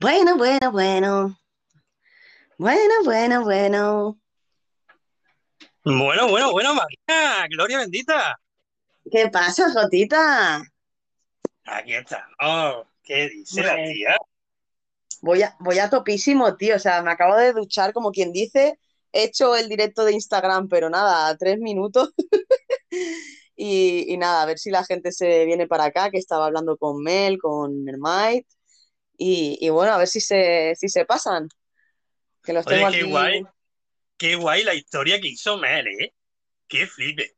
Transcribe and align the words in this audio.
Bueno, 0.00 0.36
bueno, 0.36 0.72
bueno. 0.72 1.38
Bueno, 2.58 2.94
bueno, 3.04 3.42
bueno. 3.42 4.18
Bueno, 5.84 6.28
bueno, 6.28 6.52
bueno, 6.52 6.74
María, 6.74 7.46
gloria 7.50 7.78
bendita. 7.78 8.38
¿Qué 9.10 9.28
pasa, 9.28 9.70
Jotita? 9.72 10.62
Aquí 11.64 11.94
está. 11.94 12.28
Oh, 12.40 12.84
¿qué 13.02 13.28
dice 13.28 13.62
la 13.62 13.76
tía? 13.76 14.16
voy 15.20 15.42
a, 15.42 15.56
voy 15.60 15.78
a 15.78 15.90
topísimo, 15.90 16.56
tío. 16.56 16.76
O 16.76 16.78
sea, 16.78 17.02
me 17.02 17.10
acabo 17.10 17.36
de 17.36 17.52
duchar, 17.52 17.92
como 17.92 18.12
quien 18.12 18.32
dice. 18.32 18.78
He 19.12 19.24
hecho 19.24 19.56
el 19.56 19.68
directo 19.68 20.04
de 20.04 20.12
Instagram, 20.12 20.68
pero 20.68 20.90
nada, 20.90 21.36
tres 21.36 21.58
minutos. 21.58 22.10
Y, 23.56 24.12
y 24.12 24.16
nada, 24.16 24.42
a 24.42 24.46
ver 24.46 24.58
si 24.58 24.68
la 24.72 24.82
gente 24.82 25.12
se 25.12 25.44
viene 25.44 25.68
para 25.68 25.84
acá, 25.84 26.10
que 26.10 26.18
estaba 26.18 26.46
hablando 26.46 26.76
con 26.76 27.00
Mel, 27.00 27.38
con 27.38 27.84
Mermaid. 27.84 28.42
Y, 29.16 29.58
y 29.60 29.70
bueno, 29.70 29.92
a 29.94 29.98
ver 29.98 30.08
si 30.08 30.20
se, 30.20 30.74
si 30.76 30.88
se 30.88 31.04
pasan, 31.06 31.48
que 32.44 32.52
los 32.54 32.68
tengo 32.68 32.86
qué 32.90 33.02
aquí. 33.02 33.04
guay, 33.04 33.42
qué 34.18 34.36
guay 34.36 34.64
la 34.64 34.74
historia 34.74 35.20
que 35.20 35.28
hizo 35.28 35.58
Mel, 35.58 35.88
¿eh? 35.88 36.14
Qué 36.68 36.86
flipe. 36.86 37.36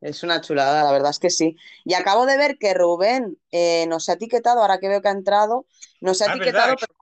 Es 0.00 0.22
una 0.24 0.40
chulada, 0.40 0.82
la 0.84 0.90
verdad 0.92 1.10
es 1.10 1.18
que 1.20 1.30
sí. 1.30 1.56
Y 1.84 1.94
acabo 1.94 2.26
de 2.26 2.36
ver 2.36 2.58
que 2.58 2.74
Rubén 2.74 3.38
eh, 3.52 3.86
nos 3.86 4.08
ha 4.08 4.14
etiquetado, 4.14 4.60
ahora 4.60 4.78
que 4.78 4.88
veo 4.88 5.00
que 5.00 5.08
ha 5.08 5.12
entrado, 5.12 5.66
nos 6.00 6.20
ha 6.22 6.26
Ah, 6.26 6.36
verdad, 6.36 6.70
etiquetado, 6.70 6.76
pero 6.76 6.92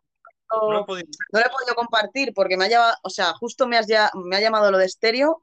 no 0.67 0.85
no, 0.85 0.87
podido. 0.87 1.09
no 1.33 1.41
lo 1.41 1.47
he 1.47 1.51
podido 1.51 1.75
compartir 1.77 2.33
porque 2.35 2.57
me 2.59 2.67
ha 2.67 2.69
llamado, 2.71 2.95
o 3.05 3.11
sea, 3.11 3.35
justo 3.35 3.69
me, 3.69 3.79
has 3.79 3.87
ya, 3.89 4.11
me 4.15 4.37
ha 4.37 4.41
llamado 4.43 4.71
lo 4.73 4.79
de 4.79 4.87
estéreo, 4.87 5.43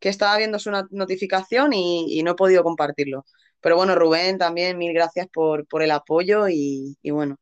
que 0.00 0.10
estaba 0.10 0.38
viendo 0.38 0.58
su 0.60 0.70
not- 0.72 0.90
notificación 0.92 1.72
y, 1.74 2.18
y 2.20 2.24
no 2.24 2.32
he 2.32 2.36
podido 2.36 2.64
compartirlo. 2.64 3.26
Pero 3.62 3.76
bueno, 3.76 3.96
Rubén, 3.96 4.38
también 4.38 4.78
mil 4.78 4.94
gracias 4.94 5.28
por, 5.32 5.68
por 5.68 5.82
el 5.82 5.92
apoyo 5.92 6.48
y, 6.50 6.98
y 7.02 7.12
bueno. 7.12 7.38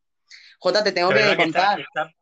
Jota, 0.59 0.83
te 0.83 0.93
tengo 0.93 1.11
que 1.11 1.17
que 1.17 1.37
contar. 1.37 1.77
que 1.77 1.83
está, 1.83 2.13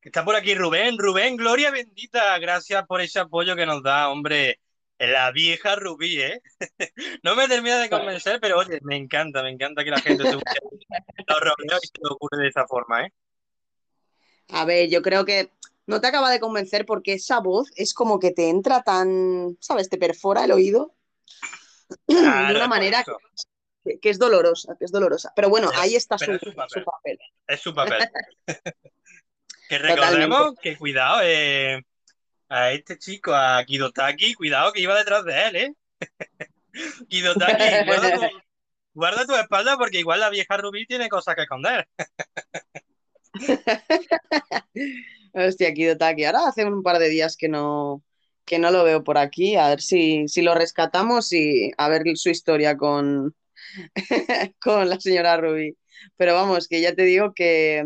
que 0.00 0.08
está 0.08 0.24
por 0.24 0.34
aquí 0.34 0.54
Rubén. 0.54 0.98
Rubén, 0.98 1.36
gloria 1.36 1.70
bendita. 1.70 2.38
Gracias 2.38 2.86
por 2.86 3.00
ese 3.00 3.18
apoyo 3.18 3.54
que 3.54 3.66
nos 3.66 3.82
da, 3.82 4.08
hombre. 4.08 4.58
La 4.98 5.30
vieja 5.30 5.76
Rubí, 5.76 6.20
¿eh? 6.20 6.42
No 7.22 7.36
me 7.36 7.46
termina 7.46 7.78
de 7.78 7.88
convencer, 7.88 8.40
pero 8.40 8.58
oye, 8.58 8.80
me 8.82 8.96
encanta, 8.96 9.44
me 9.44 9.50
encanta 9.50 9.84
que 9.84 9.90
la 9.90 10.00
gente 10.00 10.24
se 10.24 10.32
los 11.28 11.40
rodeos 11.40 11.84
y 11.84 11.86
se 11.86 12.02
le 12.02 12.10
ocurre 12.10 12.42
de 12.42 12.48
esa 12.48 12.66
forma, 12.66 13.06
¿eh? 13.06 13.12
A 14.48 14.64
ver, 14.64 14.88
yo 14.88 15.00
creo 15.02 15.24
que 15.24 15.52
no 15.86 16.00
te 16.00 16.08
acaba 16.08 16.30
de 16.30 16.40
convencer 16.40 16.84
porque 16.84 17.12
esa 17.14 17.38
voz 17.38 17.70
es 17.76 17.94
como 17.94 18.18
que 18.18 18.32
te 18.32 18.48
entra 18.48 18.82
tan, 18.82 19.56
¿sabes? 19.60 19.88
Te 19.88 19.98
perfora 19.98 20.44
el 20.44 20.52
oído 20.52 20.94
de 22.06 22.16
una 22.16 22.66
manera 22.66 23.00
eso. 23.00 23.18
Que, 23.88 23.98
que 23.98 24.10
es 24.10 24.18
dolorosa, 24.18 24.76
que 24.78 24.84
es 24.84 24.92
dolorosa. 24.92 25.32
Pero 25.34 25.48
bueno, 25.48 25.70
ahí 25.74 25.94
está 25.94 26.18
su, 26.18 26.32
es 26.32 26.40
su 26.40 26.54
papel, 26.54 26.68
su 26.68 26.84
papel. 26.84 27.18
es 27.46 27.60
su 27.60 27.74
papel. 27.74 28.08
Que 29.68 29.76
Totalmente. 29.76 30.00
recordemos 30.00 30.54
que 30.62 30.78
cuidado, 30.78 31.20
eh, 31.22 31.84
a 32.48 32.72
este 32.72 32.98
chico, 32.98 33.34
a 33.34 33.62
Kidotaki, 33.66 34.32
cuidado 34.32 34.72
que 34.72 34.80
iba 34.80 34.96
detrás 34.96 35.26
de 35.26 35.46
él, 35.46 35.56
¿eh? 35.56 35.74
Kidotaki, 37.10 37.84
guarda 37.84 38.14
tu, 38.14 38.20
guarda 38.94 39.26
tu 39.26 39.36
espalda 39.36 39.76
porque 39.76 39.98
igual 39.98 40.20
la 40.20 40.30
vieja 40.30 40.56
Rubí 40.56 40.86
tiene 40.86 41.10
cosas 41.10 41.34
que 41.34 41.42
esconder. 41.42 41.86
Hostia, 45.34 45.74
Kidotaki. 45.74 46.24
Ahora 46.24 46.48
hace 46.48 46.64
un 46.64 46.82
par 46.82 46.98
de 46.98 47.10
días 47.10 47.36
que 47.36 47.50
no, 47.50 48.02
que 48.46 48.58
no 48.58 48.70
lo 48.70 48.84
veo 48.84 49.04
por 49.04 49.18
aquí. 49.18 49.56
A 49.56 49.68
ver 49.68 49.82
si, 49.82 50.28
si 50.28 50.40
lo 50.40 50.54
rescatamos 50.54 51.30
y 51.34 51.72
a 51.76 51.90
ver 51.90 52.04
su 52.16 52.30
historia 52.30 52.78
con, 52.78 53.34
con 54.60 54.88
la 54.88 54.98
señora 55.00 55.36
Ruby. 55.36 55.76
Pero 56.16 56.34
vamos, 56.34 56.68
que 56.68 56.80
ya 56.80 56.94
te 56.94 57.02
digo 57.02 57.32
que, 57.34 57.84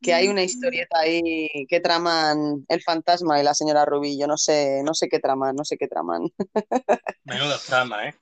que 0.00 0.14
hay 0.14 0.28
una 0.28 0.42
historieta 0.42 1.00
ahí 1.00 1.48
que 1.68 1.80
traman 1.80 2.64
el 2.68 2.82
fantasma 2.82 3.40
y 3.40 3.44
la 3.44 3.54
señora 3.54 3.84
Rubí. 3.84 4.18
Yo 4.18 4.26
no 4.26 4.36
sé, 4.36 4.82
no 4.84 4.94
sé 4.94 5.08
qué 5.08 5.18
traman, 5.18 5.56
no 5.56 5.64
sé 5.64 5.76
qué 5.76 5.88
traman. 5.88 6.22
Menuda 7.24 7.58
trama, 7.58 8.08
¿eh? 8.08 8.14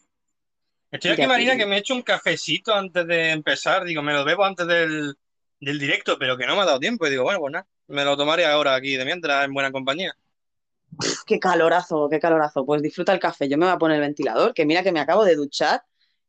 Estoy 0.91 1.12
aquí, 1.12 1.27
Marina, 1.27 1.56
que 1.56 1.67
me 1.67 1.77
he 1.77 1.79
hecho 1.79 1.95
un 1.95 2.03
cafecito 2.03 2.75
antes 2.75 3.06
de 3.06 3.31
empezar. 3.31 3.85
Digo, 3.85 4.03
me 4.03 4.12
lo 4.12 4.25
bebo 4.25 4.45
antes 4.45 4.67
del, 4.67 5.15
del 5.59 5.79
directo, 5.79 6.19
pero 6.19 6.37
que 6.37 6.47
no 6.47 6.55
me 6.55 6.62
ha 6.62 6.67
dado 6.67 6.79
tiempo. 6.79 7.06
Y 7.06 7.11
digo, 7.11 7.25
bueno, 7.25 7.41
pues 7.41 7.53
nada, 7.53 7.67
me 7.89 8.05
lo 8.05 8.17
tomaré 8.17 8.45
ahora 8.45 8.75
aquí 8.75 8.97
de 8.97 9.05
mientras 9.05 9.45
en 9.45 9.55
buena 9.55 9.73
compañía. 9.73 10.15
Qué 11.27 11.39
calorazo, 11.39 12.09
qué 12.11 12.21
calorazo. 12.21 12.67
Pues 12.67 12.83
disfruta 12.83 13.12
el 13.12 13.21
café. 13.21 13.49
Yo 13.49 13.56
me 13.56 13.65
voy 13.65 13.75
a 13.75 13.79
poner 13.79 13.97
el 13.97 14.03
ventilador, 14.03 14.53
que 14.53 14.67
mira 14.67 14.83
que 14.83 14.93
me 14.93 15.01
acabo 15.01 15.25
de 15.25 15.35
duchar, 15.35 15.83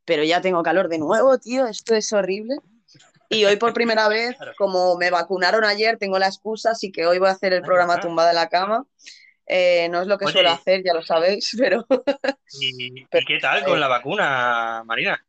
pero 0.05 0.23
ya 0.23 0.41
tengo 0.41 0.63
calor 0.63 0.89
de 0.89 0.99
nuevo, 0.99 1.37
tío. 1.37 1.67
Esto 1.67 1.95
es 1.95 2.11
horrible. 2.13 2.57
Y 3.29 3.45
hoy 3.45 3.55
por 3.55 3.73
primera 3.73 4.07
vez, 4.07 4.35
como 4.57 4.95
me 4.97 5.09
vacunaron 5.09 5.63
ayer, 5.63 5.97
tengo 5.97 6.19
la 6.19 6.27
excusa, 6.27 6.71
así 6.71 6.91
que 6.91 7.07
hoy 7.07 7.19
voy 7.19 7.29
a 7.29 7.31
hacer 7.31 7.53
el 7.53 7.61
programa 7.63 7.99
tumbada 7.99 8.29
en 8.29 8.35
la 8.35 8.49
cama. 8.49 8.85
Eh, 9.45 9.89
no 9.89 10.01
es 10.01 10.07
lo 10.07 10.17
que 10.17 10.27
suelo 10.27 10.49
Oye, 10.49 10.59
hacer, 10.59 10.83
ya 10.83 10.93
lo 10.93 11.01
sabéis, 11.01 11.51
pero, 11.57 11.85
¿y, 12.59 13.01
y 13.01 13.05
pero, 13.11 13.25
qué 13.27 13.39
tal 13.39 13.63
con 13.65 13.77
eh, 13.77 13.79
la 13.79 13.87
vacuna, 13.87 14.83
Marina? 14.85 15.25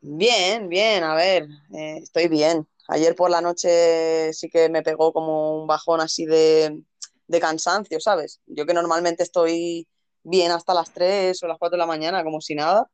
bien, 0.00 0.68
bien, 0.68 1.02
a 1.04 1.14
ver, 1.14 1.48
eh, 1.74 1.98
estoy 2.02 2.28
bien. 2.28 2.66
Ayer 2.88 3.14
por 3.14 3.30
la 3.30 3.40
noche 3.40 4.32
sí 4.32 4.48
que 4.48 4.68
me 4.70 4.82
pegó 4.82 5.12
como 5.12 5.60
un 5.60 5.66
bajón 5.66 6.00
así 6.00 6.24
de, 6.24 6.80
de 7.26 7.40
cansancio, 7.40 8.00
¿sabes? 8.00 8.40
Yo 8.46 8.64
que 8.64 8.72
normalmente 8.72 9.22
estoy 9.22 9.86
bien 10.22 10.52
hasta 10.52 10.72
las 10.72 10.92
3 10.92 11.42
o 11.42 11.46
las 11.46 11.58
4 11.58 11.76
de 11.76 11.80
la 11.80 11.86
mañana, 11.86 12.24
como 12.24 12.40
si 12.40 12.54
nada, 12.54 12.88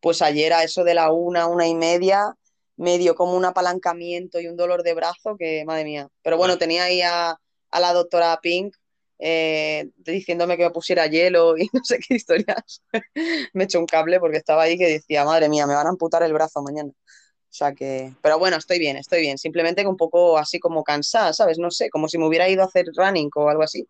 pues 0.00 0.22
ayer 0.22 0.52
a 0.52 0.64
eso 0.64 0.84
de 0.84 0.94
la 0.94 1.12
una, 1.12 1.46
una 1.46 1.66
y 1.66 1.74
media, 1.74 2.34
me 2.76 2.98
dio 2.98 3.14
como 3.14 3.36
un 3.36 3.44
apalancamiento 3.44 4.40
y 4.40 4.46
un 4.46 4.56
dolor 4.56 4.82
de 4.82 4.94
brazo 4.94 5.36
que, 5.38 5.64
madre 5.64 5.84
mía. 5.84 6.08
Pero 6.22 6.36
bueno, 6.36 6.58
tenía 6.58 6.84
ahí 6.84 7.02
a, 7.02 7.38
a 7.70 7.80
la 7.80 7.92
doctora 7.92 8.38
Pink 8.42 8.74
eh, 9.20 9.90
diciéndome 9.96 10.56
que 10.56 10.64
me 10.64 10.70
pusiera 10.70 11.06
hielo 11.06 11.56
y 11.58 11.68
no 11.72 11.82
sé 11.84 11.98
qué 11.98 12.14
historias. 12.14 12.82
Me 13.52 13.64
echó 13.64 13.80
un 13.80 13.86
cable 13.86 14.20
porque 14.20 14.36
estaba 14.36 14.62
ahí 14.62 14.78
que 14.78 14.86
decía, 14.86 15.24
madre 15.24 15.48
mía, 15.48 15.66
me 15.66 15.74
van 15.74 15.86
a 15.86 15.90
amputar 15.90 16.22
el 16.22 16.32
brazo 16.32 16.62
mañana. 16.62 16.90
O 16.90 17.52
sea 17.58 17.72
que, 17.74 18.14
pero 18.22 18.38
bueno, 18.38 18.56
estoy 18.56 18.78
bien, 18.78 18.96
estoy 18.96 19.22
bien. 19.22 19.38
Simplemente 19.38 19.82
que 19.82 19.88
un 19.88 19.96
poco 19.96 20.38
así 20.38 20.60
como 20.60 20.84
cansada, 20.84 21.32
¿sabes? 21.32 21.58
No 21.58 21.70
sé, 21.70 21.90
como 21.90 22.08
si 22.08 22.18
me 22.18 22.26
hubiera 22.26 22.48
ido 22.48 22.62
a 22.62 22.66
hacer 22.66 22.86
running 22.94 23.30
o 23.34 23.48
algo 23.48 23.62
así. 23.62 23.88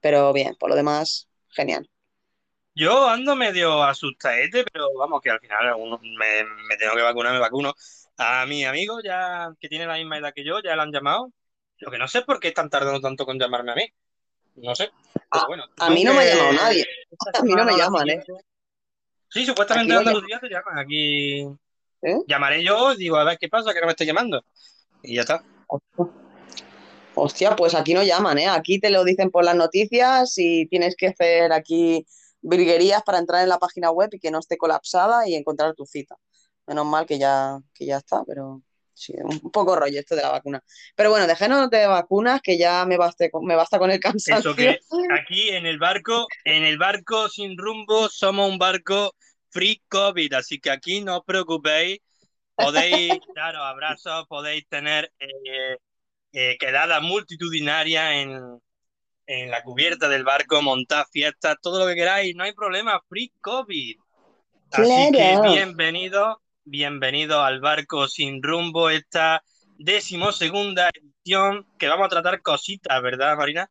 Pero 0.00 0.32
bien, 0.32 0.54
por 0.58 0.70
lo 0.70 0.76
demás, 0.76 1.28
genial. 1.48 1.88
Yo 2.74 3.08
ando 3.08 3.36
medio 3.36 3.82
asustadete, 3.82 4.64
pero 4.72 4.88
vamos, 4.98 5.20
que 5.20 5.30
al 5.30 5.40
final 5.40 5.76
me, 6.00 6.44
me 6.68 6.76
tengo 6.76 6.94
que 6.94 7.02
vacunar, 7.02 7.32
me 7.32 7.38
vacuno. 7.38 7.74
A 8.16 8.46
mi 8.46 8.64
amigo, 8.64 9.00
ya 9.02 9.52
que 9.60 9.68
tiene 9.68 9.86
la 9.86 9.94
misma 9.94 10.18
edad 10.18 10.32
que 10.34 10.44
yo, 10.44 10.60
ya 10.62 10.76
le 10.76 10.82
han 10.82 10.92
llamado. 10.92 11.32
Lo 11.78 11.90
que 11.90 11.98
no 11.98 12.06
sé 12.08 12.18
es 12.18 12.24
por 12.24 12.40
qué 12.40 12.48
están 12.48 12.70
tardando 12.70 13.00
tanto 13.00 13.26
con 13.26 13.38
llamarme 13.38 13.72
a 13.72 13.74
mí. 13.74 13.92
No 14.56 14.74
sé. 14.74 14.84
A, 15.30 15.38
Pero 15.38 15.46
bueno, 15.48 15.64
a 15.78 15.90
mí 15.90 16.04
no 16.04 16.14
me 16.14 16.20
ha 16.20 16.34
llamado 16.34 16.52
nadie. 16.52 16.86
A 17.32 17.42
mí 17.42 17.52
no 17.52 17.64
me 17.64 17.76
llaman, 17.76 18.08
¿eh? 18.08 18.24
Sí, 19.28 19.44
supuestamente 19.44 19.92
en 19.92 19.98
Andalucía 19.98 20.38
te 20.38 20.48
llaman. 20.48 20.78
Aquí 20.78 21.40
¿eh? 22.02 22.18
llamaré 22.26 22.62
yo, 22.62 22.94
digo, 22.94 23.16
a 23.16 23.24
ver 23.24 23.38
qué 23.38 23.48
pasa, 23.48 23.72
que 23.72 23.80
no 23.80 23.86
me 23.86 23.92
esté 23.92 24.06
llamando. 24.06 24.44
Y 25.02 25.16
ya 25.16 25.22
está. 25.22 25.42
Hostia, 27.16 27.54
pues 27.56 27.74
aquí 27.74 27.94
no 27.94 28.02
llaman, 28.02 28.38
¿eh? 28.38 28.48
Aquí 28.48 28.78
te 28.80 28.90
lo 28.90 29.04
dicen 29.04 29.30
por 29.30 29.44
las 29.44 29.56
noticias 29.56 30.34
y 30.36 30.66
tienes 30.66 30.96
que 30.96 31.08
hacer 31.08 31.52
aquí 31.52 32.06
virguerías 32.44 33.02
para 33.02 33.18
entrar 33.18 33.42
en 33.42 33.48
la 33.48 33.58
página 33.58 33.90
web 33.90 34.10
y 34.12 34.20
que 34.20 34.30
no 34.30 34.38
esté 34.38 34.56
colapsada 34.56 35.26
y 35.28 35.34
encontrar 35.34 35.74
tu 35.74 35.86
cita. 35.86 36.16
Menos 36.66 36.86
mal 36.86 37.06
que 37.06 37.18
ya, 37.18 37.58
que 37.74 37.86
ya 37.86 37.98
está, 37.98 38.22
pero 38.24 38.62
sí, 38.94 39.14
un 39.22 39.50
poco 39.50 39.76
rollo 39.76 39.98
esto 39.98 40.14
de 40.14 40.22
la 40.22 40.30
vacuna. 40.30 40.62
Pero 40.94 41.10
bueno, 41.10 41.26
dejémonos 41.26 41.70
de 41.70 41.86
vacunas 41.86 42.40
que 42.42 42.56
ya 42.56 42.84
me, 42.84 42.96
baste, 42.96 43.30
me 43.42 43.56
basta 43.56 43.78
con 43.78 43.90
el 43.90 43.98
Eso 43.98 44.10
cansancio. 44.10 44.54
que 44.54 44.78
aquí 45.20 45.50
en 45.50 45.66
el 45.66 45.78
barco, 45.78 46.26
en 46.44 46.64
el 46.64 46.78
barco 46.78 47.28
sin 47.28 47.56
rumbo, 47.58 48.08
somos 48.08 48.48
un 48.48 48.58
barco 48.58 49.14
free 49.50 49.82
COVID, 49.88 50.34
así 50.34 50.58
que 50.58 50.70
aquí 50.70 51.00
no 51.00 51.18
os 51.18 51.24
preocupéis, 51.24 52.00
podéis 52.54 53.12
daros 53.36 53.62
abrazos, 53.62 54.26
podéis 54.28 54.66
tener 54.68 55.12
eh, 55.18 55.76
eh, 56.32 56.56
quedadas 56.58 57.00
multitudinarias 57.02 58.12
en, 58.14 58.60
en 59.26 59.50
la 59.50 59.62
cubierta 59.62 60.08
del 60.08 60.24
barco, 60.24 60.60
montar 60.62 61.06
fiestas, 61.10 61.56
todo 61.62 61.80
lo 61.80 61.86
que 61.86 61.94
queráis, 61.94 62.34
no 62.34 62.44
hay 62.44 62.52
problema, 62.52 63.00
free 63.08 63.32
COVID. 63.40 63.96
Así 64.70 65.12
que 65.12 65.38
bienvenido, 65.42 66.40
bienvenido 66.64 67.42
al 67.42 67.60
barco 67.60 68.08
sin 68.08 68.42
rumbo, 68.42 68.90
esta 68.90 69.42
decimosegunda 69.78 70.90
edición 70.90 71.66
que 71.78 71.88
vamos 71.88 72.06
a 72.06 72.10
tratar 72.10 72.42
cositas, 72.42 73.02
¿verdad, 73.02 73.36
Marina? 73.36 73.70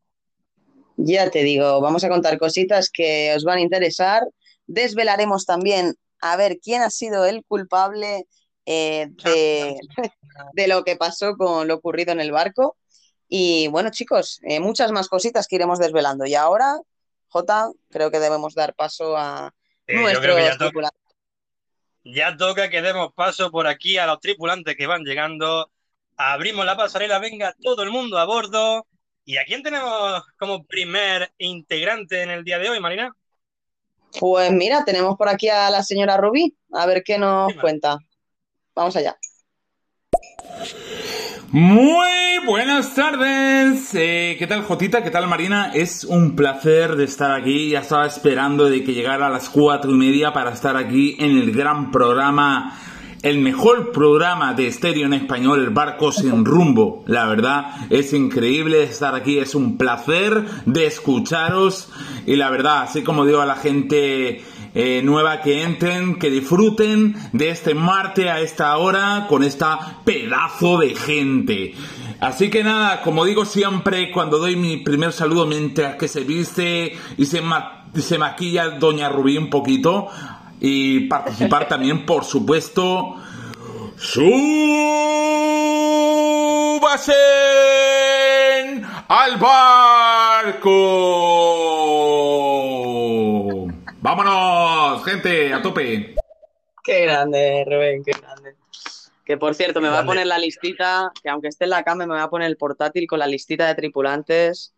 Ya 0.97 1.29
te 1.29 1.43
digo, 1.43 1.81
vamos 1.81 2.03
a 2.03 2.09
contar 2.09 2.37
cositas 2.37 2.89
que 2.89 3.33
os 3.35 3.43
van 3.43 3.57
a 3.57 3.61
interesar. 3.61 4.23
Desvelaremos 4.67 5.45
también 5.45 5.95
a 6.21 6.37
ver 6.37 6.59
quién 6.61 6.81
ha 6.81 6.89
sido 6.89 7.25
el 7.25 7.43
culpable 7.45 8.25
eh, 8.65 9.09
de 9.11 9.77
lo 10.67 10.83
que 10.83 10.95
pasó 10.95 11.35
con 11.35 11.67
lo 11.67 11.75
ocurrido 11.75 12.11
en 12.11 12.21
el 12.21 12.31
barco. 12.31 12.77
Y 13.35 13.67
bueno, 13.69 13.89
chicos, 13.89 14.39
eh, 14.43 14.59
muchas 14.59 14.91
más 14.91 15.07
cositas 15.07 15.47
que 15.47 15.55
iremos 15.55 15.79
desvelando. 15.79 16.23
Y 16.27 16.35
ahora, 16.35 16.79
Jota, 17.29 17.71
creo 17.89 18.11
que 18.11 18.19
debemos 18.19 18.53
dar 18.53 18.75
paso 18.75 19.17
a 19.17 19.51
creo 19.87 20.05
que 20.05 20.43
ya 20.43 20.55
nuestros 20.55 20.71
toca, 20.71 20.91
ya 22.03 22.37
toca 22.37 22.69
que 22.69 22.83
demos 22.83 23.11
paso 23.15 23.49
por 23.49 23.65
aquí 23.65 23.97
a 23.97 24.05
los 24.05 24.19
tripulantes 24.19 24.75
que 24.77 24.85
van 24.85 25.03
llegando. 25.03 25.71
abrimos 26.15 26.63
la 26.63 26.77
pasarela, 26.77 27.17
venga 27.17 27.55
todo 27.59 27.81
el 27.81 27.89
mundo 27.89 28.19
a 28.19 28.25
bordo. 28.25 28.85
¿Y 29.25 29.37
a 29.37 29.45
quién 29.45 29.63
tenemos 29.63 30.21
como 30.37 30.63
primer 30.65 31.33
integrante 31.39 32.21
en 32.21 32.29
el 32.29 32.43
día 32.43 32.59
de 32.59 32.69
hoy, 32.69 32.79
Marina? 32.79 33.15
Pues 34.19 34.51
mira, 34.51 34.85
tenemos 34.85 35.17
por 35.17 35.27
aquí 35.27 35.49
a 35.49 35.71
la 35.71 35.81
señora 35.81 36.17
Rubí, 36.17 36.55
a 36.71 36.85
ver 36.85 37.01
qué 37.03 37.17
nos 37.17 37.51
cuenta. 37.55 37.97
Vamos 38.75 38.95
allá. 38.95 39.17
Muy 41.53 42.39
buenas 42.47 42.95
tardes. 42.95 43.93
Eh, 43.93 44.35
¿Qué 44.39 44.47
tal, 44.47 44.63
Jotita? 44.63 45.03
¿Qué 45.03 45.11
tal, 45.11 45.27
Marina? 45.27 45.71
Es 45.73 46.03
un 46.03 46.35
placer 46.35 46.95
de 46.95 47.03
estar 47.03 47.31
aquí. 47.31 47.69
Ya 47.69 47.81
estaba 47.81 48.07
esperando 48.07 48.69
de 48.69 48.83
que 48.83 48.93
llegara 48.93 49.27
a 49.27 49.29
las 49.29 49.49
cuatro 49.49 49.91
y 49.91 49.93
media 49.93 50.33
para 50.33 50.51
estar 50.51 50.75
aquí 50.75 51.15
en 51.19 51.37
el 51.37 51.51
gran 51.51 51.91
programa, 51.91 52.75
el 53.21 53.37
mejor 53.37 53.91
programa 53.91 54.55
de 54.55 54.65
estéreo 54.65 55.05
en 55.05 55.13
español, 55.13 55.59
El 55.59 55.69
Barco 55.69 56.11
Sin 56.11 56.43
Rumbo. 56.43 57.03
La 57.05 57.27
verdad, 57.27 57.67
es 57.91 58.13
increíble 58.13 58.81
estar 58.81 59.13
aquí. 59.13 59.37
Es 59.37 59.53
un 59.53 59.77
placer 59.77 60.43
de 60.65 60.87
escucharos. 60.87 61.89
Y 62.25 62.35
la 62.35 62.49
verdad, 62.49 62.81
así 62.81 63.03
como 63.03 63.25
digo 63.25 63.41
a 63.41 63.45
la 63.45 63.57
gente 63.57 64.43
eh, 64.73 65.01
nueva 65.03 65.41
que 65.41 65.63
entren, 65.63 66.15
que 66.15 66.29
disfruten 66.29 67.15
de 67.31 67.49
este 67.49 67.73
martes 67.73 68.27
a 68.27 68.39
esta 68.39 68.77
hora 68.77 69.27
con 69.29 69.43
esta 69.43 70.01
pedazo 70.03 70.79
de 70.79 70.95
gente. 70.95 71.75
Así 72.19 72.49
que 72.49 72.63
nada, 72.63 73.01
como 73.01 73.25
digo 73.25 73.45
siempre, 73.45 74.11
cuando 74.11 74.39
doy 74.39 74.55
mi 74.55 74.77
primer 74.77 75.11
saludo 75.11 75.45
mientras 75.45 75.95
que 75.95 76.07
se 76.07 76.21
viste 76.23 76.93
y 77.17 77.25
se, 77.25 77.41
se 77.95 78.17
maquilla 78.17 78.69
Doña 78.69 79.09
Rubí 79.09 79.37
un 79.37 79.49
poquito 79.49 80.07
y 80.59 81.01
participar 81.01 81.67
también, 81.67 82.05
por 82.05 82.23
supuesto, 82.23 83.17
¡Súbase 83.97 84.33
al 89.07 89.37
barco! 89.37 90.73
¡Vámonos, 94.03 95.01
gente! 95.05 95.53
¡A 95.53 95.61
tope! 95.61 96.13
Qué 96.83 97.05
grande, 97.05 97.63
Rubén, 97.65 98.03
qué 98.03 98.11
grande. 98.11 98.55
Que 99.23 99.37
por 99.37 99.55
cierto, 99.55 99.79
me 99.79 99.87
va 99.87 99.99
a 99.99 100.05
poner 100.05 100.27
la 100.27 100.37
listita, 100.37 101.09
que 101.23 101.29
aunque 101.29 101.47
esté 101.47 101.63
en 101.63 101.69
la 101.69 101.85
cama, 101.85 102.05
me 102.05 102.15
va 102.15 102.23
a 102.23 102.29
poner 102.29 102.49
el 102.49 102.57
portátil 102.57 103.07
con 103.07 103.19
la 103.19 103.27
listita 103.27 103.65
de 103.65 103.75
tripulantes. 103.75 104.73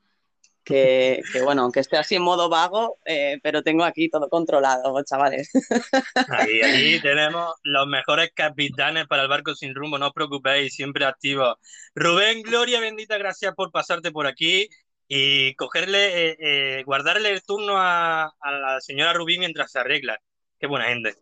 Que, 0.63 1.23
bueno, 1.43 1.63
aunque 1.63 1.79
esté 1.79 1.97
así 1.97 2.13
en 2.13 2.21
modo 2.21 2.49
vago, 2.49 2.99
eh, 3.03 3.39
pero 3.41 3.63
tengo 3.63 3.83
aquí 3.83 4.09
todo 4.09 4.29
controlado, 4.29 4.95
chavales. 5.03 5.49
Ahí, 6.29 6.61
ahí 6.61 6.99
tenemos 6.99 7.51
los 7.63 7.87
mejores 7.87 8.29
capitanes 8.33 9.07
para 9.07 9.23
el 9.23 9.27
barco 9.27 9.55
sin 9.55 9.73
rumbo, 9.73 9.97
no 9.97 10.07
os 10.07 10.13
preocupéis, 10.13 10.75
siempre 10.75 11.03
activos. 11.03 11.55
Rubén, 11.95 12.43
Gloria, 12.43 12.79
bendita, 12.79 13.17
gracias 13.17 13.55
por 13.55 13.71
pasarte 13.71 14.11
por 14.11 14.27
aquí 14.27 14.69
y 15.07 15.55
cogerle, 15.55 16.31
eh, 16.31 16.37
eh, 16.39 16.83
guardarle 16.83 17.29
el 17.29 17.43
turno 17.43 17.75
a, 17.77 18.33
la 18.41 18.81
señora 18.81 19.13
Rubí 19.13 19.37
mientras 19.37 19.71
se 19.71 19.79
arregla. 19.79 20.19
Qué 20.59 20.67
buena 20.67 20.85
gente. 20.85 21.15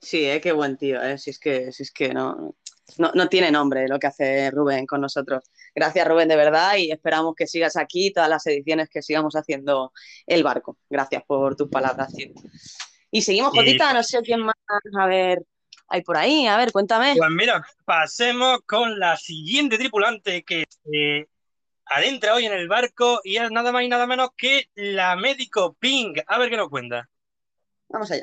Sí, 0.00 0.24
eh, 0.24 0.40
qué 0.40 0.52
buen 0.52 0.78
tío, 0.78 1.02
eh. 1.02 1.18
si 1.18 1.30
es 1.30 1.38
que, 1.38 1.72
si 1.72 1.82
es 1.82 1.92
que 1.92 2.14
no, 2.14 2.54
no, 2.96 3.28
tiene 3.28 3.50
nombre 3.50 3.86
lo 3.86 3.98
que 3.98 4.06
hace 4.06 4.50
Rubén 4.50 4.86
con 4.86 5.02
nosotros. 5.02 5.44
Gracias 5.74 6.08
Rubén 6.08 6.28
de 6.28 6.36
verdad 6.36 6.76
y 6.76 6.90
esperamos 6.90 7.34
que 7.36 7.46
sigas 7.46 7.76
aquí 7.76 8.10
todas 8.10 8.30
las 8.30 8.46
ediciones 8.46 8.88
que 8.88 9.02
sigamos 9.02 9.34
haciendo 9.34 9.92
el 10.26 10.42
barco. 10.42 10.78
Gracias 10.88 11.22
por 11.26 11.54
tus 11.54 11.68
palabras, 11.68 12.14
tío. 12.14 12.32
Y 13.10 13.22
seguimos, 13.22 13.52
Jotita, 13.52 13.92
no 13.92 14.02
sé 14.02 14.22
quién 14.22 14.40
más, 14.40 14.54
a 14.98 15.06
ver, 15.06 15.42
hay 15.88 16.02
por 16.02 16.16
ahí, 16.16 16.46
a 16.46 16.56
ver, 16.56 16.72
cuéntame. 16.72 17.14
Pues 17.18 17.30
mira, 17.30 17.62
pasemos 17.84 18.60
con 18.64 18.98
la 18.98 19.16
siguiente 19.16 19.76
tripulante 19.76 20.44
que 20.44 20.64
adentra 21.90 22.34
hoy 22.34 22.46
en 22.46 22.52
el 22.52 22.68
barco 22.68 23.20
y 23.24 23.36
es 23.36 23.50
nada 23.50 23.72
más 23.72 23.82
y 23.82 23.88
nada 23.88 24.06
menos 24.06 24.30
que 24.36 24.70
la 24.74 25.16
médico 25.16 25.76
Ping. 25.78 26.14
A 26.26 26.38
ver 26.38 26.48
qué 26.48 26.56
nos 26.56 26.70
cuenta. 26.70 27.08
Vamos 27.88 28.10
allá. 28.10 28.22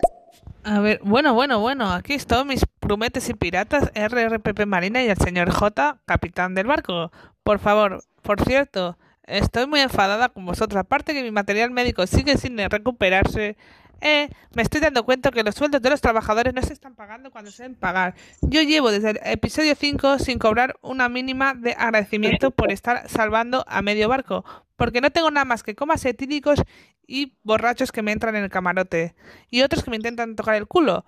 A 0.63 0.79
ver, 0.79 0.99
bueno, 1.03 1.33
bueno, 1.33 1.59
bueno, 1.59 1.91
aquí 1.91 2.13
están 2.13 2.47
mis 2.47 2.65
prumetes 2.79 3.29
y 3.29 3.33
piratas, 3.33 3.91
RRPP 3.93 4.65
Marina 4.65 5.03
y 5.03 5.07
el 5.09 5.17
señor 5.17 5.51
J, 5.51 5.99
capitán 6.05 6.55
del 6.55 6.67
barco. 6.67 7.11
Por 7.43 7.59
favor, 7.59 8.03
por 8.21 8.41
cierto, 8.43 8.97
estoy 9.23 9.67
muy 9.67 9.81
enfadada 9.81 10.29
con 10.29 10.45
vosotros. 10.45 10.79
Aparte 10.79 11.13
que 11.13 11.23
mi 11.23 11.31
material 11.31 11.71
médico 11.71 12.05
sigue 12.07 12.37
sin 12.37 12.57
recuperarse, 12.57 13.55
eh, 14.01 14.29
me 14.53 14.61
estoy 14.61 14.81
dando 14.81 15.03
cuenta 15.03 15.31
que 15.31 15.43
los 15.43 15.55
sueldos 15.55 15.81
de 15.81 15.89
los 15.89 16.01
trabajadores 16.01 16.53
no 16.53 16.61
se 16.61 16.73
están 16.73 16.95
pagando 16.95 17.31
cuando 17.31 17.51
se 17.51 17.63
deben 17.63 17.77
pagar. 17.77 18.15
Yo 18.41 18.61
llevo 18.61 18.91
desde 18.91 19.11
el 19.11 19.19
episodio 19.23 19.75
5 19.75 20.19
sin 20.19 20.39
cobrar 20.39 20.77
una 20.81 21.09
mínima 21.09 21.53
de 21.53 21.73
agradecimiento 21.73 22.51
por 22.51 22.71
estar 22.71 23.09
salvando 23.09 23.63
a 23.67 23.81
medio 23.81 24.07
barco, 24.09 24.45
porque 24.75 25.01
no 25.01 25.11
tengo 25.11 25.31
nada 25.31 25.45
más 25.45 25.63
que 25.63 25.75
comas 25.75 26.05
etílicos 26.05 26.61
y 27.07 27.33
borrachos 27.43 27.91
que 27.91 28.01
me 28.01 28.11
entran 28.11 28.35
en 28.35 28.43
el 28.43 28.49
camarote 28.49 29.15
y 29.49 29.61
otros 29.61 29.83
que 29.83 29.89
me 29.89 29.95
intentan 29.95 30.35
tocar 30.35 30.55
el 30.55 30.67
culo. 30.67 31.05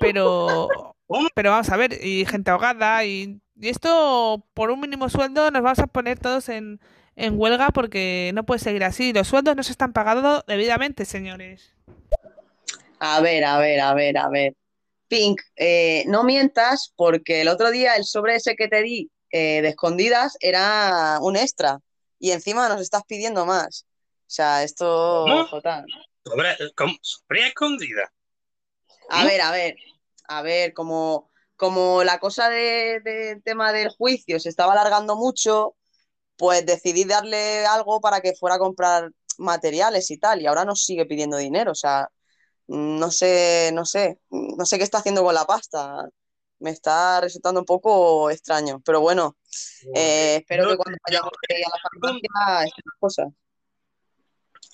Pero, 0.00 0.68
pero 1.34 1.50
vamos 1.50 1.68
a 1.68 1.76
ver, 1.76 2.04
y 2.04 2.24
gente 2.24 2.50
ahogada 2.50 3.04
y, 3.04 3.40
esto 3.60 4.44
por 4.54 4.72
un 4.72 4.80
mínimo 4.80 5.08
sueldo 5.08 5.52
nos 5.52 5.62
vamos 5.62 5.78
a 5.78 5.86
poner 5.86 6.18
todos 6.18 6.48
en, 6.48 6.80
en 7.14 7.38
huelga 7.38 7.68
porque 7.70 8.32
no 8.34 8.44
puede 8.44 8.58
seguir 8.58 8.82
así. 8.82 9.12
Los 9.12 9.28
sueldos 9.28 9.54
no 9.54 9.62
se 9.62 9.70
están 9.70 9.92
pagando 9.92 10.42
debidamente, 10.48 11.04
señores. 11.04 11.71
A 13.04 13.20
ver, 13.20 13.44
a 13.44 13.58
ver, 13.58 13.80
a 13.80 13.94
ver, 13.94 14.16
a 14.16 14.28
ver. 14.28 14.54
Pink, 15.08 15.40
eh, 15.56 16.04
no 16.06 16.22
mientas 16.22 16.92
porque 16.94 17.40
el 17.40 17.48
otro 17.48 17.72
día 17.72 17.96
el 17.96 18.04
sobre 18.04 18.36
ese 18.36 18.54
que 18.54 18.68
te 18.68 18.80
di 18.80 19.10
eh, 19.32 19.60
de 19.60 19.70
escondidas 19.70 20.36
era 20.38 21.18
un 21.20 21.36
extra 21.36 21.80
y 22.20 22.30
encima 22.30 22.68
nos 22.68 22.80
estás 22.80 23.02
pidiendo 23.04 23.44
más. 23.44 23.86
O 24.20 24.30
sea, 24.30 24.62
esto... 24.62 25.26
¿Sobre, 26.24 26.56
sobre 27.00 27.48
escondida? 27.48 28.12
A 29.10 29.24
ver, 29.24 29.40
a 29.40 29.50
ver, 29.50 29.74
a 30.28 30.42
ver, 30.42 30.72
como, 30.72 31.28
como 31.56 32.04
la 32.04 32.20
cosa 32.20 32.50
del 32.50 33.02
de, 33.02 33.40
tema 33.44 33.72
del 33.72 33.88
juicio 33.88 34.38
se 34.38 34.48
estaba 34.48 34.74
alargando 34.74 35.16
mucho, 35.16 35.74
pues 36.36 36.64
decidí 36.64 37.02
darle 37.02 37.66
algo 37.66 38.00
para 38.00 38.20
que 38.20 38.36
fuera 38.36 38.54
a 38.54 38.60
comprar 38.60 39.10
materiales 39.38 40.08
y 40.12 40.18
tal, 40.18 40.40
y 40.40 40.46
ahora 40.46 40.64
nos 40.64 40.84
sigue 40.84 41.04
pidiendo 41.04 41.36
dinero, 41.36 41.72
o 41.72 41.74
sea, 41.74 42.08
no 42.72 43.10
sé, 43.10 43.70
no 43.74 43.84
sé, 43.84 44.18
no 44.30 44.64
sé 44.64 44.78
qué 44.78 44.84
está 44.84 44.98
haciendo 44.98 45.22
con 45.22 45.34
la 45.34 45.44
pasta. 45.44 46.08
Me 46.58 46.70
está 46.70 47.20
resultando 47.20 47.60
un 47.60 47.66
poco 47.66 48.30
extraño, 48.30 48.80
pero 48.84 49.00
bueno, 49.00 49.36
eh, 49.94 50.36
espero 50.36 50.70
que 50.70 50.76
cuando 50.76 50.96
vayamos 51.06 51.30
a 51.32 51.54
la 51.58 51.78
farmacia 51.82 52.64
estén 52.64 52.84
las 52.86 52.98
cosas. 52.98 53.28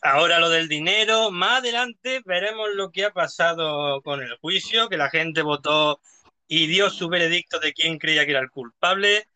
Ahora 0.02 0.38
lo 0.38 0.48
del 0.48 0.68
dinero, 0.68 1.32
más 1.32 1.58
adelante 1.58 2.20
veremos 2.24 2.68
lo 2.74 2.92
que 2.92 3.06
ha 3.06 3.12
pasado 3.12 4.00
con 4.02 4.22
el 4.22 4.36
juicio, 4.36 4.88
que 4.88 4.96
la 4.96 5.10
gente 5.10 5.42
votó 5.42 6.00
y 6.46 6.68
dio 6.68 6.90
su 6.90 7.08
veredicto 7.08 7.58
de 7.58 7.72
quién 7.72 7.98
creía 7.98 8.24
que 8.24 8.30
era 8.30 8.40
el 8.40 8.50
culpable. 8.50 9.26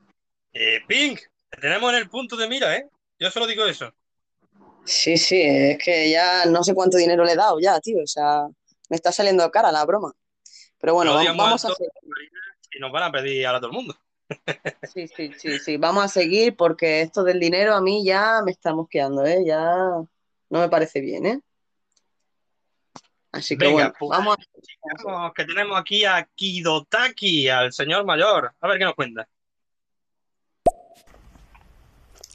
Eh, 0.52 0.83
Pink, 0.87 1.21
tenemos 1.61 1.90
en 1.92 1.99
el 1.99 2.09
punto 2.09 2.37
de 2.37 2.49
mira, 2.49 2.76
¿eh? 2.76 2.87
Yo 3.19 3.31
solo 3.31 3.47
digo 3.47 3.66
eso. 3.66 3.92
Sí, 4.85 5.17
sí, 5.17 5.41
es 5.41 5.79
que 5.79 6.11
ya 6.11 6.45
no 6.47 6.62
sé 6.65 6.75
cuánto 6.75 6.97
dinero 6.97 7.25
le 7.25 7.33
he 7.33 7.37
dado 7.37 7.59
ya, 7.61 7.81
tío. 7.81 8.03
O 8.03 8.07
sea, 8.07 8.47
me 8.89 8.97
está 8.97 9.12
saliendo 9.12 9.49
cara 9.51 9.73
la 9.73 9.85
broma. 9.85 10.12
Pero 10.79 10.95
bueno, 10.95 11.15
vamos, 11.15 11.65
a 11.65 11.69
seguir. 11.69 11.91
Y 12.75 12.81
nos 12.81 12.91
van 12.91 13.05
a 13.05 13.12
pedir 13.12 13.47
a 13.47 13.59
todo 13.59 13.69
el 13.69 13.73
mundo. 13.73 13.97
Sí, 14.93 15.07
sí, 15.09 15.33
sí, 15.39 15.59
sí. 15.59 15.77
Vamos 15.77 16.05
a 16.05 16.09
seguir 16.09 16.57
porque 16.57 17.03
esto 17.03 17.23
del 17.23 17.39
dinero 17.39 17.75
a 17.75 17.81
mí 17.81 18.05
ya 18.05 18.41
me 18.45 18.51
está 18.51 18.75
mosqueando, 18.75 19.25
¿eh? 19.25 19.45
Ya 19.45 19.61
no 19.67 20.61
me 20.61 20.69
parece 20.69 21.01
bien, 21.01 21.27
¿eh? 21.27 21.41
Así 23.31 23.57
que 23.57 23.67
bueno, 23.69 23.93
pues, 23.99 24.11
vamos 24.11 24.37
a... 24.37 25.33
Que 25.35 25.45
tenemos 25.45 25.79
aquí 25.79 26.05
a 26.05 26.29
Kidotaki, 26.35 27.49
al 27.49 27.73
señor 27.73 28.05
mayor. 28.05 28.55
A 28.61 28.69
ver 28.69 28.79
qué 28.79 28.85
nos 28.85 28.95
cuenta. 28.95 29.29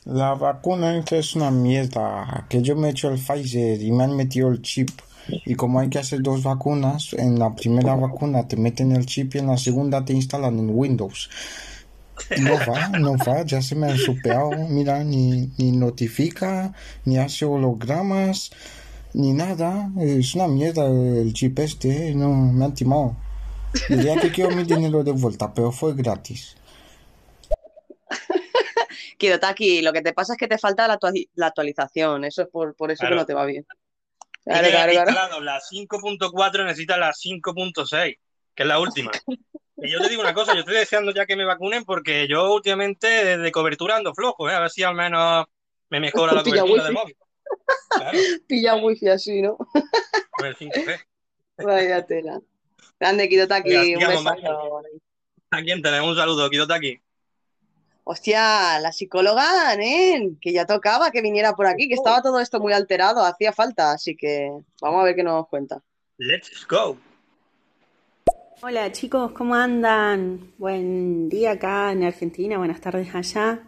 La 0.08 0.36
vacuna 0.36 1.04
es 1.12 1.36
una 1.36 1.52
mierda, 1.52 2.46
que 2.48 2.62
yo 2.62 2.78
me 2.78 2.88
he 2.88 2.92
hecho 2.92 3.10
el 3.10 3.20
Pfizer 3.20 3.82
y 3.82 3.92
me 3.92 4.06
han 4.06 4.16
metido 4.16 4.48
el 4.48 4.62
chip. 4.62 4.90
Y 5.28 5.56
como 5.56 5.82
hay 5.82 5.90
que 5.90 6.00
hacer 6.00 6.22
dos 6.22 6.44
vacunas, 6.44 7.12
en 7.12 7.38
la 7.38 7.54
primera 7.54 7.94
vacuna 7.94 8.48
te 8.48 8.56
meten 8.56 8.94
el 8.94 9.06
chip 9.06 9.36
y 9.36 9.40
en 9.40 9.48
la 9.48 9.58
segunda 9.58 10.06
te 10.06 10.14
instalan 10.14 10.60
en 10.60 10.70
Windows. 10.74 11.30
No 12.40 12.54
va, 12.54 12.88
no 13.00 13.18
va, 13.18 13.44
ya 13.44 13.62
se 13.62 13.76
me 13.76 13.92
han 13.92 13.98
supeado. 13.98 14.52
Mira, 14.70 15.04
ni, 15.04 15.52
ni 15.58 15.74
notifica, 15.74 16.74
ni 17.04 17.18
hace 17.18 17.44
hologramas, 17.44 18.52
ni 19.14 19.34
nada. 19.34 19.92
Es 20.00 20.36
una 20.36 20.48
mierda 20.48 20.86
el 20.86 21.34
chip 21.34 21.60
este, 21.60 22.16
no, 22.16 22.30
me 22.34 22.64
han 22.64 22.74
timado. 22.74 23.18
Diría 23.90 24.16
que 24.16 24.32
quiero 24.32 24.56
mi 24.56 24.64
dinero 24.64 25.04
de 25.04 25.12
vuelta, 25.12 25.54
pero 25.54 25.74
fue 25.74 25.94
gratis. 25.96 26.56
Kidotaki, 29.18 29.82
lo 29.82 29.92
que 29.92 30.02
te 30.02 30.14
pasa 30.14 30.34
es 30.34 30.38
que 30.38 30.48
te 30.48 30.58
falta 30.58 30.88
la, 30.88 31.00
actualización, 31.48 32.24
eso 32.24 32.44
es 32.44 32.48
por, 32.50 32.76
eso 32.92 33.08
que 33.08 33.16
no 33.16 33.26
te 33.26 33.34
va 33.34 33.46
bien. 33.46 33.66
Claro, 34.44 34.70
claro, 35.06 35.42
La 35.42 35.60
5.4 35.60 36.66
necesita 36.66 36.98
la 36.98 37.12
5.6, 37.12 38.18
que 38.56 38.64
es 38.64 38.68
la 38.68 38.80
última. 38.80 39.12
Y 39.78 39.92
yo 39.92 40.00
te 40.00 40.10
digo 40.10 40.22
una 40.22 40.34
cosa, 40.34 40.54
yo 40.54 40.62
estoy 40.62 40.76
deseando 40.76 41.12
ya 41.14 41.26
que 41.26 41.36
me 41.36 41.46
vacunen 41.46 41.84
porque 41.84 42.28
yo 42.28 42.54
últimamente 42.54 43.38
de 43.38 43.52
cobertura 43.52 43.98
ando 43.98 44.14
flojo, 44.14 44.50
¿eh? 44.50 44.54
a 44.54 44.62
ver 44.62 44.70
si 44.70 44.84
al 44.84 44.96
menos 44.96 45.46
me 45.90 46.00
mejora 46.00 46.34
la 46.34 46.44
Pilla 46.44 46.62
cobertura 46.62 46.84
del 46.86 46.94
wifi. 46.94 47.04
móvil. 47.04 47.18
Claro, 47.90 48.18
Pilla 48.48 48.76
wifi 48.76 49.10
así, 49.10 49.42
¿no? 49.42 49.58
con 49.58 50.46
el 50.48 50.56
5G. 50.56 51.00
Vaya 51.58 52.06
tela. 52.06 52.40
Grande, 53.00 53.30
Kidotaki, 53.30 53.70
Venga, 53.70 54.18
un 54.18 54.24
besazo. 54.24 54.82
¿A 55.52 55.62
quién 55.62 55.82
tenemos? 55.82 56.10
Un 56.10 56.16
saludo, 56.16 56.46
aquí. 56.74 57.00
Hostia, 58.10 58.80
la 58.80 58.94
psicóloga, 58.94 59.76
nen, 59.76 60.38
que 60.40 60.54
ya 60.54 60.66
tocaba 60.66 61.12
que 61.12 61.22
viniera 61.22 61.54
por 61.58 61.68
aquí, 61.68 61.90
que 61.90 61.96
estaba 61.96 62.22
todo 62.22 62.40
esto 62.40 62.62
muy 62.62 62.72
alterado, 62.72 63.22
hacía 63.22 63.52
falta, 63.52 63.92
así 63.92 64.16
que 64.16 64.50
vamos 64.82 65.02
a 65.02 65.04
ver 65.04 65.16
qué 65.18 65.24
nos 65.24 65.46
cuenta. 65.50 65.84
Let's 66.18 66.66
go. 66.70 66.96
Hola 68.62 68.94
chicos, 68.94 69.34
¿cómo 69.34 69.56
andan? 69.56 70.54
Buen 70.58 71.28
día 71.28 71.52
acá 71.52 71.92
en 71.92 72.04
Argentina, 72.04 72.58
buenas 72.58 72.80
tardes 72.80 73.14
allá. 73.14 73.60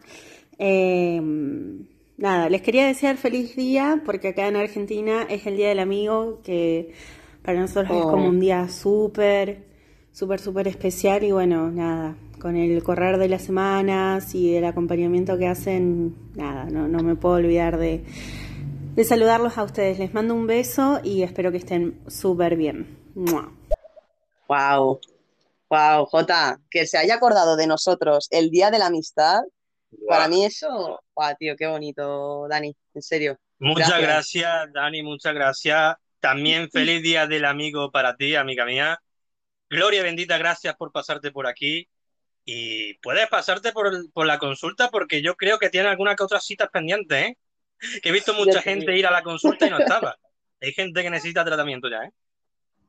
Eh, 0.58 1.20
nada, 2.16 2.48
les 2.50 2.62
quería 2.62 2.88
desear 2.88 3.18
feliz 3.18 3.58
día 3.58 4.02
porque 4.06 4.30
acá 4.30 4.48
en 4.48 4.56
Argentina 4.56 5.24
es 5.30 5.46
el 5.48 5.58
Día 5.58 5.68
del 5.68 5.80
Amigo, 5.80 6.40
que 6.46 6.94
para 7.44 7.60
nosotros 7.60 7.92
es 7.92 8.06
Oh. 8.06 8.12
como 8.12 8.30
un 8.30 8.40
día 8.40 8.70
súper, 8.70 9.66
súper, 10.14 10.40
súper 10.40 10.70
especial 10.70 11.26
y 11.26 11.34
bueno, 11.34 11.70
nada, 11.70 12.16
con 12.40 12.56
el 12.56 12.82
correr 12.84 13.18
de 13.18 13.30
las 13.30 13.44
semanas 13.44 14.34
y 14.34 14.56
el 14.56 14.66
acompañamiento 14.66 15.38
que 15.38 15.48
hacen, 15.48 16.16
nada, 16.36 16.66
no, 16.66 16.88
no 16.88 17.04
me 17.04 17.16
puedo 17.16 17.36
olvidar 17.36 17.78
de, 17.78 18.04
de 18.96 19.04
saludarlos 19.04 19.58
a 19.58 19.64
ustedes. 19.64 20.00
Les 20.00 20.14
mando 20.14 20.34
un 20.34 20.48
beso 20.48 21.02
y 21.04 21.24
espero 21.24 21.52
que 21.52 21.58
estén 21.58 22.00
súper 22.08 22.56
bien. 22.56 22.98
¡Mua! 23.16 23.52
Wow, 24.48 25.00
wow, 25.70 26.06
Jota, 26.06 26.60
que 26.72 26.88
se 26.88 26.98
haya 26.98 27.16
acordado 27.16 27.56
de 27.56 27.68
nosotros 27.68 28.28
el 28.32 28.50
día 28.50 28.72
de 28.72 28.80
la 28.80 28.88
amistad, 28.88 29.42
para 30.08 30.28
mí 30.28 30.46
eso, 30.46 31.02
guau, 31.16 31.36
tío, 31.38 31.56
qué 31.56 31.68
bonito, 31.68 32.48
Dani, 32.48 32.76
en 32.94 33.02
serio. 33.02 33.38
Muchas 33.60 33.90
Gracias. 33.90 34.02
gracias, 34.02 34.74
Dani, 34.74 35.04
muchas 35.04 35.34
gracias. 35.34 35.96
También 36.20 36.70
feliz 36.70 37.02
día 37.02 37.28
del 37.28 37.46
amigo 37.46 37.92
para 37.92 38.16
ti, 38.16 38.36
amiga 38.36 38.66
mía. 38.66 39.00
Gloria 39.70 40.04
bendita, 40.04 40.38
gracias 40.38 40.76
por 40.76 40.92
pasarte 40.92 41.32
por 41.32 41.46
aquí. 41.48 41.88
Y 42.52 42.96
puedes 42.96 43.28
pasarte 43.30 43.72
por, 43.72 43.88
el- 43.88 44.10
por 44.12 44.26
la 44.26 44.40
consulta 44.40 44.90
porque 44.90 45.22
yo 45.22 45.36
creo 45.36 45.60
que 45.60 45.70
tiene 45.70 45.88
alguna 45.90 46.16
que 46.16 46.24
otra 46.24 46.40
citas 46.40 46.70
pendientes, 46.72 47.26
¿eh? 47.28 47.38
Que 48.02 48.10
he 48.10 48.12
visto 48.12 48.34
mucha 48.34 48.62
gente 48.62 48.98
ir 48.98 49.06
a 49.06 49.12
la 49.12 49.22
consulta 49.22 49.68
y 49.68 49.70
no 49.70 49.78
estaba. 49.78 50.18
Hay 50.60 50.74
gente 50.74 51.04
que 51.04 51.12
necesita 51.12 51.46
tratamiento 51.46 51.90
ya, 51.90 52.06
¿eh? 52.06 52.12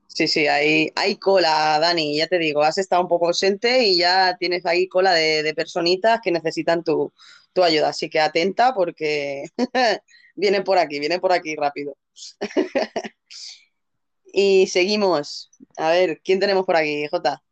Sí, 0.06 0.26
sí, 0.28 0.46
hay, 0.48 0.90
hay 0.96 1.16
cola, 1.18 1.78
Dani, 1.78 2.16
ya 2.16 2.26
te 2.26 2.38
digo, 2.38 2.62
has 2.62 2.78
estado 2.78 3.02
un 3.02 3.08
poco 3.08 3.26
ausente 3.28 3.84
y 3.84 3.98
ya 3.98 4.36
tienes 4.38 4.64
ahí 4.66 4.88
cola 4.88 5.12
de, 5.12 5.42
de 5.42 5.54
personitas 5.54 6.20
que 6.22 6.32
necesitan 6.32 6.82
tu, 6.82 7.12
tu 7.52 7.62
ayuda, 7.62 7.90
así 7.90 8.08
que 8.10 8.18
atenta 8.18 8.74
porque 8.74 9.44
vienen 10.34 10.64
por 10.64 10.78
aquí, 10.78 10.98
vienen 10.98 11.20
por 11.20 11.32
aquí 11.32 11.54
rápido. 11.54 11.96
Y 14.32 14.66
seguimos. 14.68 15.50
A 15.76 15.90
ver, 15.90 16.20
¿quién 16.22 16.38
tenemos 16.40 16.64
por 16.64 16.76
aquí, 16.76 17.06
Jota? 17.08 17.42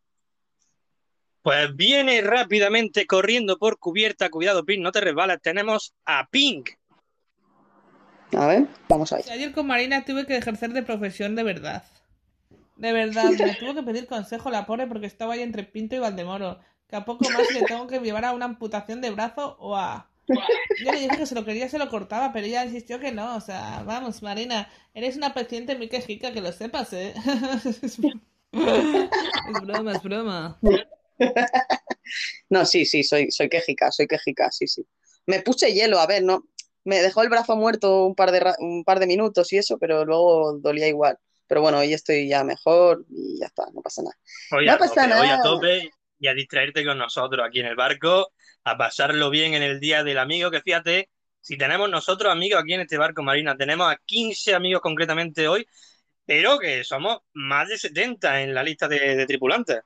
Pues 1.49 1.75
viene 1.75 2.21
rápidamente 2.21 3.07
corriendo 3.07 3.57
por 3.57 3.79
cubierta. 3.79 4.29
Cuidado, 4.29 4.67
Pink, 4.67 4.83
no 4.83 4.93
te 4.93 5.01
resbalas. 5.01 5.41
Tenemos 5.41 5.95
a 6.05 6.29
Pink. 6.31 6.73
A 8.37 8.47
ver, 8.49 8.67
vamos 8.87 9.15
ahí. 9.15 9.23
Ayer 9.31 9.53
con 9.53 9.67
Marina 9.67 10.05
tuve 10.05 10.27
que 10.27 10.37
ejercer 10.37 10.75
de 10.75 10.83
profesión 10.83 11.35
de 11.37 11.45
verdad. 11.45 11.85
De 12.77 12.93
verdad, 12.93 13.31
me 13.31 13.55
tuvo 13.55 13.73
que 13.73 13.83
pedir 13.83 14.07
consejo 14.07 14.51
la 14.51 14.67
pobre 14.67 14.87
porque 14.89 15.07
estaba 15.07 15.33
ahí 15.33 15.41
entre 15.41 15.65
Pinto 15.65 15.97
y 15.97 16.01
Valdemoro. 16.01 16.59
Que 16.87 16.97
a 16.97 17.07
poco 17.07 17.25
más 17.31 17.51
le 17.51 17.63
tengo 17.63 17.87
que 17.87 17.99
llevar 17.99 18.27
a 18.27 18.33
una 18.33 18.45
amputación 18.45 19.01
de 19.01 19.11
brazo 19.11 19.57
o 19.59 19.75
a... 19.75 20.07
Yo 20.29 20.93
le 20.93 21.01
dije 21.01 21.17
que 21.17 21.25
se 21.25 21.35
lo 21.35 21.47
quería, 21.47 21.71
se 21.71 21.79
lo 21.79 21.89
cortaba, 21.89 22.31
pero 22.31 22.47
ella 22.47 22.67
insistió 22.67 23.01
que 23.01 23.11
no. 23.11 23.37
O 23.37 23.41
sea, 23.41 23.83
vamos, 23.87 24.23
Marina, 24.23 24.69
eres 24.93 25.17
una 25.17 25.33
paciente 25.33 25.79
muy 25.79 25.89
quejica, 25.89 26.31
que 26.31 26.43
lo 26.43 26.53
sepas, 26.53 26.93
¿eh? 26.93 27.15
Es 28.53 29.63
broma, 29.63 29.93
es 29.93 30.03
broma. 30.03 30.59
No, 32.51 32.65
sí, 32.67 32.85
sí, 32.87 33.03
soy, 33.05 33.31
soy 33.31 33.49
quejica, 33.49 33.91
soy 33.93 34.07
quejica, 34.07 34.51
sí, 34.51 34.67
sí. 34.67 34.87
Me 35.27 35.41
puse 35.43 35.73
hielo, 35.73 35.99
a 35.99 36.07
ver, 36.07 36.23
no. 36.23 36.45
Me 36.85 37.03
dejó 37.03 37.23
el 37.23 37.29
brazo 37.29 37.57
muerto 37.57 38.05
un 38.07 38.15
par 38.15 38.33
de, 38.33 38.55
un 38.61 38.85
par 38.85 38.99
de 39.01 39.07
minutos 39.07 39.53
y 39.53 39.59
eso, 39.59 39.79
pero 39.79 40.05
luego 40.05 40.55
dolía 40.59 40.89
igual. 40.89 41.19
Pero 41.47 41.61
bueno, 41.61 41.79
hoy 41.79 41.93
estoy 41.93 42.29
ya 42.29 42.45
mejor 42.45 43.05
y 43.11 43.39
ya 43.41 43.47
está, 43.47 43.67
no 43.75 43.83
pasa 43.83 44.03
nada. 44.03 44.17
Hoy 44.51 44.69
No 44.69 44.73
a 44.73 44.79
pasa 44.79 45.07
tope, 45.07 45.15
hoy 45.15 45.31
a 45.31 45.37
nada. 45.37 45.43
tope 45.43 45.91
y 46.19 46.27
a 46.29 46.35
distraerte 46.35 46.85
con 46.85 46.99
nosotros 46.99 47.47
aquí 47.47 47.61
en 47.61 47.67
el 47.67 47.77
barco, 47.77 48.33
a 48.65 48.77
pasarlo 48.79 49.31
bien 49.31 49.55
en 49.55 49.63
el 49.63 49.81
Día 49.81 50.03
del 50.05 50.19
Amigo, 50.19 50.51
que 50.51 50.61
fíjate, 50.63 51.11
si 51.41 51.57
tenemos 51.57 51.89
nosotros 51.91 52.33
amigos 52.33 52.61
aquí 52.63 52.75
en 52.75 52.81
este 52.83 52.99
barco, 52.99 53.23
Marina, 53.23 53.57
tenemos 53.57 53.91
a 53.93 53.97
15 54.05 54.55
amigos 54.55 54.81
concretamente 54.83 55.47
hoy, 55.49 55.67
pero 56.27 56.59
que 56.59 56.85
somos 56.85 57.19
más 57.35 57.69
de 57.69 57.79
70 57.79 58.43
en 58.43 58.55
la 58.55 58.63
lista 58.63 58.89
de, 58.89 59.17
de 59.17 59.27
tripulantes. 59.27 59.81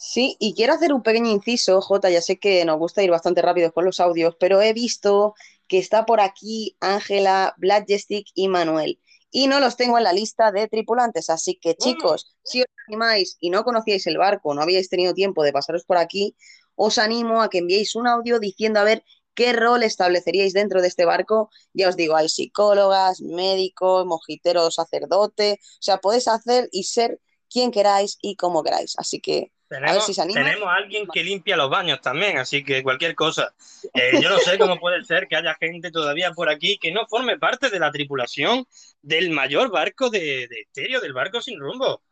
Sí, 0.00 0.36
y 0.38 0.54
quiero 0.54 0.74
hacer 0.74 0.92
un 0.92 1.02
pequeño 1.02 1.28
inciso, 1.30 1.80
Jota, 1.80 2.08
ya 2.08 2.22
sé 2.22 2.38
que 2.38 2.64
nos 2.64 2.78
gusta 2.78 3.02
ir 3.02 3.10
bastante 3.10 3.42
rápido 3.42 3.72
con 3.72 3.84
los 3.84 3.98
audios, 3.98 4.36
pero 4.38 4.62
he 4.62 4.72
visto 4.72 5.34
que 5.66 5.78
está 5.78 6.06
por 6.06 6.20
aquí 6.20 6.76
Ángela, 6.80 7.54
Blackjestic 7.58 8.28
y 8.32 8.46
Manuel. 8.46 9.00
Y 9.30 9.48
no 9.48 9.58
los 9.58 9.76
tengo 9.76 9.98
en 9.98 10.04
la 10.04 10.12
lista 10.12 10.52
de 10.52 10.68
tripulantes, 10.68 11.30
así 11.30 11.58
que 11.60 11.74
chicos, 11.74 12.36
si 12.44 12.60
os 12.62 12.68
animáis 12.86 13.36
y 13.40 13.50
no 13.50 13.64
conocíais 13.64 14.06
el 14.06 14.18
barco, 14.18 14.54
no 14.54 14.62
habíais 14.62 14.88
tenido 14.88 15.14
tiempo 15.14 15.42
de 15.42 15.52
pasaros 15.52 15.84
por 15.84 15.96
aquí, 15.98 16.36
os 16.76 16.98
animo 16.98 17.42
a 17.42 17.50
que 17.50 17.58
enviéis 17.58 17.96
un 17.96 18.06
audio 18.06 18.38
diciendo 18.38 18.78
a 18.78 18.84
ver 18.84 19.02
qué 19.34 19.52
rol 19.52 19.82
estableceríais 19.82 20.52
dentro 20.52 20.80
de 20.80 20.88
este 20.88 21.06
barco. 21.06 21.50
Ya 21.72 21.88
os 21.88 21.96
digo, 21.96 22.14
hay 22.16 22.28
psicólogas, 22.28 23.20
médicos, 23.20 24.06
mojiteros, 24.06 24.76
sacerdote, 24.76 25.58
o 25.60 25.82
sea, 25.82 25.98
podéis 25.98 26.28
hacer 26.28 26.68
y 26.70 26.84
ser 26.84 27.20
quien 27.50 27.72
queráis 27.72 28.16
y 28.22 28.36
como 28.36 28.62
queráis. 28.62 28.94
Así 28.96 29.20
que 29.20 29.52
Tenemos, 29.68 30.06
si 30.06 30.14
se 30.14 30.22
animan. 30.22 30.44
tenemos 30.44 30.68
a 30.68 30.74
alguien 30.76 31.06
que 31.06 31.22
limpia 31.22 31.56
los 31.56 31.68
baños 31.68 32.00
también, 32.00 32.38
así 32.38 32.64
que 32.64 32.82
cualquier 32.82 33.14
cosa. 33.14 33.54
Eh, 33.94 34.18
yo 34.20 34.30
no 34.30 34.38
sé 34.38 34.58
cómo 34.58 34.78
puede 34.78 35.04
ser 35.04 35.28
que 35.28 35.36
haya 35.36 35.54
gente 35.56 35.90
todavía 35.90 36.32
por 36.32 36.48
aquí 36.48 36.78
que 36.78 36.90
no 36.90 37.06
forme 37.06 37.38
parte 37.38 37.68
de 37.68 37.78
la 37.78 37.90
tripulación 37.90 38.66
del 39.02 39.30
mayor 39.30 39.70
barco 39.70 40.08
de, 40.10 40.48
de 40.48 40.60
estéreo, 40.62 41.00
del 41.00 41.12
barco 41.12 41.42
sin 41.42 41.60
rumbo. 41.60 42.02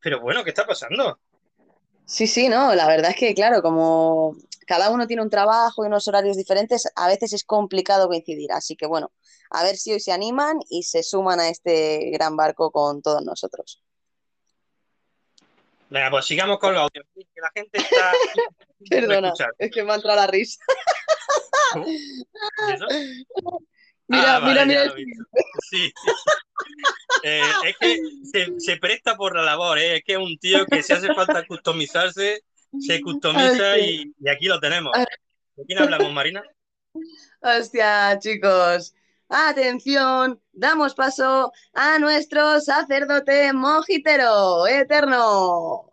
Pero 0.00 0.20
bueno, 0.20 0.42
¿qué 0.42 0.50
está 0.50 0.66
pasando? 0.66 1.18
Sí, 2.04 2.26
sí, 2.26 2.48
no, 2.48 2.74
la 2.74 2.86
verdad 2.88 3.10
es 3.10 3.16
que, 3.16 3.34
claro, 3.34 3.62
como 3.62 4.36
cada 4.66 4.90
uno 4.90 5.06
tiene 5.06 5.22
un 5.22 5.30
trabajo 5.30 5.84
y 5.84 5.86
unos 5.86 6.08
horarios 6.08 6.36
diferentes, 6.36 6.84
a 6.96 7.08
veces 7.08 7.32
es 7.32 7.44
complicado 7.44 8.08
coincidir. 8.08 8.52
Así 8.52 8.76
que, 8.76 8.86
bueno, 8.86 9.12
a 9.50 9.62
ver 9.62 9.76
si 9.76 9.92
hoy 9.92 10.00
se 10.00 10.12
animan 10.12 10.58
y 10.68 10.82
se 10.84 11.02
suman 11.02 11.40
a 11.40 11.48
este 11.48 12.10
gran 12.10 12.36
barco 12.36 12.70
con 12.70 13.02
todos 13.02 13.22
nosotros. 13.24 13.82
Venga, 15.92 16.10
pues 16.10 16.24
sigamos 16.24 16.58
con 16.58 16.72
los 16.72 16.84
audios, 16.84 17.04
que 17.14 17.40
la 17.40 17.50
gente 17.54 17.78
está... 17.78 18.12
Perdona, 18.90 19.32
es 19.58 19.70
que 19.70 19.84
me 19.84 19.92
ha 19.92 19.96
entrado 19.96 20.16
la 20.16 20.26
risa. 20.26 20.58
¿Y 21.86 22.72
eso? 22.72 22.86
Mira, 24.08 24.36
Ah, 24.36 24.40
mira, 24.40 24.64
mira. 24.64 24.92
Sí. 25.70 25.92
Eh, 27.22 27.42
es 27.66 27.76
que 27.78 27.98
se, 28.24 28.58
se 28.58 28.76
presta 28.78 29.16
por 29.16 29.36
la 29.36 29.42
labor, 29.42 29.78
¿eh? 29.78 29.96
es 29.96 30.02
que 30.04 30.12
es 30.14 30.18
un 30.18 30.38
tío 30.38 30.64
que 30.66 30.82
si 30.82 30.94
hace 30.94 31.12
falta 31.14 31.46
customizarse, 31.46 32.42
se 32.80 33.00
customiza 33.02 33.72
Ay, 33.72 34.12
y, 34.18 34.26
y 34.26 34.30
aquí 34.30 34.46
lo 34.46 34.58
tenemos. 34.60 34.92
¿De 35.56 35.64
quién 35.66 35.78
hablamos, 35.78 36.10
Marina? 36.12 36.42
Hostia, 37.42 38.18
chicos. 38.18 38.94
Atención, 39.34 40.38
damos 40.52 40.94
paso 40.94 41.52
a 41.72 41.98
nuestro 41.98 42.60
sacerdote 42.60 43.50
mojitero 43.54 44.66
eterno. 44.66 45.86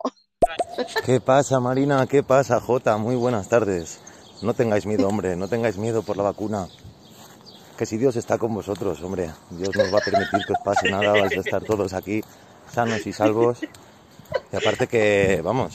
¿Qué 1.06 1.22
pasa, 1.22 1.58
Marina? 1.58 2.06
¿Qué 2.06 2.22
pasa, 2.22 2.60
Jota? 2.60 2.98
Muy 2.98 3.16
buenas 3.16 3.48
tardes. 3.48 3.98
No 4.42 4.52
tengáis 4.52 4.84
miedo, 4.84 5.08
hombre, 5.08 5.36
no 5.36 5.48
tengáis 5.48 5.78
miedo 5.78 6.02
por 6.02 6.18
la 6.18 6.24
vacuna. 6.24 6.68
Que 7.78 7.86
si 7.86 7.96
Dios 7.96 8.14
está 8.16 8.36
con 8.36 8.52
vosotros, 8.54 9.02
hombre, 9.02 9.30
Dios 9.48 9.74
nos 9.74 9.86
va 9.94 9.98
a 10.00 10.02
permitir 10.04 10.40
que 10.46 10.52
os 10.52 10.58
pase 10.62 10.90
nada, 10.90 11.12
vais 11.12 11.32
a 11.32 11.40
estar 11.40 11.62
todos 11.64 11.94
aquí 11.94 12.22
sanos 12.70 13.06
y 13.06 13.12
salvos. 13.14 13.60
Y 14.52 14.56
aparte 14.56 14.86
que, 14.86 15.40
vamos, 15.42 15.72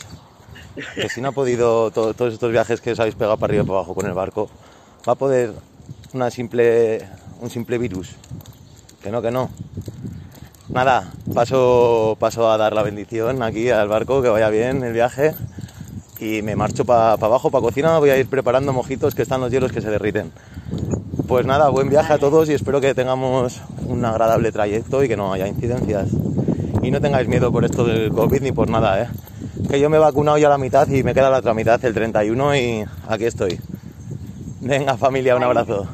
que 0.93 1.09
si 1.09 1.19
no 1.19 1.29
ha 1.29 1.31
podido 1.31 1.89
to- 1.89 2.13
todos 2.13 2.31
estos 2.35 2.51
viajes 2.51 2.79
que 2.79 2.91
os 2.91 2.99
habéis 2.99 3.15
pegado 3.15 3.37
para 3.37 3.49
arriba 3.49 3.63
y 3.63 3.65
para 3.65 3.79
abajo 3.79 3.95
con 3.95 4.05
el 4.05 4.13
barco, 4.13 4.51
va 5.07 5.13
a 5.13 5.15
poder 5.15 5.51
una 6.13 6.29
simple, 6.29 7.07
un 7.41 7.49
simple 7.49 7.77
virus. 7.77 8.15
Que 9.01 9.11
no, 9.11 9.21
que 9.21 9.31
no. 9.31 9.49
Nada, 10.69 11.11
paso, 11.33 12.17
paso 12.19 12.49
a 12.49 12.57
dar 12.57 12.73
la 12.73 12.83
bendición 12.83 13.43
aquí 13.43 13.69
al 13.69 13.87
barco, 13.87 14.21
que 14.21 14.29
vaya 14.29 14.49
bien 14.49 14.83
el 14.83 14.93
viaje. 14.93 15.35
Y 16.19 16.41
me 16.41 16.55
marcho 16.55 16.85
para 16.85 17.13
abajo, 17.13 17.51
para 17.51 17.61
cocina, 17.61 17.99
voy 17.99 18.09
a 18.09 18.17
ir 18.17 18.27
preparando 18.27 18.73
mojitos 18.73 19.13
que 19.15 19.21
están 19.21 19.41
los 19.41 19.51
hielos 19.51 19.71
que 19.71 19.81
se 19.81 19.89
derriten. 19.89 20.31
Pues 21.27 21.45
nada, 21.45 21.69
buen 21.69 21.89
viaje 21.89 22.13
a 22.13 22.17
todos 22.17 22.49
y 22.49 22.53
espero 22.53 22.81
que 22.81 22.93
tengamos 22.95 23.61
un 23.87 24.03
agradable 24.05 24.51
trayecto 24.51 25.03
y 25.03 25.07
que 25.07 25.17
no 25.17 25.33
haya 25.33 25.47
incidencias. 25.47 26.09
Y 26.81 26.91
no 26.91 27.01
tengáis 27.01 27.27
miedo 27.27 27.51
por 27.51 27.65
esto 27.65 27.83
del 27.83 28.11
COVID 28.11 28.41
ni 28.41 28.51
por 28.51 28.69
nada, 28.69 29.03
¿eh? 29.03 29.07
Que 29.69 29.79
yo 29.79 29.89
me 29.89 29.97
he 29.97 29.99
vacunado 29.99 30.37
ya 30.37 30.49
la 30.49 30.57
mitad 30.57 30.87
y 30.87 31.03
me 31.03 31.13
queda 31.13 31.29
la 31.29 31.39
otra 31.39 31.53
mitad, 31.53 31.83
el 31.83 31.93
31, 31.93 32.55
y 32.55 32.85
aquí 33.07 33.25
estoy. 33.25 33.59
Venga, 34.61 34.97
familia, 34.97 35.35
un 35.35 35.43
abrazo. 35.43 35.87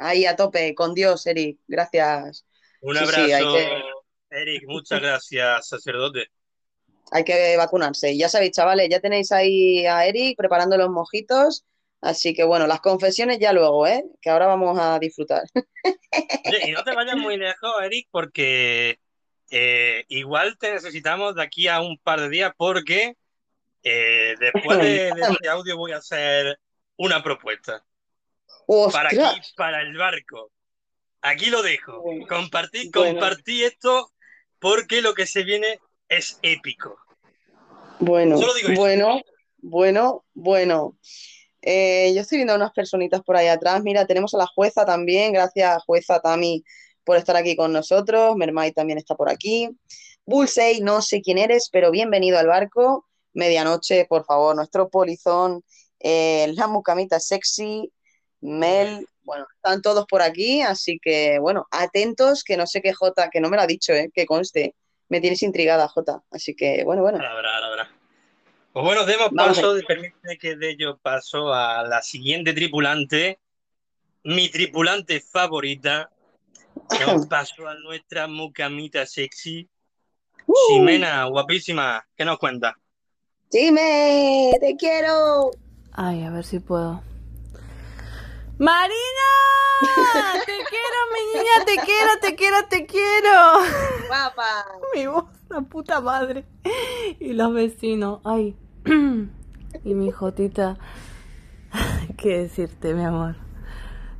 Ahí 0.00 0.24
a 0.24 0.34
tope, 0.34 0.74
con 0.74 0.94
Dios, 0.94 1.26
Eric. 1.26 1.58
Gracias. 1.68 2.46
Un 2.80 2.96
abrazo, 2.96 3.24
sí, 3.26 3.32
hay 3.32 3.44
que- 3.44 3.82
Eric. 4.30 4.62
Muchas 4.66 5.00
gracias, 5.00 5.68
sacerdote. 5.68 6.26
Hay 7.12 7.24
que 7.24 7.56
vacunarse. 7.56 8.16
Ya 8.16 8.28
sabéis, 8.28 8.52
chavales, 8.52 8.88
ya 8.88 9.00
tenéis 9.00 9.32
ahí 9.32 9.84
a 9.84 10.06
Eric 10.06 10.36
preparando 10.36 10.76
los 10.76 10.90
mojitos. 10.90 11.64
Así 12.00 12.34
que 12.34 12.44
bueno, 12.44 12.68
las 12.68 12.80
confesiones 12.80 13.40
ya 13.40 13.52
luego, 13.52 13.84
¿eh? 13.84 14.04
Que 14.22 14.30
ahora 14.30 14.46
vamos 14.46 14.78
a 14.80 14.96
disfrutar. 15.00 15.42
Oye, 15.54 16.68
y 16.68 16.70
no 16.70 16.84
te 16.84 16.94
vayas 16.94 17.16
muy 17.16 17.36
lejos, 17.36 17.72
Eric, 17.82 18.06
porque 18.12 19.00
eh, 19.50 20.04
igual 20.06 20.56
te 20.56 20.72
necesitamos 20.72 21.34
de 21.34 21.42
aquí 21.42 21.66
a 21.66 21.80
un 21.80 21.98
par 21.98 22.20
de 22.20 22.28
días, 22.28 22.52
porque 22.56 23.16
eh, 23.82 24.34
después 24.38 24.78
de, 24.78 25.12
de 25.12 25.20
este 25.32 25.48
audio 25.48 25.76
voy 25.76 25.90
a 25.90 25.96
hacer 25.96 26.60
una 26.96 27.24
propuesta 27.24 27.84
para 28.92 29.08
aquí, 29.08 29.40
para 29.56 29.82
el 29.82 29.96
barco. 29.96 30.50
Aquí 31.22 31.46
lo 31.46 31.62
dejo. 31.62 32.02
Compartí, 32.28 32.90
Bueno. 32.94 33.20
compartí 33.20 33.64
esto 33.64 34.10
porque 34.58 35.02
lo 35.02 35.14
que 35.14 35.26
se 35.26 35.42
viene 35.44 35.78
es 36.08 36.38
épico. 36.42 36.96
Bueno, 37.98 38.40
bueno, 38.74 39.20
bueno, 39.58 40.24
bueno. 40.34 40.96
Eh, 41.62 42.12
yo 42.14 42.22
estoy 42.22 42.38
viendo 42.38 42.54
a 42.54 42.56
unas 42.56 42.72
personitas 42.72 43.20
por 43.22 43.36
ahí 43.36 43.48
atrás. 43.48 43.82
Mira, 43.82 44.06
tenemos 44.06 44.32
a 44.34 44.38
la 44.38 44.46
jueza 44.46 44.84
también. 44.86 45.32
Gracias, 45.32 45.82
jueza 45.84 46.20
Tami, 46.20 46.64
por 47.04 47.16
estar 47.18 47.36
aquí 47.36 47.54
con 47.56 47.72
nosotros. 47.72 48.34
Mermay 48.36 48.72
también 48.72 48.98
está 48.98 49.14
por 49.14 49.28
aquí. 49.28 49.68
Bullseye, 50.24 50.80
no 50.80 51.02
sé 51.02 51.20
quién 51.20 51.36
eres, 51.38 51.68
pero 51.70 51.90
bienvenido 51.90 52.38
al 52.38 52.46
barco. 52.46 53.06
Medianoche, 53.34 54.06
por 54.06 54.24
favor, 54.24 54.56
nuestro 54.56 54.88
polizón. 54.88 55.62
eh, 56.02 56.50
la 56.54 56.66
mucamita 56.66 57.20
sexy. 57.20 57.92
Mel, 58.40 59.06
bueno, 59.22 59.46
están 59.54 59.82
todos 59.82 60.06
por 60.06 60.22
aquí, 60.22 60.62
así 60.62 60.98
que 61.00 61.38
bueno, 61.38 61.66
atentos, 61.70 62.42
que 62.42 62.56
no 62.56 62.66
sé 62.66 62.80
qué 62.82 62.92
Jota, 62.92 63.30
que 63.30 63.40
no 63.40 63.48
me 63.48 63.56
lo 63.56 63.62
ha 63.62 63.66
dicho, 63.66 63.92
eh, 63.92 64.10
que 64.12 64.26
conste. 64.26 64.74
Me 65.08 65.20
tienes 65.20 65.42
intrigada, 65.42 65.88
Jota. 65.88 66.22
Así 66.30 66.54
que 66.54 66.84
bueno, 66.84 67.02
bueno. 67.02 67.18
Ahora 67.18 67.54
ahora 67.54 67.66
habrá. 67.66 67.90
Pues 68.72 68.84
bueno, 68.84 69.04
demos 69.04 69.30
paso, 69.30 69.74
permíteme 69.86 70.38
que 70.38 70.56
dé 70.56 70.76
yo 70.76 70.96
paso 70.96 71.52
a 71.52 71.82
la 71.82 72.02
siguiente 72.02 72.52
tripulante, 72.52 73.40
mi 74.24 74.48
tripulante 74.48 75.20
favorita. 75.20 76.10
Demos 76.98 77.26
paso 77.28 77.66
a 77.66 77.74
nuestra 77.74 78.28
mucamita 78.28 79.06
sexy, 79.06 79.68
¡Uh! 80.46 80.54
Ximena, 80.68 81.24
guapísima. 81.24 82.06
¿Qué 82.16 82.24
nos 82.24 82.38
cuenta? 82.38 82.76
Dime, 83.50 84.52
te 84.60 84.76
quiero. 84.76 85.50
Ay, 85.92 86.22
a 86.22 86.30
ver 86.30 86.44
si 86.44 86.60
puedo. 86.60 87.02
¡Marina! 88.60 89.28
¡Te 90.44 90.52
quiero, 90.68 90.98
mi 91.14 91.22
niña! 91.32 91.64
¡Te 91.64 91.76
quiero, 91.76 92.10
te 92.20 92.34
quiero, 92.36 92.68
te 92.68 92.84
quiero! 92.84 93.32
Guapa. 94.06 94.66
Mi 94.94 95.06
voz, 95.06 95.24
la 95.48 95.62
puta 95.62 96.02
madre. 96.02 96.44
Y 97.18 97.32
los 97.32 97.54
vecinos, 97.54 98.20
ay. 98.22 98.54
Y 99.82 99.94
mi 99.94 100.10
jotita. 100.10 100.76
¿Qué 102.18 102.40
decirte, 102.40 102.92
mi 102.92 103.02
amor? 103.02 103.36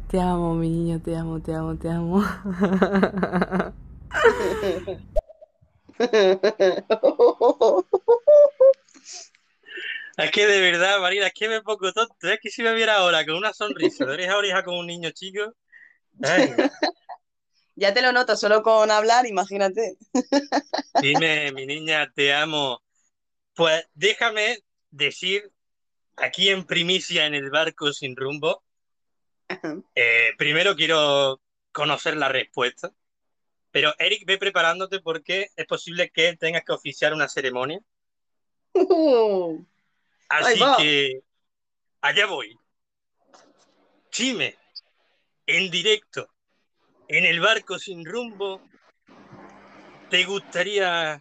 Te 0.08 0.18
amo, 0.18 0.54
mi 0.54 0.70
niño, 0.70 1.02
te 1.02 1.18
amo, 1.18 1.42
te 1.42 1.54
amo, 1.54 1.76
te 1.76 1.90
amo. 1.90 2.24
Es 10.20 10.30
que 10.30 10.46
de 10.46 10.60
verdad, 10.60 11.00
Marina, 11.00 11.26
es 11.26 11.32
que 11.32 11.48
me 11.48 11.62
pongo 11.62 11.92
tonto. 11.92 12.28
Es 12.28 12.38
que 12.40 12.50
si 12.50 12.62
me 12.62 12.74
viera 12.74 12.96
ahora 12.96 13.24
con 13.24 13.36
una 13.36 13.52
sonrisa 13.52 14.04
de 14.04 14.12
oreja 14.12 14.32
a 14.34 14.38
oreja 14.38 14.64
como 14.64 14.80
un 14.80 14.86
niño 14.86 15.10
chico. 15.10 15.54
ay, 16.22 16.54
Ya 17.76 17.94
te 17.94 18.02
lo 18.02 18.12
noto, 18.12 18.36
solo 18.36 18.62
con 18.62 18.90
hablar, 18.90 19.26
imagínate. 19.26 19.96
dime, 21.00 21.50
mi 21.52 21.64
niña, 21.66 22.10
te 22.14 22.34
amo. 22.34 22.82
Pues 23.54 23.86
déjame 23.94 24.58
decir 24.90 25.50
aquí 26.16 26.50
en 26.50 26.64
primicia 26.64 27.26
en 27.26 27.34
el 27.34 27.50
barco 27.50 27.92
sin 27.92 28.14
rumbo. 28.16 28.62
Eh, 29.94 30.32
primero 30.36 30.76
quiero 30.76 31.40
conocer 31.72 32.16
la 32.16 32.28
respuesta. 32.28 32.92
Pero 33.70 33.94
Eric, 33.98 34.24
ve 34.26 34.36
preparándote 34.36 35.00
porque 35.00 35.48
es 35.56 35.66
posible 35.66 36.10
que 36.10 36.36
tengas 36.36 36.64
que 36.64 36.72
oficiar 36.72 37.14
una 37.14 37.28
ceremonia. 37.28 37.80
Uh, 38.74 39.64
Así 40.30 40.60
que 40.78 41.20
allá 42.00 42.26
voy. 42.26 42.56
Chime, 44.12 44.56
en 45.44 45.70
directo, 45.72 46.30
en 47.08 47.26
el 47.26 47.40
barco 47.40 47.80
sin 47.80 48.04
rumbo, 48.04 48.62
¿te 50.08 50.24
gustaría 50.24 51.20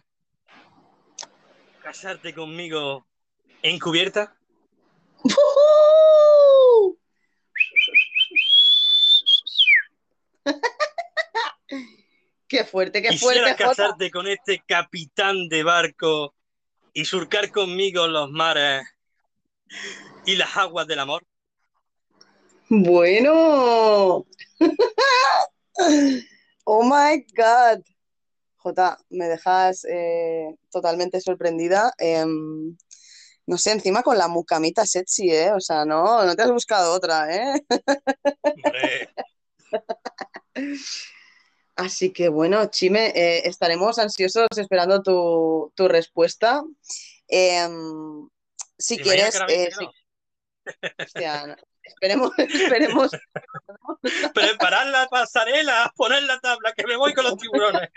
casarte 1.80 2.32
conmigo 2.32 3.04
encubierta? 3.62 4.36
uh. 5.24 6.96
Qué 12.46 12.64
fuerte, 12.64 13.02
qué 13.02 13.08
¿Quisieras 13.08 13.42
fuerte, 13.42 13.64
Jota. 13.64 13.76
casarte 13.76 14.10
con 14.10 14.28
este 14.28 14.62
capitán 14.66 15.48
de 15.48 15.64
barco 15.64 16.34
y 16.92 17.04
surcar 17.04 17.50
conmigo 17.50 18.06
los 18.06 18.30
mares 18.30 18.84
y 20.26 20.36
las 20.36 20.56
aguas 20.56 20.86
del 20.86 21.00
amor? 21.00 21.24
Bueno. 22.68 24.26
Oh 26.72 26.84
my 26.84 27.26
God. 27.34 27.82
Jota, 28.58 28.96
me 29.08 29.26
dejas 29.26 29.84
eh, 29.90 30.54
totalmente 30.70 31.20
sorprendida. 31.20 31.92
Em, 31.98 32.76
no 33.46 33.58
sé, 33.58 33.72
encima 33.72 34.04
con 34.04 34.16
la 34.18 34.28
mucamita 34.28 34.86
sexy, 34.86 35.30
¿eh? 35.30 35.52
O 35.52 35.58
sea, 35.60 35.84
no, 35.84 36.24
no 36.24 36.36
te 36.36 36.42
has 36.42 36.52
buscado 36.52 36.92
otra, 36.92 37.34
¿eh? 37.34 37.60
Así 41.76 42.12
que 42.12 42.28
bueno, 42.28 42.66
Chime, 42.66 43.08
eh, 43.16 43.48
estaremos 43.48 43.98
ansiosos 43.98 44.46
esperando 44.56 45.02
tu, 45.02 45.72
tu 45.74 45.88
respuesta. 45.88 46.62
Em, 47.26 48.28
si 48.80 48.96
¿te 48.96 49.02
imaginas 49.02 49.38
quieres, 49.46 49.68
eh, 49.70 49.76
si- 49.78 49.88
hostia, 51.04 51.46
no, 51.46 51.56
esperemos, 51.82 52.30
esperemos. 52.38 53.10
Preparar 54.34 54.86
la 54.86 55.06
pasarela, 55.08 55.92
poner 55.96 56.22
la 56.24 56.38
tabla, 56.40 56.72
que 56.72 56.86
me 56.86 56.96
voy 56.96 57.12
con 57.14 57.24
los 57.24 57.36
tiburones. 57.36 57.88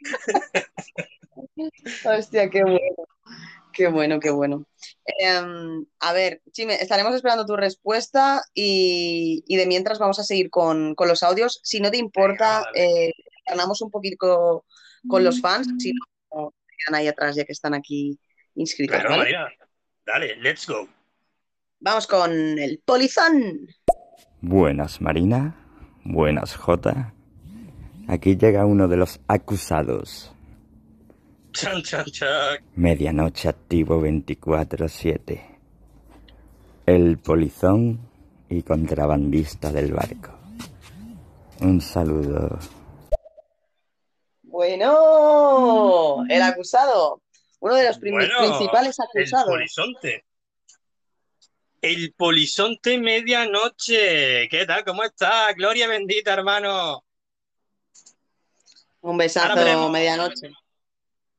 Hostia, 2.04 2.50
qué 2.50 2.62
bueno. 2.62 2.80
Qué 3.72 3.88
bueno, 3.88 4.20
qué 4.20 4.30
bueno. 4.30 4.66
Em, 5.04 5.84
a 6.00 6.12
ver, 6.14 6.40
Chime, 6.50 6.76
estaremos 6.76 7.14
esperando 7.14 7.44
tu 7.44 7.56
respuesta 7.56 8.42
y, 8.54 9.44
y 9.46 9.56
de 9.56 9.66
mientras 9.66 9.98
vamos 9.98 10.18
a 10.18 10.24
seguir 10.24 10.48
con, 10.48 10.94
con 10.94 11.08
los 11.08 11.22
audios. 11.22 11.60
Si 11.62 11.80
no 11.80 11.90
te 11.90 11.98
importa, 11.98 12.64
eh, 12.74 13.12
ganamos 13.46 13.82
un 13.82 13.90
poquito 13.90 14.64
con 15.06 15.24
los 15.24 15.42
fans, 15.42 15.68
si 15.78 15.92
no, 15.92 16.54
quedan 16.78 16.94
ahí 16.98 17.06
atrás 17.06 17.36
ya 17.36 17.44
que 17.44 17.52
están 17.52 17.74
aquí 17.74 18.18
inscritos, 18.54 18.96
Claro, 18.96 19.10
¿vale? 19.10 19.22
María. 19.24 19.48
Dale, 20.06 20.36
let's 20.36 20.68
go. 20.68 20.86
Vamos 21.80 22.06
con 22.06 22.30
el 22.30 22.80
polizón. 22.84 23.66
Buenas 24.40 25.00
Marina, 25.00 25.56
buenas 26.04 26.54
Jota. 26.54 27.12
Aquí 28.06 28.36
llega 28.36 28.66
uno 28.66 28.86
de 28.86 28.98
los 28.98 29.18
acusados. 29.26 30.32
Chan, 31.52 31.82
chan, 31.82 32.04
chan. 32.04 32.58
Medianoche 32.76 33.48
activo 33.48 34.00
24-7. 34.00 35.40
El 36.86 37.18
polizón 37.18 37.98
y 38.48 38.62
contrabandista 38.62 39.72
del 39.72 39.92
barco. 39.92 40.38
Un 41.62 41.80
saludo. 41.80 42.60
Bueno, 44.44 46.24
el 46.28 46.42
acusado. 46.42 47.20
Uno 47.66 47.74
de 47.74 47.84
los 47.84 47.98
Bueno, 47.98 48.38
principales 48.38 48.96
El 49.12 49.22
acusados. 49.24 49.48
polizonte. 49.48 50.24
El 51.82 52.12
polizonte 52.12 52.96
medianoche. 52.96 54.48
¿Qué 54.48 54.64
tal? 54.66 54.84
¿Cómo 54.84 55.02
estás? 55.02 55.52
Gloria 55.56 55.88
bendita, 55.88 56.32
hermano. 56.32 57.04
Un 59.00 59.16
besazo 59.18 59.48
Ahora 59.48 59.64
veremos. 59.64 59.90
medianoche. 59.90 60.50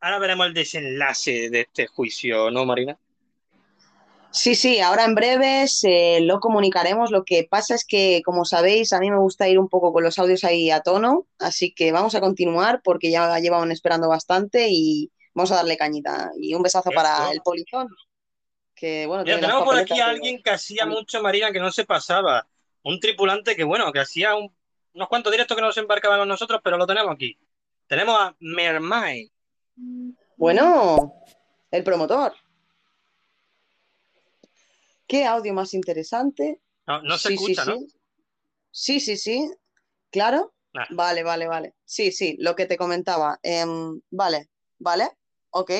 Ahora 0.01 0.19
veremos 0.19 0.47
el 0.47 0.53
desenlace 0.53 1.49
de 1.49 1.61
este 1.61 1.87
juicio, 1.87 2.51
¿no, 2.51 2.65
Marina? 2.65 2.97
Sí, 4.31 4.53
sí, 4.55 4.81
ahora 4.81 5.05
en 5.05 5.15
breve 5.15 5.65
se 5.69 6.19
lo 6.19 6.41
comunicaremos. 6.41 7.09
Lo 7.09 7.23
que 7.23 7.47
pasa 7.49 7.73
es 7.73 7.85
que, 7.85 8.21
como 8.25 8.43
sabéis, 8.43 8.91
a 8.91 8.99
mí 8.99 9.09
me 9.09 9.17
gusta 9.17 9.47
ir 9.47 9.57
un 9.57 9.69
poco 9.69 9.93
con 9.93 10.03
los 10.03 10.19
audios 10.19 10.43
ahí 10.43 10.71
a 10.71 10.81
tono, 10.81 11.25
así 11.39 11.73
que 11.73 11.93
vamos 11.93 12.15
a 12.15 12.19
continuar 12.19 12.81
porque 12.83 13.09
ya 13.11 13.39
llevaban 13.39 13.71
esperando 13.71 14.09
bastante 14.09 14.67
y 14.69 15.09
Vamos 15.37 15.51
a 15.51 15.57
darle 15.57 15.77
cañita. 15.77 16.31
Y 16.39 16.55
un 16.55 16.63
besazo 16.63 16.89
para 16.89 17.29
el 17.31 17.41
polizón. 17.41 17.87
Que 18.73 19.05
bueno, 19.05 19.23
Mira, 19.23 19.39
tenemos 19.39 19.63
por 19.63 19.75
aquí 19.77 19.99
a 19.99 20.07
alguien 20.07 20.41
que 20.41 20.49
hacía 20.49 20.87
mucho, 20.87 21.21
Marina, 21.21 21.51
que 21.51 21.59
no 21.59 21.71
se 21.71 21.85
pasaba. 21.85 22.47
Un 22.81 22.99
tripulante 22.99 23.55
que, 23.55 23.63
bueno, 23.63 23.91
que 23.91 23.99
hacía 23.99 24.33
un- 24.35 24.51
unos 24.93 25.07
cuantos 25.07 25.31
directos 25.31 25.55
que 25.55 25.61
no 25.61 25.67
nos 25.67 25.77
embarcaban 25.77 26.17
con 26.17 26.27
nosotros, 26.27 26.59
pero 26.63 26.75
lo 26.77 26.87
tenemos 26.87 27.13
aquí. 27.13 27.37
Tenemos 27.85 28.15
a 28.19 28.35
Mermai. 28.39 29.31
Bueno, 30.37 31.13
el 31.69 31.83
promotor. 31.83 32.33
Qué 35.05 35.23
audio 35.25 35.53
más 35.53 35.75
interesante. 35.75 36.61
No, 36.87 37.01
no 37.03 37.17
se 37.19 37.29
Sí, 37.29 37.37
sí, 37.37 37.51
escucha, 37.51 37.65
¿no? 37.65 37.77
sí. 37.77 37.87
Sí, 38.71 38.99
sí, 38.99 39.17
sí. 39.17 39.51
Claro. 40.09 40.53
Nah. 40.73 40.85
Vale, 40.89 41.21
vale, 41.21 41.47
vale. 41.47 41.75
Sí, 41.85 42.11
sí, 42.11 42.35
lo 42.39 42.55
que 42.55 42.65
te 42.65 42.75
comentaba. 42.77 43.39
Em, 43.43 44.01
vale, 44.09 44.49
vale, 44.79 45.09
ok. 45.59 45.71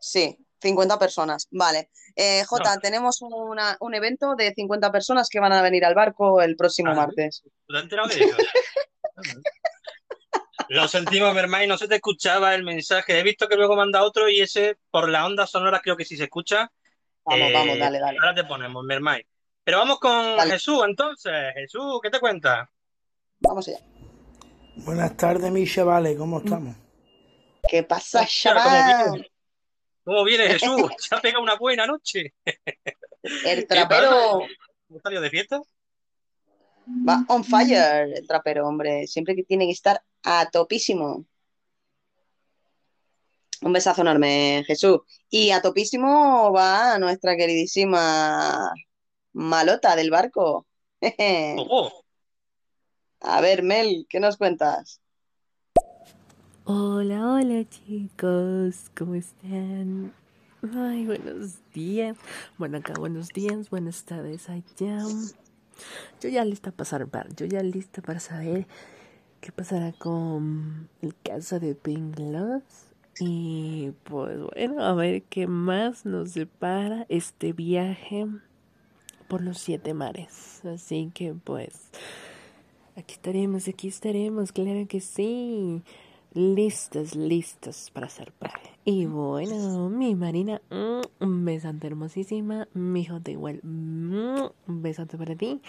Sí, 0.00 0.36
50 0.62 0.98
personas. 0.98 1.46
Vale. 1.50 1.90
Eh, 2.16 2.44
Jota, 2.44 2.74
No. 2.74 2.80
tenemos 2.80 3.22
una- 3.22 3.76
un 3.80 3.94
evento 3.94 4.34
de 4.34 4.52
50 4.54 4.90
personas 4.92 5.28
que 5.28 5.40
van 5.40 5.52
a 5.52 5.62
venir 5.62 5.84
al 5.84 5.94
barco 5.94 6.40
el 6.42 6.56
próximo 6.56 6.90
Ah, 6.92 6.94
martes. 6.94 7.42
¿Te 7.68 7.76
has 7.76 7.82
enterado 7.82 8.08
de 8.08 8.14
eso? 8.20 8.36
Lo 10.68 10.86
sentimos, 10.86 11.34
Mermai, 11.34 11.66
no 11.66 11.76
se 11.76 11.88
te 11.88 11.96
escuchaba 11.96 12.54
el 12.54 12.62
mensaje. 12.62 13.18
He 13.18 13.22
visto 13.24 13.48
que 13.48 13.56
luego 13.56 13.74
manda 13.76 14.04
otro 14.04 14.28
y 14.28 14.40
ese, 14.40 14.76
por 14.90 15.08
la 15.08 15.26
onda 15.26 15.46
sonora, 15.46 15.80
creo 15.80 15.96
que 15.96 16.04
sí 16.04 16.16
se 16.16 16.24
escucha. 16.24 16.70
Vamos, 17.24 17.48
Eh, 17.48 17.52
vamos, 17.52 17.78
dale, 17.78 17.98
dale. 17.98 18.18
Ahora 18.20 18.34
te 18.34 18.44
ponemos, 18.44 18.84
Mermai. 18.84 19.26
Pero 19.64 19.78
vamos 19.78 19.98
con 19.98 20.36
Dale. 20.36 20.52
Jesús, 20.52 20.82
entonces. 20.86 21.32
Jesús, 21.54 22.00
¿qué 22.02 22.10
te 22.10 22.20
cuentas? 22.20 22.68
Vamos 23.40 23.66
allá. 23.68 23.78
Buenas 24.76 25.16
tardes, 25.16 25.50
mis 25.50 25.72
chavales, 25.72 26.16
¿cómo 26.16 26.38
estamos? 26.38 26.76
¿Qué 27.68 27.82
pasa, 27.82 28.20
¿cómo 28.20 28.28
chaval? 28.28 29.12
viene? 29.12 29.30
¿Cómo 30.04 30.24
viene 30.24 30.44
Jesús? 30.58 30.90
Se 30.98 31.14
ha 31.14 31.20
pegado 31.20 31.42
una 31.42 31.56
buena 31.56 31.86
noche. 31.86 32.34
El 33.44 33.66
trapero 33.66 34.40
¿No 34.88 34.98
salió 35.00 35.20
de 35.20 35.30
fiesta? 35.30 35.60
va 37.08 37.24
on 37.28 37.44
fire, 37.44 38.12
el 38.16 38.26
trapero, 38.26 38.66
hombre. 38.66 39.06
Siempre 39.06 39.36
que 39.36 39.44
tiene 39.44 39.66
que 39.66 39.72
estar 39.72 40.02
a 40.24 40.50
topísimo. 40.50 41.24
Un 43.62 43.72
besazo 43.72 44.00
enorme, 44.00 44.64
Jesús. 44.66 45.00
Y 45.28 45.50
a 45.50 45.60
topísimo 45.62 46.50
va 46.52 46.98
nuestra 46.98 47.36
queridísima 47.36 48.72
Malota 49.32 49.94
del 49.94 50.10
barco. 50.10 50.66
A 53.22 53.40
ver, 53.42 53.62
Mel, 53.62 54.06
¿qué 54.08 54.18
nos 54.18 54.38
cuentas? 54.38 55.00
Hola, 56.72 57.32
hola 57.32 57.68
chicos, 57.68 58.92
¿cómo 58.96 59.16
están? 59.16 60.12
Ay, 60.72 61.04
buenos 61.04 61.58
días. 61.74 62.16
Bueno, 62.58 62.78
acá 62.78 62.94
buenos 62.96 63.30
días, 63.30 63.70
buenas 63.70 64.04
tardes 64.04 64.48
allá. 64.48 65.00
Yo 66.20 66.28
ya 66.28 66.44
lista 66.44 66.70
para 66.70 67.26
yo 67.36 67.46
ya 67.46 67.64
lista 67.64 68.02
para 68.02 68.20
saber 68.20 68.68
qué 69.40 69.50
pasará 69.50 69.90
con 69.90 70.88
el 71.02 71.16
caso 71.24 71.58
de 71.58 71.74
Pink. 71.74 72.20
Y 73.18 73.90
pues 74.04 74.38
bueno, 74.38 74.84
a 74.84 74.94
ver 74.94 75.24
qué 75.24 75.48
más 75.48 76.06
nos 76.06 76.30
separa 76.30 77.04
este 77.08 77.52
viaje 77.52 78.28
por 79.26 79.42
los 79.42 79.58
siete 79.58 79.92
mares. 79.92 80.64
Así 80.64 81.10
que 81.12 81.34
pues 81.34 81.90
aquí 82.94 83.14
estaremos, 83.14 83.66
aquí 83.66 83.88
estaremos, 83.88 84.52
claro 84.52 84.86
que 84.86 85.00
sí. 85.00 85.82
Listos, 86.32 87.16
listos 87.16 87.90
para 87.92 88.08
zarpar. 88.08 88.52
Y 88.84 89.06
bueno, 89.06 89.90
mi 89.90 90.14
Marina, 90.14 90.60
mm, 90.70 91.24
un 91.24 91.44
besante 91.44 91.88
hermosísima. 91.88 92.68
Mi 92.72 93.00
hijo 93.00 93.18
de 93.18 93.32
igual, 93.32 93.58
mm, 93.62 94.42
un 94.68 94.82
besante 94.82 95.18
para 95.18 95.34
ti. 95.34 95.60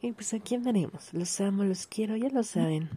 Y 0.00 0.12
pues 0.12 0.32
aquí 0.32 0.54
andaremos. 0.54 1.12
Los 1.12 1.38
amo, 1.42 1.64
los 1.64 1.86
quiero, 1.86 2.16
ya 2.16 2.30
lo 2.30 2.42
saben. 2.42 2.88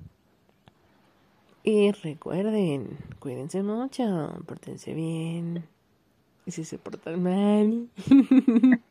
Y 1.65 1.91
recuerden, 1.91 2.97
cuídense 3.19 3.61
mucho, 3.61 4.33
pórtense 4.45 4.93
bien. 4.93 5.65
Y 6.45 6.51
si 6.51 6.65
se 6.65 6.77
portan 6.77 7.23
mal, 7.23 7.87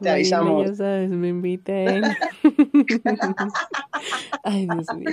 Te 0.00 0.10
avisamos. 0.10 0.66
ya 0.66 0.74
sabes, 0.74 1.10
me 1.10 1.28
invitan. 1.28 2.04
Ay, 4.44 4.66
Dios 4.66 4.92
mío. 4.94 5.10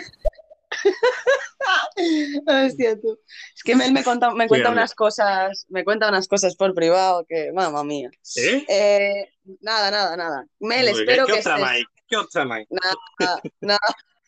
Hostia, 2.48 3.00
tú. 3.00 3.20
Es 3.56 3.64
que 3.64 3.76
Mel 3.76 3.92
me 3.92 4.04
cuenta, 4.04 4.32
me 4.32 4.48
cuenta 4.48 4.72
unas 4.72 4.96
cosas, 4.96 5.66
me 5.70 5.84
cuenta 5.84 6.10
unas 6.10 6.28
cosas 6.28 6.56
por 6.56 6.74
privado 6.74 7.26
que, 7.28 7.52
mamma 7.54 7.84
mía. 7.84 8.10
¿Eh? 8.36 8.66
Eh, 8.68 9.30
nada, 9.62 9.92
nada, 9.92 10.16
nada. 10.18 10.46
Mel, 10.60 10.86
Muy 10.86 10.94
bien. 10.94 11.10
espero 11.10 11.26
¿Qué 11.26 11.34
que 11.34 11.40
otra 11.40 11.56
estés. 11.56 12.68
Nada, 12.70 13.42
nada. 13.62 13.80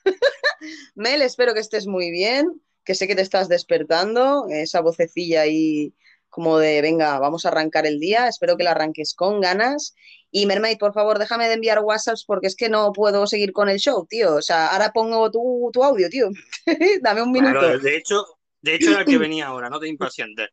Mel, 0.95 1.21
espero 1.21 1.53
que 1.53 1.59
estés 1.59 1.87
muy 1.87 2.11
bien, 2.11 2.61
que 2.83 2.95
sé 2.95 3.07
que 3.07 3.15
te 3.15 3.21
estás 3.21 3.47
despertando, 3.49 4.47
esa 4.49 4.81
vocecilla 4.81 5.41
ahí 5.41 5.93
como 6.31 6.57
de, 6.57 6.81
venga, 6.81 7.19
vamos 7.19 7.45
a 7.45 7.49
arrancar 7.49 7.85
el 7.85 7.99
día, 7.99 8.27
espero 8.27 8.57
que 8.57 8.63
la 8.63 8.71
arranques 8.71 9.13
con 9.13 9.41
ganas. 9.41 9.93
Y 10.31 10.45
Mermaid, 10.45 10.77
por 10.77 10.93
favor, 10.93 11.19
déjame 11.19 11.47
de 11.47 11.55
enviar 11.55 11.79
WhatsApps 11.79 12.23
porque 12.25 12.47
es 12.47 12.55
que 12.55 12.69
no 12.69 12.93
puedo 12.93 13.27
seguir 13.27 13.51
con 13.51 13.67
el 13.67 13.79
show, 13.79 14.07
tío. 14.09 14.35
O 14.35 14.41
sea, 14.41 14.67
ahora 14.67 14.91
pongo 14.93 15.29
tu, 15.29 15.69
tu 15.73 15.83
audio, 15.83 16.09
tío. 16.09 16.29
Dame 17.01 17.21
un 17.21 17.31
minuto. 17.31 17.59
Claro, 17.59 17.79
de 17.79 17.97
hecho, 17.97 18.25
de 18.61 18.75
hecho 18.75 18.91
era 18.91 19.01
el 19.01 19.05
que 19.05 19.17
venía 19.19 19.47
ahora, 19.47 19.69
no 19.69 19.79
te 19.79 19.89
impacientes. 19.89 20.49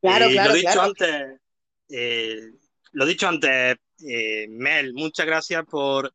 Claro, 0.00 0.28
claro, 0.28 0.50
lo 0.50 0.54
he 0.54 0.58
dicho 0.58 0.72
claro. 0.72 0.88
antes, 0.88 1.40
eh, 1.88 2.40
lo 2.92 3.06
dicho 3.06 3.26
antes, 3.26 3.76
eh, 4.06 4.46
Mel, 4.50 4.92
muchas 4.92 5.24
gracias 5.24 5.64
por, 5.64 6.12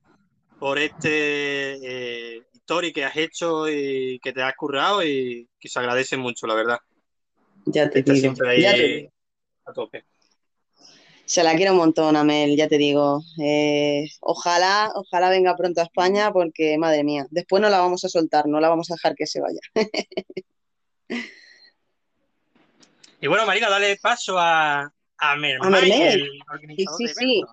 por 0.60 0.78
este 0.78 2.36
eh, 2.36 2.44
story 2.54 2.94
que 2.94 3.06
has 3.06 3.18
hecho 3.18 3.68
y 3.68 4.20
que 4.20 4.32
te 4.32 4.44
has 4.44 4.56
currado 4.56 5.04
y 5.04 5.50
que 5.60 5.68
se 5.68 5.80
agradece 5.80 6.18
mucho, 6.18 6.46
la 6.46 6.54
verdad. 6.54 6.78
Ya 7.72 7.90
te 7.90 8.00
Estás 8.00 8.16
digo, 8.16 8.36
siempre 8.36 8.50
ahí 8.50 8.62
ya 8.62 8.76
te 8.76 8.88
digo. 8.88 9.12
a 9.66 9.74
tope. 9.74 10.06
Se 11.26 11.44
la 11.44 11.56
quiero 11.56 11.74
un 11.74 11.78
montón 11.78 12.16
a 12.16 12.24
Mel, 12.24 12.56
ya 12.58 12.68
te 12.68 12.78
digo. 12.78 13.22
Eh, 13.40 14.08
ojalá, 14.22 14.92
ojalá 14.96 15.30
venga 15.30 15.56
pronto 15.56 15.82
a 15.82 15.84
España 15.84 16.32
porque, 16.32 16.78
madre 16.80 17.04
mía, 17.04 17.28
después 17.30 17.62
no 17.62 17.70
la 17.70 17.78
vamos 17.80 18.04
a 18.04 18.10
soltar, 18.10 18.48
no 18.48 18.60
la 18.60 18.70
vamos 18.70 18.90
a 18.90 18.96
dejar 18.96 19.14
que 19.16 19.28
se 19.28 19.40
vaya. 19.42 19.60
Y 23.22 23.28
bueno, 23.28 23.46
Marina, 23.46 23.70
dale 23.70 23.98
paso 23.98 24.40
a, 24.40 24.82
a 24.84 24.92
A 25.18 25.36
Mermay, 25.36 25.92
el 25.92 26.22
Sí, 26.22 26.30
organizador 26.54 26.98
sí, 26.98 27.08
de 27.08 27.14
sí. 27.14 27.44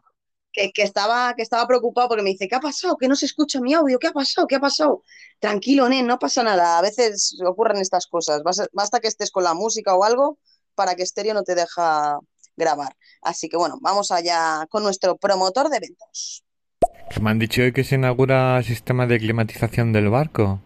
Que, 0.57 0.83
estaba, 0.83 1.35
que 1.35 1.43
estaba 1.43 1.67
preocupado 1.67 2.09
porque 2.09 2.23
me 2.23 2.31
dice, 2.31 2.49
¿qué 2.49 2.55
ha 2.55 2.61
pasado? 2.61 2.97
Que 2.97 3.09
no 3.09 3.15
se 3.15 3.27
escucha 3.27 3.61
mi 3.61 3.75
audio, 3.75 3.99
¿qué 3.99 4.07
ha 4.07 4.13
pasado? 4.13 4.47
¿Qué 4.47 4.57
ha 4.57 4.61
pasado? 4.61 5.03
Tranquilo, 5.39 5.87
nen, 5.87 6.07
no 6.07 6.19
pasa 6.19 6.43
nada. 6.43 6.79
A 6.79 6.83
veces 6.83 7.37
ocurren 7.47 7.77
estas 7.77 8.07
cosas. 8.07 8.43
Basta, 8.73 9.01
que 9.01 9.09
estés 9.09 9.31
con 9.31 9.45
la 9.45 9.53
música 9.53 9.95
o 9.95 10.03
algo 10.03 10.39
para 10.75 10.95
que 10.95 11.05
Stereo 11.05 11.35
no 11.35 11.43
te 11.43 11.55
deja 11.55 12.19
grabar. 12.57 12.97
Así 13.21 13.51
que 13.51 13.59
bueno, 13.59 13.77
vamos 13.83 14.11
allá 14.11 14.67
con 14.71 14.83
nuestro 14.83 15.19
promotor 15.19 15.69
de 15.69 15.77
eventos. 15.77 16.43
Me 17.21 17.31
han 17.31 17.39
dicho 17.39 17.61
hoy 17.61 17.73
que 17.73 17.85
se 17.85 17.97
inaugura 17.97 18.63
sistema 18.63 19.07
de 19.07 19.19
climatización 19.19 19.93
del 19.93 20.09
barco. 20.09 20.61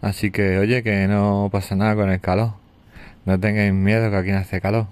Así 0.00 0.30
que, 0.30 0.58
oye, 0.58 0.82
que 0.82 1.06
no 1.06 1.50
pasa 1.52 1.76
nada 1.76 1.94
con 1.94 2.10
el 2.10 2.20
calor. 2.20 2.54
No 3.26 3.38
tengáis 3.38 3.74
miedo 3.74 4.10
que 4.10 4.16
aquí 4.16 4.30
no 4.30 4.38
hace 4.38 4.60
calor. 4.60 4.86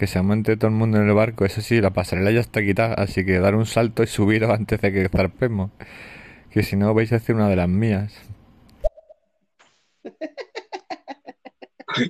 Que 0.00 0.06
se 0.06 0.22
monte 0.22 0.56
todo 0.56 0.68
el 0.68 0.72
mundo 0.72 0.96
en 0.96 1.06
el 1.10 1.14
barco. 1.14 1.44
Eso 1.44 1.60
sí, 1.60 1.78
la 1.78 1.90
pasarela 1.90 2.30
ya 2.30 2.40
está 2.40 2.62
quitada. 2.62 2.94
Así 2.94 3.22
que 3.22 3.38
dar 3.38 3.54
un 3.54 3.66
salto 3.66 4.02
y 4.02 4.06
subiros 4.06 4.48
antes 4.58 4.80
de 4.80 4.90
que 4.90 5.10
zarpemos. 5.10 5.72
Que 6.50 6.62
si 6.62 6.74
no 6.74 6.94
vais 6.94 7.12
a 7.12 7.16
hacer 7.16 7.36
una 7.36 7.50
de 7.50 7.56
las 7.56 7.68
mías. 7.68 8.14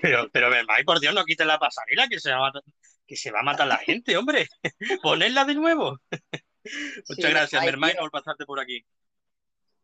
Pero, 0.01 0.31
pero 0.31 0.51
Mermay, 0.51 0.85
por 0.85 1.01
Dios, 1.01 1.13
no 1.15 1.25
quites 1.25 1.45
la 1.45 1.59
pasarela, 1.59 2.07
que 2.07 2.21
se 2.21 2.31
va 2.31 2.37
a 2.37 2.41
matar, 2.43 2.63
que 3.09 3.17
se 3.17 3.33
va 3.33 3.41
a 3.41 3.43
matar 3.43 3.67
la 3.67 3.79
gente, 3.79 4.17
hombre. 4.17 4.47
Ponedla 5.03 5.45
de 5.45 5.55
nuevo. 5.57 5.99
Muchas 6.13 7.17
Sí, 7.17 7.23
gracias, 7.23 7.61
ay, 7.61 7.67
Mermay, 7.67 7.97
por 7.97 8.13
pasarte 8.13 8.45
por 8.45 8.61
aquí. 8.61 8.85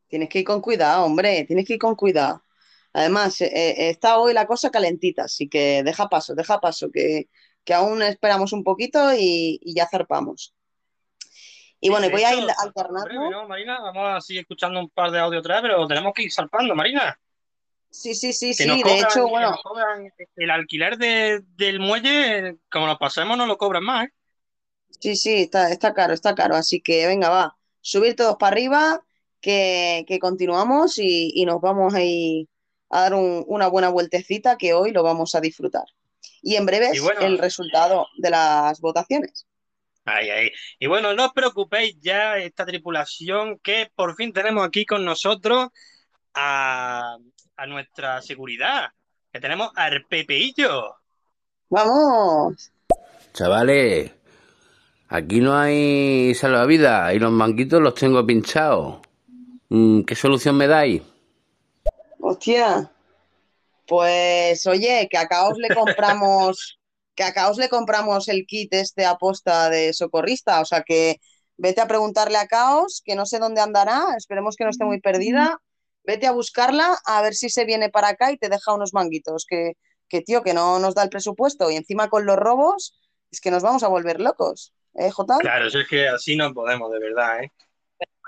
Tienes 0.06 0.28
que 0.28 0.40
ir 0.40 0.44
con 0.44 0.60
cuidado, 0.60 1.04
hombre, 1.04 1.44
tienes 1.44 1.66
que 1.66 1.72
ir 1.72 1.80
con 1.80 1.96
cuidado. 1.96 2.44
Además, 2.92 3.40
eh, 3.40 3.50
eh, 3.52 3.90
está 3.90 4.18
hoy 4.18 4.32
la 4.32 4.46
cosa 4.46 4.70
calentita, 4.70 5.24
así 5.24 5.48
que 5.48 5.82
deja 5.82 6.08
paso, 6.08 6.36
deja 6.36 6.60
paso, 6.60 6.88
que, 6.92 7.28
que 7.66 7.74
aún 7.74 8.00
esperamos 8.00 8.52
un 8.52 8.62
poquito 8.64 9.12
y, 9.12 9.59
y 9.61 9.74
ya 9.74 9.87
zarpamos. 9.88 10.55
Y 11.81 11.90
bueno, 11.90 12.09
voy 12.09 12.22
a 12.22 12.33
ir 12.35 12.44
alternando. 12.59 13.05
breve, 13.05 13.31
¿no, 13.31 13.46
Marina? 13.48 13.81
Vamos 13.81 14.05
a 14.16 14.20
seguir 14.20 14.42
escuchando 14.42 14.81
un 14.81 14.88
par 14.88 15.11
de 15.11 15.18
audio 15.18 15.40
otra 15.40 15.57
vez, 15.57 15.62
pero 15.62 15.87
tenemos 15.87 16.12
que 16.14 16.22
ir 16.22 16.33
salpando, 16.33 16.74
Marina. 16.74 17.18
Sí, 17.90 18.14
sí, 18.14 18.33
sí, 18.33 18.55
Que 18.55 18.64
sí, 18.64 18.68
nos 18.68 18.83
de 18.83 19.00
hecho, 19.00 19.29
bueno, 19.29 19.59
el 20.37 20.50
alquiler 20.50 20.96
de- 20.96 21.42
del 21.57 21.81
muelle, 21.81 22.57
como 22.70 22.87
nos 22.87 22.98
pasemos, 22.98 23.37
no 23.37 23.46
lo 23.46 23.59
cobran 23.59 23.83
más, 23.85 24.07
¿eh? 24.07 24.12
sí, 25.00 25.16
sí, 25.16 25.35
está, 25.42 25.70
está 25.72 25.92
caro, 25.92 26.14
está 26.14 26.35
caro, 26.35 26.55
así 26.55 26.81
que 26.81 27.07
venga, 27.07 27.29
va, 27.31 27.57
subir 27.81 28.14
todos 28.14 28.37
para 28.37 28.52
arriba, 28.52 29.02
que, 29.40 30.05
que 30.07 30.18
continuamos 30.18 30.98
y, 30.98 31.33
y 31.35 31.44
nos 31.46 31.61
vamos 31.61 31.94
a 31.94 32.02
ir 32.02 32.48
a 32.90 33.02
dar 33.02 33.14
un- 33.14 33.44
una 33.48 33.66
buena 33.68 33.88
vueltecita 33.88 34.57
que 34.57 34.72
hoy 34.72 34.92
lo 34.92 35.02
vamos 35.02 35.35
a 35.35 35.40
disfrutar. 35.40 35.85
Y 36.42 36.57
en 36.57 36.66
breve 36.66 36.90
Y 36.94 36.99
bueno. 37.01 37.20
el 37.22 37.38
resultado 37.38 38.07
de 38.18 38.31
las 38.31 38.81
votaciones. 38.81 39.46
Ahí, 40.05 40.31
ahí. 40.31 40.51
Y 40.79 40.87
bueno, 40.87 41.14
no 41.14 41.27
os 41.27 41.33
preocupéis 41.33 41.96
ya 42.01 42.37
esta 42.38 42.64
tripulación 42.64 43.59
que 43.59 43.90
por 43.94 44.14
fin 44.14 44.33
tenemos 44.33 44.64
aquí 44.64 44.87
con 44.87 45.05
nosotros 45.05 45.68
a, 46.35 47.16
a 47.57 47.66
nuestra 47.66 48.22
seguridad, 48.22 48.90
que 49.33 49.40
tenemos 49.40 49.70
al 49.75 50.05
Pepeillo. 50.07 50.94
¡Vamos! 51.68 52.70
Chavales, 53.33 54.12
aquí 55.09 55.40
no 55.40 55.59
hay 55.59 56.35
salvavidas 56.35 57.12
y 57.14 57.18
los 57.18 57.33
manguitos 57.33 57.83
los 57.83 57.94
tengo 57.94 58.25
pinchados. 58.25 59.01
Mm, 59.68 60.03
¿Qué 60.03 60.14
solución 60.14 60.57
me 60.57 60.68
dais? 60.68 61.03
Hostia. 62.20 62.90
Pues 63.87 64.66
oye, 64.66 65.09
que 65.11 65.18
a 65.18 65.29
Caos 65.29 65.59
le 65.59 65.75
compramos, 65.75 66.79
que 67.14 67.22
a 67.22 67.33
Caos 67.33 67.57
le 67.57 67.68
compramos 67.68 68.29
el 68.29 68.46
kit 68.46 68.72
este 68.75 69.05
aposta 69.05 69.70
de 69.70 69.92
socorrista, 69.92 70.61
o 70.61 70.64
sea 70.64 70.83
que 70.83 71.20
vete 71.57 71.81
a 71.81 71.88
preguntarle 71.88 72.38
a 72.38 72.46
Caos, 72.46 73.03
que 73.05 73.14
no 73.14 73.27
sé 73.27 73.38
dónde 73.38 73.61
andará, 73.61 74.03
esperemos 74.16 74.57
que 74.57 74.64
no 74.64 74.70
esté 74.70 74.85
muy 74.85 75.01
perdida, 75.01 75.61
vete 76.05 76.27
a 76.27 76.33
buscarla 76.33 76.99
a 77.05 77.22
ver 77.22 77.35
si 77.35 77.49
se 77.49 77.64
viene 77.64 77.88
para 77.88 78.09
acá 78.09 78.33
y 78.33 78.38
te 78.38 78.49
deja 78.49 78.75
unos 78.75 78.92
manguitos, 78.92 79.46
que, 79.49 79.72
que 80.09 80.20
tío, 80.20 80.42
que 80.42 80.55
no 80.55 80.79
nos 80.79 80.94
da 80.94 81.03
el 81.03 81.09
presupuesto 81.09 81.70
y 81.70 81.77
encima 81.77 82.09
con 82.09 82.27
los 82.27 82.37
robos 82.37 82.99
es 83.31 83.40
que 83.40 83.51
nos 83.51 83.62
vamos 83.62 83.83
a 83.83 83.88
volver 83.88 84.20
locos, 84.20 84.72
¿eh, 84.94 85.11
Jota? 85.11 85.38
Claro, 85.38 85.66
es 85.66 85.88
que 85.88 86.09
así 86.09 86.37
no 86.37 86.53
podemos, 86.53 86.90
de 86.90 86.99
verdad, 86.99 87.42
¿eh? 87.42 87.53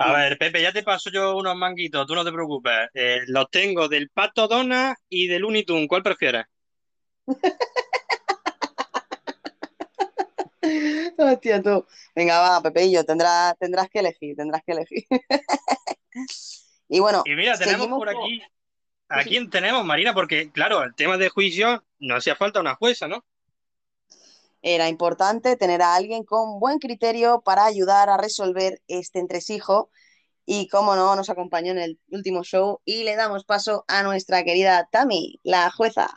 A 0.01 0.13
ver, 0.13 0.39
Pepe, 0.39 0.63
ya 0.63 0.73
te 0.73 0.85
paso 0.85 1.11
yo 1.11 1.37
unos 1.37 1.57
manguitos, 1.57 2.07
tú 2.07 2.15
no 2.15 2.25
te 2.25 2.31
preocupes. 2.31 2.89
Eh, 2.95 3.23
los 3.27 3.51
tengo 3.51 3.89
del 3.89 4.11
Pato 4.11 4.47
Dona 4.47 4.97
y 5.09 5.27
del 5.27 5.45
Unitun, 5.45 5.89
¿cuál 5.89 6.05
prefieres? 6.05 6.45
Hostia, 11.19 11.61
tú. 11.63 11.85
Venga, 12.15 12.39
va, 12.39 12.63
Pepeillo, 12.63 13.05
tendrás, 13.05 13.59
tendrás 13.59 13.89
que 13.91 13.99
elegir, 13.99 14.37
tendrás 14.37 14.63
que 14.65 14.73
elegir. 14.73 15.05
y 16.89 17.01
bueno, 17.01 17.25
Y 17.27 17.35
mira, 17.35 17.59
tenemos 17.59 17.89
por 17.89 18.09
aquí, 18.09 18.41
¿a 19.09 19.25
quién 19.25 19.51
tenemos, 19.51 19.85
Marina? 19.85 20.15
Porque, 20.15 20.53
claro, 20.53 20.85
el 20.85 20.95
tema 20.95 21.17
de 21.17 21.29
juicio 21.29 21.85
no 21.99 22.15
hacía 22.15 22.37
falta 22.37 22.61
una 22.61 22.77
jueza, 22.77 23.09
¿no? 23.09 23.25
Era 24.63 24.89
importante 24.89 25.57
tener 25.57 25.83
a 25.83 25.95
alguien 25.95 26.25
con 26.25 26.59
buen 26.59 26.79
criterio 26.79 27.43
para 27.45 27.65
ayudar 27.65 28.09
a 28.09 28.17
resolver 28.17 28.81
este 28.89 29.21
entresijo. 29.21 29.91
Y 30.45 30.69
como 30.69 30.97
no, 30.97 31.15
nos 31.15 31.31
acompañó 31.31 31.73
en 31.73 31.79
el 31.79 32.01
último 32.11 32.43
show 32.43 32.81
y 32.85 33.05
le 33.05 33.17
damos 33.17 33.45
paso 33.45 33.85
a 33.87 34.03
nuestra 34.03 34.45
querida 34.45 34.89
Tami, 34.91 35.39
la 35.43 35.71
jueza. 35.71 36.11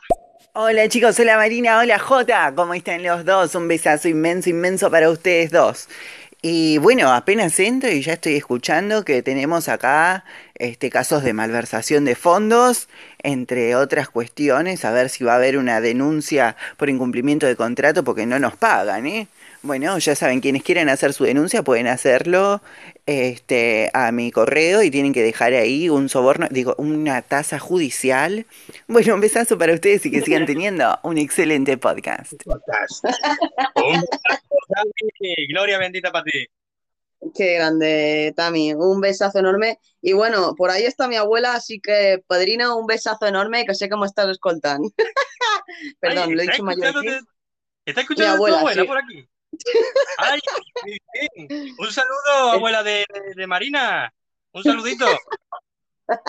Hola 0.54 0.88
chicos, 0.88 1.18
hola 1.18 1.36
Marina, 1.36 1.78
hola 1.78 1.98
Jota, 1.98 2.52
¿cómo 2.54 2.74
están 2.74 3.02
los 3.02 3.24
dos? 3.24 3.54
Un 3.54 3.68
besazo 3.68 4.08
inmenso, 4.08 4.50
inmenso 4.50 4.90
para 4.90 5.08
ustedes 5.08 5.50
dos. 5.50 5.88
Y 6.44 6.78
bueno, 6.78 7.12
apenas 7.12 7.60
entro 7.60 7.88
y 7.88 8.02
ya 8.02 8.14
estoy 8.14 8.34
escuchando 8.34 9.04
que 9.04 9.22
tenemos 9.22 9.68
acá 9.68 10.24
este, 10.56 10.90
casos 10.90 11.22
de 11.22 11.32
malversación 11.32 12.04
de 12.04 12.16
fondos, 12.16 12.88
entre 13.22 13.76
otras 13.76 14.08
cuestiones, 14.08 14.84
a 14.84 14.90
ver 14.90 15.08
si 15.08 15.22
va 15.22 15.34
a 15.34 15.36
haber 15.36 15.56
una 15.56 15.80
denuncia 15.80 16.56
por 16.76 16.90
incumplimiento 16.90 17.46
de 17.46 17.54
contrato 17.54 18.02
porque 18.02 18.26
no 18.26 18.40
nos 18.40 18.56
pagan, 18.56 19.06
¿eh? 19.06 19.28
Bueno, 19.62 19.96
ya 19.98 20.16
saben, 20.16 20.40
quienes 20.40 20.64
quieran 20.64 20.88
hacer 20.88 21.12
su 21.12 21.22
denuncia 21.24 21.62
pueden 21.62 21.86
hacerlo 21.86 22.60
este, 23.06 23.90
a 23.94 24.10
mi 24.10 24.32
correo 24.32 24.82
y 24.82 24.90
tienen 24.90 25.12
que 25.12 25.22
dejar 25.22 25.52
ahí 25.52 25.88
un 25.88 26.08
soborno, 26.08 26.48
digo, 26.50 26.74
una 26.78 27.22
tasa 27.22 27.60
judicial. 27.60 28.44
Bueno, 28.88 29.14
un 29.14 29.20
besazo 29.20 29.56
para 29.58 29.72
ustedes 29.72 30.04
y 30.06 30.10
que 30.10 30.20
sigan 30.22 30.46
teniendo 30.46 30.98
un 31.04 31.16
excelente 31.18 31.76
podcast. 31.78 32.32
Un 32.32 32.54
besazo, 32.66 33.08
Tami, 34.74 35.46
Gloria 35.48 35.78
bendita 35.78 36.10
para 36.10 36.24
ti. 36.24 36.46
Qué 37.32 37.54
grande, 37.54 38.32
Tami, 38.36 38.74
un 38.74 39.00
besazo 39.00 39.38
enorme. 39.38 39.78
Y 40.00 40.12
bueno, 40.12 40.56
por 40.56 40.70
ahí 40.70 40.82
está 40.84 41.06
mi 41.06 41.14
abuela, 41.14 41.54
así 41.54 41.78
que 41.80 42.20
padrina, 42.26 42.74
un 42.74 42.86
besazo 42.86 43.26
enorme, 43.26 43.64
que 43.64 43.76
sé 43.76 43.88
cómo 43.88 44.06
estás 44.06 44.28
escoltando. 44.28 44.88
Perdón, 46.00 46.30
Ay, 46.30 46.34
lo 46.34 46.40
he 46.42 46.44
¿está 46.46 46.56
dicho 46.56 47.00
de- 47.00 47.20
¿Está 47.84 48.00
escuchando 48.00 48.24
Mi 48.24 48.32
de 48.32 48.36
tu 48.36 48.36
abuela, 48.36 48.58
abuela 48.58 48.82
sí. 48.82 48.88
por 48.88 48.98
aquí? 48.98 49.28
Ay. 50.18 50.40
Un 51.78 51.92
saludo, 51.92 52.52
abuela 52.52 52.82
de, 52.82 53.04
de 53.36 53.46
Marina. 53.46 54.12
Un 54.52 54.62
saludito. 54.62 55.06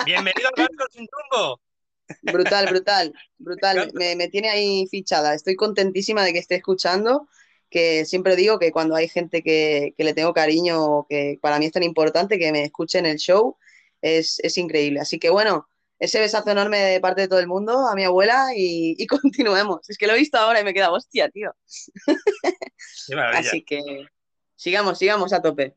Bienvenido 0.06 0.50
al 0.50 0.64
barco 0.64 0.86
sin 0.92 1.08
rumbo. 1.12 1.60
Brutal, 2.22 2.68
brutal, 2.68 3.14
brutal. 3.38 3.92
Me, 3.94 4.16
me 4.16 4.28
tiene 4.28 4.50
ahí 4.50 4.88
fichada. 4.88 5.34
Estoy 5.34 5.56
contentísima 5.56 6.24
de 6.24 6.34
que 6.34 6.40
esté 6.40 6.56
escuchando, 6.56 7.28
que 7.70 8.06
siempre 8.06 8.36
digo 8.36 8.60
que 8.60 8.72
cuando 8.72 8.96
hay 8.96 9.08
gente 9.08 9.42
que, 9.42 9.94
que 9.98 10.04
le 10.04 10.14
tengo 10.14 10.34
cariño 10.34 10.84
o 10.84 11.08
que 11.08 11.40
para 11.42 11.60
mí 11.60 11.66
es 11.66 11.72
tan 11.72 11.84
importante 11.84 12.40
que 12.40 12.52
me 12.52 12.64
escuche 12.64 13.00
en 13.00 13.06
el 13.06 13.18
show, 13.18 13.58
es, 14.02 14.40
es 14.40 14.58
increíble. 14.58 15.00
Así 15.00 15.20
que 15.20 15.30
bueno, 15.30 15.68
ese 16.04 16.20
besazo 16.20 16.52
enorme 16.52 16.78
de 16.80 17.00
parte 17.00 17.22
de 17.22 17.28
todo 17.30 17.40
el 17.40 17.48
mundo 17.48 17.88
a 17.88 17.96
mi 17.96 18.04
abuela 18.04 18.50
y, 18.56 18.96
y 18.98 19.08
continuemos. 19.08 19.90
Es 19.90 19.98
que 19.98 20.06
lo 20.06 20.14
he 20.14 20.18
visto 20.18 20.38
ahora 20.38 20.60
y 20.60 20.64
me 20.64 20.72
he 20.72 20.74
quedado, 20.74 20.94
hostia, 20.94 21.30
tío. 21.30 21.56
Qué. 23.08 23.16
Así 23.16 23.64
que 23.64 23.82
sigamos, 24.56 25.00
sigamos 25.00 25.32
a 25.32 25.42
tope. 25.42 25.76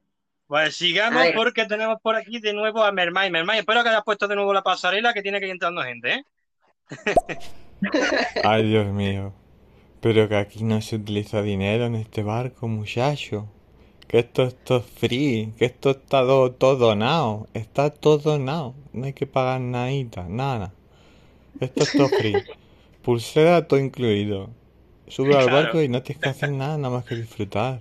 Pues 0.48 0.76
sigamos 0.76 1.24
porque 1.34 1.66
tenemos 1.66 2.00
por 2.00 2.14
aquí 2.16 2.40
de 2.40 2.52
nuevo 2.52 2.82
a 2.82 2.92
Mermay. 2.92 3.30
Mermay, 3.30 3.60
espero 3.60 3.82
que 3.82 3.88
hayas 3.88 4.04
puesto 4.04 4.28
de 4.28 4.36
nuevo 4.36 4.52
la 4.52 4.62
pasarela 4.62 5.12
que 5.12 5.22
tiene 5.22 5.40
que 5.40 5.46
ir 5.46 5.52
entrando 5.52 5.82
gente, 5.82 6.14
¿eh? 6.14 6.24
Ay, 8.44 8.68
Dios 8.68 8.86
mío. 8.86 9.32
Pero 10.00 10.28
que 10.28 10.36
aquí 10.36 10.62
no 10.62 10.80
se 10.80 10.96
utiliza 10.96 11.42
dinero 11.42 11.86
en 11.86 11.96
este 11.96 12.22
barco, 12.22 12.68
muchacho. 12.68 13.48
Que 14.08 14.20
esto, 14.20 14.44
esto 14.44 14.76
es 14.76 14.84
free, 14.84 15.52
que 15.58 15.64
esto 15.64 15.90
está 15.90 16.20
todo, 16.20 16.52
todo 16.52 16.76
donado. 16.76 17.48
Está 17.54 17.90
todo 17.90 18.18
donado. 18.18 18.74
No 18.92 19.06
hay 19.06 19.12
que 19.12 19.26
pagar 19.26 19.60
nadita, 19.60 20.26
nada. 20.28 20.72
Esto 21.60 21.82
es 21.82 21.92
todo 21.92 22.08
free. 22.08 22.34
Pulsera 23.02 23.66
todo 23.66 23.80
incluido. 23.80 24.50
Sube 25.08 25.36
al 25.36 25.50
barco 25.50 25.82
y 25.82 25.88
no 25.88 26.02
tienes 26.02 26.22
que 26.22 26.28
hacer 26.28 26.50
nada, 26.50 26.76
nada 26.78 26.94
más 26.94 27.04
que 27.04 27.14
disfrutar. 27.14 27.80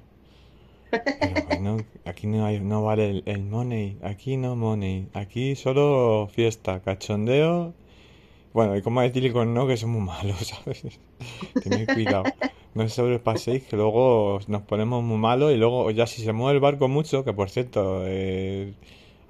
Pero 0.92 1.46
bueno, 1.48 1.78
aquí 2.06 2.28
no, 2.28 2.46
hay, 2.46 2.60
no 2.60 2.84
vale 2.84 3.10
el, 3.10 3.24
el 3.26 3.44
money. 3.44 3.98
Aquí 4.04 4.38
no 4.38 4.56
money. 4.56 5.08
Aquí 5.14 5.56
solo 5.56 6.30
fiesta, 6.32 6.80
cachondeo. 6.82 7.74
Bueno, 8.56 8.76
y 8.78 8.82
como 8.82 9.02
decirle 9.02 9.34
con 9.34 9.54
no 9.54 9.68
que 9.68 9.78
somos 9.78 10.02
malos, 10.02 10.38
¿sabes? 10.54 10.82
Tened 11.62 11.90
cuidado. 11.92 12.26
No 12.76 12.84
os 12.86 12.94
sobrepaséis, 12.94 13.62
que 13.68 13.76
luego 13.82 14.40
nos 14.48 14.64
ponemos 14.64 15.04
muy 15.04 15.18
malos 15.18 15.52
y 15.54 15.58
luego 15.58 15.92
ya 15.92 16.08
si 16.08 16.24
se 16.24 16.34
mueve 16.34 16.56
el 16.58 16.62
barco 16.62 16.88
mucho, 16.88 17.24
que 17.26 17.34
por 17.34 17.50
cierto, 17.50 18.04
eh, 18.06 18.74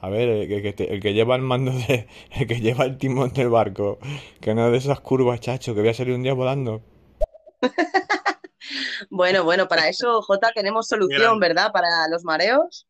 a 0.02 0.10
ver, 0.10 0.30
el 0.30 0.48
que, 0.50 0.62
que 0.64 0.74
te- 0.74 0.94
el 0.94 1.02
que 1.02 1.14
lleva 1.14 1.36
el 1.36 1.44
mando 1.44 1.72
de, 1.74 2.08
el 2.40 2.48
que 2.48 2.62
lleva 2.62 2.86
el 2.86 2.98
timón 2.98 3.34
del 3.34 3.50
barco, 3.50 4.00
que 4.42 4.56
no 4.56 4.72
de 4.72 4.78
esas 4.80 5.00
curvas, 5.02 5.40
chacho, 5.42 5.76
que 5.76 5.82
voy 5.82 5.90
a 5.92 5.96
salir 5.96 6.16
un 6.16 6.24
día 6.24 6.34
volando. 6.36 6.82
Bueno, 9.10 9.44
bueno, 9.44 9.68
para 9.68 9.88
eso, 9.90 10.22
Jota, 10.22 10.52
tenemos 10.54 10.88
solución, 10.88 11.40
grande. 11.40 11.48
¿verdad? 11.50 11.72
Para 11.72 11.88
los 12.10 12.24
mareos. 12.24 12.88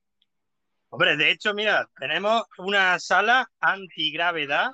Hombre, 0.89 1.17
de 1.17 1.31
hecho, 1.31 1.53
mira, 1.53 1.89
tenemos 1.99 2.43
una 2.57 2.99
sala 2.99 3.51
antigravedad 3.59 4.71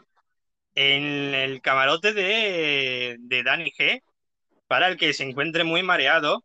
en 0.76 1.34
el 1.34 1.62
camarote 1.62 2.14
de, 2.14 3.18
de 3.20 3.44
Dani 3.44 3.72
G 3.72 4.02
para 4.68 4.88
el 4.88 4.98
que 4.98 5.14
se 5.14 5.24
encuentre 5.24 5.64
muy 5.64 5.84
mareado. 5.84 6.44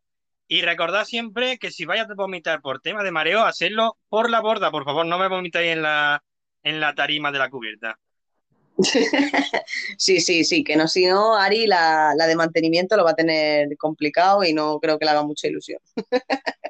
Y 0.49 0.62
recordad 0.62 1.05
siempre 1.05 1.59
que 1.59 1.71
si 1.71 1.85
vayas 1.85 2.09
a 2.09 2.15
vomitar 2.15 2.61
por 2.61 2.81
tema 2.81 3.03
de 3.03 3.11
mareo, 3.11 3.45
hacerlo 3.45 3.97
por 4.09 4.31
la 4.31 4.41
borda, 4.41 4.71
por 4.71 4.85
favor, 4.85 5.05
no 5.05 5.19
me 5.19 5.29
vomitéis 5.29 5.73
en 5.73 5.83
la, 5.83 6.23
en 6.62 6.81
la 6.81 6.95
tarima 6.95 7.33
de 7.33 7.39
la 7.39 7.51
cubierta. 7.51 7.99
Sí, 9.99 10.21
sí, 10.21 10.45
sí, 10.45 10.62
que 10.62 10.77
no, 10.77 10.87
si 10.87 11.07
no, 11.07 11.35
Ari, 11.37 11.67
la, 11.67 12.12
la 12.15 12.27
de 12.27 12.37
mantenimiento 12.37 12.97
lo 12.97 13.05
va 13.05 13.12
a 13.12 13.17
tener 13.17 13.75
complicado 13.79 14.45
y 14.45 14.53
no 14.53 14.79
creo 14.79 14.99
que 14.99 15.07
le 15.07 15.11
haga 15.12 15.25
mucha 15.25 15.49
ilusión. 15.49 15.81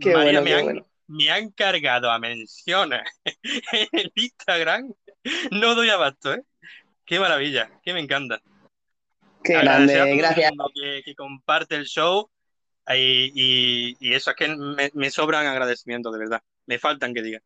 Qué 0.00 0.14
María, 0.14 0.40
bueno, 0.40 0.42
me 0.42 0.50
qué 0.50 0.54
han, 0.54 0.64
bueno. 0.64 0.86
me 1.08 1.30
han 1.30 1.50
cargado 1.50 2.10
a 2.10 2.18
menciones 2.18 3.02
en 3.72 3.88
el 3.92 4.12
Instagram. 4.14 4.92
No 5.50 5.74
doy 5.74 5.90
abasto, 5.90 6.34
¿eh? 6.34 6.42
Qué 7.04 7.18
maravilla, 7.18 7.70
que 7.82 7.92
me 7.92 8.00
encanta. 8.00 8.40
Qué 9.42 9.56
Agradecer 9.56 9.98
grande, 9.98 10.16
gracias. 10.18 10.52
que, 10.74 11.02
que 11.04 11.14
comparte 11.14 11.74
el 11.76 11.84
show 11.84 12.30
y, 12.88 13.30
y- 13.34 13.96
y 14.00 14.14
eso 14.14 14.30
es 14.30 14.36
que 14.36 14.48
me, 14.48 14.90
me 14.94 15.10
sobran 15.10 15.46
agradecimientos, 15.46 16.12
de 16.12 16.18
verdad. 16.18 16.40
Me 16.66 16.78
faltan 16.78 17.12
que 17.14 17.22
digan. 17.22 17.42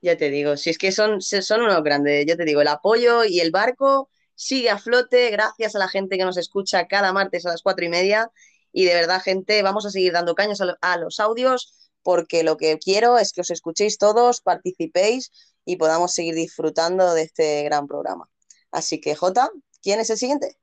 Ya 0.00 0.16
te 0.16 0.30
digo, 0.30 0.56
si 0.56 0.70
es 0.70 0.78
que 0.78 0.92
son, 0.92 1.20
son 1.22 1.62
unos 1.62 1.82
grandes, 1.82 2.26
ya 2.26 2.36
te 2.36 2.44
digo, 2.44 2.60
el 2.60 2.68
apoyo 2.68 3.24
y 3.24 3.40
el 3.40 3.50
barco 3.50 4.10
sigue 4.34 4.68
a 4.68 4.78
flote 4.78 5.30
gracias 5.30 5.74
a 5.74 5.78
la 5.78 5.88
gente 5.88 6.18
que 6.18 6.24
nos 6.24 6.36
escucha 6.36 6.86
cada 6.86 7.12
martes 7.12 7.46
a 7.46 7.50
las 7.50 7.62
cuatro 7.62 7.84
y 7.84 7.88
media. 7.88 8.30
Y 8.72 8.84
de 8.84 8.94
verdad, 8.94 9.22
gente, 9.22 9.62
vamos 9.62 9.86
a 9.86 9.90
seguir 9.90 10.12
dando 10.12 10.34
lo- 10.36 10.76
a 10.80 10.96
los 10.98 11.20
audios 11.20 11.90
porque 12.02 12.42
lo 12.42 12.58
que 12.58 12.78
quiero 12.78 13.18
es 13.18 13.32
que 13.32 13.40
os 13.40 13.50
escuchéis 13.50 13.96
todos, 13.96 14.42
participéis 14.42 15.30
y 15.64 15.76
podamos 15.76 16.12
seguir 16.12 16.34
disfrutando 16.34 17.14
de 17.14 17.22
este 17.22 17.62
gran 17.64 17.86
programa. 17.86 18.28
Así 18.70 19.00
que, 19.00 19.14
Jota, 19.14 19.50
¿quién 19.82 20.00
es 20.00 20.10
el 20.10 20.16
siguiente? 20.18 20.56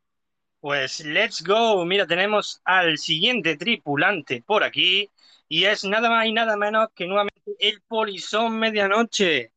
Pues 0.59 1.03
let's 1.03 1.43
go. 1.43 1.85
Mira, 1.85 2.05
tenemos 2.05 2.61
al 2.65 2.97
siguiente 2.97 3.57
tripulante 3.57 4.43
por 4.45 4.63
aquí 4.63 5.09
y 5.47 5.63
es 5.65 5.83
nada 5.83 6.09
más 6.09 6.25
y 6.27 6.33
nada 6.33 6.55
menos 6.55 6.89
que 6.93 7.07
nuevamente 7.07 7.41
el 7.59 7.81
polizón 7.87 8.59
medianoche. 8.59 9.51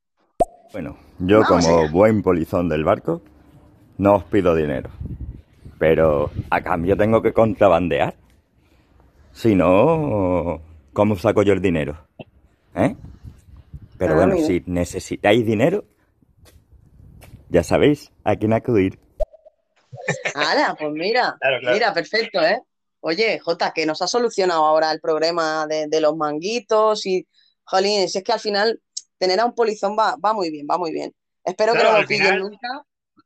Bueno, 0.73 0.97
yo 1.19 1.41
Vamos 1.43 1.65
como 1.67 1.79
allá. 1.81 1.91
buen 1.93 2.23
polizón 2.23 2.69
del 2.69 2.85
barco 2.85 3.21
no 3.99 4.17
os 4.17 4.25
pido 4.25 4.55
dinero, 4.55 4.91
pero 5.79 6.31
a 6.51 6.61
cambio 6.63 6.97
tengo 6.97 7.23
que 7.23 7.33
contrabandear. 7.33 8.17
Si 9.33 9.55
no, 9.55 10.61
¿cómo 10.93 11.17
saco 11.17 11.43
yo 11.43 11.53
el 11.53 11.61
dinero? 11.61 12.07
¿Eh? 12.75 12.97
Pero 14.07 14.15
Ah, 14.21 14.27
bueno, 14.27 14.35
mira. 14.35 14.47
si 14.47 14.63
necesitáis 14.67 15.45
dinero, 15.47 15.85
ya 17.49 17.63
sabéis 17.63 18.11
a 18.25 18.37
quién 18.37 18.53
acudir. 18.53 18.99
¡Hala! 20.35 20.77
Pues 20.79 20.93
mira, 20.93 21.37
Claro, 21.41 21.61
claro. 21.61 21.75
mira, 21.75 21.95
perfecto, 21.95 22.41
¿eh? 22.43 22.61
Oye, 23.01 23.39
Jota, 23.39 23.73
que 23.75 23.87
nos 23.87 24.01
ha 24.03 24.07
solucionado 24.07 24.65
ahora 24.65 24.91
el 24.91 25.01
problema 25.01 25.67
de, 25.67 25.87
de 25.89 26.01
los 26.01 26.17
manguitos 26.17 27.05
y, 27.07 27.27
jolín, 27.65 28.09
si 28.09 28.19
es 28.19 28.25
que 28.25 28.33
al 28.33 28.41
final 28.41 28.81
tener 29.19 29.41
a 29.41 29.45
un 29.45 29.55
polizón 29.55 29.97
va, 29.99 30.17
va 30.17 30.33
muy 30.33 30.51
bien, 30.51 30.67
va 30.71 30.79
muy 30.79 30.91
bien. 30.93 31.13
Espero 31.45 31.75
que 31.75 31.83
no 31.83 32.01
lo 32.01 32.07
pillen 32.07 32.27
final- 32.27 32.41
nunca, 32.41 32.69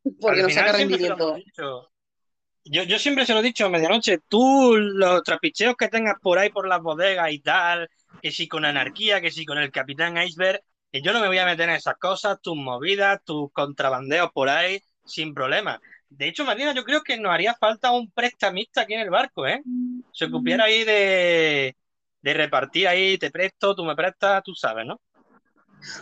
porque 0.20 0.42
no 0.42 0.50
saca 0.50 0.72
rendimiento. 0.72 1.36
Yo, 2.64 2.82
yo 2.82 2.98
siempre 2.98 3.24
se 3.24 3.32
lo 3.32 3.38
he 3.38 3.42
dicho 3.44 3.64
a 3.64 3.68
medianoche, 3.70 4.18
tú 4.28 4.76
los 4.76 5.22
trapicheos 5.22 5.74
que 5.76 5.88
tengas 5.88 6.16
por 6.20 6.38
ahí 6.38 6.50
por 6.50 6.68
las 6.68 6.82
bodegas 6.82 7.32
y 7.32 7.38
tal, 7.38 7.88
que 8.20 8.30
si 8.30 8.46
con 8.46 8.64
anarquía, 8.66 9.20
que 9.22 9.30
si 9.30 9.46
con 9.46 9.56
el 9.58 9.70
Capitán 9.70 10.18
Iceberg, 10.18 10.60
que 10.90 11.02
yo 11.02 11.12
no 11.12 11.20
me 11.20 11.28
voy 11.28 11.38
a 11.38 11.46
meter 11.46 11.68
en 11.68 11.76
esas 11.76 11.96
cosas, 11.96 12.40
tus 12.40 12.56
movidas, 12.56 13.20
tus 13.24 13.52
contrabandeos 13.52 14.30
por 14.32 14.48
ahí, 14.48 14.82
sin 15.04 15.34
problema. 15.34 15.80
De 16.08 16.28
hecho, 16.28 16.44
Marina, 16.44 16.72
yo 16.74 16.84
creo 16.84 17.02
que 17.02 17.18
nos 17.18 17.32
haría 17.32 17.54
falta 17.54 17.90
un 17.90 18.10
prestamista 18.10 18.82
aquí 18.82 18.94
en 18.94 19.00
el 19.00 19.10
barco, 19.10 19.46
¿eh? 19.46 19.62
Se 20.12 20.24
ocupiera 20.26 20.64
ahí 20.64 20.84
de, 20.84 21.76
de 22.22 22.34
repartir 22.34 22.88
ahí, 22.88 23.18
te 23.18 23.30
presto, 23.30 23.74
tú 23.74 23.84
me 23.84 23.94
prestas, 23.94 24.42
tú 24.42 24.54
sabes, 24.54 24.86
¿no? 24.86 25.00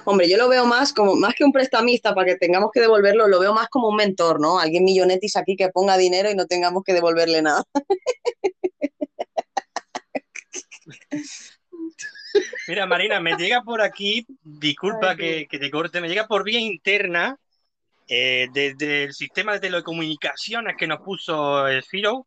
Hombre, 0.04 0.28
yo 0.28 0.36
lo 0.38 0.48
veo 0.48 0.64
más 0.64 0.92
como, 0.92 1.14
más 1.16 1.34
que 1.34 1.44
un 1.44 1.52
prestamista 1.52 2.14
para 2.14 2.26
que 2.26 2.36
tengamos 2.36 2.70
que 2.72 2.80
devolverlo, 2.80 3.28
lo 3.28 3.40
veo 3.40 3.52
más 3.52 3.68
como 3.68 3.88
un 3.88 3.96
mentor, 3.96 4.40
¿no? 4.40 4.58
Alguien 4.58 4.84
millonetis 4.84 5.36
aquí 5.36 5.56
que 5.56 5.68
ponga 5.68 5.96
dinero 5.98 6.30
y 6.30 6.34
no 6.34 6.46
tengamos 6.46 6.82
que 6.84 6.94
devolverle 6.94 7.42
nada. 7.42 7.64
Mira, 12.68 12.86
Marina, 12.86 13.20
me 13.20 13.36
llega 13.36 13.62
por 13.62 13.80
aquí, 13.80 14.26
disculpa 14.42 15.16
que, 15.16 15.46
que 15.48 15.58
te 15.58 15.70
corte, 15.70 16.00
me 16.00 16.08
llega 16.08 16.26
por 16.26 16.44
vía 16.44 16.58
interna 16.58 17.36
eh, 18.08 18.48
desde 18.52 19.04
el 19.04 19.14
sistema 19.14 19.52
de 19.52 19.60
telecomunicaciones 19.60 20.76
que 20.76 20.86
nos 20.86 21.00
puso 21.00 21.66
el 21.66 21.82
Firo. 21.82 22.26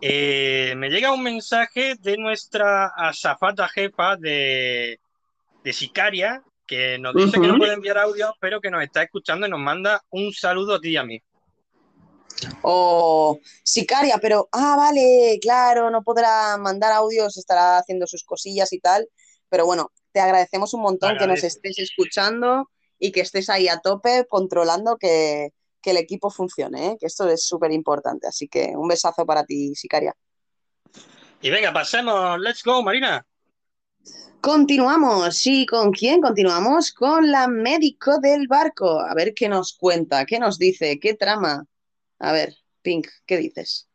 eh, 0.00 0.74
me 0.76 0.88
llega 0.88 1.12
un 1.12 1.22
mensaje 1.22 1.94
de 2.00 2.16
nuestra 2.16 2.86
azafata 2.96 3.68
jefa 3.68 4.16
de, 4.16 4.98
de 5.62 5.72
Sicaria 5.72 6.42
que 6.66 6.98
nos 6.98 7.14
dice 7.14 7.38
que 7.38 7.46
no 7.46 7.58
puede 7.58 7.74
enviar 7.74 7.98
audio, 7.98 8.34
pero 8.40 8.60
que 8.60 8.70
nos 8.70 8.82
está 8.82 9.02
escuchando 9.02 9.46
y 9.46 9.50
nos 9.50 9.60
manda 9.60 10.02
un 10.10 10.32
saludo 10.32 10.76
a 10.76 10.80
ti 10.80 10.90
y 10.90 10.96
a 10.96 11.04
mí. 11.04 11.22
O 12.62 13.38
sicaria, 13.62 14.18
pero, 14.18 14.48
ah, 14.52 14.74
vale, 14.76 15.38
claro, 15.40 15.90
no 15.90 16.02
podrá 16.02 16.56
mandar 16.56 16.92
audios, 16.92 17.36
estará 17.36 17.78
haciendo 17.78 18.06
sus 18.06 18.24
cosillas 18.24 18.72
y 18.72 18.80
tal, 18.80 19.06
pero 19.52 19.66
bueno, 19.66 19.92
te 20.12 20.20
agradecemos 20.20 20.72
un 20.72 20.80
montón 20.80 21.18
que 21.18 21.26
nos 21.26 21.44
estés 21.44 21.78
escuchando 21.78 22.70
y 22.98 23.12
que 23.12 23.20
estés 23.20 23.50
ahí 23.50 23.68
a 23.68 23.80
tope 23.80 24.24
controlando 24.26 24.96
que, 24.96 25.50
que 25.82 25.90
el 25.90 25.98
equipo 25.98 26.30
funcione, 26.30 26.86
¿eh? 26.86 26.96
que 26.98 27.04
esto 27.04 27.28
es 27.28 27.44
súper 27.44 27.70
importante, 27.70 28.26
así 28.26 28.48
que 28.48 28.72
un 28.74 28.88
besazo 28.88 29.26
para 29.26 29.44
ti, 29.44 29.74
sicaria. 29.74 30.14
Y 31.42 31.50
venga, 31.50 31.70
pasemos, 31.70 32.40
let's 32.40 32.62
go, 32.64 32.82
Marina. 32.82 33.26
Continuamos, 34.40 35.36
sí, 35.36 35.66
¿con 35.66 35.92
quién 35.92 36.22
continuamos? 36.22 36.90
Con 36.90 37.30
la 37.30 37.46
médico 37.46 38.20
del 38.20 38.48
barco. 38.48 39.00
A 39.00 39.12
ver 39.12 39.34
qué 39.34 39.50
nos 39.50 39.74
cuenta, 39.74 40.24
qué 40.24 40.38
nos 40.38 40.58
dice, 40.58 40.98
qué 40.98 41.12
trama. 41.12 41.66
A 42.20 42.32
ver, 42.32 42.56
Pink, 42.80 43.06
¿qué 43.26 43.36
dices? 43.36 43.86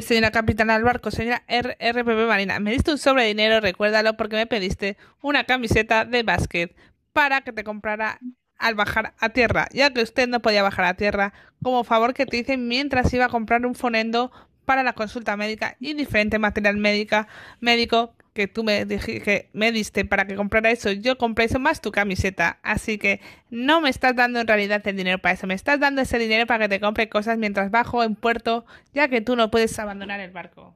Señora 0.00 0.30
capitana 0.30 0.74
del 0.74 0.84
barco, 0.84 1.10
señora 1.10 1.42
RPP 1.46 2.26
Marina, 2.26 2.58
me 2.58 2.72
diste 2.72 2.90
un 2.90 2.98
sobre 2.98 3.22
de 3.22 3.28
dinero, 3.28 3.60
recuérdalo, 3.60 4.16
porque 4.16 4.36
me 4.36 4.46
pediste 4.46 4.96
una 5.20 5.44
camiseta 5.44 6.06
de 6.06 6.22
básquet 6.22 6.74
para 7.12 7.42
que 7.42 7.52
te 7.52 7.64
comprara 7.64 8.18
al 8.56 8.74
bajar 8.74 9.12
a 9.18 9.28
tierra, 9.28 9.68
ya 9.72 9.92
que 9.92 10.00
usted 10.00 10.26
no 10.26 10.40
podía 10.40 10.62
bajar 10.62 10.86
a 10.86 10.94
tierra, 10.94 11.34
como 11.62 11.84
favor 11.84 12.14
que 12.14 12.24
te 12.24 12.38
hice 12.38 12.56
mientras 12.56 13.12
iba 13.12 13.26
a 13.26 13.28
comprar 13.28 13.66
un 13.66 13.74
fonendo 13.74 14.32
para 14.64 14.82
la 14.82 14.94
consulta 14.94 15.36
médica 15.36 15.76
y 15.80 15.92
diferente 15.92 16.38
material 16.38 16.78
médico 16.78 18.14
que 18.34 18.48
tú 18.48 18.64
me, 18.64 18.86
dij- 18.86 19.22
que 19.22 19.48
me 19.54 19.72
diste 19.72 20.04
para 20.04 20.26
que 20.26 20.36
comprara 20.36 20.70
eso. 20.70 20.90
Yo 20.92 21.16
compré 21.18 21.46
eso 21.46 21.58
más 21.60 21.80
tu 21.80 21.92
camiseta. 21.92 22.58
Así 22.62 22.98
que 22.98 23.20
no 23.50 23.80
me 23.80 23.90
estás 23.90 24.16
dando 24.16 24.40
en 24.40 24.46
realidad 24.48 24.82
el 24.86 24.96
dinero 24.96 25.18
para 25.20 25.34
eso. 25.34 25.46
Me 25.46 25.54
estás 25.54 25.80
dando 25.80 26.02
ese 26.02 26.18
dinero 26.18 26.46
para 26.46 26.64
que 26.64 26.68
te 26.76 26.80
compre 26.80 27.08
cosas 27.08 27.38
mientras 27.38 27.70
bajo 27.70 28.02
en 28.02 28.16
puerto, 28.16 28.66
ya 28.92 29.08
que 29.08 29.20
tú 29.22 29.36
no 29.36 29.50
puedes 29.50 29.78
abandonar 29.78 30.20
el 30.20 30.32
barco. 30.32 30.74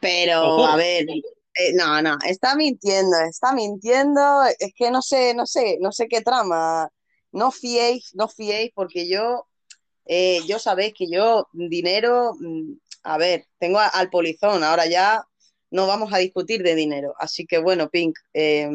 Pero, 0.00 0.42
Ojo. 0.48 0.66
a 0.66 0.76
ver, 0.76 1.06
eh, 1.08 1.72
no, 1.74 2.02
no, 2.02 2.18
está 2.26 2.56
mintiendo, 2.56 3.16
está 3.28 3.52
mintiendo. 3.52 4.42
Es 4.58 4.72
que 4.76 4.90
no 4.90 5.00
sé, 5.02 5.34
no 5.34 5.46
sé, 5.46 5.78
no 5.80 5.92
sé 5.92 6.08
qué 6.08 6.20
trama. 6.20 6.88
No 7.30 7.50
fiéis, 7.50 8.10
no 8.14 8.28
fiéis, 8.28 8.72
porque 8.74 9.08
yo, 9.08 9.46
eh, 10.06 10.40
yo 10.46 10.58
sabéis 10.58 10.94
que 10.96 11.06
yo, 11.10 11.48
dinero, 11.52 12.34
mm, 12.40 12.72
a 13.04 13.18
ver, 13.18 13.46
tengo 13.58 13.78
a- 13.78 13.88
al 13.88 14.10
polizón, 14.10 14.64
ahora 14.64 14.86
ya 14.86 15.24
no 15.72 15.86
vamos 15.86 16.12
a 16.12 16.18
discutir 16.18 16.62
de 16.62 16.74
dinero. 16.74 17.14
Así 17.18 17.46
que 17.46 17.58
bueno, 17.58 17.88
Pink, 17.90 18.18
eh, 18.34 18.68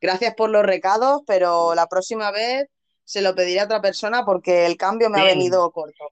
gracias 0.00 0.34
por 0.34 0.50
los 0.50 0.64
recados, 0.64 1.22
pero 1.26 1.74
la 1.74 1.86
próxima 1.86 2.30
vez 2.30 2.66
se 3.04 3.22
lo 3.22 3.34
pediré 3.34 3.60
a 3.60 3.64
otra 3.64 3.80
persona 3.80 4.24
porque 4.24 4.66
el 4.66 4.76
cambio 4.76 5.10
me 5.10 5.20
ha 5.20 5.24
venido 5.24 5.70
corto. 5.70 6.10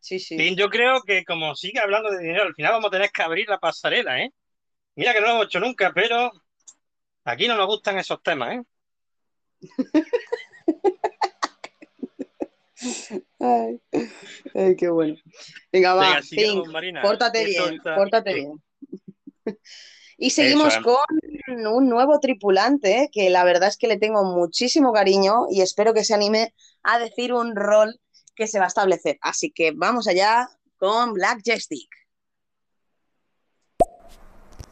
Sí, 0.00 0.18
sí. 0.18 0.36
Bien, 0.36 0.56
yo 0.56 0.70
creo 0.70 1.02
que 1.02 1.24
como 1.24 1.54
sigue 1.54 1.80
hablando 1.80 2.10
de 2.10 2.18
dinero, 2.18 2.44
al 2.44 2.54
final 2.54 2.72
vamos 2.72 2.88
a 2.88 2.92
tener 2.92 3.10
que 3.10 3.22
abrir 3.22 3.48
la 3.48 3.58
pasarela, 3.58 4.22
¿eh? 4.22 4.32
Mira 4.94 5.12
que 5.12 5.20
no 5.20 5.26
lo 5.26 5.32
hemos 5.34 5.46
hecho 5.46 5.60
nunca, 5.60 5.92
pero 5.94 6.32
aquí 7.24 7.46
no 7.46 7.56
nos 7.56 7.66
gustan 7.66 7.98
esos 7.98 8.22
temas, 8.22 8.56
¿eh? 8.56 8.62
Ay, 13.40 13.80
qué 14.76 14.88
bueno. 14.88 15.16
Venga, 15.72 15.94
va, 15.94 16.02
Venga, 16.02 16.20
Pink, 16.30 16.66
Marina. 16.68 17.02
pórtate 17.02 17.44
Esto 17.44 17.64
bien, 17.64 17.74
está- 17.76 17.94
pórtate 17.96 18.34
bien. 18.34 18.62
Y 20.20 20.30
seguimos 20.30 20.74
Eso 20.74 20.78
es. 20.80 20.84
con 20.84 21.66
un 21.76 21.88
nuevo 21.88 22.18
tripulante 22.18 23.08
que 23.12 23.30
la 23.30 23.44
verdad 23.44 23.68
es 23.68 23.76
que 23.76 23.86
le 23.86 23.98
tengo 23.98 24.24
muchísimo 24.24 24.92
cariño 24.92 25.46
y 25.48 25.60
espero 25.62 25.94
que 25.94 26.02
se 26.02 26.12
anime 26.12 26.54
a 26.82 26.98
decir 26.98 27.32
un 27.32 27.54
rol 27.54 28.00
que 28.34 28.48
se 28.48 28.58
va 28.58 28.64
a 28.64 28.68
establecer. 28.68 29.16
Así 29.20 29.52
que 29.52 29.70
vamos 29.76 30.08
allá 30.08 30.48
con 30.76 31.12
Black 31.12 31.42
Joystick. 31.44 31.88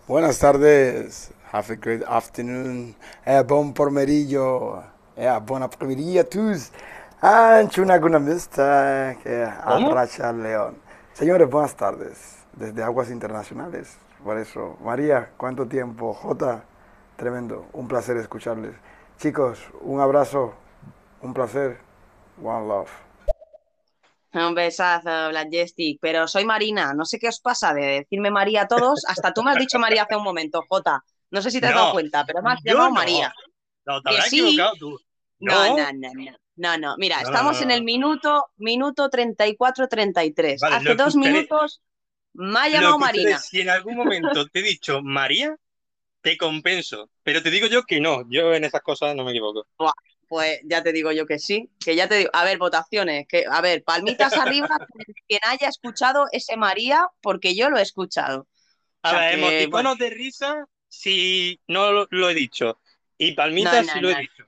Buenas 0.08 0.38
tardes. 0.38 1.30
Have 1.52 1.72
a 1.72 1.76
great 1.76 2.02
afternoon. 2.06 2.94
Eh, 3.24 3.42
bon 3.46 3.72
pormerillo. 3.72 4.82
Eh, 5.16 5.30
buona 5.46 5.68
pormerillo 5.70 6.20
a 6.22 6.24
tous. 6.24 6.70
Ancho 7.20 7.82
una 7.82 7.98
guna 7.98 8.18
mista 8.18 9.16
que 9.22 9.48
¿Cómo? 9.64 9.90
arracha 9.90 10.28
al 10.30 10.42
león. 10.42 10.76
Señores, 11.14 11.48
buenas 11.48 11.74
tardes. 11.76 12.36
Desde 12.52 12.82
Aguas 12.82 13.10
Internacionales. 13.10 13.96
Por 14.24 14.38
eso, 14.38 14.76
María, 14.80 15.30
¿cuánto 15.36 15.66
tiempo? 15.68 16.12
Jota, 16.14 16.64
tremendo. 17.16 17.66
Un 17.72 17.88
placer 17.88 18.16
escucharles. 18.16 18.74
Chicos, 19.18 19.60
un 19.80 20.00
abrazo. 20.00 20.54
Un 21.22 21.34
placer. 21.34 21.78
One 22.42 22.68
love. 22.68 22.90
Un 24.32 24.54
besazo, 24.54 25.28
Black 25.30 25.48
Joystick. 25.50 25.98
Pero 26.00 26.28
soy 26.28 26.44
Marina, 26.44 26.92
no 26.94 27.04
sé 27.04 27.18
qué 27.18 27.28
os 27.28 27.40
pasa 27.40 27.72
de 27.74 27.82
decirme 28.02 28.30
María 28.30 28.62
a 28.62 28.68
todos. 28.68 29.04
Hasta 29.08 29.32
tú 29.32 29.42
me 29.42 29.50
has 29.52 29.58
dicho 29.58 29.78
María 29.78 30.02
hace 30.04 30.16
un 30.16 30.24
momento, 30.24 30.62
Jota. 30.68 31.02
No 31.30 31.42
sé 31.42 31.50
si 31.50 31.60
te 31.60 31.66
has 31.68 31.74
No, 31.74 31.80
dado 31.80 31.90
cuenta, 31.90 32.24
pero 32.26 32.42
me 32.42 32.52
has 32.52 32.60
llamado 32.62 32.90
no. 32.90 32.94
María. 32.94 33.32
No, 33.86 34.02
te 34.02 34.10
Que 34.10 34.14
habrás 34.14 34.28
sí. 34.30 34.38
equivocado 34.40 34.76
tú. 34.78 34.98
No, 35.40 35.68
No. 35.68 35.76
no, 35.76 35.92
no, 35.92 36.10
no. 36.14 36.36
No, 36.56 36.78
no. 36.78 36.96
Mira, 36.98 37.20
No, 37.20 37.30
no, 37.30 37.30
estamos 37.30 37.56
no, 37.56 37.62
en 37.62 37.70
el 37.70 37.82
minuto, 37.84 38.46
minuto 38.56 39.10
34-33. 39.10 40.58
Vale, 40.60 40.76
Hace 40.76 40.94
dos 40.94 41.14
escucharé. 41.14 41.16
minutos 41.16 41.82
me 42.36 42.58
ha 42.60 42.68
llamado 42.68 42.98
Marina. 42.98 43.38
si 43.38 43.60
en 43.60 43.70
algún 43.70 43.96
momento 43.96 44.46
te 44.48 44.60
he 44.60 44.62
dicho 44.62 45.02
María, 45.02 45.56
te 46.22 46.36
compenso. 46.38 47.10
Pero 47.24 47.42
te 47.42 47.50
digo 47.50 47.66
yo 47.68 47.84
que 47.84 48.00
no. 48.00 48.24
Yo 48.30 48.54
en 48.54 48.64
esas 48.64 48.82
cosas 48.82 49.16
no 49.16 49.24
me 49.24 49.32
equivoco. 49.32 49.66
Buah, 49.78 49.92
Pues 50.28 50.60
ya 50.64 50.82
te 50.82 50.92
digo 50.92 51.12
yo 51.12 51.26
que 51.26 51.38
sí, 51.38 51.70
que 51.84 51.94
ya 51.96 52.08
te 52.08 52.16
digo. 52.16 52.30
A 52.32 52.44
ver, 52.44 52.58
votaciones, 52.58 53.26
que, 53.28 53.44
a 53.50 53.60
ver, 53.60 53.84
palmitas 53.84 54.36
arriba, 54.36 54.80
quien 55.28 55.40
haya 55.44 55.68
escuchado 55.68 56.26
ese 56.32 56.56
María, 56.56 57.06
porque 57.20 57.54
yo 57.56 57.70
lo 57.70 57.78
he 57.78 57.82
escuchado. 57.82 58.48
A 59.02 59.12
O 59.12 59.16
sea 59.16 59.24
ver, 59.24 59.34
que, 59.34 59.34
emoticonos 59.34 59.70
bueno. 59.70 59.98
de 59.98 60.10
risa 60.10 60.66
si 60.88 61.60
no 61.68 61.92
lo, 61.92 62.06
lo 62.10 62.28
he 62.30 62.34
dicho. 62.34 62.80
Y 63.18 63.32
palmitas 63.32 63.72
No, 63.72 63.82
no, 63.84 63.92
si 63.92 64.00
lo 64.00 64.10
he 64.10 64.14
dicho. 64.14 64.44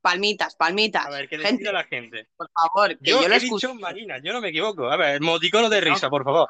palmitas, 0.00 0.54
palmitas. 0.56 1.06
A 1.06 1.10
ver, 1.10 1.28
que 1.28 1.38
Gente, 1.42 1.64
decida 1.64 1.72
la 1.72 1.84
gente. 1.84 2.28
por 2.36 2.48
favor, 2.52 3.00
que 3.02 3.12
Yo, 3.12 3.18
yo, 3.18 3.28
lo 3.28 3.34
he 3.34 3.38
escucho. 3.38 3.68
dicho 3.68 3.74
Marina, 3.74 4.18
yo 4.22 4.32
no 4.32 4.40
me 4.40 4.50
equivoco. 4.50 4.90
A 4.90 4.96
ver, 4.96 5.16
emoticono 5.16 5.68
de 5.70 5.80
risa, 5.80 6.10
por 6.10 6.24
favor. 6.24 6.48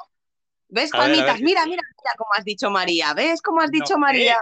¿Ves, 0.74 0.92
A 0.92 0.98
ver, 0.98 1.04
a 1.04 1.08
ver, 1.08 1.16
palmitas? 1.16 1.38
que- 1.38 1.44
Mira, 1.44 1.64
mira, 1.66 1.82
mira 1.82 2.12
cómo 2.18 2.30
has 2.36 2.44
dicho 2.44 2.70
María. 2.70 3.14
¿Ves 3.14 3.40
cómo 3.42 3.60
has 3.60 3.70
dicho 3.70 3.94
No, 3.94 4.00
María? 4.00 4.34
eh, 4.34 4.36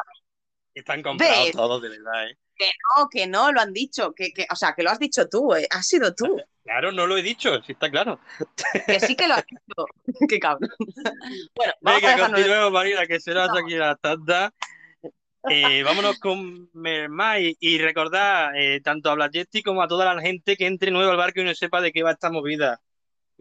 Están 0.74 1.02
comprados 1.02 1.44
¿Ves? 1.46 1.52
todos, 1.52 1.82
de 1.82 1.88
verdad, 1.90 2.28
¿eh? 2.30 2.38
Que 2.56 2.66
no, 2.96 3.08
que 3.10 3.26
no, 3.26 3.52
lo 3.52 3.60
han 3.60 3.72
dicho. 3.72 4.12
Que, 4.14 4.32
que, 4.32 4.46
o 4.50 4.56
sea, 4.56 4.74
que 4.74 4.82
lo 4.82 4.90
has 4.90 4.98
dicho 4.98 5.28
tú, 5.28 5.54
eh. 5.54 5.66
Has 5.70 5.86
sido 5.86 6.14
tú. 6.14 6.36
Claro, 6.64 6.92
no 6.92 7.08
lo 7.08 7.16
he 7.18 7.22
dicho, 7.22 7.60
sí 7.64 7.72
está 7.72 7.90
claro. 7.90 8.20
Que 8.86 9.00
sí 9.00 9.16
que 9.16 9.26
lo 9.26 9.34
has 9.34 9.44
dicho. 9.50 9.84
Qué 10.28 10.38
cabrón. 10.38 10.70
Bueno, 11.56 11.72
vamos 11.80 12.04
a 12.04 12.06
Venga, 12.06 12.14
de- 12.28 12.32
continuemos, 12.34 12.72
Marina, 12.72 13.06
que 13.08 13.18
se 13.18 13.34
nos 13.34 13.50
hace 13.50 13.60
aquí 13.62 13.74
la 13.74 13.96
tanda. 13.96 14.54
Eh, 15.50 15.82
vámonos 15.82 16.20
con 16.20 16.70
Mermai 16.72 17.56
y 17.58 17.78
recordad 17.78 18.54
eh, 18.56 18.80
tanto 18.80 19.10
a 19.10 19.14
Blajetti 19.16 19.60
como 19.64 19.82
a 19.82 19.88
toda 19.88 20.14
la 20.14 20.20
gente 20.22 20.56
que 20.56 20.66
entre 20.68 20.92
nuevo 20.92 21.10
al 21.10 21.16
barco 21.16 21.40
y 21.40 21.44
no 21.44 21.52
sepa 21.52 21.80
de 21.80 21.90
qué 21.90 22.04
va 22.04 22.12
esta 22.12 22.30
movida. 22.30 22.80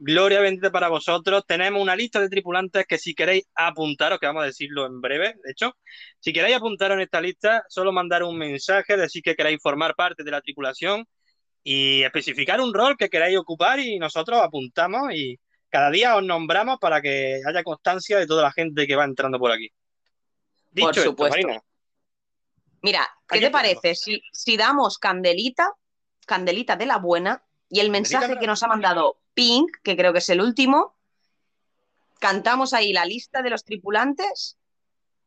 Gloria 0.04 0.40
bendita 0.40 0.72
para 0.72 0.90
vosotros. 0.90 1.44
Tenemos 1.46 1.80
una 1.80 1.96
lista 1.96 2.20
de 2.20 2.28
tripulantes 2.28 2.88
que 2.88 2.98
si 2.98 3.14
queréis 3.14 3.44
apuntaros, 3.54 4.18
que 4.18 4.26
vamos 4.26 4.42
a 4.42 4.48
decirlo 4.48 4.88
en 4.88 5.00
breve, 5.00 5.36
de 5.44 5.52
hecho, 5.52 5.78
si 6.20 6.34
queréis 6.34 6.56
apuntaros 6.56 6.96
en 6.96 7.02
esta 7.02 7.22
lista, 7.22 7.64
solo 7.70 7.92
mandar 7.92 8.24
un 8.24 8.36
mensaje, 8.36 8.98
decir 8.98 9.22
que 9.22 9.36
queréis 9.36 9.60
formar 9.62 9.94
parte 9.94 10.24
de 10.24 10.32
la 10.32 10.42
tripulación 10.42 11.06
y 11.64 12.02
especificar 12.02 12.60
un 12.62 12.74
rol 12.74 12.98
que 12.98 13.10
queráis 13.12 13.38
ocupar 13.38 13.80
y 13.80 14.00
nosotros 14.00 14.40
apuntamos 14.42 15.14
y 15.14 15.40
cada 15.70 15.92
día 15.92 16.16
os 16.16 16.24
nombramos 16.24 16.80
para 16.80 17.00
que 17.00 17.40
haya 17.46 17.62
constancia 17.62 18.18
de 18.18 18.26
toda 18.26 18.42
la 18.42 18.52
gente 18.52 18.88
que 18.88 18.96
va 18.96 19.06
entrando 19.06 19.38
por 19.38 19.52
aquí. 19.52 19.70
Dicho 20.72 20.88
Por 20.88 20.98
esto, 20.98 21.10
supuesto. 21.12 21.38
Marina, 21.38 21.62
Mira, 22.82 23.08
¿qué 23.28 23.40
te 23.40 23.52
parece 23.52 23.94
si, 23.94 24.20
si 24.34 24.58
damos 24.58 24.98
candelita, 24.98 25.72
candelita 26.26 26.76
de 26.76 26.88
la 26.88 26.98
buena, 26.98 27.46
y 27.70 27.80
el 27.80 27.92
mensaje 27.92 28.40
que 28.40 28.48
nos 28.48 28.64
ha 28.64 28.68
mandado 28.68 29.21
Pink, 29.34 29.78
que 29.84 29.96
creo 29.96 30.14
que 30.14 30.20
es 30.20 30.30
el 30.30 30.42
último, 30.42 30.96
cantamos 32.20 32.74
ahí 32.74 32.94
la 32.94 33.06
lista 33.06 33.42
de 33.42 33.50
los 33.50 33.64
tripulantes 33.64 34.58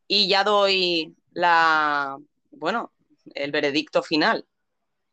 y 0.06 0.28
ya 0.28 0.44
doy 0.44 1.14
la, 1.32 2.16
bueno, 2.52 2.92
el 3.34 3.50
veredicto 3.50 4.02
final. 4.02 4.46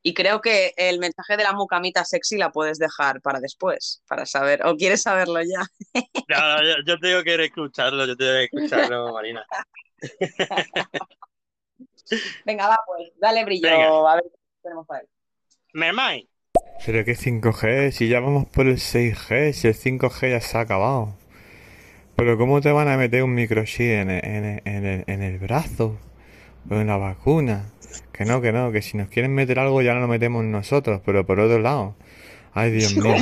Y 0.04 0.14
creo 0.16 0.42
que 0.42 0.74
el 0.78 0.98
mensaje 1.00 1.38
de 1.38 1.44
la 1.44 1.54
mucamita 1.54 2.04
sexy 2.04 2.38
la 2.38 2.52
puedes 2.52 2.80
dejar 2.80 3.22
para 3.22 3.40
después, 3.40 4.02
para 4.08 4.26
saber, 4.26 4.66
o 4.66 4.76
quieres 4.76 5.04
saberlo 5.04 5.42
ya. 5.42 5.62
No, 6.28 6.38
no, 6.40 6.64
yo, 6.64 6.76
yo 6.86 7.00
tengo 7.00 7.24
que 7.24 7.46
escucharlo, 7.46 8.06
yo 8.06 8.16
tengo 8.16 8.32
que 8.32 8.46
escucharlo, 8.46 9.14
Marina. 9.14 9.46
Venga, 12.46 12.68
va, 12.68 12.80
pues, 12.88 13.12
dale 13.18 13.44
brillo, 13.46 13.70
Venga. 13.70 14.12
a 14.12 14.16
ver 14.16 14.24
qué 14.24 14.40
tenemos 14.64 14.88
por 14.88 14.98
ahí. 14.98 15.06
Mermai, 15.74 16.30
Pero 16.86 17.06
que 17.06 17.16
5G, 17.16 17.92
si 17.92 18.08
ya 18.08 18.20
vamos 18.20 18.48
por 18.48 18.68
el 18.68 18.78
6G, 18.78 19.54
si 19.54 19.68
el 19.68 19.76
5G 19.76 20.32
ya 20.32 20.42
se 20.42 20.58
ha 20.58 20.62
acabado. 20.62 21.16
Pero 22.16 22.38
¿cómo 22.38 22.62
te 22.62 22.72
van 22.72 22.88
a 22.88 22.98
meter 22.98 23.24
un 23.24 23.34
microchip 23.34 23.82
en 23.82 24.10
el, 24.10 24.26
en 24.26 24.46
el, 24.46 24.62
en 24.66 24.86
el, 24.86 25.04
en 25.08 25.22
el 25.22 25.38
brazo? 25.40 25.98
O 26.70 26.76
en 26.76 26.88
la 26.88 26.98
vacuna. 26.98 27.72
Que 28.12 28.26
no, 28.26 28.42
que 28.42 28.52
no, 28.52 28.72
que 28.72 28.82
si 28.82 28.98
nos 28.98 29.10
quieren 29.10 29.34
meter 29.34 29.60
algo 29.60 29.82
ya 29.82 29.94
no 29.94 30.02
lo 30.02 30.08
metemos 30.08 30.44
nosotros, 30.44 31.02
pero 31.06 31.26
por 31.26 31.40
otro 31.40 31.60
lado. 31.60 31.96
Ay, 32.54 32.72
Dios 32.72 32.96
mío. 32.98 33.16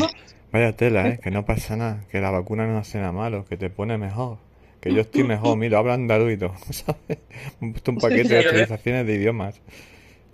Vaya 0.51 0.74
tela, 0.74 1.07
¿eh? 1.07 1.20
Que 1.22 1.30
no 1.30 1.45
pasa 1.45 1.76
nada, 1.76 2.05
que 2.10 2.20
la 2.20 2.32
vacuna 2.32 2.66
no 2.66 2.80
hace 2.80 2.97
nada 2.97 3.12
malo, 3.12 3.45
que 3.45 3.57
te 3.57 3.70
pone 3.70 3.97
mejor. 3.97 4.39
Que 4.82 4.93
yo 4.93 5.01
estoy 5.01 5.24
mejor, 5.24 5.57
mira, 5.57 5.78
hablo 5.78 5.93
andaluz 5.93 6.34
y 6.34 6.38
todo, 6.38 6.55
¿sabes? 6.72 7.20
Me 7.60 7.70
he 7.70 7.72
puesto 7.72 7.91
un 7.91 7.97
paquete 7.97 8.30
de 8.30 8.39
actualizaciones 8.39 9.05
de 9.05 9.16
idiomas. 9.16 9.62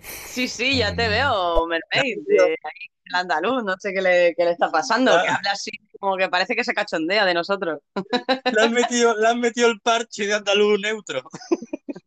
Sí, 0.00 0.48
sí, 0.48 0.78
ya 0.78 0.94
te 0.94 1.08
veo, 1.08 1.66
Mermaid, 1.66 2.18
de 2.26 2.42
ahí, 2.42 2.90
el 3.08 3.14
andaluz, 3.14 3.64
no 3.64 3.76
sé 3.78 3.92
qué 3.92 4.02
le, 4.02 4.34
qué 4.36 4.44
le 4.44 4.52
está 4.52 4.70
pasando, 4.70 5.12
que 5.12 5.28
habla 5.28 5.52
así 5.52 5.70
como 5.98 6.16
que 6.16 6.28
parece 6.28 6.54
que 6.54 6.64
se 6.64 6.74
cachondea 6.74 7.24
de 7.24 7.34
nosotros. 7.34 7.80
le 7.94 8.62
has 8.62 8.70
metido, 8.70 9.16
le 9.16 9.34
metido 9.34 9.68
el 9.68 9.80
parche 9.80 10.26
de 10.26 10.34
andaluz 10.34 10.80
neutro. 10.80 11.22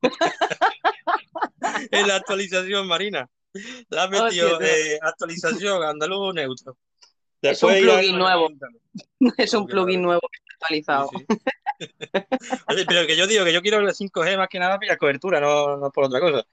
en 1.91 2.07
la 2.07 2.15
actualización, 2.15 2.87
Marina. 2.87 3.29
Le 3.53 3.99
has 3.99 4.09
metido 4.09 4.25
Hostia, 4.25 4.57
tío. 4.57 4.61
eh, 4.61 4.99
actualización 5.01 5.83
andaluz 5.83 6.33
neutro. 6.33 6.77
Es 7.41 7.63
un 7.63 7.73
plugin 7.73 8.17
nuevo. 8.17 8.49
Es 9.37 9.53
un 9.53 9.65
plugin 9.65 10.01
nuevo 10.01 10.21
que 10.31 10.37
está 10.37 10.53
actualizado. 10.55 11.09
Oye, 12.67 12.85
pero 12.85 13.07
que 13.07 13.15
yo 13.15 13.27
digo 13.27 13.45
que 13.45 13.53
yo 13.53 13.61
quiero 13.61 13.79
el 13.79 13.87
5G 13.87 14.37
más 14.37 14.49
que 14.49 14.59
nada 14.59 14.77
para 14.77 14.93
la 14.93 14.97
cobertura, 14.97 15.39
no, 15.39 15.77
no 15.77 15.91
por 15.91 16.05
otra 16.05 16.19
cosa. 16.19 16.45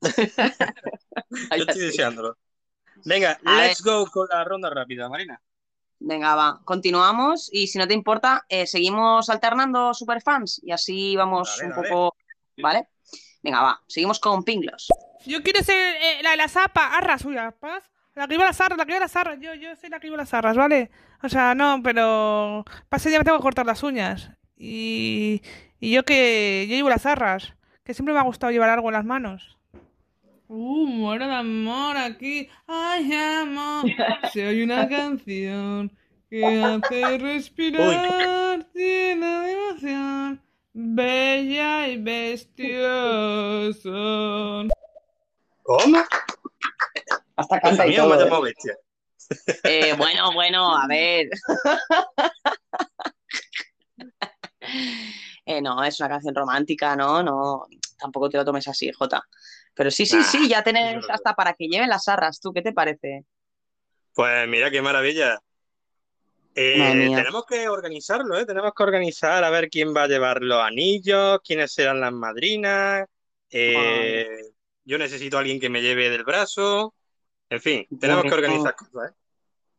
yo 1.56 1.64
estoy 1.64 1.82
deseándolo. 1.82 2.36
Venga, 3.04 3.38
A 3.44 3.56
let's 3.58 3.82
go 3.82 4.06
con 4.06 4.26
la 4.30 4.44
ronda 4.44 4.70
rápida, 4.70 5.08
Marina. 5.08 5.40
Venga, 6.00 6.34
va, 6.34 6.60
continuamos 6.64 7.48
y 7.52 7.66
si 7.66 7.78
no 7.78 7.86
te 7.86 7.94
importa, 7.94 8.44
eh, 8.48 8.66
seguimos 8.66 9.30
alternando 9.30 9.94
superfans 9.94 10.60
y 10.62 10.72
así 10.72 11.16
vamos 11.16 11.56
Dale, 11.56 11.68
un 11.70 11.76
dale. 11.76 11.88
poco, 11.88 12.16
¿vale? 12.58 12.88
Venga, 13.42 13.62
va, 13.62 13.80
seguimos 13.86 14.18
con 14.20 14.42
Pinglos. 14.44 14.88
Yo 15.26 15.42
quiero 15.42 15.62
ser 15.62 15.96
eh, 15.96 16.22
la 16.22 16.32
de 16.32 16.36
las 16.36 16.56
apa, 16.56 16.96
arras 16.96 17.22
suya, 17.22 17.52
¿paz? 17.58 17.84
La 18.14 18.28
que 18.28 18.34
iba 18.34 18.44
a 18.44 18.48
las 18.48 18.60
arras, 18.60 18.78
la 18.78 18.84
que 18.84 18.92
iba 18.92 18.98
a 18.98 19.00
las 19.00 19.16
arras, 19.16 19.38
yo, 19.40 19.54
yo 19.54 19.74
soy 19.76 19.88
la 19.88 19.98
que 19.98 20.06
iba 20.08 20.16
a 20.16 20.18
las 20.20 20.34
arras, 20.34 20.56
¿vale? 20.56 20.90
O 21.22 21.28
sea, 21.28 21.54
no, 21.54 21.80
pero 21.82 22.64
pasa 22.88 23.10
ya 23.10 23.18
me 23.18 23.24
tengo 23.24 23.38
que 23.38 23.42
cortar 23.42 23.66
las 23.66 23.82
uñas. 23.82 24.30
Y, 24.56 25.42
y 25.80 25.92
yo 25.92 26.04
que 26.04 26.66
yo 26.68 26.76
llevo 26.76 26.90
las 26.90 27.06
arras, 27.06 27.54
que 27.82 27.94
siempre 27.94 28.12
me 28.14 28.20
ha 28.20 28.24
gustado 28.24 28.52
llevar 28.52 28.68
algo 28.70 28.88
en 28.88 28.94
las 28.94 29.04
manos. 29.04 29.53
Uh, 30.48 30.86
muero 30.86 31.26
de 31.26 31.34
amor 31.34 31.96
aquí. 31.96 32.48
Ay, 32.66 33.12
amor. 33.12 33.84
Si 34.32 34.40
hay 34.40 34.62
una 34.62 34.88
canción 34.88 35.90
que 36.28 36.62
hace 36.62 37.18
respirar, 37.18 38.66
llena 38.74 39.42
de 39.42 39.52
emoción, 39.52 40.42
bella 40.72 41.88
y 41.88 41.96
bestiosa. 41.98 43.90
¿Cómo? 45.62 45.98
Hasta 47.36 47.60
canta 47.60 47.86
y 47.86 47.96
todo, 47.96 48.30
me 48.40 48.50
¿eh? 48.50 48.54
Eh, 49.64 49.94
bueno, 49.96 50.32
bueno, 50.34 50.76
a 50.76 50.86
ver. 50.86 51.28
Eh, 55.46 55.60
no, 55.60 55.84
es 55.84 56.00
una 56.00 56.08
canción 56.08 56.34
romántica, 56.34 56.96
¿no? 56.96 57.22
No, 57.22 57.66
tampoco 57.98 58.30
te 58.30 58.38
lo 58.38 58.46
tomes 58.46 58.66
así, 58.66 58.90
Jota. 58.92 59.22
Pero 59.74 59.90
sí, 59.90 60.06
sí, 60.06 60.22
sí, 60.22 60.48
ya 60.48 60.62
tenés 60.62 61.04
hasta 61.08 61.34
para 61.34 61.52
que 61.54 61.66
lleven 61.66 61.88
las 61.88 62.08
arras, 62.08 62.40
¿tú 62.40 62.52
qué 62.52 62.62
te 62.62 62.72
parece? 62.72 63.24
Pues 64.14 64.48
mira 64.48 64.70
qué 64.70 64.80
maravilla. 64.80 65.40
Eh, 66.54 67.10
tenemos 67.14 67.44
que 67.46 67.68
organizarlo, 67.68 68.38
¿eh? 68.38 68.46
Tenemos 68.46 68.72
que 68.76 68.82
organizar 68.84 69.42
a 69.42 69.50
ver 69.50 69.68
quién 69.68 69.94
va 69.94 70.04
a 70.04 70.08
llevar 70.08 70.40
los 70.40 70.62
anillos, 70.62 71.40
quiénes 71.44 71.72
serán 71.72 72.00
las 72.00 72.12
madrinas. 72.12 73.06
eh, 73.50 74.28
yo 74.86 74.98
necesito 74.98 75.36
a 75.36 75.40
alguien 75.40 75.58
que 75.58 75.70
me 75.70 75.80
lleve 75.80 76.10
del 76.10 76.24
brazo. 76.24 76.94
En 77.48 77.60
fin, 77.60 77.86
tenemos 77.98 78.24
que 78.24 78.34
organizar 78.34 78.74
cosas, 78.74 79.10
¿eh? 79.10 79.14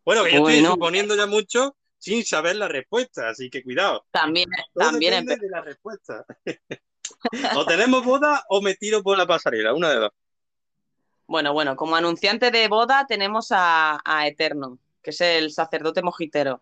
Bueno, 0.04 0.24
que 0.24 0.32
yo 0.32 0.38
estoy 0.38 0.66
suponiendo 0.66 1.16
ya 1.16 1.28
mucho 1.28 1.76
sin 1.98 2.24
saber 2.24 2.56
la 2.56 2.68
respuesta, 2.68 3.30
así 3.30 3.50
que 3.50 3.64
cuidado. 3.64 4.06
También, 4.12 4.50
Todo 4.74 4.92
también 4.92 5.26
depende 5.26 5.46
de 5.46 5.50
la 5.50 5.62
respuesta. 5.62 6.26
o 7.56 7.66
tenemos 7.66 8.04
boda 8.06 8.44
o 8.50 8.62
me 8.62 8.76
tiro 8.76 9.02
por 9.04 9.18
la 9.18 9.28
pasarela, 9.28 9.74
una 9.74 9.90
de 9.90 9.96
dos. 9.98 10.12
Bueno, 11.28 11.54
bueno, 11.54 11.76
como 11.76 11.96
anunciante 11.96 12.52
de 12.52 12.68
boda 12.68 13.06
tenemos 13.08 13.48
a, 13.52 14.00
a 14.06 14.28
Eterno, 14.28 14.78
que 15.02 15.10
es 15.10 15.22
el 15.22 15.52
sacerdote 15.52 16.04
mojitero. 16.04 16.62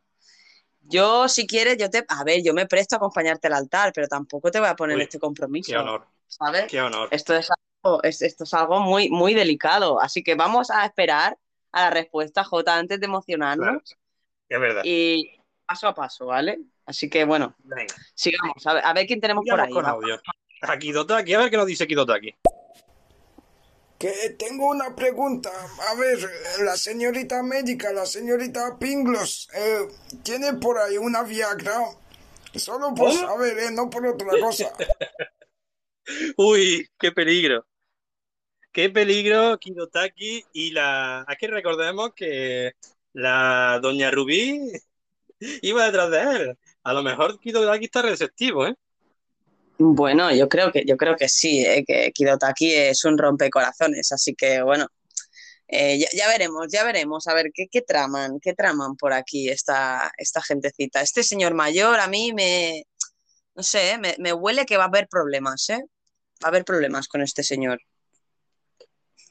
Yo, 0.81 1.27
si 1.29 1.47
quieres, 1.47 1.77
yo 1.77 1.89
te. 1.89 2.05
A 2.09 2.23
ver, 2.23 2.43
yo 2.43 2.53
me 2.53 2.67
presto 2.67 2.95
a 2.95 2.97
acompañarte 2.97 3.47
al 3.47 3.53
altar, 3.53 3.91
pero 3.93 4.07
tampoco 4.07 4.51
te 4.51 4.59
voy 4.59 4.69
a 4.69 4.75
poner 4.75 4.97
Uy, 4.97 5.03
este 5.03 5.19
compromiso. 5.19 5.71
Qué 5.71 5.77
honor, 5.77 6.07
¿Sabes? 6.27 6.67
qué 6.71 6.81
honor. 6.81 7.09
Esto 7.11 7.35
es 7.35 7.49
algo, 7.83 8.03
es- 8.03 8.21
esto 8.21 8.43
es 8.45 8.53
algo 8.53 8.79
muy, 8.81 9.09
muy 9.09 9.33
delicado. 9.33 9.99
Así 10.01 10.23
que 10.23 10.35
vamos 10.35 10.71
a 10.71 10.85
esperar 10.85 11.37
a 11.71 11.83
la 11.83 11.89
respuesta, 11.89 12.43
Jota, 12.43 12.77
antes 12.77 12.99
de 12.99 13.05
emocionarnos. 13.05 13.65
Claro, 13.65 13.81
es 14.49 14.59
verdad. 14.59 14.83
Y 14.85 15.31
paso 15.65 15.87
a 15.87 15.93
paso, 15.95 16.27
¿vale? 16.27 16.59
Así 16.85 17.09
que 17.09 17.23
bueno, 17.25 17.55
Venga, 17.59 17.95
sigamos. 18.13 18.65
A 18.67 18.73
ver, 18.73 18.85
a 18.85 18.93
ver 18.93 19.05
quién 19.07 19.21
tenemos 19.21 19.45
por 19.49 19.59
ahí. 19.59 19.71
con 19.71 19.85
audio. 19.85 20.21
Aquí 20.61 20.91
Dotaki, 20.91 21.33
a 21.33 21.39
ver 21.39 21.49
qué 21.49 21.57
nos 21.57 21.67
dice 21.67 21.87
Kidotaki. 21.87 22.35
Que 23.99 24.35
tengo 24.37 24.67
una 24.69 24.95
pregunta. 24.95 25.49
A 25.89 25.95
ver, 25.95 26.19
la 26.63 26.75
señorita 26.75 27.41
médica, 27.41 27.93
la 27.93 28.05
señorita 28.05 28.77
Pinglos, 28.77 29.49
eh, 29.55 29.87
¿tiene 30.23 30.53
por 30.55 30.77
ahí 30.77 30.97
una 30.97 31.23
Viagra? 31.23 31.79
Solo 32.55 32.93
por 32.93 33.09
¿Cómo? 33.09 33.19
saber, 33.27 33.57
eh, 33.59 33.71
no 33.71 33.89
por 33.89 34.05
otra 34.05 34.27
cosa. 34.39 34.71
Uy, 36.37 36.89
qué 36.99 37.11
peligro. 37.11 37.65
Qué 38.71 38.89
peligro, 38.89 39.57
Kidotaki. 39.57 40.45
Y 40.53 40.71
la. 40.71 41.23
Aquí 41.27 41.47
recordemos 41.47 42.13
que 42.13 42.73
la 43.13 43.79
doña 43.81 44.11
Rubí 44.11 44.59
iba 45.61 45.85
detrás 45.85 46.11
de 46.11 46.21
él. 46.21 46.57
A 46.83 46.93
lo 46.93 47.03
mejor 47.03 47.39
Kidotaki 47.39 47.85
está 47.85 48.01
receptivo, 48.01 48.67
¿eh? 48.67 48.75
Bueno, 49.77 50.33
yo 50.33 50.47
creo 50.47 50.71
que, 50.71 50.83
yo 50.85 50.97
creo 50.97 51.15
que 51.15 51.27
sí, 51.29 51.65
¿eh? 51.65 51.83
que 51.85 52.11
Kidotaki 52.11 52.73
es 52.73 53.05
un 53.05 53.17
rompecorazones, 53.17 54.11
así 54.11 54.35
que 54.35 54.61
bueno, 54.61 54.87
Eh, 55.67 55.97
ya, 55.97 56.07
ya 56.13 56.27
veremos, 56.27 56.67
ya 56.71 56.83
veremos, 56.83 57.25
a 57.27 57.33
ver 57.33 57.49
qué, 57.51 57.67
qué 57.71 57.81
traman, 57.81 58.39
qué 58.39 58.53
traman 58.53 58.95
por 58.95 59.11
aquí 59.11 59.49
esta, 59.49 60.11
esta 60.17 60.41
gentecita. 60.41 61.01
Este 61.01 61.23
señor 61.23 61.55
mayor 61.55 61.99
a 61.99 62.07
mí 62.07 62.31
me, 62.33 62.83
no 63.55 63.63
sé, 63.63 63.97
me, 63.97 64.15
me 64.19 64.33
huele 64.33 64.65
que 64.65 64.77
va 64.77 64.83
a 64.83 64.87
haber 64.87 65.07
problemas, 65.07 65.69
¿eh? 65.69 65.81
Va 66.43 66.47
a 66.47 66.47
haber 66.49 66.63
problemas 66.63 67.07
con 67.07 67.21
este 67.21 67.41
señor. 67.41 67.79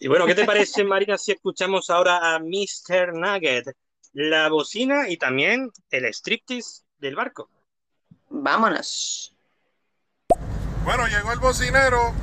Y 0.00 0.08
bueno, 0.08 0.26
¿qué 0.26 0.34
te 0.34 0.44
parece, 0.44 0.82
Marina, 0.82 1.16
si 1.16 1.30
escuchamos 1.32 1.90
ahora 1.90 2.34
a 2.34 2.40
Mr. 2.40 3.12
Nugget, 3.14 3.66
la 4.14 4.48
bocina 4.48 5.08
y 5.08 5.18
también 5.18 5.70
el 5.90 6.06
striptease 6.06 6.82
del 7.02 7.16
barco? 7.16 7.50
Vámonos. 8.30 9.34
Bueno, 10.84 11.06
llegó 11.08 11.32
el 11.32 11.40
bocinero. 11.40 12.14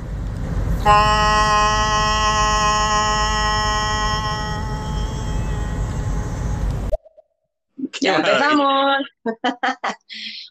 Ya 8.00 8.16
empezamos. 8.16 8.98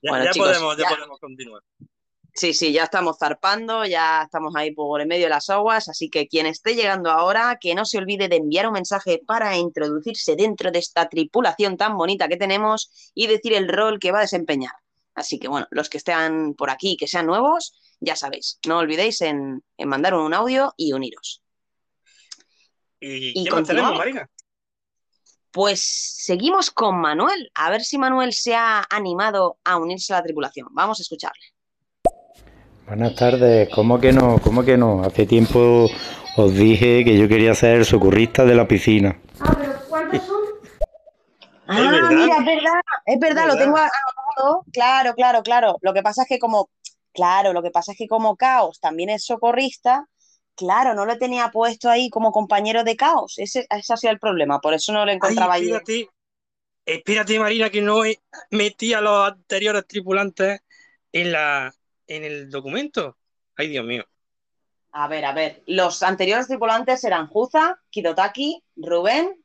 Ya, 0.01 0.11
Bueno, 0.11 0.23
ya 0.25 0.31
chicos, 0.31 0.47
podemos, 0.47 0.77
ya 0.77 0.83
ya. 0.83 0.95
podemos 0.95 1.19
continuar. 1.19 1.61
Sí, 2.39 2.53
sí, 2.53 2.71
ya 2.71 2.85
estamos 2.85 3.17
zarpando, 3.19 3.85
ya 3.85 4.21
estamos 4.23 4.55
ahí 4.55 4.71
por 4.71 5.01
en 5.01 5.09
medio 5.09 5.25
de 5.25 5.29
las 5.29 5.49
aguas, 5.49 5.89
así 5.89 6.09
que 6.09 6.25
quien 6.25 6.45
esté 6.45 6.73
llegando 6.73 7.11
ahora, 7.11 7.57
que 7.59 7.75
no 7.75 7.83
se 7.83 7.97
olvide 7.97 8.29
de 8.29 8.37
enviar 8.37 8.65
un 8.65 8.71
mensaje 8.71 9.21
para 9.27 9.57
introducirse 9.57 10.37
dentro 10.37 10.71
de 10.71 10.79
esta 10.79 11.09
tripulación 11.09 11.75
tan 11.75 11.97
bonita 11.97 12.29
que 12.29 12.37
tenemos 12.37 13.11
y 13.13 13.27
decir 13.27 13.51
el 13.51 13.67
rol 13.67 13.99
que 13.99 14.13
va 14.13 14.19
a 14.19 14.21
desempeñar. 14.21 14.71
Así 15.15 15.37
que 15.37 15.49
bueno, 15.49 15.67
los 15.71 15.89
que 15.89 15.97
estén 15.97 16.53
por 16.53 16.69
aquí, 16.69 16.95
que 16.95 17.07
sean 17.07 17.25
nuevos, 17.25 17.77
ya 17.99 18.15
sabéis, 18.15 18.57
no 18.65 18.77
olvidéis 18.77 19.19
en, 19.19 19.61
en 19.75 19.89
mandar 19.89 20.13
un 20.13 20.33
audio 20.33 20.73
y 20.77 20.93
uniros. 20.93 21.43
¿Y, 23.01 23.33
Y 23.37 23.47
continuamos. 23.47 23.97
Marina? 23.97 24.29
Pues 25.51 25.81
seguimos 26.23 26.71
con 26.71 27.01
Manuel, 27.01 27.51
a 27.53 27.69
ver 27.69 27.81
si 27.81 27.97
Manuel 27.97 28.31
se 28.31 28.55
ha 28.55 28.87
animado 28.89 29.57
a 29.65 29.75
unirse 29.75 30.13
a 30.13 30.19
la 30.19 30.23
tripulación. 30.23 30.69
Vamos 30.71 30.99
a 30.99 31.01
escucharle. 31.01 31.58
Buenas 32.89 33.13
tardes, 33.15 33.69
¿cómo 33.69 33.99
que 33.99 34.11
no? 34.11 34.39
¿Cómo 34.39 34.63
que 34.65 34.75
no? 34.75 35.03
Hace 35.03 35.27
tiempo 35.27 35.87
os 36.37 36.53
dije 36.55 37.03
que 37.05 37.17
yo 37.17 37.27
quería 37.27 37.53
ser 37.53 37.85
socorrista 37.85 38.45
de 38.45 38.55
la 38.55 38.67
piscina. 38.67 39.15
Ah, 41.67 41.91
verdad. 41.91 42.09
mira, 42.09 42.37
es 42.39 42.45
verdad, 42.45 42.81
es 43.05 43.19
verdad, 43.19 43.43
lo 43.47 43.53
verdad. 43.53 43.65
tengo 43.65 43.77
anotado. 43.77 44.65
Claro, 44.73 45.13
claro, 45.13 45.43
claro. 45.43 45.77
Lo 45.81 45.93
que 45.93 46.01
pasa 46.01 46.23
es 46.23 46.27
que 46.27 46.39
como, 46.39 46.71
claro, 47.13 47.53
lo 47.53 47.61
que 47.61 47.69
pasa 47.69 47.91
es 47.91 47.97
que 47.99 48.07
como 48.07 48.35
Caos 48.35 48.79
también 48.79 49.11
es 49.11 49.23
socorrista, 49.23 50.07
claro, 50.55 50.95
no 50.95 51.05
lo 51.05 51.19
tenía 51.19 51.49
puesto 51.49 51.91
ahí 51.91 52.09
como 52.09 52.31
compañero 52.31 52.83
de 52.83 52.95
Caos. 52.95 53.35
Ese, 53.37 53.67
ese 53.69 53.93
ha 53.93 53.97
sido 53.97 54.13
el 54.13 54.19
problema, 54.19 54.59
por 54.59 54.73
eso 54.73 54.91
no 54.93 55.05
lo 55.05 55.11
encontraba 55.11 55.53
Ay, 55.53 55.61
ahí. 55.61 55.69
espérate, 55.69 56.09
espérate, 56.85 57.39
Marina, 57.39 57.69
que 57.69 57.81
no 57.81 58.03
he- 58.03 58.19
metí 58.49 58.93
a 58.93 59.01
los 59.01 59.27
anteriores 59.31 59.85
tripulantes 59.85 60.61
en 61.11 61.31
la, 61.31 61.71
en 62.09 62.23
el 62.25 62.49
documento. 62.49 63.17
Ay, 63.55 63.69
Dios 63.69 63.85
mío. 63.85 64.03
A 64.91 65.07
ver, 65.07 65.23
a 65.25 65.33
ver. 65.33 65.63
Los 65.67 66.03
anteriores 66.03 66.47
tripulantes 66.47 67.03
eran 67.03 67.27
Juza, 67.27 67.79
Kidotaki, 67.89 68.63
Rubén 68.75 69.43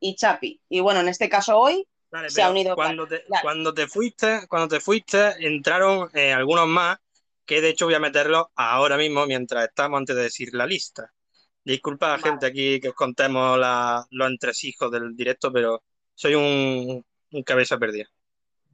y 0.00 0.14
Chapi. 0.14 0.60
Y 0.68 0.80
bueno, 0.80 1.00
en 1.00 1.08
este 1.08 1.28
caso 1.28 1.58
hoy 1.58 1.86
se 2.28 2.42
ha 2.42 2.50
unido. 2.50 2.76
cuando 2.76 3.06
te, 3.06 3.24
claro. 3.24 3.42
cuando 3.42 3.74
te 3.74 3.88
fuiste, 3.88 4.46
cuando 4.48 4.68
te 4.68 4.80
fuiste, 4.80 5.46
entraron 5.46 6.08
eh, 6.14 6.32
algunos 6.32 6.68
más, 6.68 6.98
que 7.44 7.60
de 7.60 7.70
hecho 7.70 7.86
voy 7.86 7.94
a 7.94 7.98
meterlos 8.00 8.46
ahora 8.54 8.96
mismo 8.96 9.26
mientras 9.26 9.66
estamos 9.68 9.98
antes 9.98 10.14
de 10.14 10.22
decir 10.22 10.54
la 10.54 10.66
lista. 10.66 11.12
Disculpa, 11.64 12.18
gente, 12.18 12.46
aquí 12.46 12.78
que 12.78 12.90
os 12.90 12.94
contemos 12.94 13.58
la- 13.58 14.06
los 14.10 14.28
entresijos 14.28 14.90
del 14.92 15.16
directo, 15.16 15.50
pero 15.52 15.82
soy 16.14 16.34
un, 16.34 17.04
un 17.32 17.42
cabeza 17.42 17.78
perdida. 17.78 18.06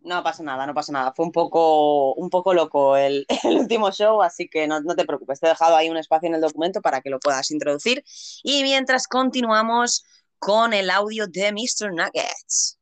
No 0.02 0.22
pasa 0.22 0.42
nada, 0.42 0.66
no 0.66 0.72
pasa 0.74 0.92
nada. 0.92 1.12
Fue 1.14 1.26
un 1.26 1.32
poco, 1.32 2.14
un 2.14 2.30
poco 2.30 2.54
loco 2.54 2.96
el, 2.96 3.26
último 3.44 3.90
show, 3.92 4.22
así 4.22 4.48
que 4.48 4.66
no, 4.66 4.80
no 4.80 4.94
te 4.94 5.04
preocupes. 5.04 5.40
Te 5.40 5.46
he 5.46 5.50
dejado 5.50 5.76
ahí 5.76 5.90
un 5.90 5.96
espacio 5.96 6.28
en 6.28 6.34
el 6.36 6.40
documento 6.40 6.80
para 6.80 7.00
que 7.00 7.10
lo 7.10 7.18
puedas 7.20 7.50
introducir. 7.50 8.02
Y 8.42 8.62
mientras 8.62 9.06
continuamos 9.06 10.04
con 10.38 10.72
el 10.72 10.88
audio 10.90 11.26
de 11.26 11.52
Mr. 11.52 11.92
Nuggets. 11.92 12.78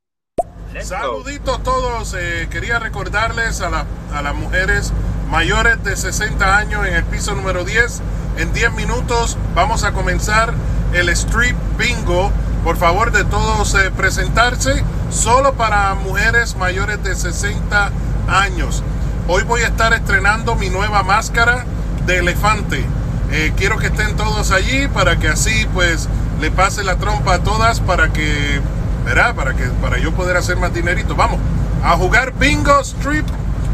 Saluditos 0.82 1.62
todos. 1.64 2.14
eh, 2.14 2.48
quería 2.50 2.78
recordarles 2.78 3.60
a, 3.62 3.70
la- 3.70 3.86
a 4.12 4.22
las 4.22 4.34
mujeres 4.34 4.92
mayores 5.28 5.82
de 5.82 5.96
60 5.96 6.56
años 6.56 6.86
en 6.86 6.94
el 6.94 7.04
piso 7.04 7.34
número 7.34 7.64
10. 7.64 8.00
En 8.36 8.52
10 8.52 8.72
minutos 8.74 9.36
vamos 9.54 9.82
a 9.82 9.92
comenzar 9.92 10.54
el 10.92 11.08
Street 11.08 11.56
Bingo. 11.76 12.30
Por 12.64 12.76
favor 12.76 13.12
de 13.12 13.24
todos 13.24 13.74
eh, 13.74 13.90
presentarse 13.96 14.82
solo 15.10 15.54
para 15.54 15.94
mujeres 15.94 16.56
mayores 16.56 17.02
de 17.02 17.14
60 17.14 17.90
años. 18.28 18.82
Hoy 19.26 19.42
voy 19.44 19.62
a 19.62 19.68
estar 19.68 19.92
estrenando 19.92 20.54
mi 20.54 20.68
nueva 20.68 21.02
máscara 21.02 21.64
de 22.06 22.18
elefante. 22.18 22.84
Eh, 23.30 23.52
quiero 23.56 23.78
que 23.78 23.86
estén 23.88 24.16
todos 24.16 24.50
allí 24.50 24.88
para 24.88 25.18
que 25.18 25.28
así 25.28 25.66
pues 25.72 26.08
le 26.40 26.50
pase 26.50 26.82
la 26.84 26.96
trompa 26.96 27.34
a 27.34 27.42
todas 27.42 27.80
para 27.80 28.12
que, 28.12 28.60
¿verdad? 29.04 29.34
Para 29.34 29.54
que 29.54 29.64
para 29.82 29.98
yo 29.98 30.12
poder 30.12 30.36
hacer 30.36 30.56
más 30.56 30.72
dinerito. 30.74 31.14
Vamos 31.14 31.40
a 31.82 31.96
jugar 31.96 32.32
Bingo 32.34 32.80
Strip 32.80 33.26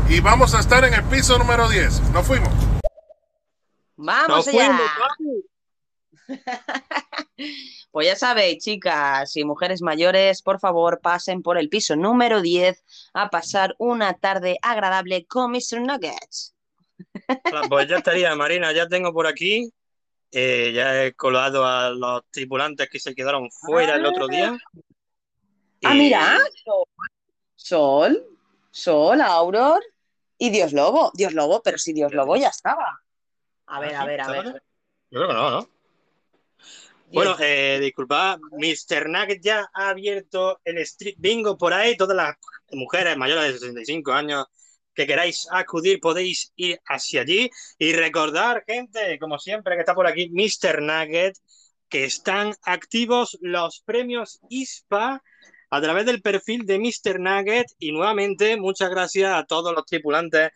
y 0.09 0.21
vamos 0.21 0.55
a 0.55 0.61
estar 0.61 0.85
en 0.85 0.95
el 0.95 1.03
piso 1.05 1.39
número 1.39 1.69
10. 1.69 2.01
Nos 2.13 2.27
fuimos. 2.27 2.53
¡Vamos 3.97 4.29
¡Nos 4.29 4.49
allá! 4.49 4.67
fuimos, 4.67 4.83
Pues 7.95 8.09
ya 8.09 8.17
sabéis, 8.17 8.59
chicas 8.65 9.37
y 9.37 9.45
mujeres 9.45 9.81
mayores, 9.81 10.43
por 10.43 10.59
favor, 10.59 10.99
pasen 11.01 11.43
por 11.43 11.59
el 11.59 11.69
piso 11.69 11.95
número 11.95 12.43
10 12.43 12.85
a 13.13 13.31
pasar 13.31 13.77
una 13.79 14.15
tarde 14.15 14.59
agradable 14.63 15.27
con 15.27 15.53
Mr. 15.53 15.81
Nuggets. 15.81 16.57
Ah, 17.29 17.63
Pues 17.69 17.89
ya 17.89 17.99
estaría, 17.99 18.35
Marina, 18.35 18.73
ya 18.73 18.89
tengo 18.89 19.13
por 19.13 19.29
aquí, 19.29 19.73
eh, 20.33 20.73
ya 20.75 21.05
he 21.05 21.15
colado 21.15 21.65
a 21.65 21.91
los 21.91 22.23
tripulantes 22.33 22.91
que 22.91 22.99
se 22.99 23.15
quedaron 23.15 23.49
fuera 23.53 23.95
el 23.95 24.07
otro 24.07 24.27
día. 24.27 24.59
Ah, 25.85 25.95
Y- 25.95 25.97
mira, 25.97 26.37
Sol, 26.65 26.87
Sol, 27.55 28.27
Sol, 28.73 29.21
Auror 29.21 29.85
y 30.37 30.51
Dios 30.51 30.73
Lobo. 30.73 31.13
Dios 31.15 31.33
Lobo, 31.33 31.63
pero 31.63 31.79
si 31.79 31.93
Dios 31.93 32.13
Lobo 32.13 32.35
ya 32.35 32.49
estaba. 32.49 33.05
A 33.67 33.79
ver, 33.79 33.95
¿Ah, 33.95 34.01
a 34.01 34.03
sí? 34.03 34.07
ver, 34.09 34.21
a 34.21 34.25
¿Estaba 34.25 34.43
ver. 34.43 34.63
Yo 35.13 35.19
creo 35.21 35.29
que 35.29 35.35
no, 35.35 35.51
¿no? 35.53 35.74
Bueno, 37.13 37.37
eh, 37.39 37.79
disculpad, 37.81 38.39
Mr. 38.53 39.09
Nugget 39.09 39.41
ya 39.41 39.71
ha 39.73 39.91
abierto 39.91 40.61
el 40.65 40.79
Street 40.79 41.17
Bingo 41.19 41.57
por 41.57 41.73
ahí. 41.73 41.97
Todas 41.97 42.17
las 42.17 42.37
mujeres 42.73 43.17
mayores 43.17 43.53
de 43.53 43.59
65 43.59 44.13
años 44.13 44.47
que 44.95 45.07
queráis 45.07 45.47
acudir 45.51 46.01
podéis 46.01 46.53
ir 46.57 46.81
hacia 46.87 47.23
allí. 47.23 47.51
Y 47.79 47.93
recordar, 47.93 48.65
gente, 48.67 49.19
como 49.19 49.39
siempre 49.39 49.75
que 49.75 49.81
está 49.81 49.95
por 49.95 50.07
aquí 50.07 50.31
Mr. 50.31 50.83
Nugget, 50.83 51.37
que 51.89 52.05
están 52.05 52.55
activos 52.63 53.39
los 53.41 53.81
premios 53.85 54.41
ISPA 54.49 55.23
a 55.71 55.81
través 55.81 56.07
del 56.07 56.23
perfil 56.23 56.67
de 56.67 56.79
Mr. 56.79 57.21
Nugget. 57.21 57.67
Y 57.79 57.93
nuevamente, 57.93 58.57
muchas 58.57 58.91
gracias 58.91 59.33
a 59.33 59.45
todos 59.45 59.75
los 59.75 59.85
tripulantes 59.85 60.51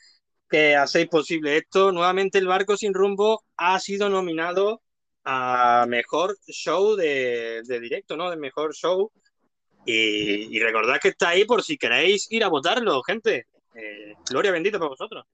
que 0.48 0.74
hacéis 0.74 1.08
posible 1.08 1.58
esto. 1.58 1.92
Nuevamente, 1.92 2.38
el 2.38 2.46
barco 2.46 2.76
sin 2.76 2.94
rumbo 2.94 3.44
ha 3.56 3.78
sido 3.80 4.08
nominado 4.08 4.82
a 5.30 5.84
mejor 5.86 6.38
show 6.46 6.96
de, 6.96 7.62
de 7.62 7.80
directo, 7.80 8.16
¿no? 8.16 8.30
De 8.30 8.36
mejor 8.38 8.74
show. 8.74 9.12
Y, 9.84 10.58
recordad 10.58 10.98
que 11.00 11.08
está 11.08 11.30
ahí 11.30 11.44
por 11.44 11.62
si 11.62 11.76
queréis 11.76 12.30
ir 12.30 12.44
a 12.44 12.48
votarlo, 12.48 13.02
gente. 13.02 13.46
Eh, 13.74 14.14
gloria 14.28 14.52
bendita 14.52 14.78
para 14.78 14.88
vosotros. 14.88 15.26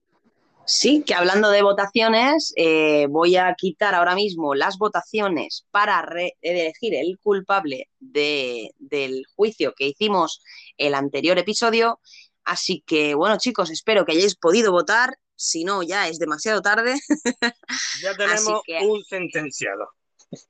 Sí, 0.65 1.03
que 1.05 1.13
hablando 1.13 1.49
de 1.49 1.61
votaciones, 1.61 2.51
eh, 2.57 3.07
voy 3.09 3.37
a 3.37 3.53
quitar 3.57 3.95
ahora 3.95 4.15
mismo 4.15 4.53
las 4.53 4.77
votaciones 4.77 5.65
para 5.71 6.05
elegir 6.41 6.95
el 6.95 7.17
culpable 7.21 7.87
de- 7.99 8.71
del 8.79 9.23
juicio 9.35 9.73
que 9.77 9.87
hicimos 9.87 10.41
el 10.77 10.93
anterior 10.93 11.37
episodio. 11.37 11.99
Así 12.43 12.83
que, 12.85 13.15
bueno, 13.15 13.37
chicos, 13.37 13.69
espero 13.69 14.05
que 14.05 14.11
hayáis 14.11 14.35
podido 14.35 14.71
votar. 14.73 15.15
Si 15.35 15.63
no, 15.63 15.83
ya 15.83 16.07
es 16.07 16.19
demasiado 16.19 16.61
tarde. 16.61 16.95
Ya 18.01 18.13
tenemos 18.15 18.61
que- 18.65 18.79
un 18.85 19.03
sentenciado. 19.03 19.89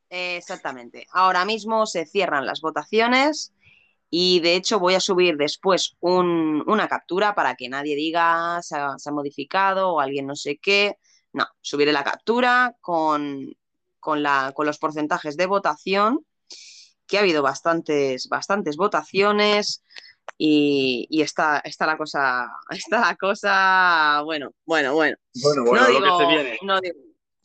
Exactamente. 0.09 1.05
Ahora 1.11 1.45
mismo 1.45 1.85
se 1.85 2.05
cierran 2.05 2.45
las 2.45 2.61
votaciones 2.61 3.53
y 4.09 4.39
de 4.39 4.55
hecho 4.55 4.79
voy 4.79 4.95
a 4.95 4.99
subir 4.99 5.37
después 5.37 5.95
un- 5.99 6.63
una 6.67 6.87
captura 6.87 7.35
para 7.35 7.55
que 7.55 7.69
nadie 7.69 7.95
diga 7.95 8.61
se 8.61 8.75
ha, 8.77 8.97
se 8.97 9.09
ha 9.09 9.13
modificado 9.13 9.91
o 9.93 9.99
alguien 9.99 10.27
no 10.27 10.35
sé 10.35 10.57
qué. 10.57 10.97
No, 11.33 11.45
subiré 11.61 11.91
la 11.91 12.03
captura 12.03 12.75
con, 12.81 13.53
con, 13.99 14.23
la, 14.23 14.53
con 14.55 14.65
los 14.65 14.77
porcentajes 14.77 15.35
de 15.37 15.47
votación, 15.47 16.25
que 17.07 17.17
ha 17.17 17.21
habido 17.21 17.41
bastantes, 17.43 18.27
bastantes 18.29 18.77
votaciones 18.77 19.83
y, 20.37 21.07
y 21.09 21.21
está, 21.21 21.59
está 21.63 21.85
la 21.85 21.97
cosa, 21.97 22.49
está 22.69 22.99
la 23.01 23.15
cosa, 23.15 24.21
bueno, 24.23 24.51
bueno, 24.65 24.93
bueno. 24.93 25.15
Bueno, 25.41 25.63
bueno, 25.65 25.87
no 25.87 25.99
lo 25.99 25.99
que 25.99 26.03
digo, 26.05 26.19
se 26.19 26.25
viene. 26.27 26.59
no 26.63 26.79
digo- 26.81 26.95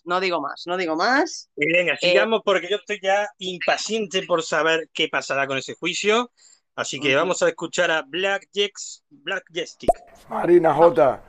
no 0.07 0.18
digo 0.18 0.41
más, 0.41 0.62
no 0.66 0.76
digo 0.78 0.97
más. 0.97 1.51
Y 1.57 1.70
venga, 1.72 1.93
Eh, 1.95 1.99
sigamos 2.01 2.41
porque 2.43 2.68
yo 2.70 2.76
estoy 2.76 2.99
ya 3.03 3.28
impaciente 3.39 4.22
por 4.22 4.43
saber 4.43 4.89
qué 4.95 5.09
pasará 5.09 5.47
con 5.47 5.59
ese 5.59 5.74
juicio. 5.74 6.31
Así 6.74 6.99
que 6.99 7.14
vamos 7.14 7.43
a 7.43 7.49
escuchar 7.49 7.91
a 7.91 8.03
Black 8.03 8.47
Jex, 8.53 9.05
Black 9.11 9.45
Jestik. 9.53 9.91
Marina 10.31 10.72
J, 10.72 11.20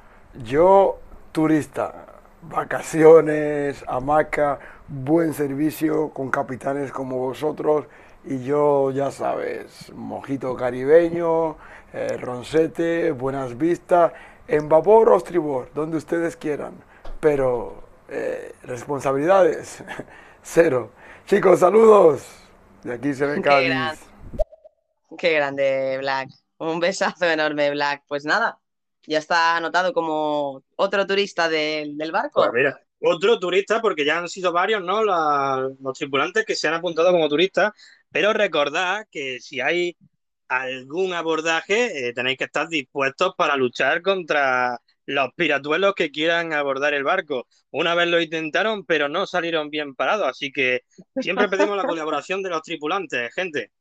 yo 0.45 0.99
turista, 1.33 2.21
vacaciones, 2.43 3.83
hamaca, 3.87 4.59
buen 4.87 5.33
servicio 5.33 6.11
con 6.13 6.31
capitanes 6.31 6.91
como 6.93 7.17
vosotros 7.17 7.85
y 8.23 8.43
yo, 8.43 8.91
ya 8.91 9.11
sabes, 9.11 9.91
mojito 9.93 10.55
caribeño, 10.55 11.57
eh, 11.93 12.17
roncete, 12.17 13.11
buenas 13.11 13.57
vistas, 13.57 14.13
en 14.47 14.69
vapor 14.69 15.09
o 15.09 15.17
estribor, 15.17 15.69
donde 15.73 15.97
ustedes 15.97 16.35
quieran, 16.37 16.73
pero 17.19 17.83
eh, 18.09 18.53
responsabilidades, 18.63 19.83
cero. 20.43 20.91
Chicos, 21.25 21.59
saludos. 21.59 22.25
De 22.83 22.93
aquí 22.93 23.13
se 23.13 23.25
ve 23.25 23.35
Qué 23.35 23.41
Cádiz. 23.41 23.69
gran- 23.69 23.97
Qué 25.17 25.33
grande, 25.33 25.97
Black. 25.99 26.29
Un 26.57 26.79
besazo 26.79 27.25
enorme, 27.25 27.69
Black. 27.71 28.03
Pues 28.07 28.25
nada, 28.25 28.57
ya 29.05 29.17
está 29.19 29.57
anotado 29.57 29.93
como 29.93 30.63
otro 30.75 31.05
turista 31.05 31.49
del, 31.49 31.97
del 31.97 32.11
barco. 32.11 32.41
Pues 32.41 32.53
mira, 32.53 32.79
otro 33.01 33.39
turista, 33.39 33.81
porque 33.81 34.05
ya 34.05 34.19
han 34.19 34.29
sido 34.29 34.51
varios, 34.51 34.83
¿no? 34.83 35.03
La- 35.03 35.69
los 35.79 35.97
tripulantes 35.97 36.45
que 36.45 36.55
se 36.55 36.67
han 36.67 36.75
apuntado 36.75 37.11
como 37.11 37.27
turistas. 37.29 37.71
Pero 38.11 38.33
recordad 38.33 39.07
que 39.09 39.39
si 39.39 39.61
hay 39.61 39.95
algún 40.47 41.13
abordaje, 41.13 42.09
eh, 42.09 42.13
tenéis 42.13 42.37
que 42.37 42.43
estar 42.43 42.67
dispuestos 42.67 43.33
para 43.37 43.55
luchar 43.55 44.01
contra 44.01 44.79
los 45.05 45.29
piratuelos 45.35 45.93
que 45.95 46.11
quieran 46.11 46.53
abordar 46.53 46.93
el 46.93 47.03
barco. 47.03 47.47
Una 47.71 47.95
vez 47.95 48.09
lo 48.09 48.21
intentaron, 48.21 48.85
pero 48.85 49.07
no 49.07 49.25
salieron 49.25 49.69
bien 49.69 49.95
parados. 49.95 50.27
Así 50.27 50.51
que 50.51 50.81
siempre 51.19 51.47
pedimos 51.47 51.77
la 51.77 51.83
colaboración 51.83 52.43
de 52.43 52.49
los 52.49 52.61
tripulantes, 52.61 53.33
gente. 53.33 53.71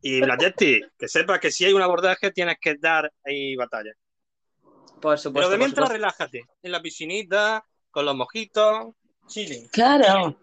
Y 0.00 0.20
Blajetti, 0.20 0.80
que 0.96 1.08
sepas 1.08 1.40
que 1.40 1.50
si 1.50 1.64
hay 1.64 1.72
un 1.72 1.82
abordaje 1.82 2.30
tienes 2.32 2.56
que 2.60 2.76
dar 2.76 3.12
ahí 3.24 3.56
batalla. 3.56 3.92
Por 5.00 5.18
supuesto. 5.18 5.32
Pero 5.32 5.50
de 5.50 5.58
mientras 5.58 5.88
relájate, 5.88 6.44
en 6.62 6.72
la 6.72 6.82
piscinita, 6.82 7.64
con 7.90 8.04
los 8.04 8.16
mojitos, 8.16 8.94
chilling. 9.28 9.68
Claro. 9.68 10.36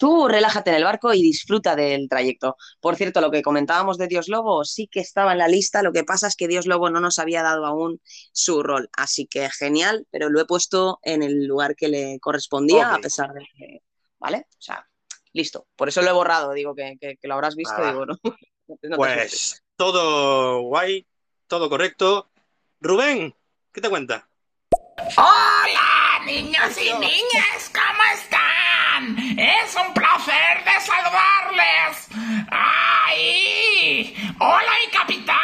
Tú 0.00 0.28
relájate 0.28 0.70
en 0.70 0.76
el 0.76 0.84
barco 0.84 1.12
y 1.12 1.20
disfruta 1.20 1.76
del 1.76 2.08
trayecto. 2.08 2.56
Por 2.80 2.96
cierto, 2.96 3.20
lo 3.20 3.30
que 3.30 3.42
comentábamos 3.42 3.98
de 3.98 4.06
Dios 4.08 4.28
Lobo 4.28 4.64
sí 4.64 4.88
que 4.90 5.00
estaba 5.00 5.32
en 5.32 5.38
la 5.38 5.46
lista, 5.46 5.82
lo 5.82 5.92
que 5.92 6.04
pasa 6.04 6.26
es 6.26 6.36
que 6.36 6.48
Dios 6.48 6.64
Lobo 6.64 6.88
no 6.88 7.00
nos 7.00 7.18
había 7.18 7.42
dado 7.42 7.66
aún 7.66 8.00
su 8.32 8.62
rol, 8.62 8.88
así 8.96 9.26
que 9.26 9.50
genial, 9.50 10.06
pero 10.10 10.30
lo 10.30 10.40
he 10.40 10.46
puesto 10.46 11.00
en 11.02 11.22
el 11.22 11.44
lugar 11.46 11.76
que 11.76 11.88
le 11.88 12.18
correspondía, 12.18 12.94
a 12.94 12.98
pesar 12.98 13.34
de 13.34 13.42
que, 13.54 13.82
¿vale? 14.18 14.46
O 14.52 14.62
sea, 14.62 14.88
listo. 15.34 15.66
Por 15.76 15.90
eso 15.90 16.00
lo 16.00 16.08
he 16.08 16.12
borrado, 16.14 16.54
digo 16.54 16.74
que, 16.74 16.96
que- 16.98 17.18
que 17.18 17.28
lo 17.28 17.34
habrás 17.34 17.54
visto, 17.54 17.74
Ah, 17.76 17.90
digo, 17.90 18.06
no. 18.06 18.14
Pues 18.96 19.62
todo 19.76 20.62
guay, 20.62 21.06
todo 21.46 21.68
correcto. 21.68 22.30
Rubén, 22.80 23.34
¿qué 23.70 23.82
te 23.82 23.90
cuenta? 23.90 24.30
Hola, 25.18 26.24
niños 26.24 26.78
y 26.78 26.90
niñas, 26.98 27.70
¿cómo 27.74 28.02
están? 28.14 28.39
Es 29.00 29.76
un 29.76 29.94
placer 29.94 30.64
de 30.64 30.80
saludarles. 30.80 32.08
¡Ay! 32.50 34.14
Hola, 34.38 34.72
mi 34.84 34.90
capitán. 34.92 35.36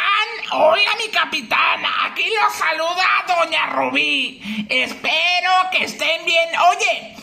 Hola, 0.51 0.91
mi 1.03 1.11
capitán. 1.11 1.83
Aquí 2.03 2.23
los 2.39 2.53
saluda 2.53 3.25
Doña 3.27 3.65
Rubí. 3.67 4.67
Espero 4.69 5.51
que 5.71 5.85
estén 5.85 6.23
bien. 6.25 6.49
Oye, 6.69 7.15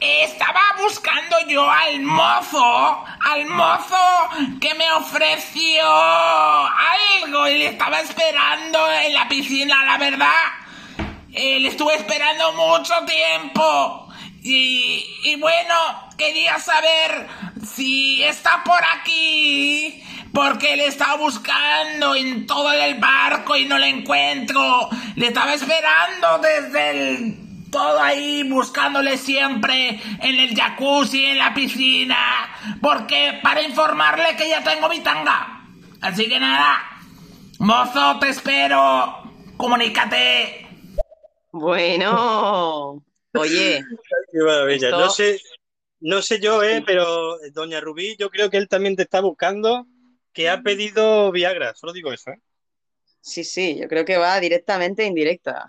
estaba 0.00 0.60
buscando 0.82 1.36
yo 1.46 1.70
al 1.70 2.00
mozo, 2.00 3.04
al 3.20 3.46
mozo 3.46 4.28
que 4.60 4.74
me 4.74 4.90
ofreció 4.90 5.86
algo 5.86 7.46
y 7.46 7.58
le 7.58 7.66
estaba 7.68 8.00
esperando 8.00 8.90
en 8.92 9.14
la 9.14 9.28
piscina, 9.28 9.84
la 9.84 9.98
verdad. 9.98 10.50
Eh, 11.32 11.60
le 11.60 11.68
estuve 11.68 11.94
esperando 11.94 12.52
mucho 12.54 12.94
tiempo. 13.04 14.05
Y, 14.48 15.36
bueno, 15.40 15.74
quería 16.16 16.58
saber 16.58 17.26
si 17.66 18.22
está 18.22 18.62
por 18.64 18.80
aquí. 18.98 20.02
Porque 20.32 20.76
le 20.76 20.86
estaba 20.86 21.16
buscando 21.16 22.14
en 22.14 22.46
todo 22.46 22.70
el 22.72 22.96
barco 22.96 23.56
y 23.56 23.64
no 23.64 23.78
le 23.78 23.88
encuentro. 23.88 24.88
Le 25.16 25.28
estaba 25.28 25.54
esperando 25.54 26.38
desde 26.38 26.90
el... 26.90 27.46
Todo 27.70 28.00
ahí 28.00 28.44
buscándole 28.44 29.18
siempre 29.18 30.00
en 30.20 30.38
el 30.38 30.54
jacuzzi, 30.54 31.26
en 31.26 31.38
la 31.38 31.52
piscina. 31.52 32.48
Porque 32.80 33.40
para 33.42 33.62
informarle 33.62 34.36
que 34.36 34.48
ya 34.48 34.62
tengo 34.62 34.88
mi 34.88 35.00
tanga. 35.00 35.64
Así 36.00 36.28
que 36.28 36.38
nada. 36.38 36.82
Mozo, 37.58 38.18
te 38.20 38.28
espero. 38.28 39.22
Comunícate. 39.56 40.68
Bueno, 41.50 43.02
oye, 43.38 43.84
Qué 44.32 44.38
maravilla. 44.38 44.88
Esto- 44.88 44.98
No 45.00 45.10
sé, 45.10 45.40
no 46.00 46.22
sé 46.22 46.40
yo, 46.40 46.62
eh, 46.62 46.82
pero 46.84 47.38
Doña 47.52 47.80
Rubí, 47.80 48.16
yo 48.18 48.30
creo 48.30 48.50
que 48.50 48.56
él 48.56 48.68
también 48.68 48.96
te 48.96 49.02
está 49.02 49.20
buscando, 49.20 49.86
que 50.32 50.48
ha 50.48 50.62
pedido 50.62 51.32
Viagra. 51.32 51.74
Solo 51.74 51.92
digo 51.92 52.12
eso, 52.12 52.30
¿eh? 52.30 52.40
sí, 53.20 53.42
sí, 53.44 53.78
yo 53.80 53.88
creo 53.88 54.04
que 54.04 54.16
va 54.18 54.38
directamente 54.40 55.04
indirecta. 55.04 55.66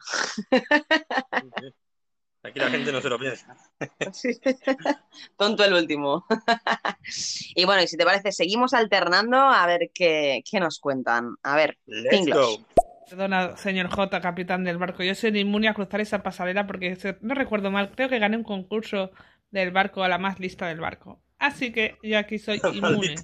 Aquí 2.43 2.59
la 2.59 2.70
gente 2.70 2.91
no 2.91 3.01
se 3.01 3.09
lo 3.09 3.20
piensa. 3.20 3.57
Tonto 5.38 5.63
el 5.65 5.74
último. 5.74 6.26
y 7.55 7.65
bueno, 7.65 7.82
y 7.82 7.88
si 7.88 7.97
te 7.97 8.05
parece, 8.05 8.32
seguimos 8.32 8.74
alternando 8.74 9.38
a 9.38 9.65
ver 9.65 9.89
qué, 9.93 10.41
qué 10.49 10.59
nos 10.59 10.80
cuentan. 10.80 11.36
A 11.43 11.55
ver, 11.55 11.78
Let's 11.88 12.28
go. 12.28 12.65
Perdona, 13.09 13.55
señor 13.57 13.89
J, 13.89 14.21
capitán 14.21 14.63
del 14.63 14.77
barco. 14.77 15.03
Yo 15.03 15.15
soy 15.15 15.37
inmune 15.37 15.69
a 15.69 15.73
cruzar 15.73 16.01
esa 16.01 16.23
pasarela 16.23 16.67
porque 16.67 16.97
no 17.21 17.35
recuerdo 17.35 17.71
mal. 17.71 17.91
Creo 17.95 18.09
que 18.09 18.19
gané 18.19 18.37
un 18.37 18.43
concurso 18.43 19.11
del 19.51 19.71
barco 19.71 20.03
a 20.03 20.09
la 20.09 20.17
más 20.17 20.39
lista 20.39 20.67
del 20.67 20.79
barco. 20.79 21.21
Así 21.39 21.71
que 21.71 21.97
yo 22.03 22.17
aquí 22.17 22.37
soy 22.37 22.59
inmune. 22.73 23.15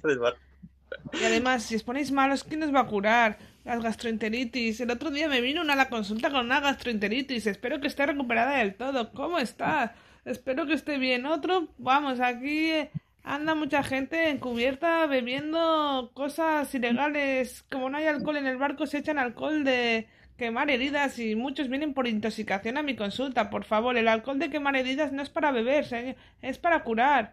Y 1.12 1.24
además, 1.24 1.64
si 1.64 1.74
os 1.74 1.82
ponéis 1.82 2.12
malos, 2.12 2.44
¿quién 2.44 2.62
os 2.62 2.74
va 2.74 2.80
a 2.80 2.86
curar? 2.86 3.38
Las 3.64 3.82
gastroenteritis. 3.82 4.80
El 4.80 4.90
otro 4.90 5.10
día 5.10 5.28
me 5.28 5.40
vino 5.40 5.60
una 5.60 5.74
a 5.74 5.76
la 5.76 5.88
consulta 5.88 6.30
con 6.30 6.46
una 6.46 6.60
gastroenteritis. 6.60 7.46
Espero 7.46 7.80
que 7.80 7.88
esté 7.88 8.06
recuperada 8.06 8.58
del 8.58 8.74
todo. 8.74 9.12
¿Cómo 9.12 9.38
está? 9.38 9.94
Espero 10.24 10.66
que 10.66 10.74
esté 10.74 10.98
bien. 10.98 11.26
Otro, 11.26 11.68
vamos, 11.78 12.20
aquí 12.20 12.70
eh, 12.70 12.90
anda 13.24 13.54
mucha 13.54 13.82
gente 13.82 14.28
encubierta 14.28 15.06
bebiendo 15.06 16.10
cosas 16.14 16.72
ilegales. 16.74 17.64
Como 17.70 17.88
no 17.90 17.96
hay 17.98 18.06
alcohol 18.06 18.36
en 18.36 18.46
el 18.46 18.58
barco, 18.58 18.86
se 18.86 18.98
echan 18.98 19.18
alcohol 19.18 19.64
de 19.64 20.06
quemar 20.36 20.70
heridas 20.70 21.18
y 21.18 21.34
muchos 21.34 21.68
vienen 21.68 21.94
por 21.94 22.06
intoxicación 22.06 22.76
a 22.76 22.82
mi 22.82 22.96
consulta. 22.96 23.50
Por 23.50 23.64
favor, 23.64 23.96
el 23.96 24.08
alcohol 24.08 24.38
de 24.38 24.50
quemar 24.50 24.76
heridas 24.76 25.12
no 25.12 25.22
es 25.22 25.30
para 25.30 25.50
beber, 25.52 25.86
señor, 25.86 26.16
es 26.42 26.58
para 26.58 26.84
curar. 26.84 27.32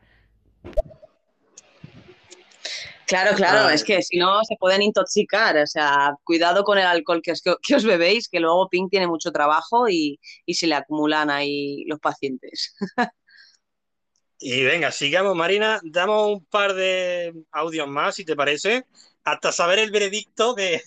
Claro, 3.07 3.35
claro, 3.35 3.67
Ah. 3.67 3.73
es 3.73 3.83
que 3.83 4.01
si 4.01 4.17
no 4.17 4.41
se 4.45 4.55
pueden 4.55 4.81
intoxicar. 4.81 5.57
O 5.57 5.67
sea, 5.67 6.15
cuidado 6.23 6.63
con 6.63 6.77
el 6.77 6.85
alcohol 6.85 7.21
que 7.21 7.33
os, 7.33 7.41
que 7.61 7.75
os 7.75 7.83
bebéis, 7.83 8.29
que 8.29 8.39
luego 8.39 8.69
Pink 8.69 8.89
tiene 8.89 9.07
mucho 9.07 9.33
trabajo 9.33 9.89
y, 9.89 10.17
y 10.45 10.53
se 10.53 10.67
le 10.67 10.75
acumulan 10.75 11.29
ahí 11.29 11.83
los 11.87 11.99
pacientes. 11.99 12.73
Y 14.43 14.63
venga, 14.63 14.91
sigamos, 14.91 15.35
Marina. 15.35 15.79
Damos 15.83 16.27
un 16.31 16.43
par 16.45 16.73
de 16.73 17.31
audios 17.51 17.87
más, 17.87 18.15
si 18.15 18.25
te 18.25 18.35
parece, 18.35 18.85
hasta 19.23 19.51
saber 19.51 19.77
el 19.77 19.91
veredicto 19.91 20.55
de, 20.55 20.81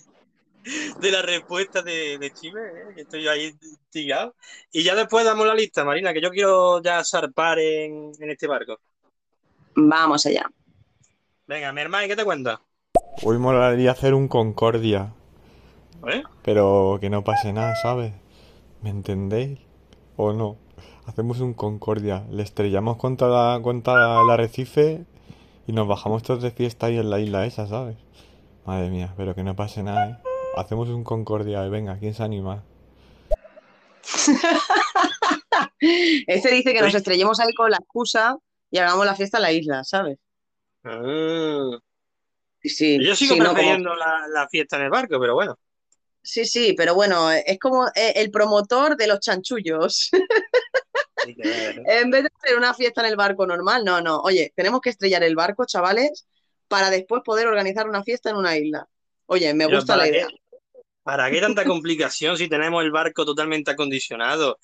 de 0.99 1.11
la 1.11 1.21
respuesta 1.21 1.81
de, 1.81 2.17
de 2.17 2.31
Chile, 2.33 2.59
¿eh? 2.61 2.93
que 2.93 3.01
estoy 3.03 3.27
ahí 3.29 3.55
tirado. 3.89 4.35
Y 4.73 4.83
ya 4.83 4.93
después 4.93 5.23
damos 5.23 5.47
la 5.47 5.55
lista, 5.55 5.85
Marina, 5.85 6.13
que 6.13 6.21
yo 6.21 6.31
quiero 6.31 6.83
ya 6.83 7.01
zarpar 7.05 7.57
en, 7.59 8.11
en 8.19 8.29
este 8.29 8.45
barco. 8.45 8.77
Vamos 9.73 10.25
allá. 10.25 10.49
Venga, 11.47 11.71
mi 11.71 11.79
hermano, 11.79 12.07
¿qué 12.09 12.15
te 12.17 12.25
cuenta? 12.25 12.61
Hoy 13.23 13.37
molaría 13.37 13.91
hacer 13.91 14.13
un 14.13 14.27
Concordia, 14.27 15.13
¿Eh? 16.07 16.23
pero 16.43 16.97
que 16.99 17.09
no 17.09 17.23
pase 17.23 17.53
nada, 17.53 17.73
¿sabes? 17.81 18.11
¿Me 18.81 18.89
entendéis? 18.89 19.59
¿O 20.17 20.33
no? 20.33 20.57
Hacemos 21.07 21.39
un 21.39 21.53
Concordia, 21.53 22.23
le 22.31 22.41
estrellamos 22.43 22.97
contra, 22.97 23.27
la, 23.27 23.59
contra 23.61 24.21
el 24.23 24.29
arrecife 24.29 25.05
y 25.67 25.71
nos 25.71 25.87
bajamos 25.87 26.23
todos 26.23 26.41
de 26.41 26.51
fiesta 26.51 26.87
ahí 26.87 26.97
en 26.97 27.09
la 27.09 27.19
isla 27.19 27.45
esa, 27.45 27.67
¿sabes? 27.67 27.95
Madre 28.65 28.89
mía, 28.89 29.13
pero 29.15 29.35
que 29.35 29.43
no 29.43 29.55
pase 29.55 29.83
nada, 29.83 30.09
¿eh? 30.09 30.17
Hacemos 30.57 30.89
un 30.89 31.03
Concordia 31.03 31.65
y 31.65 31.69
venga, 31.69 31.97
¿quién 31.99 32.13
se 32.13 32.23
anima? 32.23 32.63
Este 35.79 36.51
dice 36.51 36.73
que 36.73 36.81
nos 36.81 36.93
estrellemos 36.95 37.39
ahí 37.39 37.53
con 37.53 37.69
la 37.69 37.77
excusa 37.77 38.35
y 38.71 38.77
hagamos 38.77 39.05
la 39.05 39.15
fiesta 39.15 39.37
en 39.37 39.43
la 39.43 39.51
isla, 39.51 39.83
¿sabes? 39.83 40.17
Ah. 40.83 41.77
Sí, 42.61 42.69
sí, 42.69 42.97
Yo 43.05 43.15
sigo 43.15 43.33
sí, 43.35 43.39
no, 43.39 43.45
como- 43.47 43.55
prefiriendo 43.55 43.95
la, 43.95 44.27
la 44.33 44.47
fiesta 44.49 44.77
en 44.77 44.83
el 44.83 44.89
barco, 44.89 45.19
pero 45.19 45.35
bueno. 45.35 45.57
sí, 46.23 46.45
sí, 46.45 46.73
pero 46.75 46.95
bueno, 46.95 47.29
es 47.31 47.59
como 47.59 47.87
eh, 47.89 48.13
el 48.15 48.31
promotor 48.31 48.97
de 48.97 49.07
los 49.07 49.19
chanchullos. 49.19 50.09
Así 51.25 51.35
que, 51.35 51.85
En 51.85 52.09
vez 52.11 52.23
de 52.23 52.29
hacer 52.35 52.57
una 52.57 52.73
fiesta 52.73 53.01
en 53.01 53.07
el 53.07 53.15
barco 53.15 53.45
normal, 53.47 53.83
no, 53.85 54.01
no. 54.01 54.19
Oye, 54.21 54.53
tenemos 54.55 54.81
que 54.81 54.89
estrellar 54.91 55.23
el 55.23 55.35
barco, 55.35 55.65
chavales, 55.65 56.27
para 56.67 56.89
después 56.89 57.21
poder 57.23 57.47
organizar 57.47 57.87
una 57.89 58.03
fiesta 58.03 58.29
en 58.29 58.37
una 58.37 58.57
isla. 58.57 58.87
Oye, 59.27 59.53
me 59.53 59.65
pero 59.65 59.67
gusta 59.67 59.95
la 59.97 60.07
¿para 60.07 60.09
idea. 60.09 60.27
qué, 60.27 60.39
¿para 61.03 61.31
qué 61.31 61.41
tanta 61.41 61.65
complicación 61.67 62.37
si 62.37 62.49
tenemos 62.49 62.83
el 62.83 62.91
barco 62.91 63.25
totalmente 63.25 63.71
acondicionado? 63.71 64.59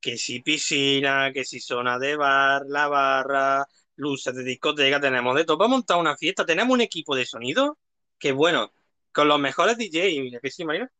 Que 0.00 0.18
si 0.18 0.42
piscina, 0.42 1.32
que 1.34 1.44
si 1.44 1.60
zona 1.60 1.98
de 1.98 2.16
bar, 2.16 2.64
la 2.68 2.88
barra, 2.88 3.66
luces 3.96 4.34
de 4.36 4.44
discoteca, 4.44 5.00
tenemos 5.00 5.36
de 5.36 5.44
todo. 5.46 5.58
Vamos 5.58 5.76
a 5.76 5.78
montar 5.78 5.98
una 5.98 6.16
fiesta, 6.16 6.46
tenemos 6.46 6.74
un 6.74 6.82
equipo 6.82 7.16
de 7.16 7.26
sonido 7.26 7.78
que 8.18 8.32
bueno, 8.32 8.72
con 9.12 9.28
los 9.28 9.40
mejores 9.40 9.78
DJs, 9.78 10.40
¿que 10.42 10.50
sí, 10.50 10.64
Marina? 10.66 10.90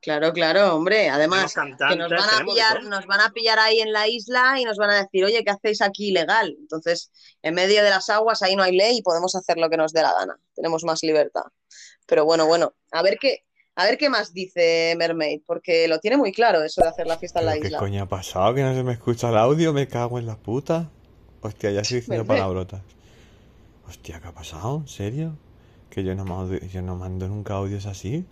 Claro, 0.00 0.32
claro, 0.32 0.74
hombre. 0.74 1.10
Además, 1.10 1.54
que 1.54 1.96
nos 1.96 2.10
van 2.10 2.20
a 2.22 2.44
pillar, 2.44 2.84
nos 2.84 3.06
van 3.06 3.20
a 3.20 3.30
pillar 3.32 3.58
ahí 3.58 3.80
en 3.80 3.92
la 3.92 4.08
isla 4.08 4.58
y 4.58 4.64
nos 4.64 4.78
van 4.78 4.90
a 4.90 5.02
decir, 5.02 5.24
oye, 5.24 5.44
¿qué 5.44 5.50
hacéis 5.50 5.82
aquí 5.82 6.08
ilegal? 6.08 6.56
Entonces, 6.58 7.10
en 7.42 7.54
medio 7.54 7.82
de 7.84 7.90
las 7.90 8.08
aguas, 8.08 8.40
ahí 8.42 8.56
no 8.56 8.62
hay 8.62 8.74
ley 8.74 8.98
y 8.98 9.02
podemos 9.02 9.34
hacer 9.34 9.58
lo 9.58 9.68
que 9.68 9.76
nos 9.76 9.92
dé 9.92 10.00
la 10.02 10.14
gana. 10.14 10.38
Tenemos 10.54 10.84
más 10.84 11.02
libertad. 11.02 11.42
Pero 12.06 12.24
bueno, 12.24 12.46
bueno, 12.46 12.74
a 12.92 13.02
ver 13.02 13.18
qué, 13.20 13.44
a 13.76 13.84
ver 13.84 13.98
qué 13.98 14.08
más 14.08 14.32
dice 14.32 14.94
Mermaid, 14.96 15.42
porque 15.46 15.86
lo 15.86 15.98
tiene 16.00 16.16
muy 16.16 16.32
claro 16.32 16.62
eso 16.62 16.80
de 16.82 16.88
hacer 16.88 17.06
la 17.06 17.18
fiesta 17.18 17.40
en 17.40 17.46
la 17.46 17.52
¿Pero 17.52 17.62
qué 17.62 17.66
isla. 17.68 17.78
coño 17.78 18.02
ha 18.02 18.08
pasado? 18.08 18.54
¿Que 18.54 18.62
no 18.62 18.74
se 18.74 18.82
me 18.82 18.92
escucha 18.94 19.28
el 19.28 19.36
audio? 19.36 19.72
Me 19.74 19.86
cago 19.86 20.18
en 20.18 20.26
la 20.26 20.36
puta. 20.36 20.90
Hostia, 21.42 21.70
ya 21.72 21.82
estoy 21.82 22.00
diciendo 22.00 22.24
Mermaid. 22.24 22.40
palabrotas. 22.40 22.82
Hostia, 23.86 24.20
¿qué 24.20 24.28
ha 24.28 24.32
pasado? 24.32 24.78
¿En 24.78 24.88
serio? 24.88 25.36
Que 25.90 26.04
yo 26.04 26.14
no, 26.14 26.24
mando, 26.24 26.56
yo 26.56 26.82
no 26.82 26.96
mando 26.96 27.28
nunca 27.28 27.54
audios 27.54 27.86
así. 27.86 28.24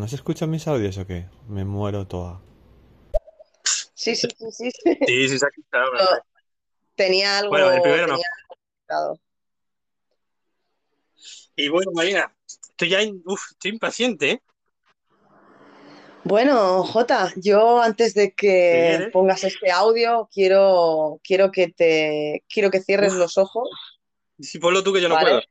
¿No 0.00 0.08
se 0.08 0.16
escuchan 0.16 0.48
mis 0.48 0.66
audios 0.66 0.96
o 0.96 1.06
qué? 1.06 1.26
Me 1.46 1.62
muero 1.66 2.06
toda. 2.06 2.40
Sí, 3.92 4.16
sí, 4.16 4.28
sí, 4.34 4.50
sí. 4.50 4.70
sí. 4.70 4.98
Sí, 5.06 5.28
sí, 5.28 5.38
se 5.38 5.44
ha 5.44 5.50
quitado. 5.50 5.90
Tenía 6.94 7.36
algo, 7.36 7.50
Bueno, 7.50 7.70
el 7.70 7.82
primero 7.82 8.06
no. 8.06 8.14
tenía 8.14 8.26
complicado. 8.48 9.20
Y 11.54 11.68
bueno, 11.68 11.90
Marina, 11.92 12.34
estoy 12.46 12.88
ya, 12.88 13.02
in- 13.02 13.22
uf, 13.26 13.50
estoy 13.50 13.72
impaciente, 13.72 14.30
¿eh? 14.30 14.42
Bueno, 16.24 16.82
Jota, 16.82 17.30
yo 17.36 17.82
antes 17.82 18.14
de 18.14 18.32
que 18.32 19.10
pongas 19.12 19.44
este 19.44 19.70
audio, 19.70 20.30
quiero, 20.32 21.20
quiero 21.22 21.50
que 21.52 21.68
te, 21.68 22.42
quiero 22.48 22.70
que 22.70 22.80
cierres 22.80 23.12
Uf. 23.12 23.18
los 23.18 23.36
ojos, 23.36 23.68
Si 24.38 24.58
ponlo 24.58 24.82
tú 24.82 24.94
que 24.94 25.02
yo 25.02 25.10
no 25.10 25.16
¿vale? 25.16 25.28
puedo. 25.28 25.42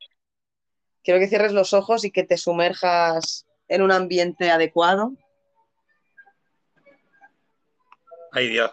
Quiero 1.03 1.19
que 1.19 1.27
cierres 1.27 1.51
los 1.51 1.73
ojos 1.73 2.03
y 2.03 2.09
que 2.09 2.23
te 2.23 2.35
sumerjas 2.37 3.45
en 3.69 3.81
un 3.81 3.91
ambiente 3.91 4.51
adecuado. 4.51 5.13
Ay, 8.31 8.49
Dios. 8.49 8.71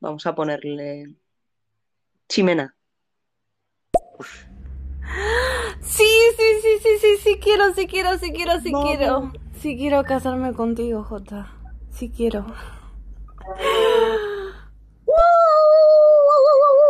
Vamos 0.00 0.26
a 0.26 0.34
ponerle 0.34 1.14
chimena. 2.28 2.74
Sí, 5.82 6.08
sí, 6.36 6.60
sí, 6.62 6.78
sí, 6.82 6.98
sí, 6.98 7.16
sí 7.18 7.38
quiero, 7.40 7.72
sí 7.74 7.86
quiero, 7.86 8.18
sí 8.18 8.32
quiero, 8.32 8.60
sí 8.60 8.72
quiero. 8.72 9.32
Sí 9.60 9.76
quiero 9.76 10.04
casarme 10.04 10.54
contigo, 10.54 11.04
Jota. 11.04 11.52
Sí 11.90 12.10
quiero. 12.10 12.46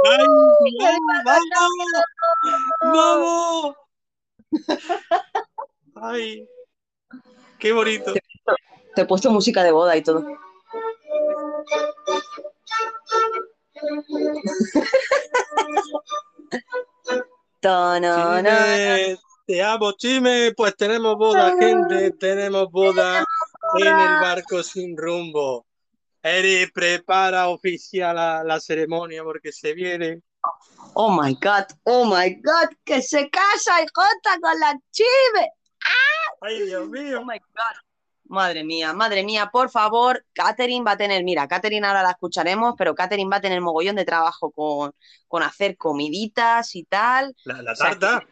¡Ay, 0.05 0.27
vamos! 2.83 3.75
¡Ay! 5.95 6.49
¡Qué 7.59 7.73
bonito! 7.73 8.13
Te 8.95 9.03
he 9.03 9.05
puesto 9.05 9.31
música 9.31 9.63
de 9.63 9.73
boda 9.73 9.97
y 9.97 10.03
todo. 10.03 10.25
Tono, 17.61 18.01
no, 18.01 18.43
no. 18.43 18.51
Chime, 18.51 19.19
te 19.47 19.63
amo, 19.63 19.93
Chime. 19.93 20.53
Pues 20.57 20.77
tenemos 20.77 21.17
boda, 21.17 21.55
gente. 21.59 22.13
Tenemos 22.13 22.71
boda 22.71 23.25
en 23.79 23.87
el 23.87 24.21
barco 24.21 24.63
sin 24.63 24.97
rumbo. 24.97 25.67
Eri, 26.23 26.67
prepara 26.73 27.49
oficial 27.49 28.17
la, 28.17 28.45
la 28.45 28.61
ceremonia 28.61 29.23
porque 29.23 29.53
se 29.53 29.73
viene. 29.73 30.21
Oh 30.95 31.11
my 31.11 31.35
God, 31.35 31.67
oh 31.85 32.05
my 32.05 32.35
God, 32.43 32.69
que 32.85 33.03
se 33.03 33.31
casa 33.31 33.73
Jota 33.95 34.41
con 34.41 34.59
la 34.59 34.79
chive. 34.91 35.53
¡Ay, 36.41 36.63
Dios 36.67 36.89
mío! 36.89 37.21
Oh 37.21 37.25
my 37.25 37.39
God. 37.39 37.77
Madre 38.25 38.63
mía, 38.63 38.93
madre 38.93 39.25
mía, 39.25 39.51
por 39.53 39.71
favor, 39.71 40.25
Catherine 40.33 40.85
va 40.85 40.93
a 40.93 40.97
tener, 40.97 41.25
mira, 41.25 41.49
Catherine 41.49 41.85
ahora 41.85 42.05
la 42.05 42.13
escucharemos, 42.13 42.75
pero 42.79 42.95
Catherine 42.95 43.29
va 43.29 43.39
a 43.39 43.41
tener 43.41 43.61
mogollón 43.61 43.97
de 43.97 44.05
trabajo 44.05 44.53
con, 44.53 44.93
con 45.27 45.43
hacer 45.43 45.77
comiditas 45.77 46.77
y 46.77 46.85
tal. 46.85 47.35
La, 47.45 47.61
la 47.61 47.73
O 47.73 47.77
sea, 47.77 47.99
tarta. 47.99 48.25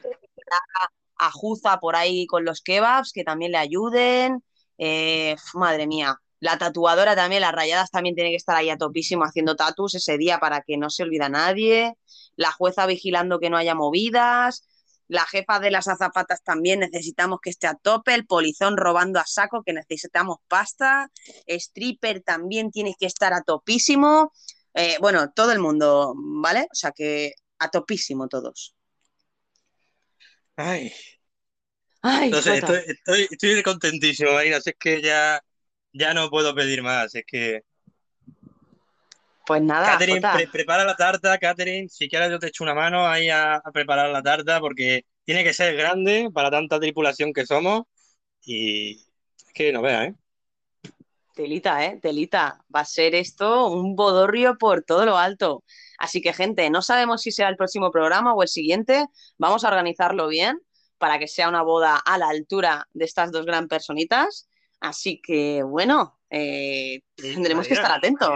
a 1.16 1.30
Juza 1.32 1.80
por 1.80 1.96
ahí 1.96 2.26
con 2.28 2.44
los 2.44 2.61
kebabs, 2.62 3.12
que 3.12 3.24
también 3.24 3.50
le 3.50 3.59
ayuden. 3.59 4.44
Eh, 4.78 5.34
madre 5.54 5.88
mía, 5.88 6.20
la 6.41 6.59
tatuadora 6.59 7.16
también, 7.16 7.43
las 7.43 7.53
rayadas 7.53 7.91
también 7.91 8.14
tiene 8.14 8.30
que 8.30 8.36
estar 8.36 8.57
ahí 8.57 8.70
a 8.70 8.76
topísimo 8.78 9.24
haciendo 9.24 9.57
tatus 9.57 9.95
ese 9.97 10.18
día 10.18 10.39
para 10.39 10.62
que 10.62 10.76
no 10.76 10.91
se 10.91 11.03
olvida 11.03 11.28
nadie. 11.28 11.95
La 12.36 12.53
jueza 12.53 12.86
vigilando 12.86 13.41
que 13.41 13.51
no 13.51 13.57
haya 13.57 13.74
movidas. 13.74 14.64
La 15.09 15.24
jefa 15.26 15.59
de 15.59 15.70
las 15.70 15.89
azafatas 15.89 16.43
también 16.43 16.80
necesitamos 16.80 17.41
que 17.43 17.51
esté 17.51 17.66
a 17.66 17.74
tope. 17.74 18.14
El 18.14 18.26
polizón 18.26 18.76
robando 18.76 19.18
a 19.18 19.26
saco, 19.26 19.62
que 19.64 19.72
necesitamos 19.72 20.39
pasta. 20.49 21.11
Stripper 21.47 22.22
también 22.22 22.70
tiene 22.70 22.95
que 22.99 23.07
estar 23.07 23.32
a 23.32 23.43
topísimo. 23.43 24.32
Eh, 24.74 24.97
bueno, 25.01 25.32
todo 25.34 25.53
el 25.53 25.59
mundo, 25.61 26.14
¿vale? 26.16 26.62
O 26.70 26.74
sea 26.74 26.93
que 26.93 27.32
a 27.59 27.70
topísimo 27.70 28.28
todos. 28.28 28.74
Ay, 30.57 30.93
Ay, 32.03 32.30
no 32.30 32.43
sé, 32.43 32.59
Jota. 32.59 32.59
estoy, 32.59 32.80
estoy, 32.89 33.28
estoy 33.30 33.62
contentísimo, 33.62 34.32
Marina. 34.32 34.61
Si 34.61 34.70
es 34.70 34.76
que 34.78 35.03
ya, 35.03 35.41
ya 35.93 36.14
no 36.14 36.30
puedo 36.30 36.55
pedir 36.55 36.82
más. 36.82 37.14
Es 37.14 37.24
que. 37.26 37.62
Pues 39.47 39.62
nada, 39.62 39.93
Catherine, 39.93 40.20
pre- 40.20 40.49
prepara 40.49 40.84
la 40.84 40.95
tarta, 40.95 41.39
Catherine. 41.39 41.89
Si 41.89 42.09
quieres, 42.09 42.30
yo 42.30 42.39
te 42.39 42.49
echo 42.49 42.64
una 42.64 42.74
mano 42.74 43.07
ahí 43.07 43.30
a, 43.30 43.55
a 43.57 43.72
preparar 43.72 44.11
la 44.11 44.22
tarta 44.22 44.61
porque 44.61 45.07
tiene 45.24 45.43
que 45.43 45.55
ser 45.55 45.74
grande 45.74 46.28
para 46.32 46.51
tanta 46.51 46.78
tripulación 46.78 47.32
que 47.32 47.47
somos. 47.47 47.84
Y 48.45 48.93
es 48.95 49.53
que 49.55 49.72
no 49.72 49.82
veas, 49.82 50.09
¿eh? 50.09 50.14
Telita, 51.34 51.84
¿eh? 51.84 51.99
Telita. 52.03 52.64
Va 52.74 52.80
a 52.80 52.84
ser 52.84 53.14
esto 53.14 53.68
un 53.68 53.95
bodorrio 53.95 54.59
por 54.59 54.82
todo 54.82 55.07
lo 55.07 55.16
alto. 55.16 55.62
Así 55.99 56.20
que, 56.20 56.32
gente, 56.32 56.68
no 56.68 56.82
sabemos 56.82 57.22
si 57.22 57.30
será 57.30 57.49
el 57.49 57.57
próximo 57.57 57.91
programa 57.91 58.34
o 58.34 58.43
el 58.43 58.49
siguiente. 58.49 59.07
Vamos 59.39 59.64
a 59.64 59.68
organizarlo 59.68 60.28
bien 60.28 60.61
para 60.99 61.18
que 61.18 61.28
sea 61.28 61.49
una 61.49 61.62
boda 61.62 61.97
a 61.97 62.18
la 62.18 62.28
altura 62.28 62.89
de 62.93 63.05
estas 63.05 63.30
dos 63.30 63.47
gran 63.47 63.68
personitas. 63.68 64.47
Así 64.81 65.20
que, 65.20 65.62
bueno, 65.62 66.18
eh, 66.31 67.01
tendremos 67.16 67.66
que 67.66 67.74
estar 67.74 67.93
atentos. 67.93 68.31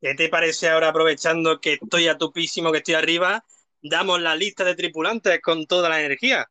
¿Qué 0.00 0.14
te 0.14 0.28
parece 0.28 0.68
ahora, 0.68 0.88
aprovechando 0.88 1.60
que 1.60 1.74
estoy 1.74 2.08
a 2.08 2.18
tupísimo, 2.18 2.72
que 2.72 2.78
estoy 2.78 2.94
arriba, 2.94 3.44
damos 3.80 4.20
la 4.20 4.34
lista 4.34 4.64
de 4.64 4.74
tripulantes 4.74 5.40
con 5.40 5.66
toda 5.66 5.88
la 5.88 6.00
energía? 6.00 6.48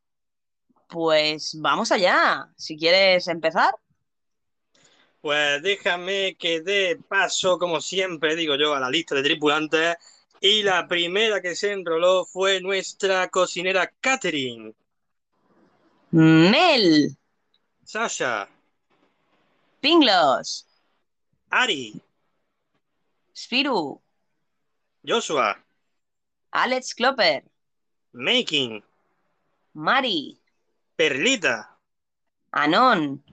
Pues 0.87 1.57
vamos 1.59 1.91
allá. 1.91 2.49
Si 2.57 2.77
quieres 2.77 3.27
empezar. 3.27 3.71
Pues 5.21 5.61
déjame 5.61 6.35
que 6.35 6.61
dé 6.61 6.97
paso, 7.07 7.59
como 7.59 7.79
siempre 7.79 8.35
digo 8.35 8.55
yo, 8.55 8.73
a 8.73 8.79
la 8.79 8.89
lista 8.89 9.15
de 9.15 9.23
tripulantes. 9.23 9.95
Y 10.39 10.63
la 10.63 10.87
primera 10.87 11.41
que 11.41 11.55
se 11.55 11.71
enroló 11.71 12.25
fue 12.25 12.61
nuestra 12.61 13.27
cocinera 13.29 13.91
Catherine. 13.99 14.73
Mel, 16.11 17.15
Sasha, 17.85 18.49
Pinglos, 19.81 20.65
Ari, 21.49 21.99
Spiru, 23.33 23.99
Joshua, 25.03 25.57
Alex 26.53 26.93
Klopper, 26.93 27.41
Making, 28.13 28.83
Mari, 29.73 30.37
Perlita, 30.95 31.65
Anon, 32.53 33.23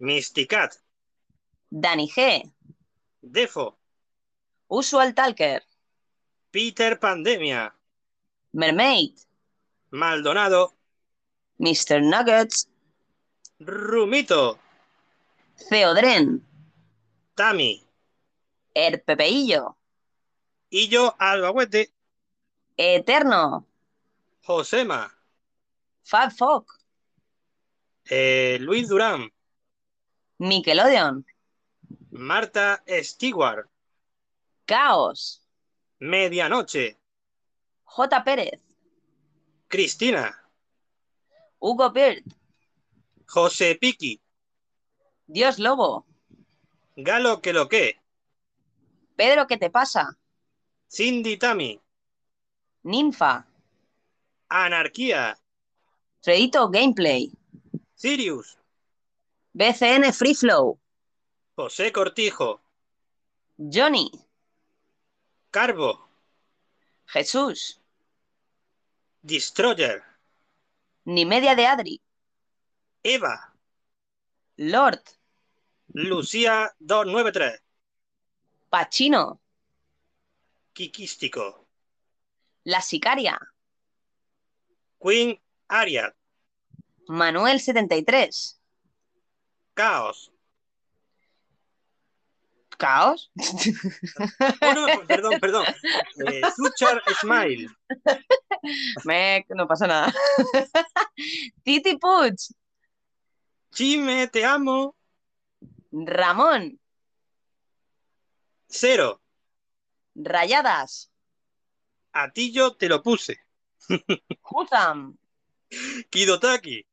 Mysticat, 0.00 0.74
Dani 1.70 2.08
G, 2.10 2.50
Defo, 3.22 3.74
Usual 4.68 5.12
Talker, 5.14 5.60
Peter 6.50 6.98
Pandemia, 6.98 7.70
Mermaid, 8.54 9.14
Maldonado, 9.92 10.72
Mr. 11.60 12.02
Nuggets, 12.02 12.66
Rumito, 13.60 14.58
Theodren, 15.68 16.46
Tami 17.34 17.86
El 18.74 19.00
Pepeillo, 19.02 19.76
y 20.70 20.88
yo, 20.88 21.14
Albahuete, 21.18 21.92
Eterno, 22.76 23.66
Josema, 24.42 25.12
Fab 26.02 26.32
Fock, 26.32 26.72
eh, 28.08 28.58
Luis 28.60 28.88
Durán, 28.88 29.32
Nickelodeon, 30.38 31.26
Marta 32.10 32.82
Stewart, 33.02 33.68
Caos. 34.64 35.42
Medianoche. 35.98 36.96
J. 37.84 38.24
Pérez. 38.24 38.60
Cristina. 39.68 40.32
Hugo 41.58 41.90
Bird. 41.90 42.24
José 43.26 43.76
Piqui. 43.76 44.21
Dios 45.32 45.58
Lobo. 45.58 46.04
Galo 46.94 47.40
que 47.40 47.54
lo 47.54 47.66
que. 47.66 47.98
Pedro, 49.16 49.46
¿qué 49.46 49.56
te 49.56 49.70
pasa? 49.70 50.18
Cindy 50.90 51.38
Tami. 51.38 51.80
Ninfa. 52.82 53.46
Anarquía. 54.50 55.38
Freito 56.20 56.68
Gameplay. 56.68 57.32
Sirius. 57.94 58.58
BCN 59.54 60.12
Free 60.12 60.34
Flow. 60.34 60.78
José 61.56 61.92
Cortijo. 61.92 62.60
Johnny. 63.56 64.10
Carbo. 65.50 66.10
Jesús. 67.06 67.80
Destroyer. 69.22 70.02
Ni 71.06 71.24
media 71.24 71.54
de 71.54 71.66
Adri. 71.66 72.02
Eva. 73.02 73.54
Lord. 74.58 75.00
Lucía 75.92 76.72
293. 76.78 77.62
Pachino. 78.70 79.40
Kikístico. 80.72 81.68
La 82.64 82.80
Sicaria. 82.80 83.38
Queen 84.98 85.38
Ariad. 85.68 86.12
Manuel 87.08 87.60
73. 87.60 88.60
Caos. 89.74 90.32
¿Caos? 92.78 93.30
Oh, 94.62 94.74
no, 94.74 95.06
perdón, 95.06 95.40
perdón. 95.40 95.64
Eh, 96.26 96.40
Suchar 96.56 97.02
Smile. 97.20 97.68
Me, 99.04 99.44
no 99.50 99.66
pasa 99.66 99.86
nada. 99.86 100.12
Titi 101.64 101.96
Puig. 101.98 102.36
Chime, 103.72 104.28
te 104.28 104.44
amo. 104.44 104.96
Ramón. 105.92 106.80
Cero. 108.66 109.20
Rayadas. 110.14 111.12
A 112.12 112.32
ti 112.32 112.52
yo 112.52 112.74
te 112.76 112.88
lo 112.88 113.02
puse. 113.02 113.38
Huzam. 114.50 115.16
Kidotaki. 116.10 116.86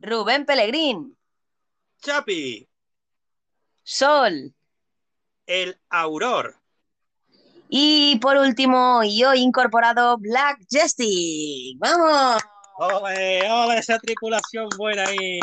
Rubén 0.00 0.44
Pellegrín. 0.44 1.16
Chapi. 2.00 2.68
Sol. 3.82 4.54
El 5.46 5.80
Auror. 5.88 6.60
Y 7.68 8.18
por 8.20 8.36
último, 8.36 9.02
y 9.02 9.24
hoy 9.24 9.40
incorporado 9.40 10.18
Black 10.18 10.58
Jesty. 10.68 11.76
¡Vamos! 11.78 12.42
¡Ole, 12.76 13.50
ole 13.50 13.78
esa 13.78 13.98
tripulación 13.98 14.68
buena 14.76 15.04
ahí! 15.04 15.40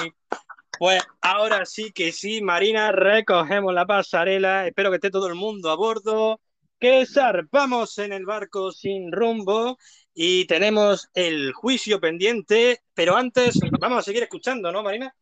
Pues 0.80 1.03
ahora 1.19 1.65
sí 1.65 1.91
que 1.91 2.13
sí, 2.13 2.41
Marina, 2.41 2.93
recogemos 2.93 3.73
la 3.73 3.86
pasarela. 3.86 4.65
Espero 4.65 4.89
que 4.89 4.95
esté 4.95 5.11
todo 5.11 5.27
el 5.27 5.36
mundo 5.36 5.69
a 5.69 5.75
bordo. 5.75 6.39
Que 6.80 7.05
zarpamos 7.05 7.97
en 7.97 8.13
el 8.13 8.25
barco 8.25 8.71
sin 8.71 9.11
rumbo 9.11 9.77
y 10.13 10.45
tenemos 10.45 11.09
el 11.13 11.51
juicio 11.51 11.99
pendiente. 11.99 12.80
Pero 12.93 13.17
antes, 13.17 13.59
vamos 13.77 13.99
a 13.99 14.03
seguir 14.03 14.23
escuchando, 14.23 14.71
¿no, 14.71 14.82
Marina? 14.82 15.13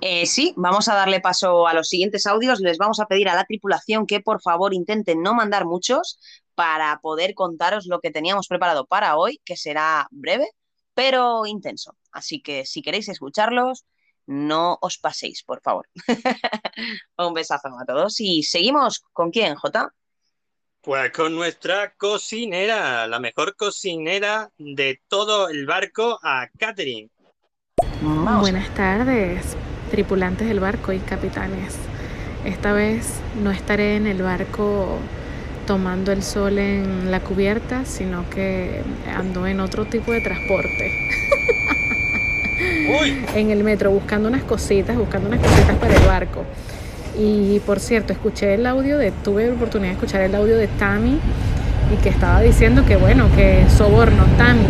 Eh, 0.00 0.24
sí, 0.24 0.54
vamos 0.56 0.88
a 0.88 0.94
darle 0.94 1.20
paso 1.20 1.66
a 1.66 1.74
los 1.74 1.90
siguientes 1.90 2.26
audios. 2.26 2.60
Les 2.60 2.78
vamos 2.78 3.00
a 3.00 3.06
pedir 3.06 3.28
a 3.28 3.34
la 3.34 3.44
tripulación 3.44 4.06
que 4.06 4.20
por 4.20 4.40
favor 4.40 4.72
intenten 4.72 5.20
no 5.20 5.34
mandar 5.34 5.66
muchos 5.66 6.18
para 6.54 6.98
poder 7.02 7.34
contaros 7.34 7.84
lo 7.84 8.00
que 8.00 8.10
teníamos 8.10 8.48
preparado 8.48 8.86
para 8.86 9.18
hoy, 9.18 9.42
que 9.44 9.58
será 9.58 10.08
breve, 10.10 10.48
pero 10.94 11.44
intenso. 11.44 11.94
Así 12.12 12.40
que 12.40 12.64
si 12.64 12.80
queréis 12.80 13.10
escucharlos, 13.10 13.84
no 14.28 14.78
os 14.82 14.98
paséis, 14.98 15.42
por 15.42 15.60
favor. 15.62 15.88
Un 17.16 17.34
besazo 17.34 17.68
a 17.68 17.84
todos 17.84 18.20
y 18.20 18.42
seguimos 18.42 19.02
con 19.12 19.30
quién, 19.30 19.54
Jota. 19.56 19.92
Pues 20.82 21.10
con 21.12 21.34
nuestra 21.34 21.94
cocinera, 21.96 23.06
la 23.06 23.18
mejor 23.18 23.56
cocinera 23.56 24.50
de 24.58 25.00
todo 25.08 25.48
el 25.48 25.66
barco, 25.66 26.18
a 26.22 26.46
Catherine. 26.58 27.10
Buenas 28.02 28.72
tardes, 28.74 29.56
tripulantes 29.90 30.46
del 30.46 30.60
barco 30.60 30.92
y 30.92 30.98
capitanes. 31.00 31.76
Esta 32.44 32.72
vez 32.72 33.20
no 33.42 33.50
estaré 33.50 33.96
en 33.96 34.06
el 34.06 34.22
barco 34.22 34.98
tomando 35.66 36.12
el 36.12 36.22
sol 36.22 36.58
en 36.58 37.10
la 37.10 37.20
cubierta, 37.20 37.84
sino 37.84 38.28
que 38.30 38.82
ando 39.06 39.46
en 39.46 39.60
otro 39.60 39.86
tipo 39.86 40.12
de 40.12 40.20
transporte. 40.20 40.92
en 43.34 43.50
el 43.50 43.64
metro 43.64 43.90
buscando 43.90 44.28
unas 44.28 44.42
cositas, 44.42 44.96
buscando 44.96 45.28
unas 45.28 45.40
cositas 45.40 45.76
para 45.76 45.94
el 45.94 46.06
barco. 46.06 46.44
Y 47.18 47.60
por 47.60 47.80
cierto, 47.80 48.12
escuché 48.12 48.54
el 48.54 48.66
audio 48.66 48.98
de, 48.98 49.10
tuve 49.10 49.46
la 49.46 49.54
oportunidad 49.54 49.90
de 49.90 49.94
escuchar 49.94 50.20
el 50.22 50.34
audio 50.34 50.56
de 50.56 50.68
Tami 50.68 51.18
y 51.92 51.96
que 52.02 52.08
estaba 52.08 52.40
diciendo 52.40 52.84
que 52.86 52.96
bueno, 52.96 53.26
que 53.34 53.64
soborno, 53.76 54.24
Tami. 54.36 54.66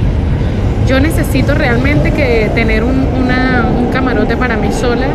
Yo 0.86 1.01
necesito 1.01 1.55
realmente 1.55 2.12
que 2.12 2.51
tener 2.55 2.82
un 2.84 3.91
camarote 3.93 4.36
para 4.36 4.57
mí 4.57 4.72
sola 4.72 5.07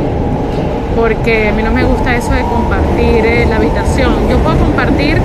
porque 0.95 1.49
a 1.49 1.53
mí 1.53 1.63
no 1.63 1.71
me 1.71 1.83
gusta 1.83 2.15
eso 2.15 2.31
de 2.31 2.41
compartir 2.41 3.25
eh, 3.25 3.45
la 3.49 3.57
habitación. 3.57 4.29
Yo 4.29 4.37
puedo 4.39 4.57
compartir 4.57 5.17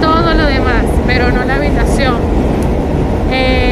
todo 0.00 0.34
lo 0.34 0.44
demás, 0.44 0.84
pero 1.06 1.30
no 1.30 1.44
la 1.44 1.54
habitación. 1.56 2.16
Eh, 3.30 3.69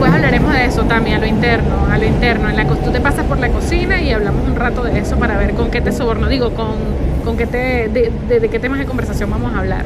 después 0.00 0.16
hablaremos 0.16 0.54
de 0.54 0.64
eso 0.64 0.84
también, 0.84 1.16
a 1.16 1.20
lo 1.20 1.26
interno, 1.26 1.84
a 1.84 1.98
lo 1.98 2.06
interno. 2.06 2.48
En 2.48 2.56
la, 2.56 2.66
tú 2.66 2.90
te 2.90 3.02
pasas 3.02 3.26
por 3.26 3.38
la 3.38 3.50
cocina 3.50 4.00
y 4.00 4.10
hablamos 4.10 4.48
un 4.48 4.56
rato 4.56 4.82
de 4.82 4.98
eso 4.98 5.18
para 5.18 5.36
ver 5.36 5.52
con 5.52 5.70
qué 5.70 5.82
te 5.82 5.92
soborno, 5.92 6.26
digo, 6.26 6.54
con, 6.54 6.76
con 7.22 7.36
qué 7.36 7.46
te, 7.46 7.88
de 7.90 8.48
qué 8.48 8.58
temas 8.58 8.78
de 8.78 8.86
conversación 8.86 9.30
vamos 9.30 9.52
a 9.52 9.58
hablar. 9.58 9.84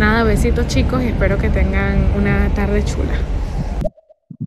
Nada, 0.00 0.24
besitos 0.24 0.66
chicos 0.66 1.00
y 1.04 1.06
espero 1.06 1.38
que 1.38 1.48
tengan 1.48 2.10
una 2.16 2.52
tarde 2.56 2.84
chula. 2.84 3.12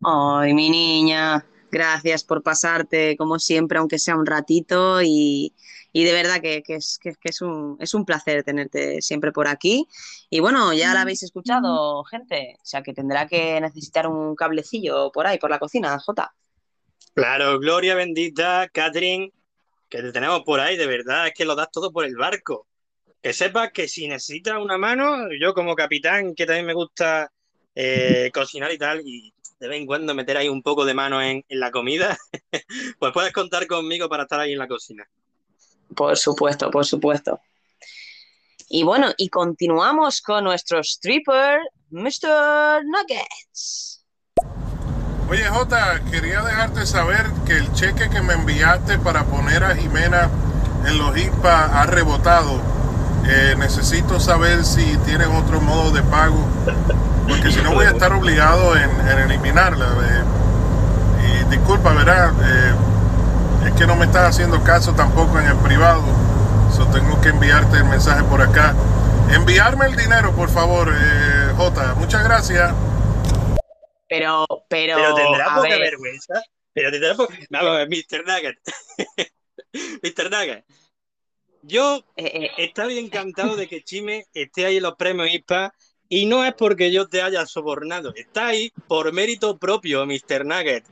Ay, 0.03 0.53
mi 0.53 0.69
niña, 0.69 1.45
gracias 1.71 2.25
por 2.25 2.43
pasarte, 2.43 3.15
como 3.15 3.39
siempre, 3.39 3.79
aunque 3.79 3.99
sea 3.99 4.17
un 4.17 4.25
ratito, 4.25 5.01
y, 5.01 5.53
y 5.91 6.03
de 6.03 6.13
verdad 6.13 6.41
que, 6.41 6.61
que 6.61 6.75
es, 6.75 6.99
que, 7.01 7.13
que 7.13 7.29
es 7.29 7.41
un, 7.41 7.77
es 7.79 7.93
un 7.93 8.05
placer 8.05 8.43
tenerte 8.43 9.01
siempre 9.01 9.31
por 9.31 9.47
aquí. 9.47 9.87
Y 10.29 10.39
bueno, 10.39 10.73
ya 10.73 10.93
la 10.93 11.01
habéis 11.01 11.23
escuchado, 11.23 12.03
gente, 12.03 12.57
o 12.57 12.65
sea 12.65 12.83
que 12.83 12.93
tendrá 12.93 13.27
que 13.27 13.59
necesitar 13.59 14.07
un 14.07 14.35
cablecillo 14.35 15.11
por 15.11 15.27
ahí, 15.27 15.39
por 15.39 15.49
la 15.49 15.59
cocina, 15.59 15.97
Jota. 15.99 16.33
Claro, 17.13 17.59
gloria 17.59 17.95
bendita, 17.95 18.69
Catherine, 18.71 19.31
que 19.89 20.01
te 20.01 20.11
tenemos 20.11 20.43
por 20.43 20.59
ahí, 20.59 20.77
de 20.77 20.87
verdad, 20.87 21.27
es 21.27 21.33
que 21.33 21.45
lo 21.45 21.55
das 21.55 21.71
todo 21.71 21.91
por 21.91 22.05
el 22.05 22.15
barco. 22.15 22.67
Que 23.21 23.33
sepas 23.33 23.71
que 23.73 23.87
si 23.87 24.07
necesitas 24.07 24.57
una 24.61 24.77
mano, 24.77 25.27
yo 25.39 25.53
como 25.53 25.75
capitán, 25.75 26.35
que 26.35 26.45
también 26.45 26.67
me 26.67 26.73
gusta 26.73 27.31
eh, 27.75 28.29
cocinar 28.33 28.71
y 28.71 28.77
tal, 28.77 29.01
y 29.03 29.33
de 29.59 29.67
vez 29.67 29.79
en 29.79 29.85
cuando 29.85 30.13
meter 30.15 30.37
ahí 30.37 30.47
un 30.47 30.61
poco 30.61 30.85
de 30.85 30.93
mano 30.93 31.21
en, 31.21 31.43
en 31.49 31.59
la 31.59 31.71
comida, 31.71 32.17
pues 32.99 33.11
puedes 33.11 33.33
contar 33.33 33.67
conmigo 33.67 34.07
para 34.07 34.23
estar 34.23 34.39
ahí 34.39 34.53
en 34.53 34.59
la 34.59 34.67
cocina. 34.67 35.09
Por 35.95 36.17
supuesto, 36.17 36.69
por 36.71 36.85
supuesto. 36.85 37.39
Y 38.69 38.83
bueno, 38.83 39.07
y 39.17 39.29
continuamos 39.29 40.21
con 40.21 40.43
nuestro 40.43 40.79
stripper, 40.79 41.59
Mr. 41.89 42.83
Nuggets. 42.85 44.05
Oye, 45.29 45.45
Jota, 45.45 46.01
quería 46.11 46.41
dejarte 46.41 46.85
saber 46.85 47.25
que 47.45 47.57
el 47.57 47.71
cheque 47.73 48.09
que 48.09 48.21
me 48.21 48.33
enviaste 48.33 48.99
para 48.99 49.25
poner 49.25 49.63
a 49.63 49.75
Jimena 49.75 50.29
en 50.87 50.97
los 50.97 51.17
IPA 51.17 51.81
ha 51.81 51.85
rebotado. 51.85 52.59
Eh, 53.27 53.55
necesito 53.57 54.19
saber 54.19 54.63
si 54.63 54.97
tienen 55.05 55.29
otro 55.31 55.61
modo 55.61 55.91
de 55.91 56.01
pago, 56.03 56.47
porque 57.27 57.51
si 57.51 57.61
no 57.61 57.73
voy 57.73 57.85
a 57.85 57.91
estar 57.91 58.13
obligado 58.13 58.75
en, 58.75 58.89
eliminarla. 59.29 59.85
eh. 59.85 61.45
disculpa, 61.49 61.93
¿verdad? 61.93 62.31
Eh, 62.43 62.73
es 63.65 63.73
que 63.73 63.85
no 63.85 63.95
me 63.95 64.05
estás 64.05 64.35
haciendo 64.35 64.63
caso 64.63 64.93
tampoco 64.93 65.39
en 65.39 65.47
el 65.47 65.57
privado. 65.57 66.03
So 66.75 66.85
tengo 66.87 67.19
que 67.21 67.29
enviarte 67.29 67.77
el 67.77 67.85
mensaje 67.85 68.23
por 68.23 68.41
acá. 68.41 68.75
Enviarme 69.31 69.85
el 69.87 69.95
dinero, 69.95 70.33
por 70.35 70.49
favor, 70.49 70.89
eh, 70.91 71.53
Jota. 71.57 71.93
Muchas 71.95 72.23
gracias. 72.23 72.73
Pero, 74.07 74.45
pero, 74.69 74.95
Pero 74.95 75.15
tendrá 75.15 75.55
poca 75.55 75.69
ver. 75.69 75.79
vergüenza. 75.81 76.41
Pero 76.73 76.91
tendrá 76.91 77.15
poca... 77.15 77.35
Vamos 77.49 77.69
a 77.69 77.77
ver, 77.77 77.89
Mr. 77.89 78.25
Nugget. 78.25 78.57
Mr. 80.03 80.31
Nugget. 80.31 80.65
Yo 81.61 82.03
Eh, 82.15 82.49
estaría 82.57 82.99
encantado 82.99 83.55
de 83.55 83.67
que 83.67 83.83
Chime 83.83 84.25
esté 84.33 84.65
ahí 84.65 84.77
en 84.77 84.83
los 84.83 84.95
premios 84.95 85.29
IPA 85.31 85.73
y 86.07 86.25
no 86.25 86.43
es 86.45 86.53
porque 86.55 86.91
yo 86.91 87.07
te 87.07 87.21
haya 87.21 87.45
sobornado. 87.45 88.13
Está 88.15 88.47
ahí 88.47 88.71
por 88.87 89.11
mérito 89.13 89.57
propio, 89.59 90.05
Mr. 90.05 90.45
Nugget. 90.45 90.85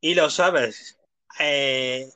Y 0.00 0.14
lo 0.14 0.30
sabes. 0.30 0.96
Eh, 1.40 2.06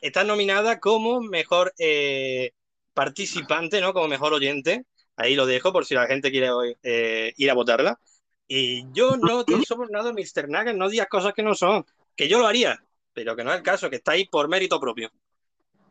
está 0.00 0.24
nominada 0.24 0.80
como 0.80 1.20
mejor 1.20 1.72
eh, 1.78 2.52
participante, 2.92 3.80
¿no? 3.80 3.94
Como 3.94 4.08
mejor 4.08 4.34
oyente. 4.34 4.84
Ahí 5.16 5.36
lo 5.36 5.46
dejo 5.46 5.72
por 5.72 5.86
si 5.86 5.94
la 5.94 6.06
gente 6.06 6.30
quiere 6.30 6.48
eh, 6.82 7.32
ir 7.36 7.50
a 7.50 7.54
votarla. 7.54 8.00
Y 8.48 8.84
yo 8.92 9.16
no 9.16 9.44
te 9.44 9.54
somos 9.66 9.88
nada, 9.90 10.12
Mr. 10.12 10.48
Nugget, 10.48 10.76
no 10.76 10.88
digas 10.88 11.06
cosas 11.08 11.32
que 11.32 11.42
no 11.42 11.54
son. 11.54 11.86
Que 12.16 12.28
yo 12.28 12.38
lo 12.38 12.46
haría, 12.46 12.84
pero 13.12 13.36
que 13.36 13.44
no 13.44 13.52
es 13.52 13.58
el 13.58 13.62
caso, 13.62 13.88
que 13.88 13.96
está 13.96 14.12
ahí 14.12 14.26
por 14.26 14.48
mérito 14.48 14.80
propio. 14.80 15.10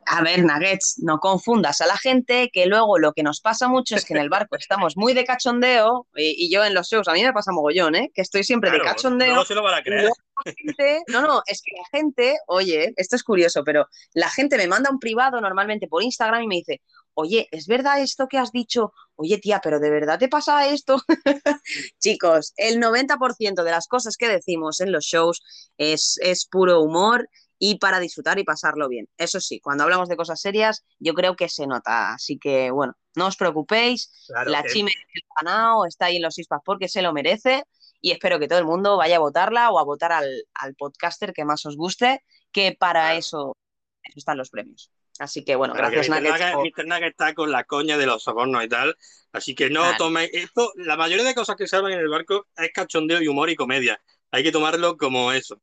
A 0.05 0.21
ver, 0.21 0.43
Nuggets, 0.43 0.99
no 1.01 1.19
confundas 1.19 1.79
a 1.79 1.87
la 1.87 1.97
gente, 1.97 2.49
que 2.51 2.65
luego 2.65 2.99
lo 2.99 3.13
que 3.13 3.23
nos 3.23 3.39
pasa 3.39 3.69
mucho 3.69 3.95
es 3.95 4.03
que 4.03 4.13
en 4.13 4.19
el 4.19 4.27
barco 4.27 4.57
estamos 4.57 4.97
muy 4.97 5.13
de 5.13 5.23
cachondeo, 5.23 6.07
y, 6.13 6.45
y 6.45 6.51
yo 6.51 6.65
en 6.65 6.73
los 6.73 6.89
shows, 6.89 7.07
a 7.07 7.13
mí 7.13 7.23
me 7.23 7.31
pasa 7.31 7.53
mogollón, 7.53 7.95
¿eh? 7.95 8.11
Que 8.13 8.21
estoy 8.21 8.43
siempre 8.43 8.69
de 8.69 8.81
cachondeo. 8.81 9.33
no 9.33 9.45
se 9.45 9.55
lo 9.55 9.63
van 9.63 9.75
a 9.75 9.81
creer. 9.81 10.09
Gente- 10.55 11.03
no, 11.07 11.21
no, 11.21 11.41
es 11.45 11.61
que 11.61 11.75
la 11.75 11.97
gente, 11.97 12.37
oye, 12.47 12.93
esto 12.97 13.15
es 13.15 13.23
curioso, 13.23 13.63
pero 13.63 13.87
la 14.13 14.29
gente 14.29 14.57
me 14.57 14.67
manda 14.67 14.89
un 14.89 14.99
privado 14.99 15.39
normalmente 15.41 15.87
por 15.87 16.03
Instagram 16.03 16.43
y 16.43 16.47
me 16.47 16.55
dice, 16.55 16.81
oye, 17.15 17.47
¿es 17.51 17.67
verdad 17.67 18.01
esto 18.01 18.27
que 18.27 18.37
has 18.39 18.51
dicho? 18.51 18.91
Oye, 19.15 19.37
tía, 19.37 19.59
pero 19.63 19.79
¿de 19.79 19.89
verdad 19.91 20.17
te 20.19 20.27
pasa 20.29 20.67
esto? 20.67 20.97
Chicos, 21.99 22.53
el 22.57 22.79
90% 22.79 23.63
de 23.63 23.71
las 23.71 23.87
cosas 23.87 24.17
que 24.17 24.27
decimos 24.29 24.79
en 24.81 24.91
los 24.91 25.05
shows 25.05 25.41
es, 25.77 26.17
es 26.21 26.45
puro 26.47 26.81
humor 26.81 27.29
y 27.59 27.77
para 27.77 27.99
disfrutar 27.99 28.39
y 28.39 28.43
pasarlo 28.43 28.89
bien. 28.89 29.07
Eso 29.17 29.39
sí, 29.39 29.59
cuando 29.59 29.83
hablamos 29.83 30.09
de 30.09 30.17
cosas 30.17 30.41
serias, 30.41 30.83
yo 30.99 31.13
creo 31.13 31.35
que 31.35 31.47
se 31.49 31.65
nota. 31.67 32.13
Así 32.13 32.37
que, 32.37 32.71
bueno, 32.71 32.93
no 33.15 33.27
os 33.27 33.37
preocupéis. 33.37 34.11
Claro, 34.27 34.51
la 34.51 34.63
que- 34.63 34.69
Chime 34.69 34.91
del 35.13 35.23
ganado 35.39 35.85
está 35.85 36.05
ahí 36.07 36.17
en 36.17 36.23
los 36.23 36.37
ISPAs 36.37 36.61
porque 36.65 36.89
se 36.89 37.01
lo 37.01 37.13
merece. 37.13 37.63
Y 38.05 38.11
espero 38.11 38.37
que 38.37 38.49
todo 38.49 38.59
el 38.59 38.65
mundo 38.65 38.97
vaya 38.97 39.15
a 39.15 39.19
votarla 39.19 39.71
o 39.71 39.79
a 39.79 39.83
votar 39.85 40.11
al, 40.11 40.43
al 40.55 40.75
podcaster 40.75 41.31
que 41.31 41.45
más 41.45 41.65
os 41.65 41.77
guste, 41.77 42.21
que 42.51 42.75
para 42.77 43.15
eso, 43.15 43.55
eso 44.03 44.17
están 44.19 44.37
los 44.37 44.49
premios. 44.49 44.91
Así 45.19 45.45
que, 45.45 45.55
bueno, 45.55 45.73
Claro, 45.73 45.89
que 45.89 45.95
gracias, 45.95 46.19
Mr. 46.19 46.21
Nuggets. 46.21 46.39
Nugget, 46.51 46.83
por- 46.85 47.03
está 47.05 47.33
con 47.33 47.51
la 47.51 47.63
coña 47.63 47.97
de 47.97 48.05
los 48.05 48.21
sobornos 48.23 48.61
y 48.61 48.67
tal. 48.67 48.97
Así 49.31 49.55
que 49.55 49.69
no 49.69 49.81
Claro. 49.83 49.97
toméis 49.97 50.29
esto. 50.33 50.73
La 50.75 50.97
mayoría 50.97 51.23
de 51.23 51.33
cosas 51.33 51.55
que 51.55 51.65
se 51.65 51.77
hablan 51.77 51.93
en 51.93 51.99
el 51.99 52.09
barco 52.09 52.47
es 52.57 52.71
cachondeo 52.73 53.21
y 53.21 53.27
humor 53.29 53.49
y 53.49 53.55
comedia. 53.55 53.97
Hay 54.31 54.43
que 54.43 54.51
tomarlo 54.51 54.97
como 54.97 55.31
eso. 55.31 55.61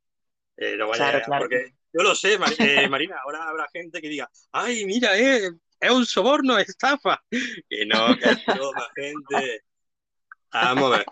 Eh, 0.57 0.75
no 0.77 0.87
vaya- 0.87 1.11
Claro, 1.11 1.25
claro. 1.25 1.43
Porque 1.43 1.73
yo 1.93 2.01
lo 2.01 2.15
sé, 2.15 2.39
Mar- 2.39 2.53
eh, 2.57 2.87
Marina. 2.89 3.17
Ahora 3.23 3.47
habrá 3.47 3.67
gente 3.71 4.01
que 4.01 4.09
diga, 4.09 4.27
ay, 4.51 4.83
mira, 4.85 5.15
eh, 5.19 5.51
es 5.79 5.91
un 5.91 6.05
soborno, 6.07 6.57
es 6.57 6.69
estafa. 6.69 7.21
Que 7.69 7.85
no, 7.85 8.17
que 8.17 8.29
es 8.31 8.45
broma, 8.47 8.87
gente. 8.95 9.61
Vamos 10.51 10.85
a 10.93 10.97
ver. 10.97 11.05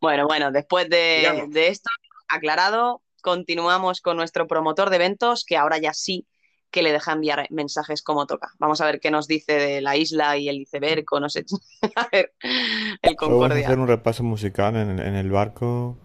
Bueno, 0.00 0.26
bueno, 0.26 0.50
después 0.52 0.88
de, 0.88 1.48
esto 1.54 1.90
aclarado, 2.28 3.02
continuamos 3.22 4.00
con 4.00 4.16
nuestro 4.16 4.46
promotor 4.46 4.90
de 4.90 4.96
eventos, 4.96 5.44
que 5.44 5.56
ahora 5.56 5.78
ya 5.78 5.92
sí 5.92 6.26
que 6.70 6.82
le 6.82 6.92
deja 6.92 7.12
enviar 7.12 7.46
mensajes 7.50 8.00
como 8.00 8.26
toca. 8.26 8.52
Vamos 8.58 8.80
a 8.80 8.86
ver 8.86 9.00
qué 9.00 9.10
nos 9.10 9.26
dice 9.26 9.54
de 9.54 9.80
la 9.80 9.96
isla 9.96 10.36
y 10.36 10.48
el 10.48 10.60
iceberg, 10.60 11.04
o 11.10 11.18
no 11.18 11.28
sé. 11.28 11.44
A 11.96 12.08
ver, 12.12 12.32
el 12.40 12.98
Vamos 13.02 13.14
a 13.14 13.16
Concordia. 13.16 13.66
hacer 13.66 13.78
un 13.78 13.88
repaso 13.88 14.22
musical 14.22 14.76
en 14.76 14.90
el, 14.90 15.00
en 15.00 15.14
el 15.16 15.30
barco 15.30 15.96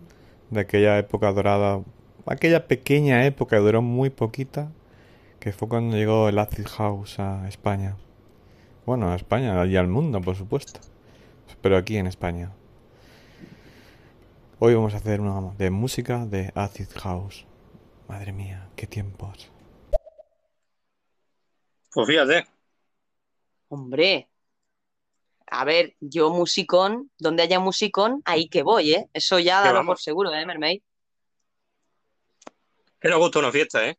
de 0.50 0.62
aquella 0.62 0.98
época 0.98 1.32
dorada, 1.32 1.82
aquella 2.26 2.68
pequeña 2.68 3.26
época 3.26 3.58
que 3.58 3.62
duró 3.62 3.84
muy 3.84 4.10
poquita, 4.10 4.72
que 5.40 5.52
fue 5.52 5.68
cuando 5.68 5.98
llegó 5.98 6.30
el 6.30 6.40
Acid 6.40 6.66
House 6.66 7.20
a 7.20 7.48
España. 7.48 7.96
Bueno, 8.88 9.12
a 9.12 9.16
España 9.16 9.64
y 9.66 9.76
al 9.76 9.88
mundo, 9.88 10.20
por 10.22 10.36
supuesto. 10.36 10.80
Pero 11.62 11.78
aquí 11.78 11.98
en 11.98 12.08
España. 12.08 12.52
Hoy 14.58 14.74
vamos 14.74 14.94
a 14.94 14.98
hacer 14.98 15.20
una 15.20 15.54
de 15.58 15.70
música 15.70 16.26
de 16.26 16.54
Acid 16.56 16.88
House. 16.96 17.46
Madre 18.08 18.32
mía, 18.32 18.70
qué 18.78 18.88
tiempos. 18.88 19.52
Pues 21.94 22.08
fíjate. 22.08 22.48
Hombre, 23.68 24.30
a 25.48 25.66
ver, 25.66 25.98
yo 26.00 26.30
musicón, 26.30 27.12
donde 27.20 27.44
haya 27.44 27.60
musicón, 27.60 28.22
ahí 28.24 28.48
que 28.48 28.64
voy, 28.64 28.94
¿eh? 28.94 29.10
Eso 29.12 29.40
ya 29.40 29.62
vamos. 29.62 29.86
por 29.88 30.00
seguro, 30.00 30.34
¿eh, 30.34 30.46
Mermaid? 30.46 30.82
Que 33.02 33.10
nos 33.10 33.20
gusta 33.20 33.40
una 33.40 33.52
fiesta, 33.52 33.86
¿eh? 33.86 33.98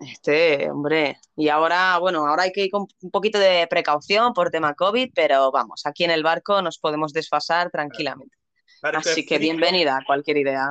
Este, 0.00 0.68
hombre, 0.72 1.20
y 1.36 1.48
ahora, 1.48 1.98
bueno, 1.98 2.26
ahora 2.26 2.42
hay 2.42 2.52
que 2.52 2.64
ir 2.64 2.70
con 2.72 2.88
un 3.00 3.10
poquito 3.12 3.38
de 3.38 3.68
precaución 3.70 4.32
por 4.32 4.50
tema 4.50 4.74
COVID, 4.74 5.12
pero 5.14 5.52
vamos, 5.52 5.86
aquí 5.86 6.02
en 6.02 6.10
el 6.10 6.24
barco 6.24 6.60
nos 6.62 6.78
podemos 6.78 7.12
desfasar 7.12 7.70
tranquilamente. 7.70 8.41
Así 8.80 9.20
es 9.20 9.26
que 9.26 9.38
bienvenida 9.38 9.96
a 9.96 10.04
cualquier 10.04 10.38
idea. 10.38 10.68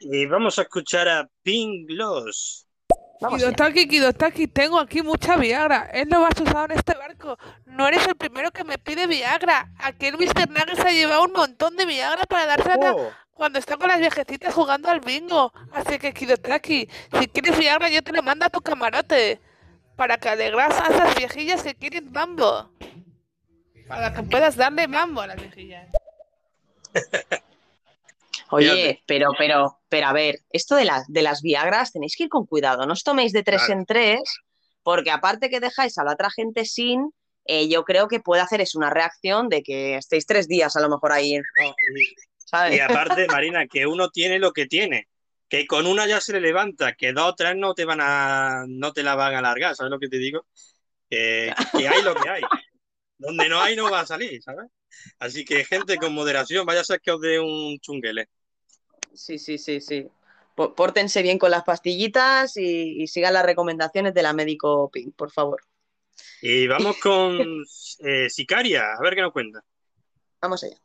Y 0.00 0.26
vamos 0.26 0.58
a 0.58 0.62
escuchar 0.62 1.08
a 1.08 1.28
Pink 1.42 1.88
Loss. 1.90 2.66
Kidotaki, 3.36 3.86
Kidotaki, 3.86 4.48
tengo 4.48 4.80
aquí 4.80 5.00
mucha 5.00 5.36
Viagra. 5.36 5.88
Él 5.92 6.08
lo 6.10 6.20
vas 6.22 6.38
usado 6.40 6.64
en 6.64 6.72
este 6.72 6.94
barco. 6.94 7.38
No 7.66 7.86
eres 7.86 8.04
el 8.08 8.16
primero 8.16 8.50
que 8.50 8.64
me 8.64 8.78
pide 8.78 9.06
Viagra. 9.06 9.72
Aquel 9.78 10.16
Mr. 10.18 10.50
Nugget 10.50 10.74
se 10.74 10.88
ha 10.88 10.92
llevado 10.92 11.22
un 11.24 11.32
montón 11.32 11.76
de 11.76 11.86
Viagra 11.86 12.24
para 12.24 12.46
dársela 12.46 12.94
Oh. 12.94 13.12
cuando 13.32 13.60
está 13.60 13.76
con 13.76 13.86
las 13.88 14.00
viejecitas 14.00 14.52
jugando 14.52 14.88
al 14.90 14.98
bingo. 15.00 15.52
Así 15.72 16.00
que, 16.00 16.12
Kidotaki, 16.12 16.88
si 17.20 17.28
quieres 17.28 17.56
Viagra, 17.56 17.88
yo 17.90 18.02
te 18.02 18.12
lo 18.12 18.24
mando 18.24 18.44
a 18.44 18.50
tu 18.50 18.60
camarote. 18.60 19.40
Para 19.94 20.16
que 20.16 20.28
alegras 20.28 20.80
a 20.80 20.88
esas 20.88 21.14
viejillas 21.14 21.62
que 21.62 21.74
quieren 21.76 22.10
mambo. 22.10 22.72
Para 23.88 24.12
que 24.12 24.22
puedas 24.22 24.56
darle 24.56 24.88
mambo 24.88 25.20
a 25.20 25.26
las 25.28 25.36
viejillas. 25.36 25.88
Oye, 28.50 29.02
pero, 29.06 29.30
pero, 29.38 29.78
pero 29.88 30.06
a 30.06 30.12
ver, 30.12 30.40
esto 30.50 30.76
de 30.76 30.84
las, 30.84 31.06
de 31.08 31.22
las 31.22 31.40
Viagras 31.40 31.92
tenéis 31.92 32.16
que 32.16 32.24
ir 32.24 32.28
con 32.28 32.46
cuidado, 32.46 32.86
no 32.86 32.92
os 32.92 33.02
toméis 33.02 33.32
de 33.32 33.42
tres 33.42 33.62
Claro. 33.64 33.80
en 33.80 33.86
tres, 33.86 34.22
porque 34.82 35.10
aparte 35.10 35.48
que 35.48 35.60
dejáis 35.60 35.96
a 35.96 36.04
la 36.04 36.12
otra 36.12 36.30
gente 36.30 36.66
sin, 36.66 37.12
eh, 37.46 37.68
yo 37.68 37.84
creo 37.84 38.08
que 38.08 38.20
puede 38.20 38.42
hacer 38.42 38.60
es 38.60 38.74
una 38.74 38.90
reacción 38.90 39.48
de 39.48 39.62
que 39.62 39.96
estéis 39.96 40.26
tres 40.26 40.48
días 40.48 40.76
a 40.76 40.80
lo 40.80 40.90
mejor 40.90 41.12
ahí, 41.12 41.40
¿sabes? 42.36 42.76
Y 42.76 42.80
aparte, 42.80 43.26
Marina, 43.26 43.66
que 43.66 43.86
uno 43.86 44.10
tiene 44.10 44.38
lo 44.38 44.52
que 44.52 44.66
tiene. 44.66 45.08
Que 45.48 45.66
con 45.66 45.86
una 45.86 46.06
ya 46.06 46.20
se 46.20 46.32
le 46.32 46.40
levanta, 46.40 46.94
que 46.94 47.12
dos 47.12 47.30
o 47.30 47.34
tres 47.34 47.56
no 47.56 47.74
te 47.74 47.84
van 47.84 48.00
a, 48.00 48.64
no 48.68 48.92
te 48.92 49.02
la 49.02 49.14
van 49.14 49.34
a 49.34 49.38
alargar, 49.38 49.74
¿sabes 49.74 49.90
lo 49.90 49.98
que 49.98 50.08
te 50.08 50.18
digo? 50.18 50.46
Que 51.10 51.52
hay 51.74 52.02
lo 52.02 52.14
que 52.14 52.28
hay. 52.28 52.42
Donde 53.22 53.48
no 53.48 53.60
hay 53.60 53.76
no 53.76 53.90
va 53.90 54.00
a 54.00 54.06
salir, 54.06 54.42
¿sabes? 54.42 54.66
Así 55.18 55.44
que 55.44 55.64
gente 55.64 55.96
con 55.96 56.12
moderación, 56.12 56.66
vaya 56.66 56.80
a 56.80 56.84
ser 56.84 57.00
que 57.00 57.12
os 57.12 57.20
dé 57.20 57.38
un 57.40 57.78
chunguele. 57.78 58.28
Sí, 59.14 59.38
sí, 59.38 59.58
sí, 59.58 59.80
sí. 59.80 60.08
Pórtense 60.54 61.22
bien 61.22 61.38
con 61.38 61.50
las 61.50 61.64
pastillitas 61.64 62.56
y, 62.56 63.02
y 63.02 63.06
sigan 63.06 63.34
las 63.34 63.46
recomendaciones 63.46 64.12
de 64.12 64.22
la 64.22 64.32
médico 64.32 64.90
Pink, 64.90 65.14
por 65.16 65.30
favor. 65.30 65.62
Y 66.42 66.66
vamos 66.66 66.96
con 66.98 67.64
eh, 68.00 68.28
Sicaria, 68.28 68.94
a 68.98 69.02
ver 69.02 69.14
qué 69.14 69.22
nos 69.22 69.32
cuenta. 69.32 69.64
Vamos 70.40 70.64
allá. 70.64 70.81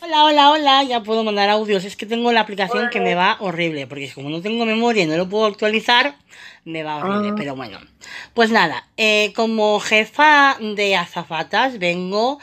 Hola, 0.00 0.24
hola, 0.26 0.50
hola, 0.52 0.82
ya 0.84 1.02
puedo 1.02 1.24
mandar 1.24 1.50
audios. 1.50 1.84
Es 1.84 1.96
que 1.96 2.06
tengo 2.06 2.30
la 2.30 2.40
aplicación 2.40 2.88
que 2.88 3.00
me 3.00 3.16
va 3.16 3.36
horrible, 3.40 3.88
porque 3.88 4.12
como 4.12 4.30
no 4.30 4.40
tengo 4.40 4.64
memoria 4.64 5.02
y 5.02 5.06
no 5.06 5.16
lo 5.16 5.28
puedo 5.28 5.46
actualizar, 5.46 6.16
me 6.64 6.84
va 6.84 6.98
horrible. 6.98 7.30
Ah. 7.30 7.34
Pero 7.36 7.56
bueno, 7.56 7.80
pues 8.32 8.50
nada, 8.50 8.86
eh, 8.96 9.32
como 9.34 9.80
jefa 9.80 10.56
de 10.60 10.94
azafatas 10.94 11.80
vengo 11.80 12.38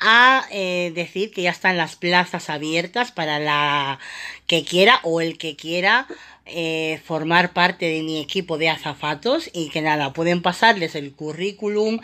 a 0.00 0.44
eh, 0.50 0.90
decir 0.92 1.30
que 1.30 1.42
ya 1.42 1.50
están 1.50 1.76
las 1.76 1.94
plazas 1.94 2.50
abiertas 2.50 3.12
para 3.12 3.38
la 3.38 4.00
que 4.48 4.64
quiera 4.64 4.98
o 5.04 5.20
el 5.20 5.38
que 5.38 5.54
quiera 5.54 6.08
eh, 6.52 7.00
formar 7.04 7.52
parte 7.52 7.86
de 7.86 8.02
mi 8.02 8.20
equipo 8.20 8.58
de 8.58 8.68
azafatos 8.68 9.50
y 9.52 9.70
que 9.70 9.82
nada, 9.82 10.12
pueden 10.12 10.42
pasarles 10.42 10.94
el 10.94 11.14
currículum 11.14 12.00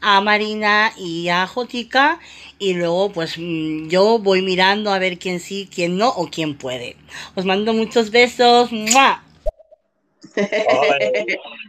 a 0.00 0.20
Marina 0.20 0.92
y 0.96 1.28
a 1.28 1.46
Jotica 1.46 2.18
y 2.58 2.74
luego 2.74 3.12
pues 3.12 3.36
mm, 3.38 3.88
yo 3.88 4.18
voy 4.18 4.42
mirando 4.42 4.92
a 4.92 4.98
ver 4.98 5.18
quién 5.18 5.40
sí, 5.40 5.68
quién 5.72 5.96
no 5.96 6.08
o 6.08 6.28
quién 6.28 6.56
puede. 6.56 6.96
Os 7.34 7.44
mando 7.44 7.72
muchos 7.72 8.10
besos. 8.10 8.72
¡Mua! 8.72 9.22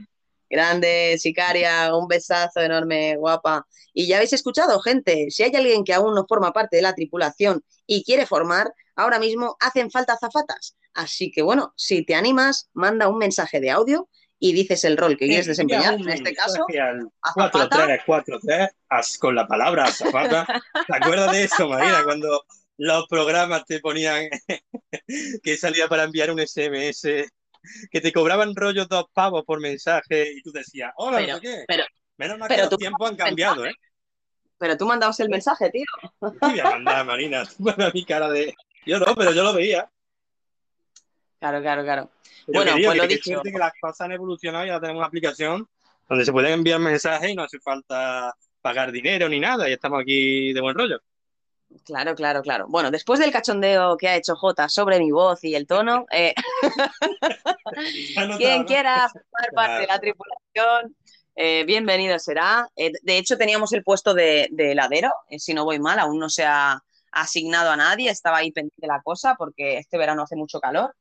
Grande, 0.49 1.17
sicaria, 1.17 1.95
un 1.95 2.07
besazo 2.07 2.59
enorme, 2.59 3.15
guapa. 3.15 3.65
Y 3.93 4.07
ya 4.07 4.17
habéis 4.17 4.33
escuchado, 4.33 4.79
gente, 4.81 5.27
si 5.29 5.43
hay 5.43 5.55
alguien 5.55 5.83
que 5.83 5.93
aún 5.93 6.13
no 6.13 6.25
forma 6.27 6.51
parte 6.51 6.77
de 6.77 6.81
la 6.81 6.93
tripulación 6.93 7.63
y 7.87 8.03
quiere 8.03 8.25
formar, 8.25 8.73
ahora 9.01 9.19
mismo 9.19 9.57
hacen 9.59 9.91
falta 9.91 10.13
azafatas. 10.13 10.75
Así 10.93 11.31
que 11.31 11.41
bueno, 11.41 11.73
si 11.75 12.03
te 12.05 12.15
animas, 12.15 12.69
manda 12.73 13.07
un 13.07 13.17
mensaje 13.17 13.59
de 13.59 13.71
audio 13.71 14.09
y 14.39 14.53
dices 14.53 14.83
el 14.85 14.97
rol 14.97 15.17
que 15.17 15.27
quieres 15.27 15.45
desempeñar. 15.45 15.93
En 15.95 16.09
este 16.09 16.33
caso, 16.33 16.65
al 16.81 17.09
azafata. 17.21 17.77
4343 18.05 18.69
as- 18.89 19.17
con 19.17 19.35
la 19.35 19.47
palabra 19.47 19.85
azafata. 19.85 20.45
¿Te 20.87 20.95
acuerdas 20.95 21.31
de 21.31 21.43
eso, 21.43 21.69
Marina? 21.69 22.01
Cuando 22.05 22.43
los 22.77 23.07
programas 23.07 23.65
te 23.65 23.79
ponían 23.79 24.27
que 25.43 25.57
salía 25.57 25.87
para 25.87 26.03
enviar 26.03 26.31
un 26.31 26.39
SMS, 26.39 27.01
que 27.91 28.01
te 28.01 28.11
cobraban 28.11 28.55
rollos 28.55 28.87
dos 28.89 29.05
pavos 29.13 29.43
por 29.45 29.59
mensaje 29.59 30.31
y 30.33 30.41
tú 30.41 30.51
decías, 30.51 30.91
hola, 30.95 31.17
Pero- 31.17 31.33
no 31.35 31.39
qué. 31.41 31.63
pero- 31.67 31.83
Menos 32.17 32.37
mal 32.37 32.49
pero 32.49 32.65
que 32.65 32.69
los 32.71 32.77
tiempos 32.77 33.09
han 33.09 33.15
cambiado, 33.15 33.65
¿eh? 33.65 33.73
pero 34.59 34.77
tú 34.77 34.85
mandabas 34.85 35.19
el 35.21 35.29
mensaje, 35.29 35.71
tío. 35.71 35.85
Te 36.19 36.37
voy 36.47 36.59
a 36.59 36.63
mandar, 36.65 37.03
Marina, 37.05 37.43
tú 37.57 37.63
ves 37.63 37.93
mi 37.95 38.05
cara 38.05 38.29
de... 38.29 38.53
Yo 38.85 38.99
no, 38.99 39.13
pero 39.15 39.31
yo 39.31 39.43
lo 39.43 39.53
veía. 39.53 39.89
Claro, 41.39 41.61
claro, 41.61 41.83
claro. 41.83 42.09
Pero 42.45 42.59
Bueno, 42.59 42.71
querido, 42.73 42.89
pues 42.91 42.97
lo 42.97 43.07
que 43.07 43.15
dicho. 43.15 43.31
suerte 43.31 43.51
que 43.51 43.57
las 43.57 43.73
cosas 43.79 44.01
han 44.01 44.11
evolucionado 44.11 44.65
y 44.65 44.69
ahora 44.69 44.81
tenemos 44.81 44.99
una 44.99 45.07
aplicación 45.07 45.67
donde 46.07 46.25
se 46.25 46.31
pueden 46.31 46.53
enviar 46.53 46.79
mensajes 46.79 47.29
y 47.29 47.35
no 47.35 47.43
hace 47.43 47.59
falta 47.59 48.35
pagar 48.61 48.91
dinero 48.91 49.27
ni 49.29 49.39
nada 49.39 49.69
y 49.69 49.73
estamos 49.73 50.01
aquí 50.01 50.53
de 50.53 50.61
buen 50.61 50.75
rollo. 50.75 50.99
Claro, 51.85 52.15
claro, 52.15 52.41
claro. 52.41 52.65
Bueno, 52.67 52.91
después 52.91 53.19
del 53.19 53.31
cachondeo 53.31 53.95
que 53.95 54.09
ha 54.09 54.17
hecho 54.17 54.35
Jota 54.35 54.67
sobre 54.67 54.99
mi 54.99 55.09
voz 55.11 55.43
y 55.43 55.55
el 55.55 55.65
tono, 55.65 56.05
eh, 56.11 56.33
quien 58.37 58.65
quiera 58.65 59.07
formar 59.09 59.51
parte 59.55 59.81
de 59.81 59.87
la 59.87 59.99
tripulación, 59.99 60.95
eh, 61.35 61.63
bienvenido 61.65 62.19
será. 62.19 62.67
Eh, 62.75 62.91
de 63.01 63.17
hecho, 63.17 63.37
teníamos 63.37 63.71
el 63.71 63.83
puesto 63.83 64.13
de, 64.13 64.49
de 64.51 64.73
heladero, 64.73 65.11
si 65.37 65.53
no 65.53 65.63
voy 65.63 65.79
mal, 65.79 65.97
aún 65.99 66.19
no 66.19 66.29
se 66.29 66.43
ha 66.43 66.83
asignado 67.11 67.71
a 67.71 67.77
nadie, 67.77 68.09
estaba 68.09 68.37
ahí 68.37 68.51
pendiente 68.51 68.87
la 68.87 69.01
cosa 69.01 69.35
porque 69.35 69.77
este 69.77 69.97
verano 69.97 70.23
hace 70.23 70.35
mucho 70.35 70.59
calor. 70.59 70.95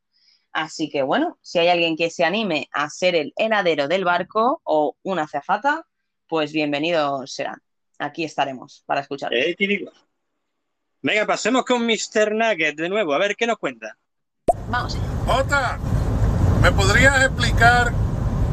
Así 0.52 0.90
que 0.90 1.02
bueno, 1.02 1.38
si 1.42 1.58
hay 1.58 1.68
alguien 1.68 1.96
que 1.96 2.10
se 2.10 2.24
anime 2.24 2.68
a 2.72 2.90
ser 2.90 3.14
el 3.14 3.32
heladero 3.36 3.86
del 3.86 4.04
barco 4.04 4.60
o 4.64 4.96
una 5.02 5.22
azafata, 5.22 5.86
pues 6.28 6.52
bienvenidos 6.52 7.32
serán. 7.32 7.60
Aquí 7.98 8.24
estaremos 8.24 8.82
para 8.86 9.02
escuchar. 9.02 9.32
Eh. 9.34 9.56
Venga, 11.02 11.26
pasemos 11.26 11.64
con 11.64 11.86
Mr. 11.86 12.34
Nugget 12.34 12.76
de 12.76 12.88
nuevo, 12.88 13.14
a 13.14 13.18
ver 13.18 13.36
qué 13.36 13.46
nos 13.46 13.58
cuenta. 13.58 13.96
Vamos. 14.68 14.98
Jota, 15.26 15.78
¿me 16.62 16.72
podrías 16.72 17.24
explicar 17.24 17.92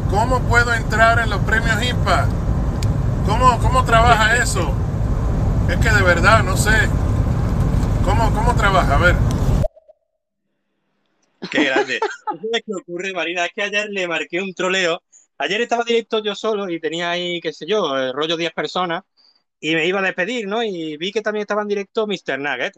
cómo 0.09 0.41
puedo 0.41 0.73
entrar 0.73 1.19
en 1.19 1.29
los 1.29 1.41
premios 1.43 1.81
IMPA? 1.81 2.27
¿Cómo, 3.25 3.59
cómo 3.59 3.83
trabaja 3.83 4.37
eso? 4.37 4.73
Es 5.69 5.77
que 5.77 5.89
de 5.89 6.01
verdad, 6.01 6.43
no 6.43 6.55
sé. 6.55 6.89
¿Cómo, 8.07 8.33
cómo 8.33 8.55
trabaja? 8.55 8.95
A 8.95 8.99
ver. 8.99 9.15
Qué 11.51 11.65
grande. 11.65 11.99
¿Sabes 12.25 12.63
qué 12.65 12.73
ocurre, 12.73 13.11
Marina? 13.11 13.45
Es 13.45 13.51
que 13.53 13.63
ayer 13.63 13.89
le 13.89 14.07
marqué 14.07 14.39
un 14.39 14.53
troleo. 14.53 15.03
Ayer 15.37 15.59
estaba 15.59 15.83
directo 15.83 16.23
yo 16.23 16.33
solo 16.33 16.69
y 16.69 16.79
tenía 16.79 17.11
ahí, 17.11 17.41
qué 17.41 17.51
sé 17.51 17.65
yo, 17.67 17.97
el 17.97 18.13
rollo 18.13 18.37
10 18.37 18.53
personas 18.53 19.03
y 19.59 19.75
me 19.75 19.85
iba 19.85 19.99
a 19.99 20.03
despedir, 20.03 20.47
¿no? 20.47 20.63
Y 20.63 20.95
vi 20.95 21.11
que 21.11 21.21
también 21.21 21.41
estaba 21.41 21.63
en 21.63 21.67
directo 21.67 22.07
Mr. 22.07 22.39
Nugget. 22.39 22.77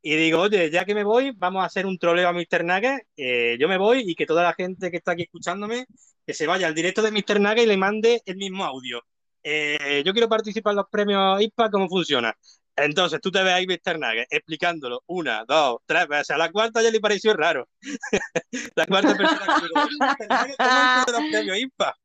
Y 0.00 0.16
digo, 0.16 0.40
oye, 0.40 0.70
ya 0.70 0.86
que 0.86 0.94
me 0.94 1.04
voy, 1.04 1.32
vamos 1.36 1.62
a 1.62 1.66
hacer 1.66 1.84
un 1.84 1.98
troleo 1.98 2.28
a 2.30 2.32
Mr. 2.32 2.64
Nugget. 2.64 3.06
Eh, 3.14 3.58
yo 3.60 3.68
me 3.68 3.76
voy 3.76 4.04
y 4.06 4.14
que 4.14 4.24
toda 4.24 4.42
la 4.42 4.54
gente 4.54 4.90
que 4.90 4.96
está 4.96 5.12
aquí 5.12 5.24
escuchándome, 5.24 5.84
que 6.26 6.32
se 6.32 6.46
vaya 6.46 6.66
al 6.66 6.74
directo 6.74 7.02
de 7.02 7.12
Mr. 7.12 7.40
Nugget 7.40 7.64
y 7.64 7.66
le 7.66 7.76
mande 7.76 8.22
el 8.24 8.36
mismo 8.36 8.64
audio. 8.64 9.02
Eh, 9.42 10.02
yo 10.02 10.14
quiero 10.14 10.30
participar 10.30 10.72
en 10.72 10.76
los 10.78 10.88
premios 10.90 11.42
ISPA, 11.42 11.70
¿cómo 11.70 11.88
funciona? 11.90 12.34
Entonces 12.76 13.20
tú 13.20 13.30
te 13.30 13.42
ves 13.42 13.52
ahí 13.52 13.66
Mr. 13.66 13.98
Nugget 13.98 14.26
explicándolo 14.30 15.02
una, 15.06 15.44
dos, 15.46 15.80
tres 15.86 16.08
veces. 16.08 16.30
A 16.30 16.38
la 16.38 16.50
cuarta 16.50 16.82
ya 16.82 16.90
le 16.90 17.00
pareció 17.00 17.34
raro. 17.34 17.68
la 18.74 18.86
cuarta 18.86 19.16
persona 19.16 19.60
que 19.60 19.66
digo, 19.66 19.74
Mr. 19.74 20.26
Nugget, 20.28 20.56
¿cómo 20.56 21.04
es 21.06 21.12
los 21.12 21.30
premios 21.30 21.58
ISPA? 21.58 21.96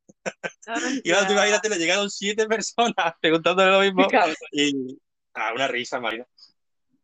y 1.04 1.12
ahora 1.12 1.28
tú 1.28 1.34
imagínate, 1.34 1.70
le 1.70 1.78
llegaron 1.78 2.10
siete 2.10 2.46
personas 2.48 2.96
preguntándole 3.22 3.72
lo 3.72 3.80
mismo. 3.80 4.08
Y 4.52 4.98
ah, 5.34 5.52
una 5.56 5.68
risa, 5.68 6.00
Marina. 6.00 6.26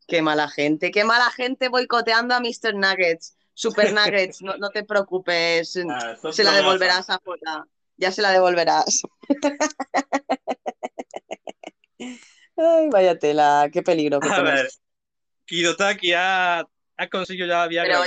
Qué 0.07 0.21
mala 0.21 0.49
gente, 0.49 0.91
qué 0.91 1.05
mala 1.05 1.31
gente 1.31 1.69
boicoteando 1.69 2.35
a 2.35 2.41
Mr. 2.41 2.75
Nuggets. 2.75 3.37
Super 3.53 3.93
Nuggets, 3.93 4.41
no, 4.41 4.57
no 4.57 4.69
te 4.69 4.83
preocupes, 4.83 5.77
Ah, 5.89 6.17
se 6.31 6.43
la 6.43 6.53
devolverás 6.53 7.09
a 7.09 7.19
Jota. 7.23 7.65
Ya 7.95 8.11
se 8.11 8.21
la 8.21 8.31
devolverás. 8.31 9.03
Ay, 12.55 12.89
vaya 12.89 13.17
tela, 13.17 13.69
qué 13.71 13.81
peligro 13.81 14.19
que 14.19 14.29
A 14.29 14.35
tenés. 14.35 14.53
ver, 14.53 14.69
Kidotaki 15.45 16.13
ha, 16.13 16.59
ha 16.59 17.09
conseguido 17.09 17.47
ya 17.47 17.65
Viagra. 17.67 18.03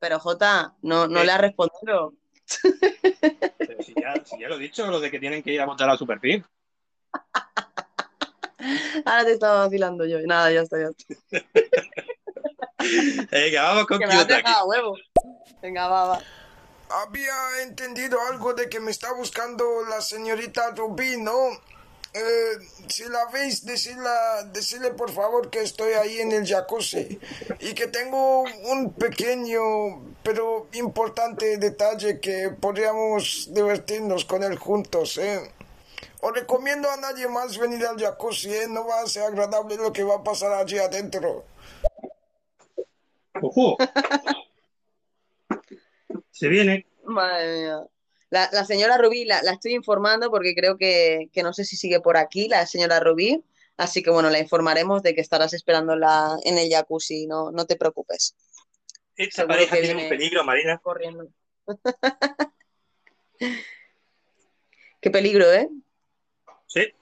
ver, 0.00 0.12
Jota, 0.18 0.74
no, 0.82 1.06
no 1.06 1.20
¿Qué? 1.20 1.26
le 1.26 1.32
has 1.32 1.40
respondido. 1.40 2.14
pero 3.58 3.82
si 3.82 3.94
ya, 3.94 4.24
si 4.24 4.40
ya 4.40 4.48
lo 4.48 4.56
he 4.56 4.58
dicho, 4.58 4.86
lo 4.86 5.00
de 5.00 5.10
que 5.10 5.20
tienen 5.20 5.42
que 5.42 5.52
ir 5.52 5.60
a 5.60 5.66
votar 5.66 5.88
a 5.90 5.96
Superpin. 5.96 6.44
Ahora 9.04 9.24
te 9.24 9.32
estaba 9.32 9.64
vacilando 9.64 10.04
yo. 10.04 10.18
Nada, 10.22 10.50
ya 10.50 10.62
está, 10.62 10.78
ya 10.78 10.88
está. 10.88 11.14
Venga, 13.30 13.62
vamos 13.62 13.86
con 13.86 13.98
Que 13.98 14.06
me 14.06 14.24
dejado 14.24 14.66
huevo. 14.66 14.96
Venga, 15.62 15.88
va, 15.88 16.04
va. 16.06 16.20
Había 16.90 17.62
entendido 17.62 18.18
algo 18.30 18.54
de 18.54 18.68
que 18.68 18.80
me 18.80 18.90
está 18.90 19.12
buscando 19.12 19.64
la 19.88 20.00
señorita 20.00 20.72
Rubí, 20.74 21.16
¿no? 21.18 21.34
Eh, 22.18 22.58
si 22.88 23.04
la 23.04 23.26
veis, 23.32 23.64
decirla, 23.64 24.42
decirle 24.52 24.90
por 24.90 25.10
favor 25.12 25.50
que 25.50 25.60
estoy 25.60 25.92
ahí 25.92 26.18
en 26.18 26.32
el 26.32 26.44
jacuzzi 26.44 27.20
y 27.60 27.74
que 27.74 27.86
tengo 27.86 28.42
un 28.42 28.92
pequeño 28.92 29.62
pero 30.24 30.66
importante 30.72 31.58
detalle 31.58 32.18
que 32.18 32.50
podríamos 32.50 33.54
divertirnos 33.54 34.24
con 34.24 34.42
él 34.42 34.58
juntos, 34.58 35.16
¿eh? 35.18 35.52
Os 36.20 36.32
recomiendo 36.32 36.90
a 36.90 36.96
nadie 36.96 37.28
más 37.28 37.56
venir 37.56 37.86
al 37.86 38.00
jacuzzi, 38.00 38.52
¿eh? 38.52 38.66
No 38.68 38.86
va 38.86 39.02
a 39.02 39.06
ser 39.06 39.22
agradable 39.22 39.76
lo 39.76 39.92
que 39.92 40.02
va 40.02 40.16
a 40.16 40.24
pasar 40.24 40.52
allí 40.52 40.78
adentro. 40.78 41.44
Ojo. 43.40 43.76
Se 46.32 46.48
viene. 46.48 46.84
Madre 47.04 47.62
mía. 47.62 47.86
La, 48.30 48.48
la 48.52 48.64
señora 48.64 48.98
Rubí 48.98 49.24
la, 49.24 49.42
la 49.42 49.52
estoy 49.52 49.74
informando 49.74 50.30
porque 50.30 50.54
creo 50.54 50.76
que, 50.76 51.28
que 51.32 51.42
no 51.42 51.52
sé 51.52 51.64
si 51.64 51.76
sigue 51.76 52.00
por 52.00 52.16
aquí 52.16 52.48
la 52.48 52.66
señora 52.66 53.00
Rubí. 53.00 53.42
Así 53.76 54.02
que 54.02 54.10
bueno, 54.10 54.28
la 54.28 54.40
informaremos 54.40 55.02
de 55.02 55.14
que 55.14 55.20
estarás 55.20 55.54
esperándola 55.54 56.36
en 56.44 56.58
el 56.58 56.68
jacuzzi, 56.68 57.26
no, 57.26 57.50
no 57.52 57.64
te 57.64 57.76
preocupes. 57.76 58.34
Esta 59.16 59.42
Seguro 59.42 59.54
pareja 59.54 59.76
que 59.76 59.82
tiene 59.82 60.02
un 60.04 60.08
peligro, 60.08 60.44
Marina. 60.44 60.78
corriendo. 60.78 61.28
Qué 65.00 65.10
peligro, 65.10 65.52
¿eh? 65.52 65.68
Sí, 66.66 66.92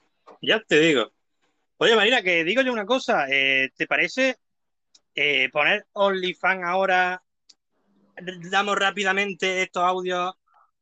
ya 0.42 0.62
te 0.62 0.78
digo. 0.80 1.10
Oye, 1.78 1.96
Marina, 1.96 2.22
que 2.22 2.44
digo 2.44 2.62
yo 2.62 2.72
una 2.72 2.86
cosa. 2.86 3.26
eh, 3.30 3.70
¿te 3.74 3.86
parece 3.86 4.36
eh, 5.14 5.48
poner 5.50 5.86
OnlyFans 5.92 6.64
ahora? 6.64 7.22
Damos 8.50 8.76
rápidamente 8.78 9.62
estos 9.62 9.82
audios 9.82 10.34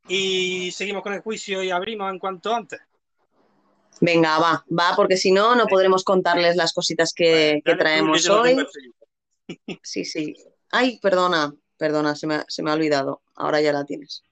y 0.07 0.71
seguimos 0.71 1.03
con 1.03 1.13
el 1.13 1.21
juicio 1.21 1.63
y 1.63 1.71
abrimos 1.71 2.11
en 2.11 2.19
cuanto 2.19 2.53
antes. 2.53 2.79
Venga, 4.01 4.37
va, 4.39 4.65
va, 4.77 4.93
porque 4.95 5.15
si 5.17 5.31
no, 5.31 5.55
no 5.55 5.67
podremos 5.67 6.03
contarles 6.03 6.55
las 6.55 6.73
cositas 6.73 7.13
que, 7.13 7.61
traemos 7.77 8.27
hoy. 8.29 8.57
Sí, 9.83 10.03
sí. 10.05 10.33
Ay, 10.71 10.99
perdona, 10.99 11.53
perdona, 11.77 12.15
se 12.15 12.25
me, 12.25 12.35
ha- 12.35 12.45
se 12.47 12.63
me 12.63 12.71
ha 12.71 12.73
olvidado. 12.73 13.21
Ahora 13.35 13.61
ya 13.61 13.71
la 13.71 13.85
tienes. 13.85 14.23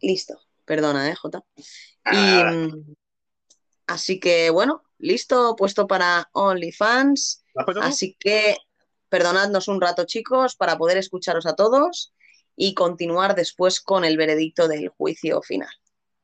Listo. 0.00 0.40
Perdona, 0.64 1.10
¿eh, 1.10 1.14
Jota? 1.14 1.44
Y, 1.56 1.62
Ah. 2.06 2.50
mm, 2.52 2.94
así 3.86 4.18
que, 4.18 4.48
bueno, 4.50 4.82
listo, 4.98 5.54
puesto 5.56 5.86
para 5.86 6.28
OnlyFans. 6.32 7.44
Así 7.82 8.16
que, 8.18 8.56
perdonadnos 9.10 9.68
un 9.68 9.80
rato, 9.80 10.04
chicos, 10.04 10.56
para 10.56 10.78
poder 10.78 10.96
escucharos 10.96 11.44
a 11.46 11.54
todos 11.54 12.12
y 12.60 12.74
continuar 12.74 13.36
después 13.36 13.80
con 13.80 14.04
el 14.04 14.16
veredicto 14.16 14.66
del 14.66 14.88
juicio 14.88 15.40
final. 15.42 15.70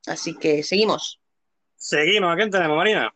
Así 0.05 0.35
que 0.35 0.63
seguimos. 0.63 1.21
Seguimos, 1.77 2.33
¿a 2.33 2.35
quién 2.35 2.51
tenemos, 2.51 2.75
Marina? 2.75 3.15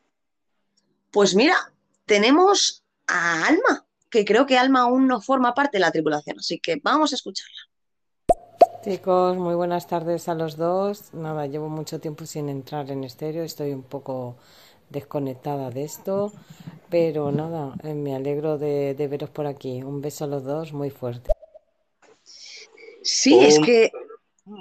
Pues 1.11 1.35
mira, 1.35 1.73
tenemos 2.05 2.81
a 3.07 3.45
Alma, 3.45 3.85
que 4.09 4.23
creo 4.23 4.45
que 4.45 4.57
Alma 4.57 4.83
aún 4.83 5.05
no 5.05 5.19
forma 5.19 5.53
parte 5.53 5.77
de 5.77 5.81
la 5.81 5.91
tripulación, 5.91 6.39
así 6.39 6.59
que 6.59 6.79
vamos 6.81 7.11
a 7.11 7.15
escucharla. 7.15 7.57
Chicos, 8.85 9.35
muy 9.35 9.55
buenas 9.55 9.85
tardes 9.85 10.29
a 10.29 10.33
los 10.33 10.55
dos. 10.55 11.13
Nada, 11.13 11.45
llevo 11.45 11.67
mucho 11.67 11.99
tiempo 11.99 12.25
sin 12.25 12.47
entrar 12.47 12.89
en 12.89 13.03
estéreo, 13.03 13.43
estoy 13.43 13.73
un 13.73 13.83
poco 13.83 14.37
desconectada 14.89 15.71
de 15.71 15.83
esto, 15.83 16.31
pero 16.89 17.33
nada, 17.33 17.73
eh, 17.83 17.93
me 17.93 18.15
alegro 18.15 18.57
de, 18.57 18.95
de 18.95 19.07
veros 19.09 19.29
por 19.29 19.45
aquí. 19.45 19.83
Un 19.83 19.99
beso 19.99 20.23
a 20.23 20.27
los 20.27 20.45
dos 20.45 20.71
muy 20.71 20.89
fuerte. 20.89 21.31
Sí, 23.11 23.39
es 23.39 23.59
que 23.59 23.91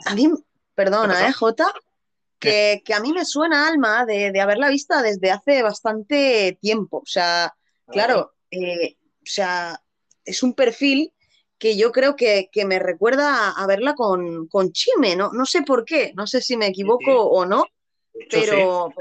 a 0.06 0.14
mí, 0.14 0.30
perdona? 0.74 1.28
¿eh, 1.28 1.32
Jota? 1.32 1.70
Que, 2.38 2.82
que 2.84 2.94
a 2.94 3.00
mí 3.00 3.12
me 3.12 3.24
suena 3.24 3.68
Alma 3.68 4.06
de, 4.06 4.30
de 4.32 4.40
haberla 4.40 4.68
vista 4.68 5.02
desde 5.02 5.30
hace 5.30 5.62
bastante 5.62 6.56
tiempo. 6.60 6.98
O 6.98 7.06
sea, 7.06 7.54
claro, 7.86 8.34
eh, 8.50 8.96
o 9.00 9.26
sea, 9.26 9.82
es 10.24 10.42
un 10.42 10.54
perfil 10.54 11.12
que 11.58 11.76
yo 11.76 11.92
creo 11.92 12.16
que, 12.16 12.48
que 12.50 12.64
me 12.64 12.78
recuerda 12.78 13.50
a, 13.50 13.66
verla 13.66 13.94
con, 13.94 14.46
con 14.46 14.72
Chime, 14.72 15.16
¿no? 15.16 15.30
No 15.32 15.44
sé 15.44 15.62
por 15.62 15.84
qué, 15.84 16.12
no 16.14 16.26
sé 16.26 16.40
si 16.40 16.56
me 16.56 16.68
equivoco 16.68 17.24
o 17.24 17.44
no, 17.44 17.66
pero, 18.30 18.92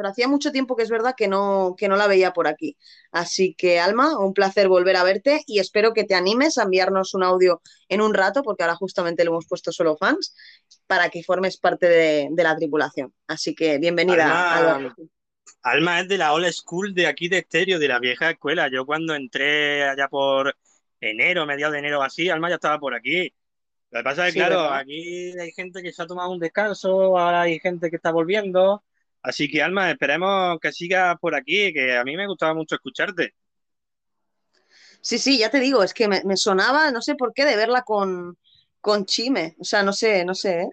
pero 0.00 0.08
hacía 0.08 0.28
mucho 0.28 0.50
tiempo 0.50 0.76
que 0.76 0.82
es 0.82 0.88
verdad 0.88 1.14
que 1.14 1.28
no, 1.28 1.74
que 1.76 1.86
no 1.86 1.94
la 1.94 2.06
veía 2.06 2.32
por 2.32 2.48
aquí. 2.48 2.74
Así 3.12 3.52
que, 3.52 3.80
Alma, 3.80 4.18
un 4.18 4.32
placer 4.32 4.66
volver 4.66 4.96
a 4.96 5.04
verte 5.04 5.42
y 5.46 5.58
espero 5.58 5.92
que 5.92 6.04
te 6.04 6.14
animes 6.14 6.56
a 6.56 6.62
enviarnos 6.62 7.12
un 7.12 7.22
audio 7.22 7.60
en 7.86 8.00
un 8.00 8.14
rato, 8.14 8.42
porque 8.42 8.62
ahora 8.62 8.76
justamente 8.76 9.24
le 9.24 9.28
hemos 9.28 9.44
puesto 9.46 9.72
solo 9.72 9.98
fans, 9.98 10.34
para 10.86 11.10
que 11.10 11.22
formes 11.22 11.58
parte 11.58 11.86
de, 11.86 12.28
de 12.30 12.42
la 12.42 12.56
tripulación. 12.56 13.12
Así 13.26 13.54
que 13.54 13.76
bienvenida, 13.76 14.56
Alma. 14.56 14.96
Alma 15.62 16.00
es 16.00 16.08
de 16.08 16.16
la 16.16 16.32
old 16.32 16.50
school 16.50 16.94
de 16.94 17.06
aquí 17.06 17.28
de 17.28 17.40
estéreo, 17.40 17.78
de 17.78 17.88
la 17.88 17.98
vieja 17.98 18.30
escuela. 18.30 18.70
Yo 18.72 18.86
cuando 18.86 19.14
entré 19.14 19.86
allá 19.86 20.08
por 20.08 20.56
enero, 20.98 21.44
mediados 21.44 21.74
de 21.74 21.80
enero 21.80 22.02
así, 22.02 22.30
Alma 22.30 22.48
ya 22.48 22.54
estaba 22.54 22.78
por 22.78 22.94
aquí. 22.94 23.34
Lo 23.90 24.00
que 24.00 24.04
pasa 24.04 24.28
es 24.28 24.32
Sí, 24.32 24.40
que, 24.40 24.46
claro, 24.46 24.72
aquí 24.72 25.38
hay 25.38 25.52
gente 25.52 25.82
que 25.82 25.92
se 25.92 26.02
ha 26.02 26.06
tomado 26.06 26.30
un 26.30 26.38
descanso, 26.38 27.18
ahora 27.18 27.42
hay 27.42 27.60
gente 27.60 27.90
que 27.90 27.96
está 27.96 28.12
volviendo. 28.12 28.82
Así 29.22 29.48
que, 29.50 29.62
Alma, 29.62 29.90
esperemos 29.90 30.58
que 30.60 30.72
sigas 30.72 31.16
por 31.20 31.34
aquí, 31.34 31.72
que 31.72 31.96
a 31.96 32.04
mí 32.04 32.16
me 32.16 32.26
gustaba 32.26 32.54
mucho 32.54 32.74
escucharte. 32.76 33.34
Sí, 35.02 35.18
sí, 35.18 35.38
ya 35.38 35.50
te 35.50 35.60
digo, 35.60 35.82
es 35.82 35.94
que 35.94 36.08
me, 36.08 36.22
me 36.24 36.36
sonaba, 36.36 36.90
no 36.90 37.02
sé 37.02 37.14
por 37.14 37.32
qué, 37.34 37.44
de 37.44 37.56
verla 37.56 37.82
con, 37.82 38.38
con 38.80 39.06
Chime. 39.06 39.56
O 39.58 39.64
sea, 39.64 39.82
no 39.82 39.92
sé, 39.92 40.24
no 40.24 40.34
sé, 40.34 40.62
¿eh? 40.62 40.68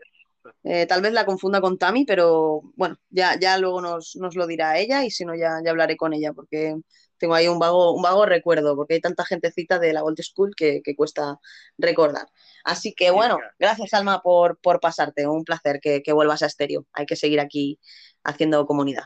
Eh, 0.63 0.85
tal 0.85 1.01
vez 1.01 1.13
la 1.13 1.25
confunda 1.25 1.61
con 1.61 1.77
Tami, 1.77 2.05
pero 2.05 2.61
bueno, 2.75 2.97
ya, 3.09 3.37
ya 3.39 3.57
luego 3.57 3.81
nos, 3.81 4.15
nos 4.15 4.35
lo 4.35 4.47
dirá 4.47 4.77
ella 4.77 5.03
y 5.03 5.11
si 5.11 5.25
no, 5.25 5.35
ya, 5.35 5.59
ya 5.63 5.71
hablaré 5.71 5.97
con 5.97 6.13
ella 6.13 6.33
porque 6.33 6.75
tengo 7.17 7.33
ahí 7.35 7.47
un 7.47 7.59
vago, 7.59 7.93
un 7.93 8.01
vago 8.01 8.25
recuerdo, 8.25 8.75
porque 8.75 8.95
hay 8.95 9.01
tanta 9.01 9.25
gentecita 9.25 9.79
de 9.79 9.93
la 9.93 10.03
Old 10.03 10.21
School 10.21 10.53
que, 10.55 10.81
que 10.83 10.95
cuesta 10.95 11.39
recordar. 11.77 12.27
Así 12.63 12.93
que 12.93 13.11
bueno, 13.11 13.39
gracias 13.59 13.93
Alma 13.93 14.21
por, 14.21 14.57
por 14.59 14.79
pasarte, 14.79 15.27
un 15.27 15.43
placer 15.43 15.79
que, 15.81 16.01
que 16.03 16.13
vuelvas 16.13 16.43
a 16.43 16.47
Estéreo. 16.47 16.85
Hay 16.93 17.05
que 17.05 17.15
seguir 17.15 17.39
aquí 17.39 17.79
haciendo 18.27 18.65
comunidad. 18.67 19.05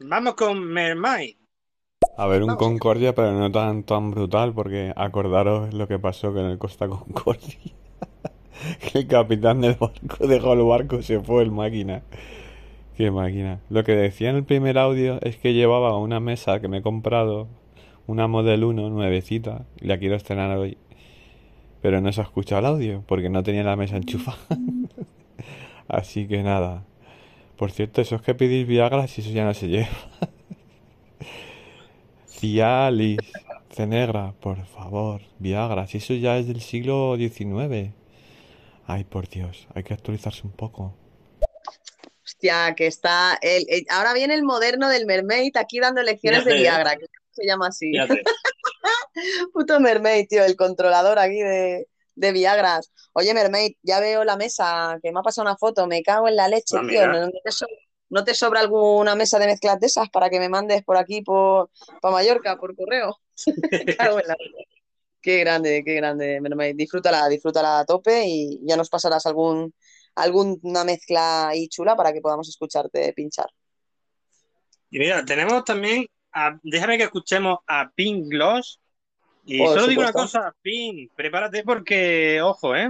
Vamos 0.00 0.34
con 0.34 0.62
Mermaid. 0.62 1.36
A 2.16 2.26
ver, 2.26 2.42
un 2.42 2.56
Concordia, 2.56 3.14
pero 3.14 3.32
no 3.32 3.50
tan, 3.50 3.84
tan 3.84 4.10
brutal, 4.10 4.52
porque 4.52 4.92
acordaros 4.94 5.72
lo 5.72 5.88
que 5.88 5.98
pasó 5.98 6.32
con 6.32 6.44
el 6.44 6.58
Costa 6.58 6.88
Concordia. 6.88 7.56
Que 8.80 9.00
el 9.00 9.06
capitán 9.08 9.60
del 9.60 9.74
barco 9.74 10.26
dejó 10.26 10.52
el 10.54 10.62
barco, 10.62 11.02
se 11.02 11.20
fue 11.20 11.42
el 11.42 11.50
máquina. 11.50 12.02
Qué 12.96 13.10
máquina. 13.10 13.60
Lo 13.68 13.82
que 13.82 13.92
decía 13.92 14.30
en 14.30 14.36
el 14.36 14.44
primer 14.44 14.78
audio 14.78 15.18
es 15.22 15.36
que 15.36 15.52
llevaba 15.52 15.98
una 15.98 16.20
mesa 16.20 16.60
que 16.60 16.68
me 16.68 16.78
he 16.78 16.82
comprado, 16.82 17.48
una 18.06 18.28
Model 18.28 18.64
1 18.64 18.90
nuevecita, 18.90 19.66
y 19.80 19.88
la 19.88 19.98
quiero 19.98 20.14
estrenar 20.14 20.56
hoy. 20.56 20.78
Pero 21.82 22.00
no 22.00 22.12
se 22.12 22.20
ha 22.20 22.24
escuchado 22.24 22.60
el 22.60 22.66
audio, 22.66 23.04
porque 23.06 23.28
no 23.28 23.42
tenía 23.42 23.64
la 23.64 23.76
mesa 23.76 23.96
enchufada. 23.96 24.38
Así 25.88 26.26
que 26.26 26.42
nada. 26.42 26.84
Por 27.56 27.70
cierto, 27.70 28.00
eso 28.00 28.16
es 28.16 28.22
que 28.22 28.34
pedís 28.34 28.66
Viagra 28.66 29.06
si 29.06 29.20
eso 29.20 29.30
ya 29.30 29.44
no 29.44 29.54
se 29.54 29.68
lleva. 29.68 29.88
Cialis, 32.26 33.18
Cenegra, 33.72 34.32
por 34.40 34.64
favor, 34.66 35.22
Viagra, 35.38 35.86
si 35.86 35.98
eso 35.98 36.14
ya 36.14 36.36
es 36.38 36.46
del 36.46 36.60
siglo 36.60 37.16
XIX. 37.16 37.92
Ay, 38.86 39.04
por 39.04 39.28
Dios, 39.28 39.66
hay 39.74 39.82
que 39.82 39.94
actualizarse 39.94 40.42
un 40.44 40.52
poco. 40.52 40.94
Hostia, 42.24 42.74
que 42.74 42.86
está. 42.86 43.38
El, 43.40 43.64
el- 43.68 43.86
ahora 43.90 44.12
viene 44.14 44.34
el 44.34 44.42
moderno 44.42 44.88
del 44.88 45.06
Mermaid 45.06 45.56
aquí 45.56 45.80
dando 45.80 46.02
lecciones 46.02 46.44
de 46.44 46.52
Fíjate, 46.52 46.58
¿eh? 46.58 46.62
Viagra, 46.62 46.96
que 46.96 47.06
se 47.32 47.46
llama 47.46 47.68
así. 47.68 47.92
Puto 49.52 49.80
Mermaid, 49.80 50.26
tío, 50.28 50.44
el 50.44 50.56
controlador 50.56 51.18
aquí 51.18 51.40
de, 51.40 51.86
de 52.14 52.32
Viagras. 52.32 52.92
Oye, 53.12 53.34
Mermaid, 53.34 53.72
ya 53.82 54.00
veo 54.00 54.24
la 54.24 54.36
mesa, 54.36 54.98
que 55.02 55.12
me 55.12 55.20
ha 55.20 55.22
pasado 55.22 55.46
una 55.48 55.56
foto, 55.56 55.86
me 55.86 56.02
cago 56.02 56.28
en 56.28 56.36
la 56.36 56.48
leche, 56.48 56.76
Ah, 56.78 56.86
tío. 56.88 57.06
¿No 57.08 57.30
te, 57.42 57.52
so- 57.52 57.66
no 58.10 58.24
te 58.24 58.34
sobra 58.34 58.60
alguna 58.60 59.14
mesa 59.14 59.38
de 59.38 59.46
mezclas 59.46 59.80
de 59.80 59.86
esas 59.86 60.08
para 60.10 60.30
que 60.30 60.38
me 60.38 60.48
mandes 60.48 60.82
por 60.84 60.96
aquí, 60.96 61.22
por, 61.22 61.70
para 62.00 62.12
Mallorca, 62.12 62.56
por 62.56 62.74
correo? 62.76 63.18
Me 63.72 63.96
cago 63.96 64.20
en 64.20 64.28
la 64.28 64.36
Qué 65.20 65.38
grande, 65.38 65.82
qué 65.84 65.94
grande, 65.94 66.38
Mermaid. 66.40 66.76
Disfrútala, 66.76 67.26
disfrútala 67.28 67.80
a 67.80 67.84
tope 67.86 68.24
y 68.26 68.60
ya 68.62 68.76
nos 68.76 68.90
pasarás 68.90 69.24
algún, 69.24 69.74
alguna 70.16 70.84
mezcla 70.84 71.48
ahí 71.48 71.66
chula 71.68 71.96
para 71.96 72.12
que 72.12 72.20
podamos 72.20 72.46
escucharte 72.48 73.10
pinchar. 73.14 73.46
Y 74.90 74.98
mira, 74.98 75.24
tenemos 75.24 75.64
también, 75.64 76.06
a- 76.32 76.58
déjame 76.62 76.98
que 76.98 77.04
escuchemos 77.04 77.58
a 77.66 77.90
Pink 77.94 78.26
Gloss. 78.28 78.80
Y 79.46 79.58
solo 79.58 79.86
digo 79.86 80.02
una 80.02 80.12
cosa, 80.12 80.54
Pink, 80.62 81.12
prepárate 81.14 81.62
porque, 81.64 82.40
ojo, 82.40 82.74
¿eh? 82.74 82.88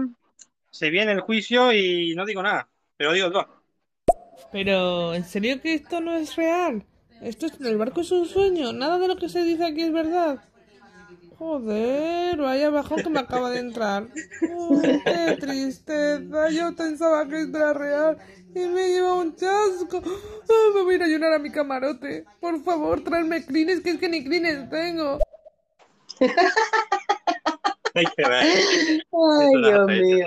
Se 0.71 0.91
viene 0.91 1.13
el 1.13 1.21
juicio 1.21 1.73
y 1.73 2.15
no 2.15 2.25
digo 2.25 2.43
nada, 2.43 2.69
pero 2.97 3.13
digo 3.13 3.31
todo. 3.31 3.49
Pero, 4.53 5.15
¿en 5.15 5.25
serio 5.25 5.61
que 5.61 5.75
esto 5.75 6.01
no 6.01 6.17
es 6.17 6.37
real? 6.37 6.85
Esto 7.21 7.47
es, 7.47 7.61
el 7.61 7.77
barco 7.77 8.03
es 8.03 8.13
un 8.13 8.27
sueño, 8.27 8.73
nada 8.73 8.99
de 8.99 9.09
lo 9.09 9.17
que 9.17 9.29
se 9.29 9.43
dice 9.43 9.65
aquí 9.65 9.83
es 9.83 9.93
verdad. 9.93 10.45
Joder, 11.39 12.37
vaya 12.39 12.71
bajón 12.71 13.03
que 13.03 13.11
me 13.11 13.19
acaba 13.19 13.51
de 13.51 13.59
entrar. 13.59 14.07
Oh, 14.57 14.81
qué 14.83 15.37
tristeza, 15.41 16.51
yo 16.51 16.75
pensaba 16.77 17.27
que 17.29 17.43
esto 17.43 17.57
era 17.57 17.73
real 17.73 18.19
y 18.55 18.61
me 18.61 18.89
lleva 18.89 19.15
un 19.15 19.35
chasco. 19.35 20.01
Ah, 20.05 20.71
me 20.75 20.83
voy 20.83 20.95
a 20.95 20.97
ir 20.97 21.03
a 21.03 21.09
llorar 21.09 21.33
a 21.33 21.39
mi 21.41 21.51
camarote. 21.51 22.25
Por 22.41 22.63
favor, 22.63 23.03
tráeme 23.03 23.45
crines, 23.45 23.81
que 23.81 23.91
es 23.91 23.99
que 23.99 24.09
ni 24.09 24.23
crines 24.23 24.71
tengo. 24.71 25.19
Hay 27.95 28.07
que 28.17 28.29
ver. 28.29 28.47
Ay, 29.13 29.63
Dios 29.63 29.87
mío. 29.87 30.27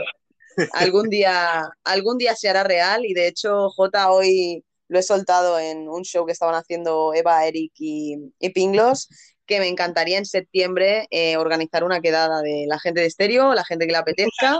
Algún 0.74 1.10
día, 1.10 1.70
algún 1.84 2.18
día 2.18 2.36
se 2.36 2.50
hará 2.50 2.64
real 2.64 3.06
y 3.06 3.14
de 3.14 3.28
hecho 3.28 3.70
J 3.70 4.12
hoy 4.12 4.64
lo 4.88 5.00
he 5.00 5.04
soltado 5.04 5.60
en 5.60 5.88
un 5.90 6.04
show 6.04 6.26
que 6.26 6.32
estaban 6.32 6.56
haciendo 6.56 7.14
Eva, 7.14 7.46
Eric 7.46 7.74
y, 7.78 8.16
y 8.40 8.50
Pinglos, 8.50 9.10
que 9.46 9.60
me 9.60 9.68
encantaría 9.68 10.18
en 10.18 10.26
septiembre 10.26 11.08
eh, 11.12 11.38
organizar 11.38 11.84
una 11.84 12.02
quedada 12.02 12.42
de 12.42 12.66
la 12.68 12.80
gente 12.80 13.02
de 13.02 13.08
estéreo, 13.08 13.54
la 13.54 13.66
gente 13.66 13.86
que 13.86 13.92
le 13.92 13.98
apetezca. 13.98 14.60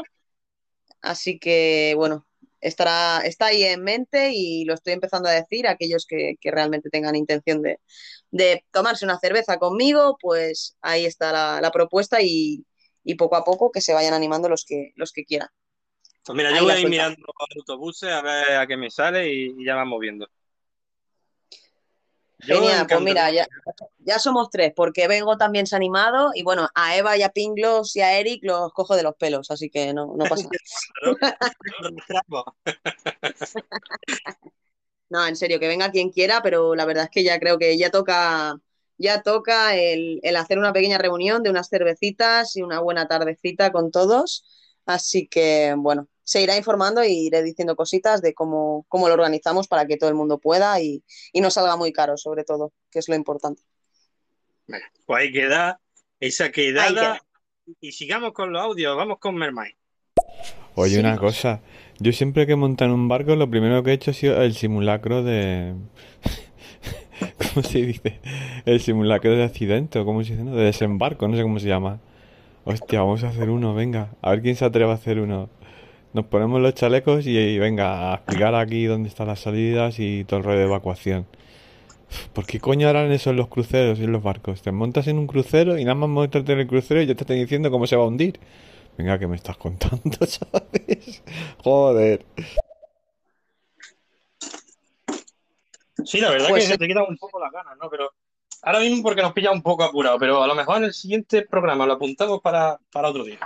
Así 1.02 1.40
que 1.40 1.94
bueno, 1.96 2.28
estará, 2.62 3.22
está 3.24 3.48
ahí 3.48 3.64
en 3.64 3.84
mente 3.84 4.32
y 4.34 4.66
lo 4.66 4.74
estoy 4.74 4.94
empezando 4.94 5.30
a 5.30 5.34
decir 5.34 5.68
a 5.68 5.72
aquellos 5.72 6.06
que, 6.08 6.36
que 6.40 6.52
realmente 6.52 6.90
tengan 6.90 7.16
intención 7.16 7.62
de, 7.62 7.80
de 8.32 8.66
tomarse 8.72 9.06
una 9.06 9.20
cerveza 9.20 9.58
conmigo, 9.58 10.18
pues 10.20 10.76
ahí 10.82 11.06
está 11.06 11.32
la, 11.32 11.62
la 11.62 11.72
propuesta 11.72 12.22
y, 12.22 12.66
y 13.04 13.16
poco 13.16 13.36
a 13.36 13.44
poco 13.44 13.72
que 13.72 13.82
se 13.82 13.94
vayan 13.94 14.14
animando 14.14 14.50
los 14.50 14.66
que, 14.66 14.92
los 14.96 15.12
que 15.12 15.24
quieran. 15.24 15.50
Pues 16.26 16.36
mira, 16.36 16.50
Ahí 16.50 16.58
yo 16.58 16.64
voy 16.64 16.74
a 16.74 16.80
ir 16.80 16.90
mirando 16.90 17.26
autobuses 17.56 18.10
a 18.10 18.22
ver 18.22 18.58
a 18.58 18.68
qué 18.68 18.76
me 18.76 18.92
sale 18.92 19.32
y, 19.32 19.56
y 19.58 19.66
ya 19.66 19.76
vamos 19.76 20.00
viendo. 20.00 20.28
Genial, 22.40 22.86
pues 22.88 23.02
mira, 23.02 23.32
ya, 23.32 23.48
ya 23.98 24.20
somos 24.20 24.50
tres, 24.52 24.72
porque 24.76 25.08
Vengo 25.08 25.38
también 25.38 25.66
se 25.66 25.76
ha 25.76 25.78
animado 25.78 26.30
y 26.36 26.44
bueno, 26.44 26.70
a 26.76 26.96
Eva 26.96 27.18
y 27.18 27.24
a 27.24 27.30
Pinglos 27.30 27.96
y 27.96 28.02
a 28.02 28.20
Eric 28.20 28.44
los 28.44 28.72
cojo 28.74 28.96
de 28.96 29.02
los 29.02 29.16
pelos, 29.16 29.50
así 29.50 29.72
que 29.72 29.92
no, 29.94 30.14
no 30.16 30.26
pasa 30.26 30.48
nada. 32.08 32.44
No, 35.10 35.26
en 35.26 35.36
serio, 35.36 35.60
que 35.60 35.68
venga 35.68 35.92
quien 35.92 36.10
quiera, 36.12 36.42
pero 36.42 36.76
la 36.76 36.86
verdad 36.86 37.06
es 37.06 37.10
que 37.10 37.24
ya 37.24 37.40
creo 37.40 37.58
que 37.58 37.78
ya 37.78 37.90
toca, 37.90 38.58
ya 38.98 39.22
toca 39.22 39.76
el, 39.76 40.20
el 40.24 40.36
hacer 40.36 40.58
una 40.60 40.74
pequeña 40.74 40.98
reunión 40.98 41.44
de 41.44 41.50
unas 41.50 41.70
cervecitas 41.70 42.56
y 42.58 42.62
una 42.62 42.80
buena 42.80 43.08
tardecita 43.08 43.72
con 43.72 43.92
todos. 43.92 44.44
Así 44.86 45.28
que, 45.28 45.76
bueno, 45.78 46.08
se 46.24 46.42
irá 46.42 46.58
informando 46.58 47.04
y 47.04 47.28
iré 47.28 47.42
diciendo 47.44 47.76
cositas 47.76 48.22
de 48.22 48.34
cómo, 48.34 48.86
cómo 48.90 49.08
lo 49.08 49.14
organizamos 49.14 49.68
para 49.68 49.86
que 49.86 49.98
todo 49.98 50.10
el 50.10 50.16
mundo 50.16 50.40
pueda 50.40 50.80
y, 50.82 51.04
y 51.32 51.42
no 51.42 51.52
salga 51.52 51.78
muy 51.78 51.94
caro, 51.94 52.18
sobre 52.18 52.44
todo, 52.44 52.74
que 52.92 53.00
es 53.00 53.08
lo 53.08 53.16
importante. 53.16 53.64
Pues 55.06 55.22
ahí 55.24 55.32
queda 55.32 55.80
esa 56.20 56.46
Ahí 56.46 56.52
quedada. 56.52 56.94
queda. 56.94 57.22
Y 57.82 57.92
sigamos 57.92 58.34
con 58.34 58.52
los 58.52 58.62
audios, 58.62 58.96
vamos 58.96 59.20
con 59.20 59.36
Mermaid. 59.36 59.74
Oye, 60.76 61.00
una 61.00 61.18
cosa. 61.18 61.62
Yo 62.00 62.12
siempre 62.12 62.46
que 62.46 62.56
monto 62.56 62.86
en 62.86 62.92
un 62.92 63.08
barco, 63.08 63.36
lo 63.36 63.50
primero 63.50 63.82
que 63.84 63.92
he 63.92 63.94
hecho 63.94 64.12
ha 64.12 64.14
sido 64.14 64.42
el 64.42 64.54
simulacro 64.54 65.24
de... 65.24 65.74
¿Cómo 67.54 67.64
se 67.64 67.82
dice? 67.82 68.20
El 68.66 68.80
simulacro 68.80 69.36
de 69.36 69.44
accidente, 69.44 69.98
o 69.98 70.06
cómo 70.06 70.24
se 70.24 70.34
dice, 70.34 70.44
¿no? 70.44 70.56
De 70.56 70.66
desembarco, 70.66 71.28
no 71.28 71.36
sé 71.36 71.42
cómo 71.42 71.60
se 71.60 71.68
llama. 71.68 72.00
Hostia, 72.66 73.00
vamos 73.00 73.24
a 73.24 73.30
hacer 73.30 73.50
uno, 73.50 73.74
venga. 73.74 74.10
A 74.22 74.32
ver 74.32 74.42
quién 74.44 74.56
se 74.56 74.66
atreve 74.66 74.92
a 74.92 74.96
hacer 74.96 75.20
uno. 75.20 75.50
Nos 76.14 76.26
ponemos 76.26 76.62
los 76.62 76.76
chalecos 76.76 77.26
y, 77.26 77.36
y 77.38 77.58
venga, 77.58 78.12
a 78.12 78.16
explicar 78.16 78.54
aquí 78.54 78.86
dónde 78.86 79.10
están 79.10 79.28
las 79.28 79.40
salidas 79.40 80.00
y 80.00 80.24
todo 80.26 80.40
el 80.40 80.46
rollo 80.46 80.60
de 80.60 80.66
evacuación. 80.66 81.26
¿Por 82.34 82.46
qué 82.46 82.60
coño 82.60 82.88
harán 82.88 83.12
eso 83.12 83.32
en 83.32 83.38
los 83.38 83.48
cruceros 83.48 84.00
y 84.00 84.04
en 84.04 84.12
los 84.12 84.24
barcos? 84.24 84.62
Te 84.62 84.72
montas 84.72 85.08
en 85.08 85.18
un 85.18 85.28
crucero 85.28 85.78
y 85.78 85.84
nada 85.84 85.96
más 85.96 86.10
montarte 86.10 86.54
en 86.54 86.60
el 86.60 86.68
crucero 86.68 87.02
y 87.02 87.06
ya 87.06 87.16
te 87.16 87.24
están 87.24 87.38
diciendo 87.38 87.72
cómo 87.72 87.88
se 87.88 87.96
va 87.96 88.04
a 88.04 88.08
hundir. 88.08 88.40
Venga, 88.98 89.20
que 89.20 89.28
me 89.28 89.36
estás 89.36 89.58
contando, 89.58 90.18
¿sabes? 90.26 91.22
Joder. 91.64 92.26
Sí, 96.04 96.20
la 96.20 96.32
verdad 96.32 96.50
Pues 96.50 96.64
que 96.64 96.72
se 96.72 96.78
te 96.78 96.88
quita 96.88 97.04
un 97.04 97.18
poco 97.18 97.40
las 97.40 97.52
ganas, 97.52 97.78
¿no? 97.78 97.90
Pero 97.90 98.12
ahora 98.64 98.80
mismo 98.80 99.04
porque 99.04 99.22
nos 99.22 99.34
pilla 99.34 99.52
un 99.52 99.62
poco 99.62 99.84
apurado, 99.84 100.18
pero 100.18 100.42
a 100.42 100.48
lo 100.48 100.56
mejor 100.56 100.78
en 100.78 100.86
el 100.86 100.94
siguiente 100.94 101.44
programa 101.44 101.86
lo 101.86 101.94
apuntamos 101.94 102.42
para, 102.42 102.80
para 102.92 103.10
otro 103.10 103.24
día. 103.24 103.40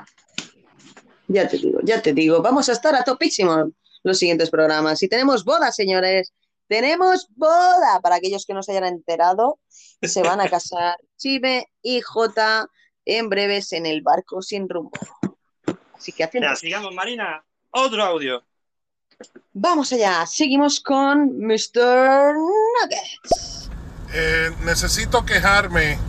Ya 1.28 1.48
te 1.48 1.58
digo, 1.58 1.80
ya 1.84 2.02
te 2.02 2.14
digo, 2.14 2.42
vamos 2.42 2.70
a 2.70 2.74
estar 2.74 2.96
a 2.96 3.04
topísimo 3.04 3.72
los 4.04 4.18
siguientes 4.18 4.50
programas. 4.50 5.02
Y 5.04 5.10
tenemos 5.10 5.44
boda, 5.44 5.72
señores. 5.72 6.34
Tenemos 6.68 7.28
boda 7.36 8.00
para 8.02 8.16
aquellos 8.16 8.46
que 8.46 8.54
no 8.54 8.64
se 8.64 8.72
hayan 8.72 8.86
enterado. 8.86 9.60
Se 10.02 10.24
van 10.24 10.40
a 10.40 10.50
casar 10.50 10.98
Chime 11.18 11.68
y 11.82 12.00
Jota 12.00 12.70
en 13.06 13.30
breves 13.30 13.74
en 13.74 13.86
el 13.86 14.02
barco 14.02 14.42
sin 14.42 14.70
rumbo. 14.70 14.92
Así 16.02 16.12
que 16.12 16.24
haciendo. 16.24 16.50
Ya, 16.50 16.56
sigamos, 16.56 16.94
Marina. 16.96 17.44
Otro 17.70 18.04
audio. 18.04 18.44
Vamos 19.54 19.94
allá, 19.94 20.26
seguimos 20.26 20.80
con 20.80 21.38
Mr. 21.38 22.34
Nuggets. 22.34 23.70
Eh, 24.12 24.52
necesito 24.64 25.24
quejarme 25.24 26.00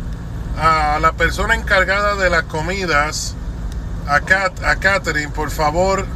a 0.56 0.98
la 0.98 1.12
persona 1.12 1.54
encargada 1.54 2.16
de 2.16 2.30
las 2.30 2.44
comidas 2.44 3.34
a, 4.08 4.20
Kat- 4.20 4.64
a 4.64 4.76
Catherine, 4.76 5.30
por 5.30 5.50
favor, 5.50 6.06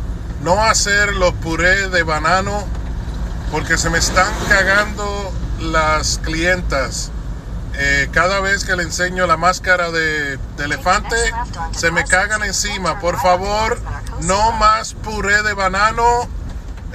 no 0.42 0.62
hacer 0.64 1.14
los 1.14 1.34
purés 1.34 1.90
de 1.92 2.02
banano 2.02 2.64
porque 3.52 3.76
se 3.76 3.90
me 3.90 3.98
están 3.98 4.32
cagando 4.48 5.32
las 5.60 6.18
clientas. 6.18 7.12
Eh, 7.78 8.08
cada 8.10 8.40
vez 8.40 8.64
que 8.64 8.74
le 8.74 8.84
enseño 8.84 9.26
la 9.26 9.36
máscara 9.36 9.90
de, 9.90 10.38
elefante, 10.58 11.16
se 11.72 11.90
me 11.90 12.04
cagan 12.04 12.42
encima. 12.42 12.98
Por 13.00 13.20
favor, 13.20 13.78
no 14.22 14.52
más 14.52 14.94
puré 14.94 15.42
de 15.42 15.52
banano 15.52 16.28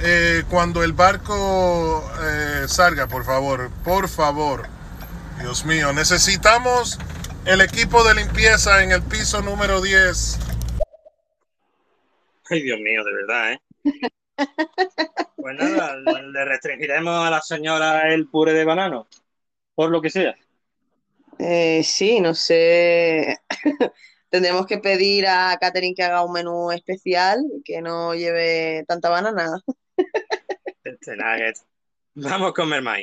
eh, 0.00 0.42
cuando 0.50 0.82
el 0.82 0.92
barco 0.92 2.04
eh, 2.20 2.64
salga, 2.66 3.06
por 3.06 3.24
favor. 3.24 3.70
Por 3.84 4.08
favor. 4.08 4.66
Dios 5.38 5.64
mío, 5.64 5.92
necesitamos 5.92 6.98
el 7.44 7.60
equipo 7.60 8.02
de 8.04 8.14
limpieza 8.14 8.82
en 8.82 8.90
el 8.90 9.02
piso 9.02 9.40
número 9.40 9.80
10. 9.80 10.38
Ay, 12.50 12.62
Dios 12.62 12.78
mío, 12.80 13.04
de 13.04 13.14
verdad, 13.14 13.52
¿eh? 13.52 13.60
Pues 15.36 15.56
nada, 15.56 15.96
le 15.96 16.44
restringiremos 16.44 17.26
a 17.26 17.30
la 17.30 17.40
señora 17.40 18.12
el 18.12 18.28
puré 18.28 18.52
de 18.52 18.64
banano, 18.64 19.08
por 19.74 19.90
lo 19.90 20.00
que 20.00 20.10
sea. 20.10 20.36
Eh, 21.44 21.82
sí, 21.82 22.20
no 22.20 22.34
sé. 22.34 23.38
Tendremos 24.30 24.66
que 24.66 24.78
pedir 24.78 25.26
a 25.26 25.58
Catherine 25.60 25.94
que 25.94 26.04
haga 26.04 26.24
un 26.24 26.32
menú 26.32 26.70
especial 26.70 27.44
que 27.64 27.82
no 27.82 28.14
lleve 28.14 28.84
tanta 28.86 29.10
banana. 29.10 29.60
Este. 30.84 31.16
Vamos 32.14 32.50
a 32.50 32.52
comer 32.52 32.82
más. 32.82 33.00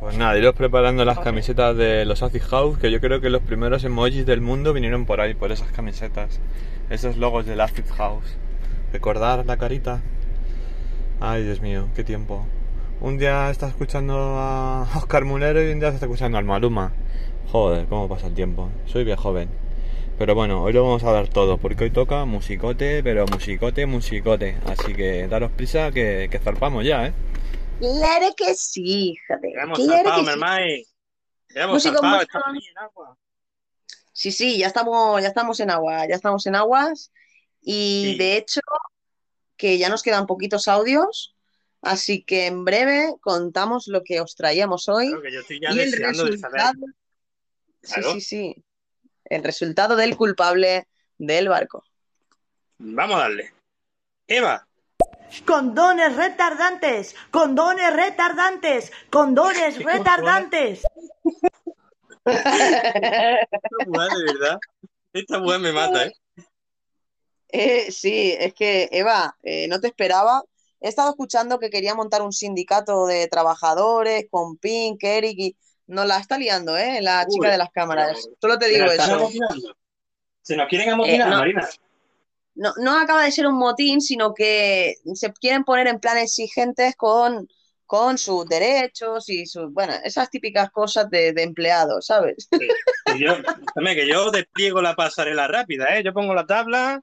Pues 0.00 0.16
nada, 0.16 0.36
iros 0.36 0.54
preparando 0.54 1.04
las 1.04 1.18
camisetas 1.20 1.76
de 1.76 2.04
los 2.04 2.22
Acid 2.22 2.42
House, 2.42 2.78
que 2.78 2.90
yo 2.90 3.00
creo 3.00 3.20
que 3.20 3.30
los 3.30 3.42
primeros 3.42 3.84
emojis 3.84 4.26
del 4.26 4.40
mundo 4.40 4.72
vinieron 4.72 5.06
por 5.06 5.20
ahí, 5.20 5.34
por 5.34 5.52
esas 5.52 5.70
camisetas. 5.72 6.40
Esos 6.90 7.16
logos 7.16 7.46
del 7.46 7.60
Acid 7.60 7.86
House. 7.96 8.36
Recordar 8.92 9.46
la 9.46 9.56
carita. 9.56 10.02
Ay, 11.20 11.44
Dios 11.44 11.60
mío, 11.60 11.88
qué 11.94 12.04
tiempo. 12.04 12.46
Un 13.00 13.18
día 13.18 13.50
está 13.50 13.68
escuchando 13.68 14.14
a 14.38 14.88
Oscar 14.96 15.24
Mulero 15.24 15.62
y 15.62 15.72
un 15.72 15.80
día 15.80 15.90
se 15.90 15.96
está 15.96 16.06
escuchando 16.06 16.38
al 16.38 16.44
Maluma. 16.44 16.92
Joder, 17.50 17.86
cómo 17.86 18.08
pasa 18.08 18.26
el 18.26 18.34
tiempo. 18.34 18.70
Soy 18.86 19.04
bien 19.04 19.16
joven. 19.16 19.48
Pero 20.18 20.34
bueno, 20.34 20.62
hoy 20.62 20.72
lo 20.72 20.82
vamos 20.84 21.04
a 21.04 21.12
dar 21.12 21.28
todo, 21.28 21.58
porque 21.58 21.84
hoy 21.84 21.90
toca 21.90 22.24
musicote, 22.24 23.02
pero 23.02 23.26
musicote, 23.26 23.84
musicote. 23.86 24.56
Así 24.66 24.94
que 24.94 25.28
daros 25.28 25.50
prisa 25.52 25.90
que, 25.92 26.28
que 26.30 26.38
zarpamos 26.38 26.84
ya, 26.84 27.06
¿eh? 27.06 27.12
Claro 27.78 28.34
que 28.36 28.54
sí, 28.54 29.10
híjate. 29.12 29.52
Hemos 29.52 29.78
Claro 29.78 30.08
zarpado, 30.10 30.24
que 30.24 30.84
sí. 30.84 31.66
Músico, 31.68 31.94
zarpado, 31.96 32.16
músico. 32.16 32.38
estamos 32.38 32.64
en 32.68 32.78
agua. 32.78 33.18
Sí, 34.12 34.32
sí, 34.32 34.58
ya 34.58 34.66
estamos, 34.68 35.22
ya 35.22 35.28
estamos 35.28 35.60
en 35.60 35.70
agua, 35.70 36.08
ya 36.08 36.14
estamos 36.14 36.46
en 36.46 36.54
aguas. 36.56 37.12
Y 37.62 38.12
Sí. 38.12 38.18
de 38.18 38.36
hecho, 38.38 38.60
que 39.58 39.76
ya 39.76 39.90
nos 39.90 40.02
quedan 40.02 40.26
poquitos 40.26 40.68
audios, 40.68 41.34
así 41.82 42.22
que 42.24 42.46
en 42.46 42.64
breve 42.64 43.14
contamos 43.20 43.86
lo 43.88 44.02
que 44.02 44.20
os 44.22 44.34
traíamos 44.34 44.88
hoy 44.88 45.08
Claro 45.08 45.22
que 45.22 45.32
yo 45.32 45.40
estoy 45.40 45.60
ya 45.60 45.72
y 45.72 45.78
el 45.80 45.90
deseando 45.90 46.24
de 46.24 46.38
Sí, 47.86 48.02
sí, 48.02 48.20
sí. 48.20 48.64
El 49.24 49.42
resultado 49.42 49.96
del 49.96 50.16
culpable 50.16 50.86
del 51.18 51.48
barco. 51.48 51.84
Vamos 52.78 53.16
a 53.16 53.20
darle. 53.20 53.52
Eva, 54.26 54.66
Condones 55.44 56.16
retardantes, 56.16 57.14
condones 57.30 57.94
retardantes, 57.94 58.92
condones 59.10 59.82
retardantes. 59.84 60.82
esta 62.24 63.68
mujer 63.86 64.10
de 64.10 64.32
verdad. 64.32 64.58
Esta 65.12 65.38
mujer 65.38 65.60
me 65.60 65.72
mata, 65.72 66.06
¿eh? 66.06 66.12
Eh, 67.48 67.92
sí, 67.92 68.34
es 68.38 68.54
que 68.54 68.88
Eva, 68.92 69.36
eh, 69.42 69.66
no 69.68 69.80
te 69.80 69.88
esperaba. 69.88 70.42
He 70.80 70.88
estado 70.88 71.10
escuchando 71.10 71.58
que 71.58 71.70
quería 71.70 71.94
montar 71.94 72.22
un 72.22 72.32
sindicato 72.32 73.06
de 73.06 73.26
trabajadores 73.28 74.26
con 74.30 74.56
Pink, 74.56 75.02
Eric 75.02 75.38
y 75.38 75.56
nos 75.86 76.06
la 76.06 76.18
está 76.18 76.38
liando, 76.38 76.76
¿eh? 76.76 77.00
La 77.02 77.24
Uy, 77.26 77.34
chica 77.34 77.50
de 77.50 77.58
las 77.58 77.70
cámaras. 77.70 78.28
Solo 78.40 78.58
te 78.58 78.66
¿Se 78.66 78.72
digo 78.72 78.86
eso. 78.86 79.30
Se 80.42 80.56
nos 80.56 80.68
quieren 80.68 80.90
amotinar, 80.90 81.28
Eh, 81.28 81.30
no. 81.30 81.38
Marina. 81.38 81.68
No, 82.54 82.72
no 82.78 82.98
acaba 82.98 83.24
de 83.24 83.32
ser 83.32 83.46
un 83.46 83.58
motín, 83.58 84.00
sino 84.00 84.32
que 84.32 84.94
se 85.14 85.32
quieren 85.34 85.64
poner 85.64 85.88
en 85.88 86.00
plan 86.00 86.16
exigentes 86.16 86.96
con, 86.96 87.46
con 87.84 88.16
sus 88.16 88.46
derechos 88.46 89.28
y 89.28 89.44
sus, 89.44 89.72
bueno, 89.72 89.92
esas 90.04 90.30
típicas 90.30 90.70
cosas 90.70 91.10
de, 91.10 91.32
de 91.34 91.42
empleados, 91.42 92.06
¿sabes? 92.06 92.48
Que 92.50 93.18
yo, 93.18 93.34
que 93.84 94.08
yo 94.08 94.30
despliego 94.30 94.80
la 94.80 94.94
pasarela 94.96 95.46
rápida, 95.48 95.96
¿eh? 95.98 96.02
Yo 96.02 96.14
pongo 96.14 96.34
la 96.34 96.46
tabla 96.46 97.02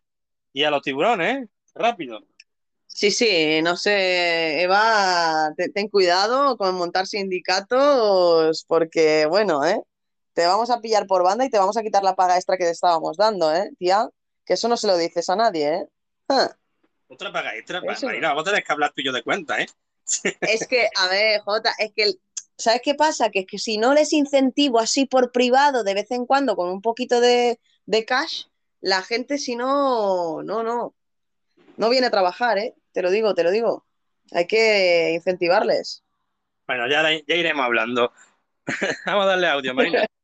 y 0.52 0.64
a 0.64 0.72
los 0.72 0.82
tiburones, 0.82 1.44
¿eh? 1.44 1.48
Rápido. 1.76 2.26
Sí, 2.96 3.10
sí, 3.12 3.62
no 3.64 3.76
sé, 3.76 4.62
Eva, 4.62 5.52
te- 5.58 5.70
ten 5.70 5.90
cuidado 5.90 6.58
con 6.58 6.76
montar 6.76 7.08
sindicatos 7.08 8.66
porque, 8.68 9.26
bueno, 9.26 9.66
¿eh? 9.66 9.82
Te 10.34 10.46
vamos 10.46 10.70
a 10.70 10.80
pillar 10.80 11.08
por 11.08 11.24
banda 11.24 11.44
y 11.46 11.50
te 11.50 11.58
vamos 11.58 11.76
a 11.78 11.82
quitar 11.82 12.04
la 12.04 12.16
paga 12.16 12.36
extra 12.36 12.58
que 12.58 12.66
te 12.66 12.70
estábamos 12.72 13.18
dando, 13.18 13.54
¿eh, 13.54 13.72
tía? 13.80 14.08
Que 14.46 14.54
eso 14.54 14.68
no 14.68 14.78
se 14.78 14.88
lo 14.88 14.98
dices 14.98 15.28
a 15.30 15.36
nadie, 15.36 15.74
¿eh? 15.76 15.88
Ah, 16.30 16.56
Otra 17.08 17.32
paga 17.34 17.56
extra. 17.56 17.82
Eso. 17.84 18.06
Marina, 18.06 18.30
vamos 18.30 18.44
a 18.44 18.52
tener 18.52 18.64
que 18.64 18.72
hablar 18.72 18.92
tú 18.96 19.02
y 19.02 19.06
yo 19.06 19.12
de 19.12 19.24
cuenta, 19.24 19.60
¿eh? 19.60 19.66
Es 20.42 20.68
que, 20.68 20.88
a 20.96 21.08
ver, 21.08 21.42
Jota, 21.42 21.74
es 21.80 21.92
que, 21.96 22.14
¿sabes 22.58 22.82
qué 22.84 22.94
pasa? 22.96 23.30
Que 23.32 23.40
es 23.40 23.46
que 23.48 23.58
si 23.58 23.78
no 23.78 23.94
les 23.96 24.14
incentivo 24.14 24.80
así 24.80 25.06
por 25.06 25.32
privado 25.32 25.84
de 25.84 25.96
vez 25.96 26.12
en 26.12 26.26
cuando 26.28 26.56
con 26.56 26.70
un 26.70 26.82
poquito 26.82 27.20
de, 27.22 27.60
de 27.88 28.06
cash, 28.06 28.46
la 28.82 29.02
gente 29.02 29.38
si 29.40 29.56
no, 29.56 30.44
no, 30.44 30.62
no, 30.64 30.94
no 31.78 31.90
viene 31.90 32.08
a 32.08 32.12
trabajar, 32.12 32.58
¿eh? 32.60 32.76
Te 32.94 33.02
lo 33.02 33.12
digo, 33.12 33.34
te 33.34 33.44
lo 33.44 33.52
digo. 33.52 33.86
Hay 34.32 34.48
que 34.48 35.12
incentivarles. 35.14 36.04
Bueno, 36.68 36.88
ya, 36.88 37.04
ya 37.28 37.36
iremos 37.36 37.66
hablando. 37.66 38.14
vamos 39.06 39.26
a 39.26 39.28
darle 39.28 39.48
audio, 39.48 39.74
Marina. 39.74 40.06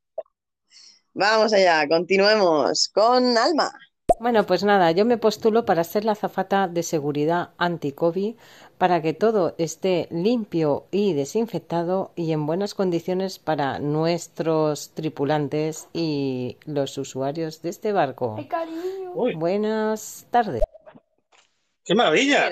Vamos 1.14 1.52
allá, 1.52 1.86
continuemos 1.90 2.88
con 2.88 3.38
Alma. 3.38 3.74
Bueno, 4.20 4.46
pues 4.46 4.64
nada, 4.64 4.92
yo 4.92 5.06
me 5.06 5.18
postulo 5.18 5.66
para 5.66 5.84
ser 5.84 6.06
la 6.06 6.12
azafata 6.12 6.68
de 6.68 6.84
seguridad 6.84 7.50
anti-COVID 7.58 8.36
para 8.78 9.02
que 9.02 9.14
todo 9.14 9.56
esté 9.58 10.08
limpio 10.12 10.86
y 10.92 11.14
desinfectado 11.14 12.12
y 12.16 12.32
en 12.32 12.46
buenas 12.46 12.74
condiciones 12.74 13.40
para 13.40 13.80
nuestros 13.80 14.92
tripulantes 14.92 15.88
y 15.94 16.58
los 16.66 16.98
usuarios 16.98 17.62
de 17.62 17.70
este 17.70 17.92
barco. 17.92 18.38
Buenas 19.36 20.28
tardes. 20.32 20.64
¡Qué 21.90 21.96
maravilla! 21.96 22.52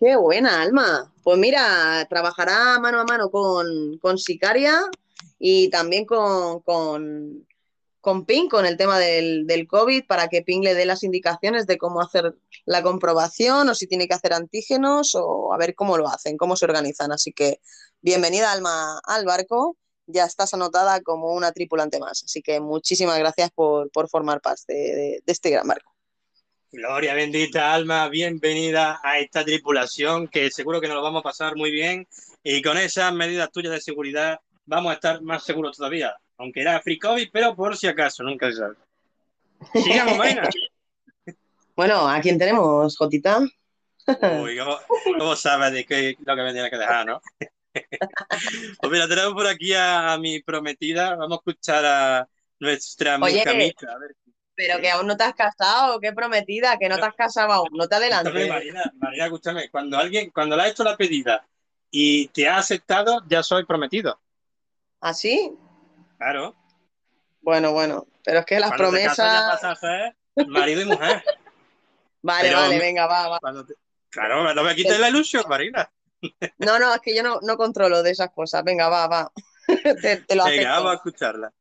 Qué 0.00 0.16
buena, 0.16 0.62
Alma. 0.62 1.14
Pues 1.22 1.38
mira, 1.38 2.04
trabajará 2.10 2.76
mano 2.80 2.98
a 2.98 3.04
mano 3.04 3.30
con, 3.30 3.98
con 3.98 4.18
Sicaria 4.18 4.82
y 5.38 5.70
también 5.70 6.04
con, 6.06 6.58
con, 6.62 7.46
con 8.00 8.26
Ping, 8.26 8.48
con 8.48 8.66
el 8.66 8.76
tema 8.76 8.98
del, 8.98 9.46
del 9.46 9.68
COVID, 9.68 10.06
para 10.08 10.26
que 10.26 10.42
Ping 10.42 10.62
le 10.62 10.74
dé 10.74 10.86
las 10.86 11.04
indicaciones 11.04 11.68
de 11.68 11.78
cómo 11.78 12.00
hacer 12.00 12.34
la 12.64 12.82
comprobación 12.82 13.68
o 13.68 13.76
si 13.76 13.86
tiene 13.86 14.08
que 14.08 14.14
hacer 14.14 14.32
antígenos 14.32 15.14
o 15.14 15.52
a 15.52 15.56
ver 15.56 15.76
cómo 15.76 15.96
lo 15.96 16.08
hacen, 16.08 16.36
cómo 16.36 16.56
se 16.56 16.64
organizan. 16.64 17.12
Así 17.12 17.32
que 17.32 17.60
bienvenida, 18.00 18.50
Alma, 18.50 18.98
al 19.04 19.24
barco. 19.24 19.76
Ya 20.06 20.24
estás 20.24 20.52
anotada 20.52 21.00
como 21.02 21.32
una 21.32 21.52
tripulante 21.52 22.00
más. 22.00 22.24
Así 22.24 22.42
que 22.42 22.58
muchísimas 22.58 23.20
gracias 23.20 23.52
por, 23.52 23.88
por 23.92 24.08
formar 24.08 24.40
parte 24.40 24.72
de, 24.74 24.80
de- 24.96 25.22
de 25.24 25.32
este 25.32 25.50
gran 25.50 25.68
barco. 25.68 25.91
Gloria 26.74 27.12
bendita 27.12 27.74
alma, 27.74 28.08
bienvenida 28.08 28.98
a 29.02 29.18
esta 29.18 29.44
tripulación 29.44 30.26
que 30.26 30.50
seguro 30.50 30.80
que 30.80 30.86
nos 30.86 30.96
lo 30.96 31.02
vamos 31.02 31.20
a 31.20 31.24
pasar 31.24 31.54
muy 31.54 31.70
bien 31.70 32.08
y 32.42 32.62
con 32.62 32.78
esas 32.78 33.12
medidas 33.12 33.52
tuyas 33.52 33.74
de 33.74 33.80
seguridad 33.82 34.40
vamos 34.64 34.90
a 34.90 34.94
estar 34.94 35.20
más 35.20 35.44
seguros 35.44 35.76
todavía, 35.76 36.16
aunque 36.38 36.62
era 36.62 36.80
free 36.80 36.98
COVID, 36.98 37.28
pero 37.30 37.54
por 37.54 37.76
si 37.76 37.88
acaso, 37.88 38.22
nunca 38.22 38.50
se 38.50 38.56
sabe. 38.56 38.76
Sigamos, 39.74 40.16
Marina. 40.16 40.48
Bueno, 41.76 42.08
¿a 42.08 42.20
quién 42.20 42.38
tenemos, 42.38 42.96
Jotita? 42.96 43.40
Uy, 43.40 44.58
¿cómo, 44.58 44.78
cómo 45.18 45.36
sabes 45.36 45.72
de 45.72 45.84
qué 45.84 46.16
lo 46.24 46.36
que 46.36 46.42
me 46.42 46.52
tiene 46.52 46.70
que 46.70 46.78
dejar, 46.78 47.04
no? 47.04 47.20
Pues 48.80 48.92
mira, 48.92 49.08
tenemos 49.08 49.34
por 49.34 49.46
aquí 49.46 49.74
a, 49.74 50.12
a 50.12 50.18
mi 50.18 50.40
prometida, 50.42 51.16
vamos 51.16 51.38
a 51.38 51.40
escuchar 51.40 51.84
a 51.84 52.28
nuestra 52.60 53.18
Oye, 53.20 53.38
mucamita, 53.38 53.92
a 53.92 53.98
ver. 53.98 54.16
Pero 54.66 54.80
que 54.80 54.90
aún 54.90 55.06
no 55.06 55.16
te 55.16 55.24
has 55.24 55.34
casado, 55.34 55.98
qué 55.98 56.12
prometida, 56.12 56.76
que 56.78 56.88
no 56.88 56.96
te 56.96 57.04
has 57.04 57.14
casado 57.14 57.52
aún, 57.52 57.68
no 57.72 57.88
te 57.88 57.96
adelantes. 57.96 58.48
Marina, 58.48 58.92
Marina, 58.96 59.24
escúchame, 59.24 59.68
cuando 59.70 59.98
alguien, 59.98 60.30
cuando 60.30 60.56
le 60.56 60.62
has 60.62 60.70
hecho 60.70 60.84
la 60.84 60.96
pedida 60.96 61.44
y 61.90 62.28
te 62.28 62.48
ha 62.48 62.58
aceptado, 62.58 63.22
ya 63.28 63.42
soy 63.42 63.64
prometido. 63.66 64.20
¿Ah, 65.00 65.12
sí? 65.14 65.52
Claro. 66.18 66.54
Bueno, 67.40 67.72
bueno, 67.72 68.06
pero 68.24 68.38
es 68.40 68.46
que 68.46 68.60
las 68.60 68.70
Cuando 68.70 68.92
te 68.92 69.04
casas 69.04 69.16
ya 69.16 69.58
promesas... 69.58 69.64
a 69.64 69.76
ser 69.76 70.16
marido 70.48 70.80
y 70.82 70.84
mujer. 70.84 71.24
Vale, 72.22 72.48
Pero- 72.50 72.60
vale, 72.60 72.78
venga, 72.78 73.06
va, 73.08 73.28
va. 73.28 73.64
Te- 73.66 73.74
Claro, 74.08 74.54
no 74.54 74.62
me 74.62 74.74
quites 74.76 75.00
la 75.00 75.08
ilusión, 75.08 75.44
Marina. 75.48 75.90
No, 76.58 76.78
no, 76.78 76.94
es 76.94 77.00
que 77.00 77.16
yo 77.16 77.22
no, 77.24 77.40
no 77.42 77.56
controlo 77.56 78.00
de 78.04 78.12
esas 78.12 78.30
cosas. 78.30 78.62
Venga, 78.62 78.88
va, 78.88 79.08
va. 79.08 79.32
Te, 80.00 80.18
te 80.18 80.36
lo 80.36 80.44
Venga, 80.44 80.70
vamos 80.74 80.92
a 80.92 80.94
escucharla. 80.94 81.52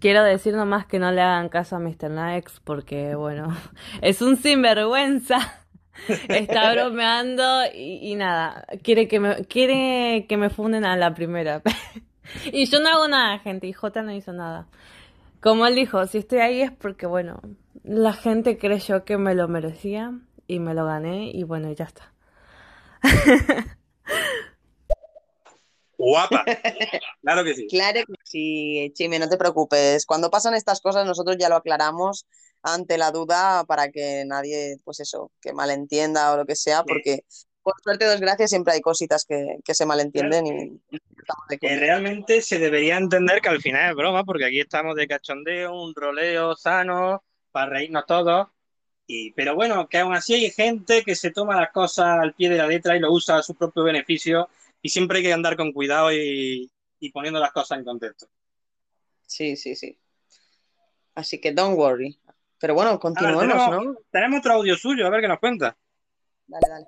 Quiero 0.00 0.22
decir 0.22 0.54
nomás 0.54 0.86
que 0.86 0.98
no 0.98 1.10
le 1.12 1.20
hagan 1.20 1.48
caso 1.48 1.76
a 1.76 1.78
Mr. 1.78 2.10
Nax 2.10 2.60
porque, 2.64 3.14
bueno, 3.14 3.48
es 4.02 4.22
un 4.22 4.36
sinvergüenza. 4.36 5.38
Está 6.28 6.72
bromeando 6.72 7.42
y, 7.74 8.14
nada, 8.16 8.66
quiere 8.82 9.08
que 9.08 9.18
me 9.18 9.46
quiere 9.46 10.26
que 10.28 10.36
me 10.36 10.50
funden 10.50 10.84
a 10.84 10.96
la 10.96 11.14
primera. 11.14 11.62
y 12.52 12.66
yo 12.66 12.80
no 12.80 12.90
hago 12.90 13.08
nada, 13.08 13.38
gente, 13.38 13.66
y 13.66 13.72
J 13.72 14.02
no 14.02 14.12
hizo 14.12 14.32
nada. 14.32 14.66
Como 15.40 15.66
él 15.66 15.74
dijo, 15.74 16.06
si 16.06 16.18
estoy 16.18 16.40
ahí 16.40 16.60
es 16.60 16.70
porque, 16.70 17.06
bueno, 17.06 17.40
la 17.82 18.12
gente 18.12 18.58
creyó 18.58 19.04
que 19.04 19.16
me 19.16 19.34
lo 19.34 19.48
merecía 19.48 20.12
y 20.46 20.58
me 20.60 20.74
lo 20.74 20.84
gané 20.84 21.30
y 21.32 21.44
bueno, 21.44 21.72
ya 21.72 21.84
está. 21.84 22.12
Guapa. 25.98 26.44
Claro 27.22 27.44
que 27.44 27.54
sí. 27.54 27.66
Claro 27.68 28.00
que 28.06 28.14
sí, 28.24 28.92
Chime, 28.94 29.18
no 29.18 29.28
te 29.28 29.36
preocupes. 29.36 30.06
Cuando 30.06 30.30
pasan 30.30 30.54
estas 30.54 30.80
cosas, 30.80 31.06
nosotros 31.06 31.36
ya 31.38 31.48
lo 31.48 31.56
aclaramos 31.56 32.26
ante 32.62 32.98
la 32.98 33.10
duda 33.10 33.64
para 33.64 33.90
que 33.90 34.24
nadie, 34.26 34.76
pues 34.84 35.00
eso, 35.00 35.30
que 35.40 35.52
malentienda 35.52 36.32
o 36.32 36.36
lo 36.36 36.46
que 36.46 36.56
sea, 36.56 36.84
porque 36.84 37.24
por 37.62 37.74
suerte 37.82 38.06
o 38.06 38.10
desgracia 38.10 38.46
siempre 38.46 38.74
hay 38.74 38.80
cositas 38.80 39.24
que, 39.24 39.58
que 39.64 39.74
se 39.74 39.86
malentienden 39.86 40.46
y, 40.46 40.96
y 40.96 41.58
Que 41.58 41.76
realmente 41.76 42.40
se 42.40 42.58
debería 42.58 42.96
entender 42.96 43.40
que 43.40 43.48
al 43.48 43.60
final 43.60 43.90
es 43.90 43.96
broma, 43.96 44.22
porque 44.24 44.44
aquí 44.44 44.60
estamos 44.60 44.94
de 44.94 45.08
cachondeo, 45.08 45.74
un 45.74 45.94
roleo 45.94 46.54
sano, 46.54 47.24
para 47.50 47.70
reírnos 47.70 48.06
todos. 48.06 48.48
Y, 49.08 49.32
pero 49.32 49.54
bueno, 49.54 49.88
que 49.88 49.98
aún 49.98 50.14
así 50.14 50.34
hay 50.34 50.50
gente 50.50 51.02
que 51.02 51.16
se 51.16 51.30
toma 51.30 51.60
las 51.60 51.72
cosas 51.72 52.18
al 52.20 52.34
pie 52.34 52.50
de 52.50 52.56
la 52.58 52.66
letra 52.66 52.96
y 52.96 53.00
lo 53.00 53.12
usa 53.12 53.38
a 53.38 53.42
su 53.42 53.54
propio 53.54 53.82
beneficio 53.82 54.48
y 54.86 54.88
siempre 54.88 55.18
hay 55.18 55.24
que 55.24 55.32
andar 55.32 55.56
con 55.56 55.72
cuidado 55.72 56.12
y, 56.12 56.70
y 57.00 57.10
poniendo 57.10 57.40
las 57.40 57.50
cosas 57.50 57.78
en 57.78 57.84
contexto. 57.84 58.28
Sí, 59.26 59.56
sí, 59.56 59.74
sí. 59.74 59.98
Así 61.16 61.40
que 61.40 61.50
don't 61.52 61.76
worry. 61.76 62.20
Pero 62.60 62.74
bueno, 62.74 62.92
ver, 62.92 63.00
continuemos, 63.00 63.42
tenemos, 63.42 63.84
¿no? 63.84 63.96
tenemos 64.12 64.38
otro 64.38 64.52
audio 64.52 64.76
suyo, 64.76 65.04
a 65.04 65.10
ver 65.10 65.22
qué 65.22 65.26
nos 65.26 65.40
cuenta. 65.40 65.76
Dale, 66.46 66.68
dale. 66.68 66.86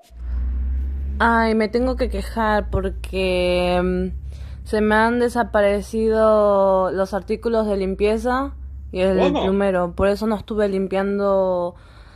Ay, 1.18 1.56
me 1.56 1.68
tengo 1.68 1.96
que 1.96 2.08
quejar 2.08 2.70
porque 2.70 3.80
mm, 3.82 4.64
se 4.64 4.80
me 4.80 4.94
han 4.94 5.18
desaparecido 5.18 6.92
los 6.92 7.14
artículos 7.14 7.66
de 7.66 7.78
limpieza 7.78 8.54
y 8.92 9.00
el 9.00 9.18
¿Cómo? 9.18 9.42
plumero. 9.42 9.96
Por 9.96 10.06
eso 10.06 10.28
no 10.28 10.36
estuve 10.36 10.68
limpiando 10.68 11.74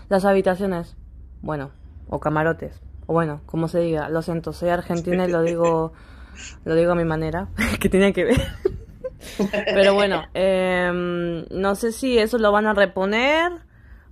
las 0.08 0.24
habitaciones. 0.24 0.96
Bueno, 1.40 1.72
o 2.08 2.20
camarotes. 2.20 2.80
O 3.06 3.12
bueno, 3.12 3.40
como 3.46 3.68
se 3.68 3.80
diga. 3.80 4.08
Lo 4.08 4.22
siento, 4.22 4.52
soy 4.52 4.68
argentina 4.70 5.24
y 5.26 5.30
lo 5.30 5.42
digo, 5.42 5.92
lo 6.64 6.74
digo 6.74 6.92
a 6.92 6.96
mi 6.96 7.04
manera. 7.04 7.48
que 7.80 7.88
tiene 7.88 8.12
que 8.12 8.24
ver. 8.24 8.40
Pero 9.66 9.94
bueno, 9.94 10.24
em, 10.34 11.44
no 11.50 11.74
sé 11.74 11.92
si 11.92 12.18
eso 12.18 12.38
lo 12.38 12.50
van 12.50 12.66
a 12.66 12.74
reponer 12.74 13.52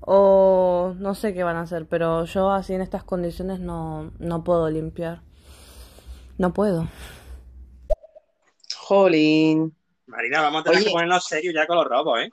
o 0.00 0.94
no 0.98 1.14
sé 1.14 1.34
qué 1.34 1.42
van 1.42 1.56
a 1.56 1.62
hacer, 1.62 1.86
pero 1.86 2.24
yo 2.24 2.50
así 2.50 2.74
en 2.74 2.80
estas 2.80 3.04
condiciones 3.04 3.60
no, 3.60 4.12
no 4.18 4.44
puedo 4.44 4.70
limpiar. 4.70 5.22
No 6.38 6.52
puedo. 6.52 6.88
Jolín. 8.76 9.74
Marina, 10.06 10.40
vamos 10.40 10.62
a 10.62 10.64
tener 10.64 10.78
Oye. 10.78 10.86
que 10.86 10.92
ponernos 10.92 11.24
serios 11.24 11.54
ya 11.54 11.66
con 11.66 11.76
los 11.76 11.86
robos, 11.86 12.20
¿eh? 12.20 12.30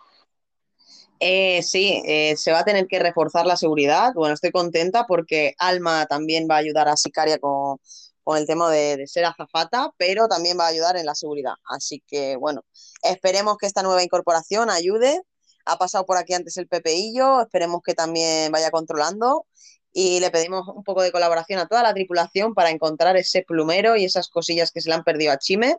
Eh, 1.20 1.64
sí, 1.64 2.02
eh, 2.06 2.36
se 2.38 2.52
va 2.52 2.60
a 2.60 2.66
tener 2.66 2.88
que 2.88 3.00
reforzar 3.00 3.46
la 3.46 3.58
seguridad. 3.58 4.14
Bueno, 4.14 4.36
estoy 4.36 4.52
contenta 4.52 5.06
porque 5.08 5.56
Alma 5.58 6.06
también 6.06 6.48
va 6.50 6.56
a 6.56 6.60
ayudar 6.60 6.88
a 6.88 6.98
Sicaria 6.98 7.40
con, 7.40 7.78
con 8.24 8.38
el 8.38 8.46
tema 8.46 8.70
de, 8.72 8.98
de 8.98 9.08
ser 9.08 9.26
azafata, 9.26 9.92
pero 9.98 10.28
también 10.28 10.58
va 10.60 10.66
a 10.66 10.70
ayudar 10.70 10.96
en 10.98 11.06
la 11.06 11.16
seguridad. 11.16 11.54
Así 11.66 12.04
que, 12.08 12.36
bueno, 12.36 12.62
esperemos 13.02 13.58
que 13.58 13.66
esta 13.66 13.84
nueva 13.84 14.04
incorporación 14.04 14.70
ayude. 14.70 15.22
Ha 15.66 15.78
pasado 15.78 16.06
por 16.06 16.18
aquí 16.18 16.34
antes 16.34 16.56
el 16.58 16.68
Pepeillo, 16.68 17.42
esperemos 17.42 17.82
que 17.84 17.94
también 17.94 18.52
vaya 18.52 18.72
controlando 18.72 19.46
y 19.92 20.20
le 20.20 20.30
pedimos 20.32 20.68
un 20.68 20.84
poco 20.84 21.02
de 21.02 21.12
colaboración 21.12 21.60
a 21.60 21.68
toda 21.68 21.84
la 21.84 21.94
tripulación 21.94 22.54
para 22.54 22.70
encontrar 22.70 23.18
ese 23.18 23.42
plumero 23.42 23.96
y 23.96 24.06
esas 24.06 24.30
cosillas 24.30 24.72
que 24.72 24.80
se 24.82 24.90
le 24.90 24.96
han 24.96 25.04
perdido 25.04 25.32
a 25.34 25.40
Chime. 25.40 25.78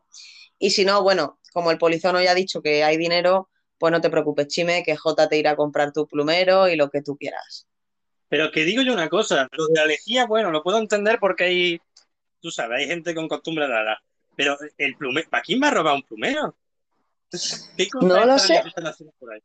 Y 0.58 0.70
si 0.70 0.84
no, 0.84 1.02
bueno, 1.02 1.38
como 1.52 1.70
el 1.70 1.78
polizono 1.78 2.20
ya 2.20 2.32
ha 2.32 2.34
dicho 2.34 2.60
que 2.60 2.84
hay 2.84 2.96
dinero, 2.96 3.48
pues 3.78 3.92
no 3.92 4.00
te 4.00 4.10
preocupes, 4.10 4.48
Chime, 4.48 4.82
que 4.82 4.96
J 4.96 5.28
te 5.28 5.36
irá 5.38 5.52
a 5.52 5.56
comprar 5.56 5.92
tu 5.92 6.06
plumero 6.06 6.68
y 6.68 6.76
lo 6.76 6.90
que 6.90 7.02
tú 7.02 7.16
quieras. 7.16 7.66
Pero 8.28 8.50
que 8.50 8.64
digo 8.64 8.82
yo 8.82 8.92
una 8.92 9.08
cosa, 9.08 9.48
lo 9.52 9.66
de 9.68 9.74
la 9.74 9.86
lejía, 9.86 10.26
bueno, 10.26 10.50
lo 10.50 10.62
puedo 10.62 10.78
entender 10.78 11.18
porque 11.18 11.44
hay, 11.44 11.80
tú 12.40 12.50
sabes, 12.50 12.80
hay 12.80 12.86
gente 12.86 13.14
con 13.14 13.28
costumbre 13.28 13.66
rara. 13.66 13.98
Pero 14.36 14.56
el 14.76 14.96
plumero, 14.96 15.28
¿para 15.30 15.42
quién 15.42 15.62
va 15.62 15.68
a 15.68 15.72
robar 15.72 15.94
un 15.94 16.02
plumero? 16.02 16.54
¿Qué 17.30 17.88
cosas 17.88 18.08
No 18.08 18.24
lo 18.26 18.38
sé. 18.38 18.62
por 19.18 19.32
ahí? 19.32 19.40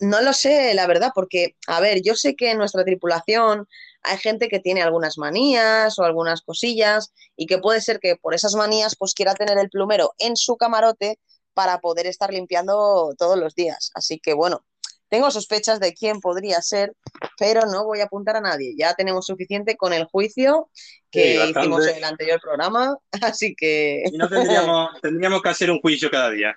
No 0.00 0.20
lo 0.20 0.32
sé, 0.32 0.74
la 0.74 0.86
verdad, 0.86 1.10
porque, 1.14 1.56
a 1.66 1.80
ver, 1.80 2.02
yo 2.02 2.14
sé 2.14 2.36
que 2.36 2.52
en 2.52 2.58
nuestra 2.58 2.84
tripulación 2.84 3.68
hay 4.02 4.16
gente 4.18 4.48
que 4.48 4.60
tiene 4.60 4.80
algunas 4.80 5.18
manías 5.18 5.98
o 5.98 6.04
algunas 6.04 6.42
cosillas 6.42 7.12
y 7.36 7.46
que 7.46 7.58
puede 7.58 7.80
ser 7.80 7.98
que 7.98 8.14
por 8.14 8.32
esas 8.32 8.54
manías 8.54 8.94
pues 8.96 9.12
quiera 9.12 9.34
tener 9.34 9.58
el 9.58 9.70
plumero 9.70 10.14
en 10.18 10.36
su 10.36 10.56
camarote 10.56 11.18
para 11.58 11.80
poder 11.80 12.06
estar 12.06 12.32
limpiando 12.32 13.12
todos 13.18 13.36
los 13.36 13.56
días. 13.56 13.90
Así 13.96 14.20
que 14.20 14.32
bueno, 14.32 14.64
tengo 15.08 15.28
sospechas 15.32 15.80
de 15.80 15.92
quién 15.92 16.20
podría 16.20 16.62
ser, 16.62 16.94
pero 17.36 17.62
no 17.66 17.84
voy 17.84 17.98
a 18.00 18.04
apuntar 18.04 18.36
a 18.36 18.40
nadie. 18.40 18.74
Ya 18.78 18.94
tenemos 18.94 19.26
suficiente 19.26 19.76
con 19.76 19.92
el 19.92 20.04
juicio 20.04 20.70
que 21.10 21.34
Sí, 21.34 21.50
hicimos 21.50 21.84
en 21.88 21.96
el 21.96 22.04
anterior 22.04 22.40
programa, 22.40 22.96
así 23.22 23.56
que 23.56 24.04
Y 24.10 24.16
no 24.18 24.28
tendríamos, 24.28 24.90
tendríamos 25.02 25.42
que 25.42 25.48
hacer 25.48 25.70
un 25.72 25.80
juicio 25.80 26.10
cada 26.10 26.30
día. 26.30 26.56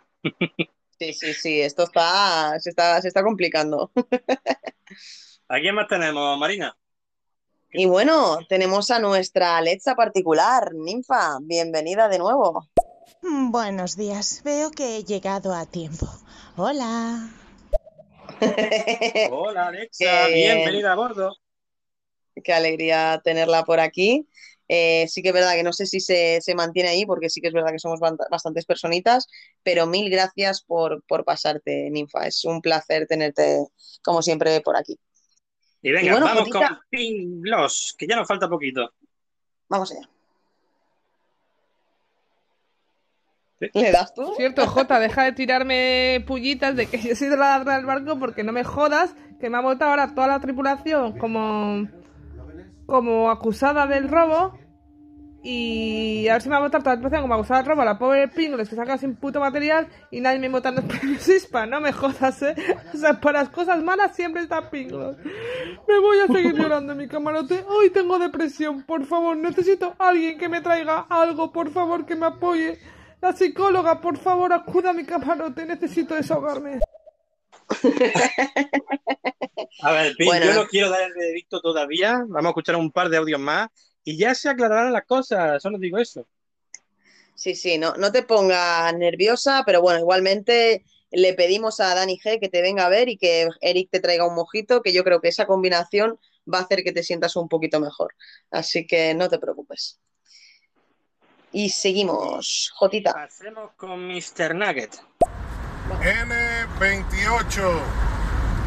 sí, 1.00 1.14
sí, 1.14 1.34
sí, 1.34 1.62
esto 1.62 1.84
está, 1.84 2.60
se 2.60 2.70
está, 2.70 3.02
se 3.02 3.08
está 3.08 3.24
complicando. 3.24 3.92
¿A 5.48 5.60
quién 5.60 5.76
más 5.76 5.88
tenemos, 5.88 6.38
Marina? 6.40 6.76
Y 7.74 7.86
bueno, 7.86 8.40
tenemos 8.50 8.92
a 8.92 9.00
nuestra 9.00 9.58
Alexa 9.58 9.96
particular, 9.96 10.74
Ninfa, 10.74 11.38
bienvenida 11.42 12.08
de 12.10 12.20
nuevo. 12.20 12.71
Buenos 13.22 13.96
días, 13.98 14.42
veo 14.44 14.72
que 14.72 14.98
he 14.98 15.04
llegado 15.04 15.54
a 15.54 15.66
tiempo. 15.66 16.08
Hola. 16.56 17.30
Hola, 19.32 19.68
Alexa, 19.68 20.28
Qué- 20.28 20.34
bienvenida 20.34 20.94
a 20.94 20.96
bordo. 20.96 21.36
Qué 22.44 22.54
alegría 22.54 23.22
tenerla 23.24 23.64
por 23.64 23.80
aquí. 23.80 24.28
Eh, 24.68 25.06
sí 25.10 25.22
que 25.22 25.30
es 25.30 25.34
verdad 25.34 25.54
que 25.54 25.64
no 25.64 25.74
sé 25.74 25.86
si 25.86 26.00
se, 26.00 26.40
se 26.42 26.56
mantiene 26.56 26.90
ahí, 26.90 27.06
porque 27.06 27.30
sí 27.30 27.42
que 27.42 27.48
es 27.50 27.54
verdad 27.54 27.72
que 27.72 27.80
somos 27.80 28.00
bastantes 28.00 28.66
personitas, 28.66 29.28
pero 29.64 29.86
mil 29.86 30.10
gracias 30.10 30.62
por, 30.64 31.04
por 31.04 31.26
pasarte, 31.26 31.90
Ninfa. 31.92 32.26
Es 32.26 32.46
un 32.46 32.62
placer 32.62 33.06
tenerte, 33.06 33.66
como 34.02 34.22
siempre, 34.22 34.62
por 34.62 34.78
aquí. 34.78 34.98
Y 35.82 35.92
venga, 35.92 36.08
Y 36.08 36.12
bueno, 36.12 36.26
vamos 36.26 36.42
Jotita. 36.44 36.68
con 36.70 36.80
Ping 36.90 37.42
Los, 37.44 37.96
que 37.98 38.08
ya 38.08 38.16
nos 38.16 38.28
falta 38.28 38.48
poquito. 38.48 38.94
Vamos 39.68 39.92
allá. 39.92 40.08
¿Le 43.74 43.92
das 43.92 44.14
tú? 44.14 44.34
Cierto, 44.38 44.66
Jota, 44.66 45.00
deja 45.00 45.24
de 45.24 45.34
tirarme 45.34 46.24
pullitas 46.26 46.76
de 46.76 46.88
que 46.88 46.98
yo 46.98 47.16
soy 47.16 47.30
de 47.30 47.38
la 47.38 47.58
ladra 47.58 47.76
del 47.76 47.86
barco 47.86 48.18
porque 48.18 48.44
no 48.44 48.52
me 48.52 48.64
jodas 48.64 49.16
que 49.40 49.50
me 49.50 49.58
ha 49.58 49.62
votado 49.62 49.92
ahora 49.92 50.14
toda 50.14 50.28
la 50.28 50.40
tripulación 50.40 51.18
como, 51.18 51.88
como 52.86 53.30
acusada 53.30 53.88
del 53.88 54.08
robo 54.08 54.58
y 55.44 56.28
a 56.28 56.34
ver 56.34 56.42
si 56.44 56.50
me 56.50 56.54
va 56.54 56.60
a 56.60 56.66
votar 56.66 56.84
toda 56.84 56.96
la 56.96 57.02
tripulación 57.02 57.22
como 57.24 57.34
acusada 57.36 57.62
del 57.62 57.70
robo 57.70 57.82
a 57.82 57.86
la 57.86 57.98
pobre 58.00 58.28
Pringles 58.28 58.70
que 58.70 58.76
saca 58.76 58.98
sin 58.98 59.16
puto 59.16 59.40
material 59.40 59.88
y 60.12 60.22
nadie 60.22 60.40
me 60.40 60.50
vota 60.50 60.70
en 60.70 60.76
los 60.76 60.86
premios 60.86 61.28
ISPA, 61.28 61.66
no 61.68 61.82
me 61.82 61.92
jodas, 61.92 62.42
eh. 62.42 62.56
O 62.94 62.98
sea, 62.98 63.20
para 63.20 63.42
las 63.42 63.50
cosas 63.50 63.82
malas 63.84 64.16
siempre 64.16 64.42
está 64.42 64.70
Pringles. 64.70 65.18
Me 65.88 66.00
voy 66.00 66.20
a 66.20 66.28
seguir 66.28 66.54
llorando 66.54 66.94
en 66.94 66.98
mi 66.98 67.08
camarote. 67.08 67.64
Hoy 67.68 67.90
tengo 67.92 68.18
depresión, 68.20 68.84
por 68.84 69.06
favor, 69.06 69.38
necesito 69.38 69.96
a 70.00 70.10
alguien 70.10 70.38
que 70.38 70.50
me 70.50 70.62
traiga 70.62 71.06
algo, 71.10 71.52
por 71.52 71.70
favor, 71.72 72.06
que 72.06 72.16
me 72.16 72.28
apoye. 72.28 72.80
La 73.22 73.34
psicóloga, 73.34 74.02
por 74.02 74.18
favor, 74.18 74.52
acuda 74.52 74.90
a 74.90 74.94
mi 74.94 75.06
camarote, 75.06 75.66
necesito 75.66 76.16
desahogarme. 76.16 76.80
A 79.84 79.92
ver, 79.94 80.16
Bueno. 80.26 80.46
yo 80.46 80.54
no 80.54 80.68
quiero 80.68 80.90
dar 80.90 81.04
el 81.04 81.14
veredicto 81.14 81.62
todavía. 81.62 82.24
Vamos 82.28 82.46
a 82.46 82.50
escuchar 82.50 82.76
un 82.76 82.92
par 82.92 83.08
de 83.10 83.18
audios 83.18 83.40
más 83.40 83.70
y 84.04 84.18
ya 84.18 84.34
se 84.36 84.50
aclararán 84.50 84.92
las 84.92 85.06
cosas. 85.06 85.62
Solo 85.62 85.78
digo 85.78 85.98
eso. 86.00 86.28
Sí, 87.36 87.56
sí, 87.56 87.78
no, 87.78 87.94
no 87.96 88.12
te 88.12 88.24
pongas 88.24 88.94
nerviosa, 88.96 89.64
pero 89.66 89.82
bueno, 89.82 90.00
igualmente 90.00 90.84
le 91.12 91.34
pedimos 91.34 91.80
a 91.80 91.94
Dani 91.96 92.20
G 92.20 92.40
que 92.40 92.50
te 92.50 92.62
venga 92.62 92.86
a 92.86 92.90
ver 92.90 93.08
y 93.10 93.18
que 93.18 93.48
Eric 93.62 93.90
te 93.92 94.00
traiga 94.00 94.28
un 94.28 94.36
mojito, 94.36 94.82
que 94.82 94.94
yo 94.94 95.04
creo 95.04 95.22
que 95.22 95.30
esa 95.30 95.46
combinación 95.46 96.20
va 96.52 96.60
a 96.60 96.62
hacer 96.64 96.84
que 96.84 96.92
te 96.92 97.04
sientas 97.04 97.36
un 97.36 97.48
poquito 97.48 97.80
mejor. 97.80 98.14
Así 98.50 98.88
que 98.88 99.14
no 99.14 99.30
te 99.30 99.38
preocupes. 99.40 100.01
Y 101.54 101.70
seguimos, 101.70 102.72
Jotita. 102.76 103.14
Pasemos 103.14 103.72
con 103.76 104.08
Mr. 104.08 104.56
Nugget. 104.56 104.96
N28. 106.00 107.82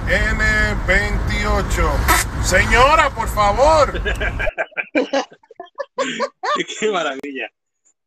N28. 0.07 2.45
Señora, 2.45 3.09
por 3.15 3.29
favor. 3.29 4.03
Qué 6.79 6.91
maravilla. 6.91 7.49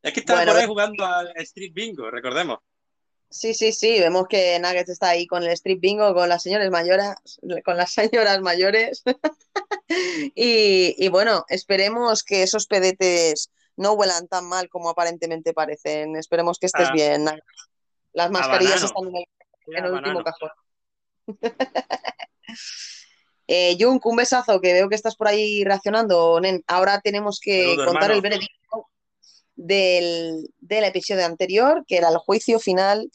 Es 0.03 0.13
que 0.13 0.19
estaba 0.19 0.39
Bueno, 0.39 0.51
por 0.51 0.61
ahí 0.61 0.67
jugando 0.67 1.05
al 1.05 1.33
Street 1.37 1.71
Bingo, 1.73 2.11
recordemos. 2.11 2.59
Sí, 3.29 3.53
sí, 3.53 3.73
sí, 3.73 3.99
vemos 3.99 4.27
que 4.29 4.57
Nuggets 4.59 4.89
está 4.89 5.09
ahí 5.09 5.27
con 5.27 5.43
el 5.43 5.49
strip 5.49 5.81
bingo, 5.81 6.13
con 6.13 6.29
las 6.29 6.43
señores 6.43 6.71
mayores, 6.71 7.13
con 7.65 7.75
las 7.75 7.91
señoras 7.91 8.39
mayores. 8.39 9.03
y, 10.33 10.95
y 10.97 11.09
bueno, 11.09 11.43
esperemos 11.49 12.23
que 12.23 12.43
esos 12.43 12.67
pedetes 12.67 13.51
no 13.77 13.93
huelan 13.93 14.27
tan 14.27 14.45
mal 14.47 14.67
como 14.69 14.89
aparentemente 14.89 15.53
parecen. 15.53 16.15
Esperemos 16.17 16.59
que 16.59 16.65
estés 16.65 16.89
Ah. 16.89 16.93
bien. 16.93 17.25
Las 18.13 18.31
mascarillas 18.31 18.83
están 18.83 19.07
en 19.07 19.15
el, 19.15 19.25
en 19.85 19.93
último 19.93 20.23
cajón. 20.23 20.49
Eh, 23.49 23.77
Junk, 23.79 24.05
un 24.05 24.17
besazo, 24.17 24.59
que 24.59 24.73
veo 24.73 24.89
que 24.89 24.95
estás 24.95 25.15
por 25.15 25.29
ahí 25.29 25.63
reaccionando, 25.63 26.37
nen. 26.41 26.63
Ahora 26.67 26.99
tenemos 26.99 27.39
que 27.39 27.63
Saludo, 27.63 27.85
contar 27.85 28.11
el 28.11 28.19
veredicto 28.19 28.89
del, 29.55 30.49
del 30.59 30.83
episodio 30.83 31.25
anterior, 31.25 31.85
que 31.87 31.95
era 31.95 32.09
el 32.09 32.17
juicio 32.17 32.59
final 32.59 33.09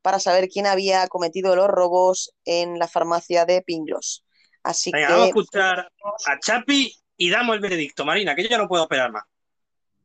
para 0.00 0.18
saber 0.18 0.48
quién 0.48 0.66
había 0.66 1.06
cometido 1.08 1.54
los 1.54 1.68
robos 1.68 2.32
en 2.46 2.78
la 2.78 2.88
farmacia 2.88 3.44
de 3.44 3.60
Pinglos. 3.60 4.24
Así 4.62 4.90
Venga, 4.92 5.08
que 5.08 5.12
vamos 5.12 5.26
a 5.26 5.28
escuchar 5.28 5.92
a 6.26 6.40
Chapi 6.40 6.96
y 7.18 7.28
damos 7.28 7.56
el 7.56 7.60
veredicto, 7.60 8.06
Marina, 8.06 8.34
que 8.34 8.44
yo 8.44 8.48
ya 8.48 8.58
no 8.58 8.68
puedo 8.68 8.84
esperar 8.84 9.12
más. 9.12 9.24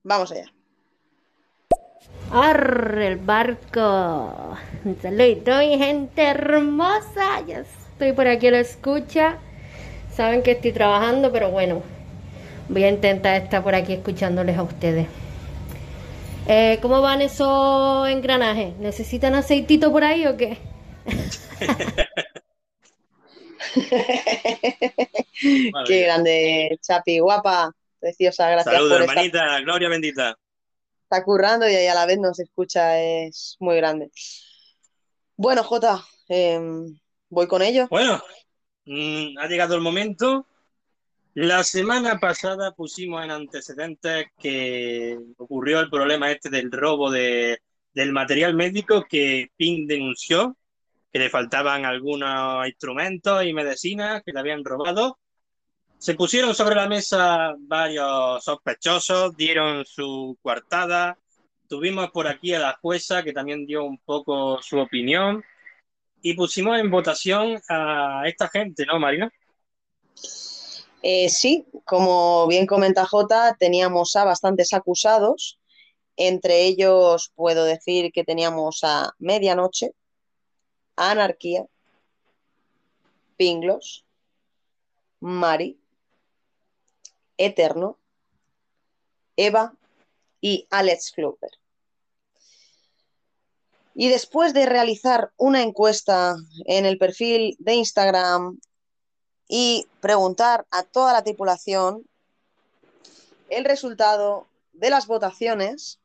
Vamos 0.04 0.32
allá. 0.32 0.46
Arre 2.32 3.08
el 3.08 3.18
barco. 3.18 4.58
Un 4.86 4.98
saludito, 5.02 5.58
mi 5.58 5.78
gente 5.78 6.24
hermosa. 6.24 7.46
Ya 7.48 7.60
estoy 7.60 8.14
por 8.14 8.28
aquí 8.28 8.50
la 8.50 8.60
escucha. 8.60 9.38
Saben 10.14 10.44
que 10.44 10.52
estoy 10.52 10.72
trabajando, 10.72 11.32
pero 11.32 11.52
bueno, 11.52 11.82
voy 12.70 12.84
a 12.84 12.90
intentar 12.90 13.42
estar 13.42 13.64
por 13.64 13.76
aquí 13.76 13.94
escuchándoles 13.94 14.58
a 14.58 14.64
ustedes. 14.64 15.08
Eh, 16.48 16.80
¿Cómo 16.82 17.02
van 17.02 17.22
esos 17.22 18.10
engranajes? 18.10 18.76
¿Necesitan 18.78 19.36
aceitito 19.36 19.92
por 19.92 20.04
ahí 20.04 20.26
o 20.26 20.38
qué? 20.38 20.58
Qué 25.88 26.02
grande, 26.02 26.78
Chapi, 26.82 27.20
guapa, 27.20 27.72
preciosa, 28.02 28.50
gracias 28.50 28.76
Saludos, 28.76 29.00
hermanita, 29.00 29.62
gloria 29.62 29.88
bendita. 29.88 30.38
Está 31.04 31.24
currando 31.24 31.70
y 31.70 31.76
a 31.76 31.94
la 31.94 32.06
vez 32.06 32.20
nos 32.20 32.40
escucha, 32.40 33.00
es 33.00 33.56
muy 33.60 33.78
grande. 33.78 34.12
Bueno, 35.38 35.64
Jota, 35.64 36.04
em, 36.28 37.00
voy 37.30 37.48
con 37.48 37.62
ello. 37.62 37.88
Bueno, 37.90 38.22
mm, 38.86 39.38
ha 39.38 39.48
llegado 39.48 39.76
el 39.76 39.82
momento. 39.82 40.46
La 41.34 41.64
semana 41.64 42.20
pasada 42.20 42.74
pusimos 42.74 43.24
en 43.24 43.32
antecedentes 43.32 44.26
que 44.38 45.18
ocurrió 45.38 45.80
el 45.80 45.90
problema 45.90 46.30
este 46.30 46.50
del 46.50 46.70
robo 46.70 47.10
de, 47.10 47.60
del 47.94 48.12
material 48.12 48.54
médico 48.54 49.06
que 49.10 49.50
Pink 49.56 49.88
denunció, 49.88 50.58
que 51.12 51.20
le 51.20 51.30
faltaban 51.30 51.86
algunos 51.86 52.68
instrumentos 52.68 53.46
y 53.46 53.54
medicinas 53.54 54.24
que 54.26 54.34
le 54.34 54.40
habían 54.42 54.66
robado. 54.66 55.20
Se 56.02 56.16
pusieron 56.16 56.56
sobre 56.56 56.74
la 56.74 56.90
mesa 56.90 57.54
varios 57.60 58.44
sospechosos, 58.44 59.38
dieron 59.38 59.86
su 59.86 60.36
coartada. 60.42 61.16
Tuvimos 61.68 62.10
por 62.10 62.28
aquí 62.28 62.56
a 62.56 62.60
la 62.60 62.76
jueza 62.82 63.22
que 63.22 63.34
también 63.34 63.68
dio 63.68 63.84
un 63.84 64.00
poco 64.00 64.60
su 64.64 64.80
opinión 64.80 65.44
y 66.24 66.34
pusimos 66.34 66.80
en 66.80 66.90
votación 66.90 67.62
a 67.70 68.24
esta 68.26 68.50
gente, 68.50 68.84
¿no, 68.84 68.98
Marina? 68.98 69.32
Eh, 71.04 71.30
sí, 71.30 71.68
como 71.86 72.48
bien 72.48 72.66
comenta 72.66 73.06
Jota, 73.06 73.56
teníamos 73.60 74.16
a 74.16 74.26
bastantes 74.26 74.74
acusados. 74.74 75.60
Entre 76.16 76.64
ellos 76.64 77.32
puedo 77.36 77.64
decir 77.64 78.12
que 78.12 78.24
teníamos 78.24 78.80
a 78.82 79.14
Medianoche, 79.20 79.92
Anarquía, 80.96 81.64
Pinglos, 83.38 84.04
Mari, 85.20 85.78
Eterno, 87.46 87.98
Eva 89.36 89.74
y 90.40 90.68
Alex 90.70 91.12
Flooper. 91.14 91.52
Y 93.94 94.10
después 94.10 94.54
de 94.54 94.66
realizar 94.66 95.32
una 95.38 95.62
encuesta 95.62 96.36
en 96.66 96.86
el 96.86 96.98
perfil 96.98 97.56
de 97.60 97.74
Instagram 97.76 98.60
y 99.48 99.88
preguntar 100.00 100.66
a 100.72 100.84
toda 100.84 101.14
la 101.14 101.24
tripulación 101.24 102.08
el 103.50 103.66
resultado 103.66 104.48
de 104.72 104.90
las 104.90 105.08
votaciones 105.08 106.00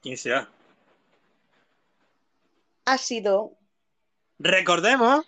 ¿Quién 0.00 0.16
será? 0.16 0.50
ha 2.84 2.98
sido 2.98 3.52
Recordemos 4.40 5.24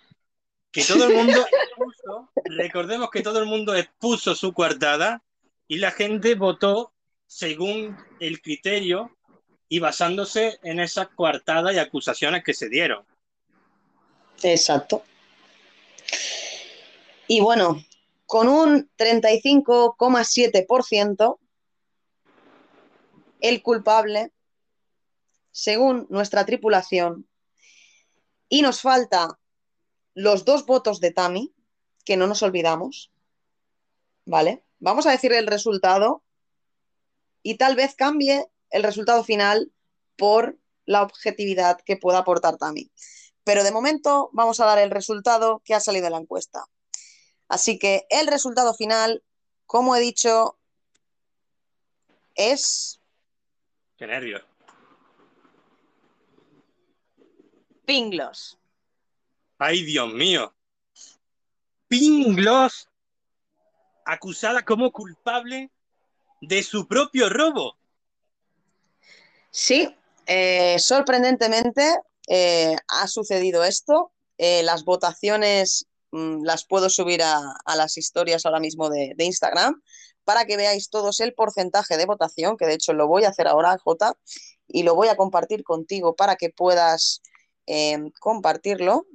que 0.73 0.83
todo 0.83 1.07
el 1.07 1.15
mundo 1.15 1.45
expuso, 1.63 2.29
recordemos 2.43 3.09
que 3.09 3.21
todo 3.21 3.39
el 3.39 3.45
mundo 3.45 3.73
expuso 3.73 4.35
su 4.35 4.51
coartada 4.51 5.23
y 5.67 5.77
la 5.77 5.91
gente 5.91 6.35
votó 6.35 6.93
según 7.27 7.97
el 8.19 8.41
criterio 8.41 9.15
y 9.67 9.79
basándose 9.79 10.59
en 10.63 10.79
esas 10.79 11.09
coartadas 11.09 11.73
y 11.73 11.79
acusaciones 11.79 12.43
que 12.43 12.53
se 12.53 12.69
dieron. 12.69 13.03
exacto. 14.43 15.03
Y 17.27 17.41
bueno, 17.41 17.83
con 18.27 18.47
un 18.47 18.87
35,7%, 18.97 21.39
el 23.41 23.63
culpable, 23.63 24.31
según 25.51 26.05
nuestra 26.09 26.45
tripulación, 26.45 27.27
y 28.49 28.61
nos 28.61 28.81
falta 28.81 29.39
los 30.13 30.45
dos 30.45 30.67
votos 30.67 30.99
de 30.99 31.09
Tami, 31.11 31.51
que 32.03 32.17
no 32.17 32.27
nos 32.27 32.43
olvidamos, 32.43 33.11
¿vale? 34.25 34.61
Vamos 34.79 35.05
a 35.05 35.11
decir 35.11 35.31
el 35.33 35.47
resultado 35.47 36.23
y 37.41 37.57
tal 37.57 37.75
vez 37.75 37.95
cambie 37.95 38.45
el 38.69 38.83
resultado 38.83 39.23
final 39.23 39.71
por 40.17 40.57
la 40.85 41.01
objetividad 41.01 41.79
que 41.81 41.97
pueda 41.97 42.19
aportar 42.19 42.57
Tami. 42.57 42.91
Pero 43.43 43.63
de 43.63 43.71
momento 43.71 44.29
vamos 44.33 44.59
a 44.59 44.65
dar 44.65 44.79
el 44.79 44.91
resultado 44.91 45.61
que 45.63 45.73
ha 45.73 45.79
salido 45.79 46.07
en 46.07 46.13
la 46.13 46.19
encuesta. 46.19 46.65
Así 47.47 47.77
que 47.77 48.05
el 48.09 48.27
resultado 48.27 48.73
final, 48.73 49.23
como 49.65 49.95
he 49.95 49.99
dicho, 49.99 50.57
es 52.33 52.99
Qué 53.97 54.07
nervios. 54.07 54.41
Pinglos. 57.85 58.57
Ay, 59.57 59.83
Dios 59.83 60.11
mío. 60.11 60.53
Pinglos 61.87 62.89
acusada 64.05 64.63
como 64.63 64.91
culpable 64.91 65.71
de 66.41 66.63
su 66.63 66.87
propio 66.87 67.29
robo. 67.29 67.75
Sí, 69.51 69.93
eh, 70.27 70.77
sorprendentemente 70.79 71.97
eh, 72.27 72.75
ha 72.87 73.07
sucedido 73.07 73.63
esto. 73.63 74.11
Eh, 74.37 74.63
las 74.63 74.83
votaciones 74.83 75.87
mm, 76.11 76.43
las 76.43 76.65
puedo 76.65 76.89
subir 76.89 77.23
a, 77.23 77.41
las 77.75 77.97
historias 77.97 78.45
ahora 78.45 78.59
mismo 78.59 78.89
de, 78.89 79.13
de 79.15 79.25
Instagram 79.25 79.81
para 80.23 80.45
que 80.45 80.57
veáis 80.57 80.89
todos 80.89 81.19
el 81.19 81.33
porcentaje 81.33 81.97
de 81.97 82.05
votación, 82.05 82.57
que 82.57 82.65
de 82.65 82.73
hecho 82.73 82.93
lo 82.93 83.07
voy 83.07 83.25
a 83.25 83.29
hacer 83.29 83.47
ahora, 83.47 83.77
Jota, 83.77 84.17
y 84.67 84.83
lo 84.83 84.95
voy 84.95 85.07
a 85.07 85.15
compartir 85.15 85.63
contigo 85.63 86.15
para 86.15 86.35
que 86.35 86.49
puedas 86.49 87.21
compartirlo. 88.19 89.07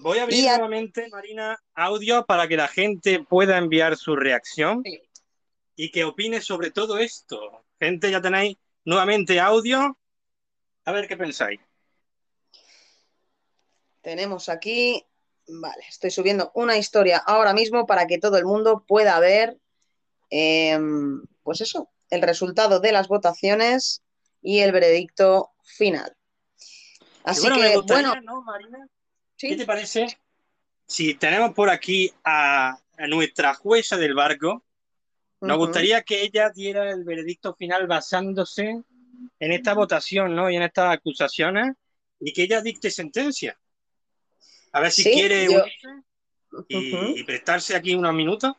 Voy 0.00 0.18
a 0.18 0.22
abrir 0.22 0.48
a- 0.48 0.58
nuevamente, 0.58 1.08
Marina, 1.08 1.58
audio 1.74 2.24
para 2.24 2.46
que 2.46 2.56
la 2.56 2.68
gente 2.68 3.24
pueda 3.24 3.58
enviar 3.58 3.96
su 3.96 4.14
reacción 4.14 4.82
y 5.74 5.90
que 5.90 6.04
opine 6.04 6.40
sobre 6.40 6.70
todo 6.70 6.98
esto. 6.98 7.64
Gente, 7.80 8.10
ya 8.10 8.20
tenéis 8.20 8.56
nuevamente 8.84 9.40
audio. 9.40 9.98
A 10.84 10.92
ver 10.92 11.08
qué 11.08 11.16
pensáis. 11.16 11.60
Tenemos 14.00 14.48
aquí, 14.48 15.04
vale, 15.48 15.82
estoy 15.88 16.10
subiendo 16.10 16.52
una 16.54 16.76
historia 16.76 17.18
ahora 17.18 17.52
mismo 17.52 17.84
para 17.86 18.06
que 18.06 18.18
todo 18.18 18.38
el 18.38 18.44
mundo 18.44 18.84
pueda 18.86 19.18
ver, 19.18 19.58
eh, 20.30 20.78
pues 21.42 21.60
eso, 21.60 21.90
el 22.10 22.22
resultado 22.22 22.78
de 22.80 22.92
las 22.92 23.08
votaciones 23.08 24.02
y 24.40 24.60
el 24.60 24.70
veredicto 24.72 25.50
final. 25.64 26.16
Así 27.24 27.40
bueno, 27.40 27.58
me 27.58 27.70
que, 27.70 27.76
gustaría, 27.76 28.08
bueno, 28.08 28.20
¿no, 28.22 28.42
Marina? 28.42 28.88
¿Qué 29.38 29.56
te 29.56 29.66
parece 29.66 30.18
si 30.86 31.14
tenemos 31.14 31.54
por 31.54 31.70
aquí 31.70 32.12
a, 32.24 32.78
a 32.96 33.06
nuestra 33.06 33.54
jueza 33.54 33.96
del 33.96 34.14
barco? 34.14 34.64
Nos 35.40 35.56
gustaría 35.56 36.02
que 36.02 36.22
ella 36.22 36.50
diera 36.50 36.90
el 36.90 37.04
veredicto 37.04 37.54
final 37.54 37.86
basándose 37.86 38.82
en 39.38 39.52
esta 39.52 39.74
votación, 39.74 40.34
¿no? 40.34 40.50
Y 40.50 40.56
en 40.56 40.62
estas 40.62 40.92
acusaciones 40.92 41.76
y 42.18 42.32
que 42.32 42.42
ella 42.42 42.60
dicte 42.60 42.90
sentencia. 42.90 43.56
A 44.72 44.80
ver 44.80 44.90
si 44.90 45.04
Sí, 45.04 45.12
quiere 45.12 45.44
yo- 45.44 45.62
y 46.66 47.22
prestarse 47.22 47.76
aquí 47.76 47.94
unos 47.94 48.14
minutos. 48.14 48.54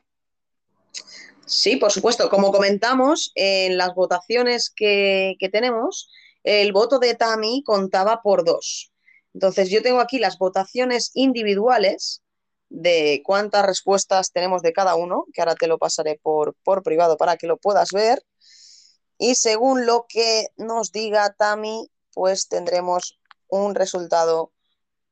Sí, 1.46 1.76
por 1.76 1.92
supuesto. 1.92 2.30
Como 2.30 2.52
comentamos, 2.52 3.32
en 3.36 3.78
las 3.78 3.94
votaciones 3.94 4.70
que, 4.70 5.36
que 5.40 5.50
tenemos, 5.50 6.10
el 6.44 6.72
voto 6.72 7.00
de 7.00 7.16
Tami 7.16 7.64
contaba 7.66 8.22
por 8.22 8.46
dos. 8.46 8.92
Entonces, 9.34 9.70
yo 9.70 9.82
tengo 9.82 10.00
aquí 10.00 10.20
las 10.20 10.38
votaciones 10.38 11.12
individuales 11.14 12.22
de 12.70 13.22
cuántas 13.26 13.66
respuestas 13.66 14.32
tenemos 14.32 14.62
de 14.62 14.74
cada 14.74 14.96
uno, 14.96 15.26
que 15.34 15.42
ahora 15.42 15.56
te 15.56 15.68
lo 15.68 15.78
pasaré 15.78 16.20
por, 16.22 16.56
por 16.64 16.84
privado 16.84 17.18
para 17.18 17.38
que 17.38 17.48
lo 17.48 17.58
puedas 17.58 17.92
ver. 17.92 18.24
Y 19.18 19.36
según 19.36 19.86
lo 19.86 20.06
que 20.08 20.48
nos 20.58 20.92
diga 20.92 21.34
Tami, 21.38 21.90
pues 22.14 22.48
tendremos 22.48 23.20
un 23.48 23.76
resultado 23.76 24.52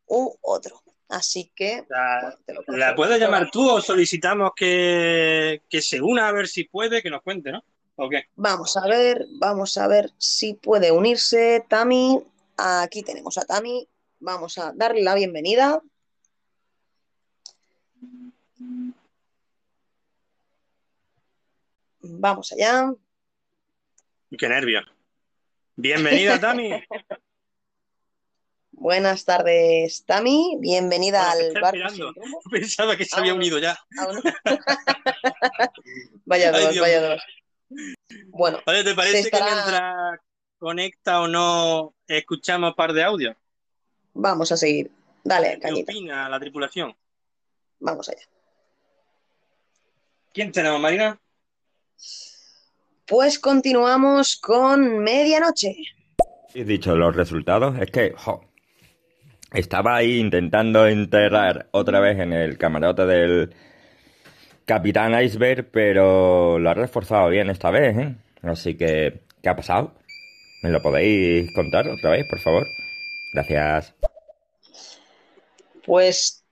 u 0.05 0.35
otro. 0.41 0.81
Así 1.09 1.51
que... 1.55 1.85
La, 1.89 2.37
¿la 2.67 2.95
puedes 2.95 3.19
llamar 3.19 3.49
tú 3.51 3.69
o 3.69 3.81
solicitamos 3.81 4.51
que, 4.55 5.61
que 5.69 5.81
se 5.81 6.01
una 6.01 6.27
a 6.27 6.31
ver 6.31 6.47
si 6.47 6.65
puede, 6.65 7.01
que 7.01 7.09
nos 7.09 7.21
cuente, 7.21 7.51
¿no? 7.51 7.63
¿O 7.95 8.09
qué? 8.09 8.25
Vamos 8.35 8.77
a 8.77 8.85
ver, 8.87 9.25
vamos 9.39 9.77
a 9.77 9.87
ver 9.87 10.11
si 10.17 10.53
puede 10.53 10.91
unirse 10.91 11.65
Tami. 11.67 12.21
Aquí 12.57 13.01
tenemos 13.03 13.37
a 13.37 13.45
Tami. 13.45 13.87
Vamos 14.19 14.57
a 14.57 14.71
darle 14.73 15.03
la 15.03 15.15
bienvenida. 15.15 15.81
Vamos 22.01 22.51
allá. 22.51 22.93
Qué 24.37 24.49
nervio. 24.49 24.81
Bienvenida, 25.75 26.39
Tami. 26.41 26.71
Buenas 28.71 29.25
tardes, 29.25 30.05
Tami. 30.05 30.57
Bienvenida 30.59 31.31
al 31.31 31.53
barco 31.61 31.77
esperando. 31.77 32.13
sin 32.13 32.23
rumbo. 32.23 32.39
Pensaba 32.51 32.95
que 32.95 33.05
se 33.05 33.19
había 33.19 33.33
unido 33.33 33.57
ya. 33.59 33.77
Vaya 36.25 36.51
Ay, 36.53 36.65
dos, 36.65 36.79
vaya 36.79 37.01
dos. 37.01 37.21
Bueno, 38.27 38.59
Oye, 38.65 38.83
¿te 38.83 38.95
parece 38.95 39.29
que 39.29 39.41
mientras 39.41 40.19
conecta 40.57 41.21
o 41.21 41.27
no 41.27 41.93
escuchamos 42.07 42.69
un 42.71 42.75
par 42.75 42.93
de 42.93 43.03
audios? 43.03 43.35
Vamos 44.17 44.51
a 44.51 44.57
seguir. 44.57 44.91
Dale, 45.23 45.59
¿Qué 45.59 45.81
opina 45.83 46.29
la 46.29 46.39
tripulación? 46.39 46.95
Vamos 47.79 48.09
allá. 48.09 48.23
¿Quién 50.33 50.51
tenemos, 50.51 50.79
Marina? 50.79 51.19
Pues 53.05 53.39
continuamos 53.39 54.37
con 54.37 54.99
medianoche. 54.99 55.75
Y 56.53 56.63
dicho 56.63 56.95
los 56.95 57.15
resultados, 57.15 57.79
es 57.79 57.91
que 57.91 58.13
jo, 58.15 58.41
estaba 59.53 59.95
ahí 59.95 60.19
intentando 60.19 60.87
enterrar 60.87 61.67
otra 61.71 61.99
vez 61.99 62.19
en 62.19 62.33
el 62.33 62.57
camarote 62.57 63.05
del 63.05 63.53
Capitán 64.65 65.21
Iceberg, 65.21 65.69
pero 65.71 66.59
lo 66.59 66.69
ha 66.69 66.73
reforzado 66.73 67.29
bien 67.29 67.49
esta 67.49 67.71
vez, 67.71 67.97
¿eh? 67.97 68.15
Así 68.43 68.75
que, 68.75 69.21
¿qué 69.41 69.49
ha 69.49 69.55
pasado? 69.55 69.93
¿Me 70.63 70.69
lo 70.69 70.81
podéis 70.81 71.53
contar 71.53 71.87
otra 71.87 72.11
vez, 72.11 72.25
por 72.29 72.39
favor? 72.39 72.67
Gracias. 73.37 73.93
Pues, 75.85 76.43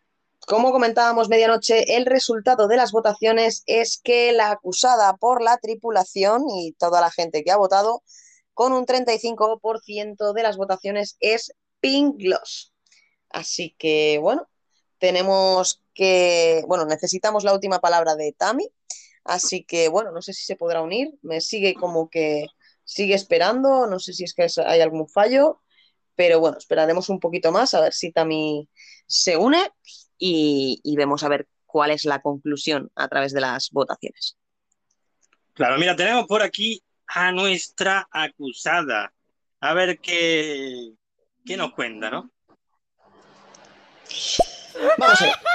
como 0.46 0.72
comentábamos 0.72 1.30
medianoche, 1.30 1.96
el 1.98 2.06
resultado 2.06 2.68
de 2.68 2.78
las 2.78 2.92
votaciones 2.92 3.64
es 3.66 4.00
que 4.04 4.32
la 4.34 4.52
acusada 4.52 5.18
por 5.18 5.42
la 5.42 5.58
tripulación 5.58 6.48
y 6.48 6.74
toda 6.74 7.02
la 7.02 7.10
gente 7.10 7.44
que 7.44 7.50
ha 7.50 7.58
votado, 7.58 8.04
con 8.54 8.72
un 8.72 8.86
35% 8.86 10.34
de 10.34 10.44
las 10.44 10.58
votaciones 10.58 11.18
es 11.22 11.56
Pink. 11.80 12.22
Así 13.32 13.76
que, 13.80 14.20
bueno, 14.22 14.48
tenemos 15.00 15.82
que, 15.96 16.64
bueno, 16.68 16.86
necesitamos 16.86 17.44
la 17.44 17.54
última 17.56 17.80
palabra 17.80 18.16
de 18.16 18.32
Tami, 18.32 18.70
así 19.24 19.64
que, 19.64 19.88
bueno, 19.88 20.12
no 20.12 20.22
sé 20.22 20.34
si 20.34 20.46
se 20.46 20.56
podrá 20.56 20.84
unir, 20.84 21.16
me 21.24 21.42
sigue 21.42 21.74
como 21.74 22.12
que 22.12 22.46
sigue 22.84 23.16
esperando, 23.16 23.88
no 23.88 24.00
sé 24.00 24.14
si 24.14 24.24
es 24.24 24.36
que 24.36 24.48
hay 24.64 24.82
algún 24.82 25.10
fallo, 25.10 25.64
pero 26.16 26.40
bueno, 26.40 26.58
esperaremos 26.58 27.10
un 27.10 27.20
poquito 27.20 27.52
más 27.52 27.74
a 27.74 27.82
ver 27.82 27.94
si 27.94 28.12
Tami 28.12 28.70
se 29.08 29.38
une 29.38 29.70
y, 30.18 30.80
y 30.84 30.96
vemos 30.96 31.24
a 31.24 31.30
ver 31.30 31.48
cuál 31.66 31.92
es 31.92 32.06
la 32.06 32.22
conclusión 32.22 32.90
a 32.96 33.08
través 33.08 33.34
de 33.34 33.42
las 33.42 33.70
votaciones. 33.72 34.38
Claro, 35.54 35.78
mira, 35.78 35.96
tenemos 35.96 36.26
por 36.26 36.42
aquí 36.42 36.82
a 37.08 37.32
nuestra 37.32 38.08
acusada. 38.12 39.14
A 39.60 39.74
ver 39.74 40.00
qué, 40.00 40.92
qué 41.46 41.58
nos 41.58 41.74
cuenta, 41.74 42.10
¿no? 42.10 42.32
Vamos 44.98 45.22
a 45.22 45.26
ver. 45.26 45.36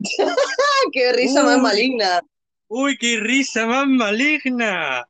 ¡Qué 0.92 1.12
risa 1.12 1.42
más 1.42 1.58
maligna! 1.58 2.20
¡Uy, 2.68 2.96
qué 2.98 3.18
risa 3.20 3.66
más 3.66 3.86
maligna! 3.86 5.06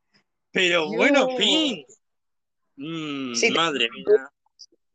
Pero 0.51 0.87
bueno, 0.87 1.27
Dios. 1.27 1.37
fin. 1.39 1.85
Mm, 2.75 3.33
te- 3.39 3.51
madre 3.51 3.89
mía. 3.89 4.29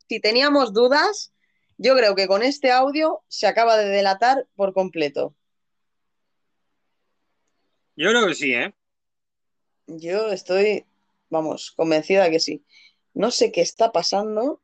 Si 0.09 0.21
teníamos 0.21 0.73
dudas, 0.73 1.33
yo 1.79 1.97
creo 1.97 2.15
que 2.15 2.27
con 2.29 2.43
este 2.43 2.71
audio 2.71 3.23
se 3.29 3.47
acaba 3.47 3.77
de 3.77 3.89
delatar 3.89 4.47
por 4.55 4.73
completo. 4.73 5.35
Yo 7.97 8.11
creo 8.11 8.27
que 8.27 8.35
sí, 8.35 8.53
¿eh? 8.53 8.75
Yo 9.87 10.31
estoy, 10.31 10.85
vamos, 11.31 11.73
convencida 11.73 12.31
que 12.31 12.41
sí. 12.41 12.65
No 13.15 13.31
sé 13.31 13.51
qué 13.53 13.63
está 13.63 13.93
pasando. 13.93 14.61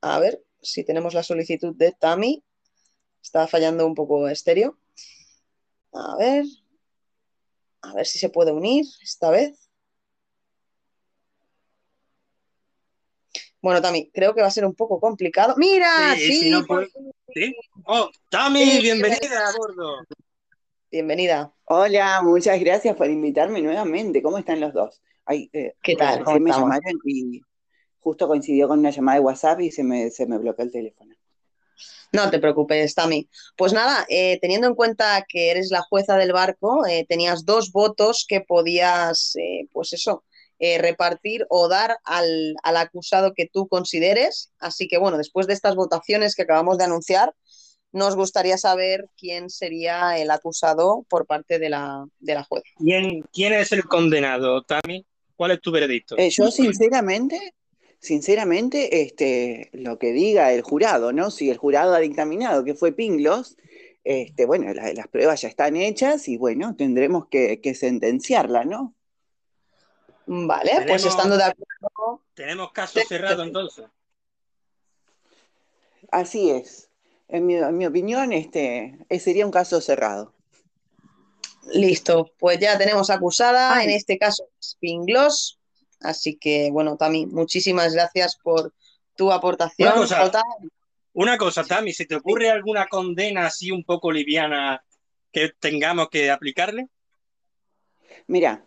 A 0.00 0.18
ver 0.20 0.42
si 0.62 0.84
tenemos 0.84 1.14
la 1.14 1.22
solicitud 1.22 1.74
de 1.74 1.92
Tami. 1.92 2.44
Está 3.22 3.48
fallando 3.48 3.86
un 3.86 3.94
poco 3.94 4.28
estéreo. 4.28 4.78
A 5.92 6.16
ver. 6.16 6.44
A 7.82 7.94
ver 7.94 8.06
si 8.06 8.18
se 8.18 8.28
puede 8.28 8.52
unir 8.52 8.84
esta 9.02 9.30
vez. 9.30 9.59
Bueno, 13.62 13.82
Tami, 13.82 14.10
creo 14.12 14.34
que 14.34 14.40
va 14.40 14.46
a 14.48 14.52
ser 14.52 14.64
un 14.64 14.74
poco 14.74 14.98
complicado. 15.00 15.54
¡Mira! 15.56 16.14
Sí, 16.16 16.26
Sí, 16.26 16.40
si 16.40 16.50
no 16.50 16.64
por 16.64 16.90
puede- 16.90 17.12
¿Sí? 17.34 17.54
¡Oh, 17.84 18.10
Tami, 18.30 18.64
Sí, 18.64 18.80
bienvenida 18.82 19.48
a 19.48 19.56
bordo! 19.56 19.96
Bienvenida. 20.90 21.52
Hola, 21.66 22.20
muchas 22.22 22.58
gracias 22.58 22.96
por 22.96 23.08
invitarme 23.08 23.60
nuevamente. 23.62 24.22
¿Cómo 24.22 24.38
están 24.38 24.60
los 24.60 24.72
dos? 24.72 25.00
Ay, 25.24 25.48
eh, 25.52 25.74
¿Qué 25.82 25.94
tal? 25.94 26.08
recién 26.20 26.24
¿Cómo 26.24 26.40
me 26.40 26.50
estamos? 26.50 26.68
llamaron 26.70 27.00
y 27.04 27.40
justo 28.00 28.26
coincidió 28.26 28.66
con 28.66 28.78
una 28.80 28.90
llamada 28.90 29.18
de 29.18 29.24
WhatsApp 29.24 29.60
y 29.60 29.70
se 29.70 29.84
me, 29.84 30.10
se 30.10 30.26
me 30.26 30.38
bloqueó 30.38 30.64
el 30.64 30.72
teléfono. 30.72 31.14
No 32.12 32.28
te 32.28 32.40
preocupes, 32.40 32.94
Tami. 32.94 33.28
Pues 33.56 33.72
nada, 33.72 34.04
eh, 34.08 34.38
teniendo 34.40 34.66
en 34.66 34.74
cuenta 34.74 35.24
que 35.28 35.50
eres 35.52 35.70
la 35.70 35.82
jueza 35.82 36.16
del 36.16 36.32
barco, 36.32 36.84
eh, 36.86 37.06
tenías 37.08 37.44
dos 37.44 37.70
votos 37.70 38.24
que 38.28 38.40
podías, 38.40 39.36
eh, 39.36 39.68
pues 39.70 39.92
eso, 39.92 40.24
eh, 40.60 40.78
repartir 40.78 41.44
o 41.48 41.66
dar 41.68 41.98
al, 42.04 42.54
al 42.62 42.76
acusado 42.76 43.34
que 43.34 43.48
tú 43.52 43.66
consideres. 43.66 44.52
Así 44.60 44.86
que 44.86 44.98
bueno, 44.98 45.18
después 45.18 45.46
de 45.48 45.54
estas 45.54 45.74
votaciones 45.74 46.36
que 46.36 46.42
acabamos 46.42 46.78
de 46.78 46.84
anunciar, 46.84 47.34
nos 47.92 48.14
gustaría 48.14 48.56
saber 48.56 49.06
quién 49.16 49.50
sería 49.50 50.16
el 50.16 50.30
acusado 50.30 51.04
por 51.08 51.26
parte 51.26 51.58
de 51.58 51.70
la, 51.70 52.04
de 52.20 52.34
la 52.34 52.44
jueza. 52.44 52.68
¿Quién, 52.78 53.22
quién 53.32 53.52
es 53.54 53.72
el 53.72 53.82
condenado, 53.84 54.62
Tami? 54.62 55.04
¿Cuál 55.34 55.50
es 55.52 55.60
tu 55.60 55.72
veredicto? 55.72 56.16
Eh, 56.16 56.30
yo 56.30 56.50
sinceramente, 56.52 57.54
sinceramente, 57.98 59.02
este, 59.02 59.70
lo 59.72 59.98
que 59.98 60.12
diga 60.12 60.52
el 60.52 60.62
jurado, 60.62 61.12
¿no? 61.12 61.30
Si 61.30 61.50
el 61.50 61.56
jurado 61.56 61.94
ha 61.94 61.98
dictaminado 62.00 62.62
que 62.64 62.74
fue 62.74 62.92
Pinglos, 62.92 63.56
este, 64.04 64.46
bueno, 64.46 64.72
la- 64.72 64.92
las 64.92 65.08
pruebas 65.08 65.40
ya 65.40 65.48
están 65.48 65.76
hechas 65.76 66.28
y 66.28 66.36
bueno, 66.36 66.76
tendremos 66.76 67.26
que, 67.28 67.60
que 67.60 67.74
sentenciarla, 67.74 68.64
¿no? 68.64 68.94
Vale, 70.32 70.84
pues 70.86 71.04
estando 71.04 71.36
de 71.36 71.42
acuerdo, 71.42 72.22
Tenemos 72.34 72.70
caso 72.70 73.00
cerrado 73.08 73.42
entonces. 73.42 73.86
Así 76.12 76.50
es. 76.50 76.88
En 77.26 77.46
mi, 77.46 77.56
en 77.56 77.76
mi 77.76 77.84
opinión, 77.84 78.32
este, 78.32 78.96
eh, 79.08 79.18
sería 79.18 79.44
un 79.44 79.50
caso 79.50 79.80
cerrado. 79.80 80.32
listo. 81.72 82.30
Pues 82.38 82.60
ya 82.60 82.78
tenemos 82.78 83.10
acusada, 83.10 83.74
Ay. 83.74 83.86
en 83.86 83.90
este 83.90 84.18
caso 84.18 84.48
Spingloss. 84.62 85.58
Así 86.00 86.36
que 86.36 86.70
bueno, 86.70 86.96
Tami, 86.96 87.26
muchísimas 87.26 87.92
gracias 87.92 88.36
por 88.36 88.72
tu 89.16 89.32
aportación. 89.32 89.88
Una 89.88 90.00
cosa, 90.00 90.42
una 91.12 91.38
cosa, 91.38 91.64
Tami, 91.64 91.92
¿se 91.92 92.06
te 92.06 92.14
ocurre 92.14 92.50
alguna 92.50 92.86
condena 92.86 93.46
así 93.46 93.72
un 93.72 93.82
poco 93.82 94.12
liviana 94.12 94.84
que 95.32 95.50
tengamos 95.58 96.08
que 96.08 96.30
aplicarle? 96.30 96.88
Mira, 98.28 98.64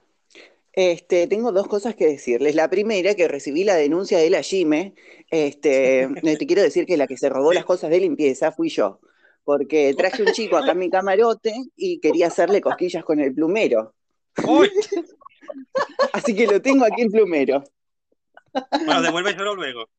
este, 0.73 1.27
tengo 1.27 1.51
dos 1.51 1.67
cosas 1.67 1.95
que 1.95 2.07
decirles. 2.07 2.55
La 2.55 2.69
primera, 2.69 3.15
que 3.15 3.27
recibí 3.27 3.63
la 3.63 3.75
denuncia 3.75 4.17
de 4.17 4.29
la 4.29 4.41
Gime. 4.41 4.95
Este, 5.29 6.09
te 6.39 6.45
quiero 6.47 6.61
decir 6.61 6.85
que 6.85 6.97
la 6.97 7.07
que 7.07 7.17
se 7.17 7.29
robó 7.29 7.53
las 7.53 7.65
cosas 7.65 7.89
de 7.89 7.99
limpieza 7.99 8.51
fui 8.51 8.69
yo, 8.69 8.99
porque 9.43 9.93
traje 9.97 10.23
un 10.23 10.31
chico 10.31 10.57
acá 10.57 10.71
en 10.71 10.79
mi 10.79 10.89
camarote 10.89 11.53
y 11.75 11.99
quería 11.99 12.27
hacerle 12.27 12.59
cosquillas 12.61 13.03
con 13.03 13.19
el 13.19 13.33
plumero. 13.33 13.93
¡Uy! 14.47 14.69
Así 16.13 16.35
que 16.35 16.47
lo 16.47 16.61
tengo 16.61 16.85
aquí 16.85 17.03
el 17.03 17.09
plumero. 17.11 17.63
Bueno, 18.85 19.01
devuélveselo 19.01 19.55
luego. 19.55 19.89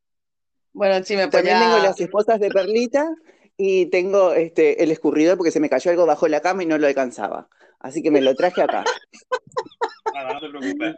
Bueno, 0.73 1.05
sí, 1.05 1.15
me 1.17 1.23
pues 1.29 1.31
También 1.33 1.57
ya- 1.59 1.65
tengo 1.65 1.79
las 1.79 2.01
esposas 2.01 2.41
de 2.41 2.51
Perlita 2.51 3.09
y 3.57 3.87
tengo 3.87 4.33
este, 4.33 4.83
el 4.83 4.91
escurridor 4.91 5.37
porque 5.37 5.53
se 5.53 5.61
me 5.61 5.69
cayó 5.69 5.91
algo 5.93 6.07
bajo 6.07 6.27
la 6.27 6.41
cama 6.41 6.63
y 6.65 6.67
no 6.67 6.79
lo 6.79 6.87
alcanzaba. 6.89 7.49
Así 7.79 8.03
que 8.03 8.11
me 8.11 8.21
lo 8.21 8.35
traje 8.35 8.63
acá. 8.63 8.85
Nada, 10.15 10.33
no 10.35 10.41
te 10.41 10.49
preocupes. 10.49 10.95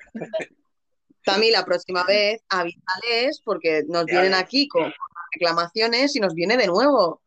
Tami, 1.25 1.51
la 1.51 1.65
próxima 1.65 2.05
vez 2.05 2.41
avísales 2.49 3.41
porque 3.45 3.83
nos 3.89 4.07
Ya 4.07 4.13
vienen 4.13 4.33
ves. 4.33 4.41
aquí 4.41 4.69
con 4.69 4.93
reclamaciones 5.33 6.15
y 6.15 6.21
nos 6.21 6.35
viene 6.35 6.57
de 6.57 6.67
nuevo. 6.69 7.23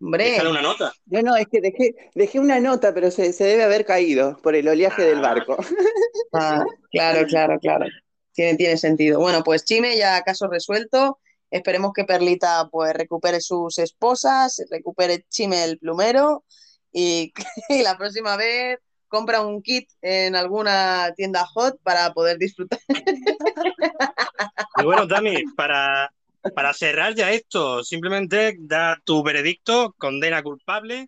Hombre. 0.00 0.24
Déjale 0.24 0.50
una 0.50 0.62
nota. 0.62 0.92
No, 1.06 1.20
no, 1.22 1.36
es 1.36 1.46
que 1.50 1.60
dejé, 1.60 1.94
dejé 2.14 2.38
una 2.40 2.60
nota, 2.60 2.94
pero 2.94 3.10
se, 3.10 3.32
se 3.32 3.44
debe 3.44 3.64
haber 3.64 3.84
caído 3.84 4.38
por 4.42 4.54
el 4.54 4.68
oleaje 4.68 5.02
del 5.02 5.20
barco. 5.20 5.56
Ah, 6.32 6.64
claro, 6.92 7.26
claro, 7.26 7.58
claro. 7.58 7.86
Tiene, 8.32 8.56
tiene 8.56 8.76
sentido. 8.76 9.18
Bueno, 9.18 9.42
pues 9.42 9.64
Chime 9.64 9.96
ya 9.96 10.22
caso 10.22 10.46
resuelto. 10.46 11.18
Esperemos 11.50 11.92
que 11.92 12.04
Perlita 12.04 12.68
pues 12.70 12.92
recupere 12.94 13.40
sus 13.40 13.78
esposas, 13.78 14.62
recupere 14.70 15.24
Chime 15.28 15.64
el 15.64 15.78
plumero 15.80 16.44
y, 16.92 17.32
y 17.68 17.82
la 17.82 17.98
próxima 17.98 18.36
vez 18.36 18.78
compra 19.10 19.42
un 19.42 19.60
kit 19.60 19.90
en 20.00 20.34
alguna 20.34 21.12
tienda 21.16 21.44
hot 21.44 21.78
para 21.82 22.14
poder 22.14 22.38
disfrutar. 22.38 22.78
Y 24.76 24.84
bueno, 24.84 25.06
Tami, 25.06 25.44
para, 25.56 26.10
para 26.54 26.72
cerrar 26.72 27.14
ya 27.14 27.30
esto, 27.32 27.84
simplemente 27.84 28.56
da 28.58 28.98
tu 29.04 29.22
veredicto, 29.22 29.94
condena 29.98 30.42
culpable 30.42 31.04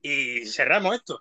y 0.00 0.46
cerramos 0.46 0.94
esto. 0.94 1.20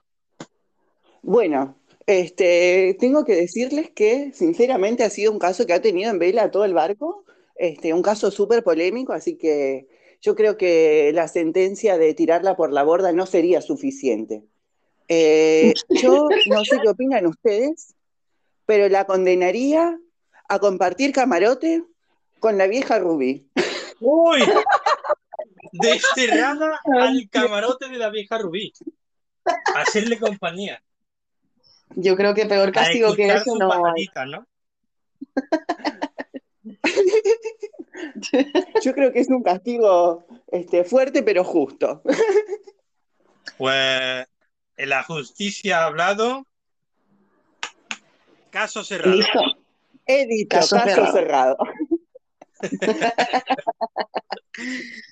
Bueno, 1.23 1.75
este, 2.05 2.95
tengo 2.99 3.25
que 3.25 3.35
decirles 3.35 3.89
que 3.89 4.31
sinceramente 4.33 5.03
ha 5.03 5.09
sido 5.09 5.33
un 5.33 5.39
caso 5.39 5.65
que 5.65 5.73
ha 5.73 5.81
tenido 5.81 6.09
en 6.09 6.19
vela 6.19 6.43
a 6.43 6.51
todo 6.51 6.63
el 6.63 6.73
barco, 6.73 7.25
este, 7.57 7.93
un 7.93 8.01
caso 8.01 8.31
súper 8.31 8.63
polémico, 8.63 9.11
así 9.11 9.35
que 9.35 9.87
yo 10.21 10.35
creo 10.35 10.55
que 10.57 11.11
la 11.13 11.27
sentencia 11.27 11.97
de 11.97 12.13
tirarla 12.13 12.55
por 12.55 12.71
la 12.71 12.83
borda 12.83 13.11
no 13.11 13.25
sería 13.25 13.61
suficiente. 13.61 14.43
Eh, 15.07 15.73
yo 15.89 16.27
no 16.47 16.65
sé 16.65 16.79
qué 16.81 16.89
opinan 16.89 17.27
ustedes, 17.27 17.95
pero 18.65 18.89
la 18.89 19.05
condenaría 19.05 19.97
a 20.49 20.59
compartir 20.59 21.13
camarote 21.13 21.83
con 22.39 22.57
la 22.57 22.67
vieja 22.67 22.99
Rubí. 22.99 23.47
¡Uy! 23.99 24.41
Desterrada 25.71 26.79
al 26.85 27.29
camarote 27.29 27.89
de 27.89 27.97
la 27.97 28.09
vieja 28.09 28.37
Rubí. 28.37 28.73
Hacerle 29.75 30.19
compañía. 30.19 30.83
Yo 31.95 32.15
creo 32.15 32.33
que 32.33 32.45
peor 32.45 32.69
A 32.69 32.71
castigo 32.71 33.13
que 33.15 33.27
eso 33.27 33.57
no 33.57 33.69
¿no? 34.27 34.47
Yo 38.83 38.93
creo 38.93 39.11
que 39.11 39.19
es 39.19 39.29
un 39.29 39.43
castigo 39.43 40.25
este, 40.51 40.83
fuerte 40.83 41.23
pero 41.23 41.43
justo. 41.43 42.01
Pues 43.57 44.27
la 44.77 45.03
justicia 45.03 45.79
ha 45.79 45.85
hablado. 45.85 46.45
Caso 48.49 48.83
cerrado. 48.83 49.15
Listo. 49.15 49.39
He 50.05 50.27
dicho, 50.27 50.49
Caso 50.49 50.75
caso, 50.75 51.11
cerrado. 51.11 51.57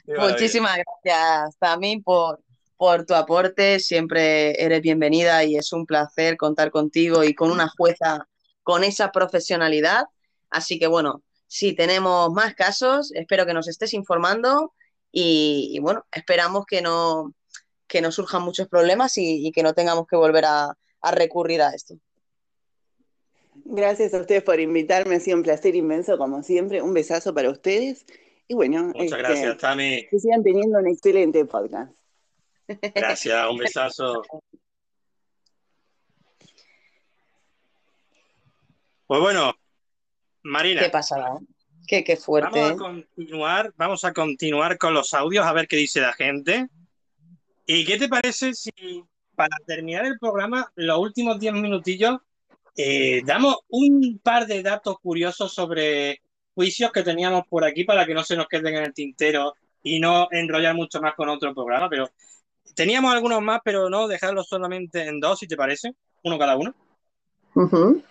Muchísimas 0.08 0.78
gracias 0.78 1.58
también 1.58 2.04
por, 2.04 2.42
por 2.78 3.06
tu 3.06 3.14
aporte. 3.14 3.80
Siempre 3.80 4.62
eres 4.64 4.82
bienvenida 4.82 5.44
y 5.44 5.56
es 5.56 5.74
un 5.74 5.86
placer 5.86 6.38
contar 6.38 6.72
contigo 6.72 7.24
y 7.24 7.34
con 7.34 7.52
una 7.52 7.68
jueza 7.70 8.28
con 8.64 8.84
esa 8.84 9.12
profesionalidad. 9.12 10.06
Así 10.50 10.78
que 10.78 10.88
bueno, 10.88 11.24
si 11.48 11.74
tenemos 11.74 12.32
más 12.32 12.54
casos, 12.54 13.12
espero 13.14 13.46
que 13.46 13.54
nos 13.54 13.68
estés 13.68 13.94
informando 13.94 14.74
y, 15.12 15.72
y 15.74 15.80
bueno, 15.80 16.06
esperamos 16.12 16.66
que 16.66 16.82
no, 16.82 17.34
que 17.92 18.02
no 18.02 18.10
surjan 18.12 18.42
muchos 18.42 18.70
problemas 18.70 19.18
y, 19.18 19.46
y 19.46 19.52
que 19.52 19.64
no 19.64 19.74
tengamos 19.74 20.08
que 20.08 20.16
volver 20.16 20.46
a, 20.46 20.78
a 21.02 21.12
recurrir 21.12 21.62
a 21.62 21.72
esto. 21.72 21.96
Gracias 23.66 24.14
a 24.14 24.22
ustedes 24.22 24.44
por 24.44 24.62
invitarme, 24.62 25.16
ha 25.16 25.20
sido 25.20 25.36
un 25.36 25.44
placer 25.44 25.76
inmenso 25.76 26.18
como 26.18 26.42
siempre. 26.42 26.82
Un 26.82 26.94
besazo 26.94 27.34
para 27.34 27.50
ustedes 27.50 28.06
y 28.48 28.54
bueno, 28.54 28.84
Muchas 28.86 29.04
este, 29.04 29.18
gracias, 29.18 29.58
Tami. 29.58 30.08
que 30.10 30.20
sigan 30.20 30.42
teniendo 30.42 30.80
un 30.80 30.88
excelente 30.88 31.44
podcast. 31.46 31.92
Gracias, 32.96 33.50
un 33.50 33.58
besazo. 33.58 34.22
Pues 39.06 39.20
bueno, 39.20 39.54
Marina. 40.44 40.82
¿Qué 40.82 40.90
pasará? 40.90 41.38
Qué, 41.86 42.06
qué 42.06 42.16
fuerte. 42.16 42.58
Vamos 42.58 42.72
a 42.72 42.78
continuar, 42.78 43.74
vamos 43.76 44.06
a 44.06 44.14
continuar 44.14 44.78
con 44.78 44.94
los 44.94 45.14
audios 45.14 45.46
a 45.46 45.52
ver 45.52 45.68
qué 45.68 45.76
dice 45.76 46.00
la 46.00 46.14
gente. 46.14 46.70
¿Y 47.66 47.86
qué 47.86 47.98
te 47.98 48.10
parece 48.10 48.54
si 48.54 48.72
para 49.36 49.56
terminar 49.66 50.06
el 50.06 50.20
programa, 50.20 50.72
los 50.76 51.00
últimos 51.00 51.40
10 51.40 51.54
minutillos, 51.54 52.18
eh, 52.76 53.22
damos 53.26 53.58
un 53.70 54.20
par 54.24 54.46
de 54.48 54.62
datos 54.62 54.98
curiosos 55.02 55.54
sobre 55.54 56.22
juicios 56.54 56.92
que 56.92 57.04
teníamos 57.04 57.44
por 57.48 57.64
aquí 57.64 57.84
para 57.84 58.06
que 58.06 58.14
no 58.14 58.24
se 58.24 58.36
nos 58.36 58.48
queden 58.48 58.76
en 58.76 58.84
el 58.84 58.94
tintero 58.94 59.56
y 59.84 60.00
no 60.00 60.28
enrollar 60.32 60.76
mucho 60.76 61.02
más 61.02 61.16
con 61.16 61.30
otro 61.30 61.54
programa? 61.54 61.90
Pero 61.90 62.10
teníamos 62.76 63.14
algunos 63.14 63.42
más, 63.42 63.62
pero 63.64 63.90
no 63.90 64.08
dejarlos 64.08 64.48
solamente 64.48 65.06
en 65.06 65.20
dos, 65.20 65.40
si 65.40 65.48
te 65.48 65.56
parece, 65.58 65.94
uno 66.24 66.38
cada 66.38 66.56
uno. 66.56 66.76
Ujú. 67.56 68.04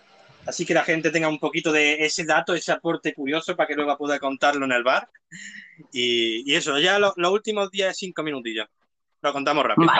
Así 0.45 0.65
que 0.65 0.73
la 0.73 0.83
gente 0.83 1.11
tenga 1.11 1.29
un 1.29 1.39
poquito 1.39 1.71
de 1.71 2.03
ese 2.03 2.25
dato, 2.25 2.53
ese 2.55 2.71
aporte 2.71 3.13
curioso 3.13 3.55
para 3.55 3.67
que 3.67 3.75
luego 3.75 3.95
pueda 3.97 4.19
contarlo 4.19 4.65
en 4.65 4.71
el 4.71 4.83
bar. 4.83 5.07
Y, 5.91 6.51
y 6.51 6.55
eso, 6.55 6.79
ya 6.79 6.97
lo- 6.99 7.13
los 7.15 7.31
últimos 7.31 7.69
10, 7.69 7.95
5 7.95 8.23
minutillos. 8.23 8.67
Lo 9.21 9.33
contamos 9.33 9.63
rápido. 9.65 9.91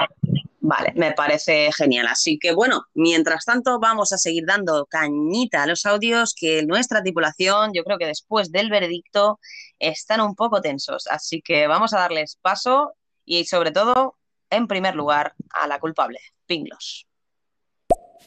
Vale, 0.63 0.93
me 0.95 1.11
parece 1.11 1.71
genial. 1.73 2.07
Así 2.07 2.37
que 2.39 2.53
bueno, 2.53 2.83
mientras 2.93 3.45
tanto 3.45 3.79
vamos 3.79 4.13
a 4.13 4.17
seguir 4.17 4.45
dando 4.45 4.85
cañita 4.85 5.63
a 5.63 5.67
los 5.67 5.85
audios 5.85 6.35
que 6.39 6.63
nuestra 6.63 7.01
tripulación, 7.01 7.71
yo 7.73 7.83
creo 7.83 7.97
que 7.97 8.05
después 8.05 8.51
del 8.51 8.69
veredicto, 8.69 9.39
están 9.79 10.21
un 10.21 10.35
poco 10.35 10.61
tensos. 10.61 11.07
Así 11.07 11.41
que 11.41 11.67
vamos 11.67 11.93
a 11.93 11.99
darles 11.99 12.37
paso 12.41 12.93
y 13.25 13.45
sobre 13.45 13.71
todo, 13.71 14.17
en 14.49 14.67
primer 14.67 14.95
lugar, 14.95 15.33
a 15.49 15.67
la 15.67 15.79
culpable, 15.79 16.19
Pinglos. 16.45 17.07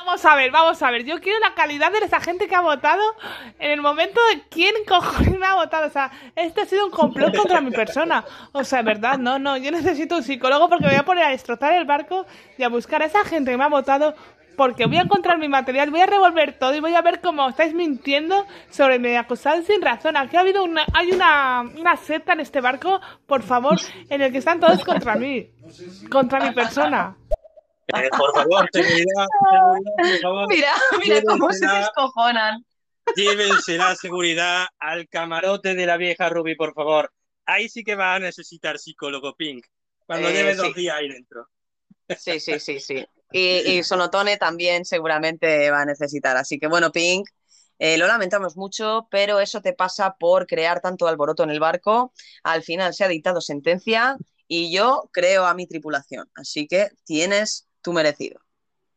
Vamos 0.04 0.22
a 0.26 0.34
ver, 0.34 0.50
vamos 0.50 0.82
a 0.82 0.90
ver. 0.90 1.04
Yo 1.04 1.18
quiero 1.18 1.38
la 1.38 1.54
calidad 1.54 1.90
de 1.90 1.98
esa 1.98 2.20
gente 2.20 2.46
que 2.46 2.54
ha 2.54 2.60
votado 2.60 3.02
en 3.58 3.70
el 3.70 3.80
momento 3.80 4.20
de 4.30 4.42
quién 4.50 4.74
cojones 4.86 5.38
me 5.38 5.46
ha 5.46 5.54
votado. 5.54 5.86
O 5.86 5.90
sea, 5.90 6.10
este 6.36 6.60
ha 6.60 6.66
sido 6.66 6.84
un 6.84 6.90
complot 6.90 7.34
contra 7.34 7.62
mi 7.62 7.70
persona. 7.70 8.22
O 8.52 8.64
sea, 8.64 8.82
verdad, 8.82 9.16
no, 9.16 9.38
no. 9.38 9.56
Yo 9.56 9.70
necesito 9.70 10.16
un 10.16 10.22
psicólogo 10.22 10.68
porque 10.68 10.84
me 10.84 10.90
voy 10.90 10.98
a 10.98 11.06
poner 11.06 11.24
a 11.24 11.30
destrozar 11.30 11.72
el 11.72 11.86
barco 11.86 12.26
y 12.58 12.64
a 12.64 12.68
buscar 12.68 13.00
a 13.00 13.06
esa 13.06 13.24
gente 13.24 13.52
que 13.52 13.56
me 13.56 13.64
ha 13.64 13.68
votado. 13.68 14.14
Porque 14.58 14.86
voy 14.86 14.98
a 14.98 15.02
encontrar 15.02 15.38
mi 15.38 15.48
material, 15.48 15.90
voy 15.90 16.02
a 16.02 16.06
revolver 16.06 16.56
todo 16.58 16.74
y 16.74 16.80
voy 16.80 16.94
a 16.94 17.02
ver 17.02 17.20
cómo 17.20 17.48
estáis 17.48 17.74
mintiendo 17.74 18.46
sobre 18.70 18.98
mi 18.98 19.16
acusado 19.16 19.62
sin 19.62 19.80
razón. 19.80 20.16
Aquí 20.16 20.36
ha 20.36 20.40
habido 20.40 20.62
una, 20.62 20.84
hay 20.92 21.10
una, 21.10 21.62
una 21.76 21.96
secta 21.96 22.34
en 22.34 22.40
este 22.40 22.60
barco, 22.60 23.00
por 23.26 23.42
favor, 23.42 23.80
en 24.08 24.20
el 24.20 24.30
que 24.30 24.38
están 24.38 24.60
todos 24.60 24.84
contra 24.84 25.16
mí, 25.16 25.48
contra 26.08 26.38
mi 26.38 26.54
persona. 26.54 27.16
Eh, 27.88 28.08
por 28.16 28.32
favor, 28.34 28.68
seguridad, 28.72 29.26
seguridad, 29.50 29.92
por 29.96 30.20
favor. 30.20 30.48
Mira, 30.48 30.72
mira 31.00 31.22
cómo 31.26 31.52
se 31.52 31.66
descojonan. 31.66 32.64
Llévense 33.16 33.76
la 33.76 33.94
seguridad 33.94 34.66
al 34.78 35.08
camarote 35.08 35.74
de 35.74 35.86
la 35.86 35.96
vieja 35.98 36.28
Ruby, 36.30 36.54
por 36.56 36.72
favor. 36.72 37.12
Ahí 37.44 37.68
sí 37.68 37.84
que 37.84 37.94
va 37.94 38.14
a 38.14 38.18
necesitar 38.18 38.78
psicólogo 38.78 39.34
Pink. 39.34 39.66
Cuando 40.06 40.28
Eh, 40.28 40.32
lleve 40.32 40.52
sí. 40.54 40.58
dos 40.58 40.74
días 40.74 40.96
ahí 40.96 41.08
dentro. 41.08 41.48
Sí, 42.18 42.40
sí, 42.40 42.58
sí, 42.58 42.80
sí. 42.80 43.06
Y, 43.32 43.78
y 43.78 43.82
Sonotone 43.82 44.36
también 44.38 44.84
seguramente 44.84 45.70
va 45.70 45.82
a 45.82 45.84
necesitar. 45.84 46.36
Así 46.36 46.58
que 46.58 46.66
bueno, 46.66 46.92
Pink, 46.92 47.28
eh, 47.78 47.98
lo 47.98 48.06
lamentamos 48.06 48.56
mucho, 48.56 49.08
pero 49.10 49.40
eso 49.40 49.60
te 49.60 49.74
pasa 49.74 50.16
por 50.18 50.46
crear 50.46 50.80
tanto 50.80 51.06
alboroto 51.06 51.42
en 51.42 51.50
el 51.50 51.60
barco. 51.60 52.12
Al 52.42 52.62
final 52.62 52.94
se 52.94 53.04
ha 53.04 53.08
dictado 53.08 53.40
sentencia 53.42 54.16
y 54.48 54.72
yo 54.74 55.10
creo 55.12 55.44
a 55.46 55.54
mi 55.54 55.66
tripulación. 55.66 56.30
Así 56.34 56.66
que 56.66 56.88
tienes 57.04 57.66
tu 57.84 57.92
merecido. 57.92 58.40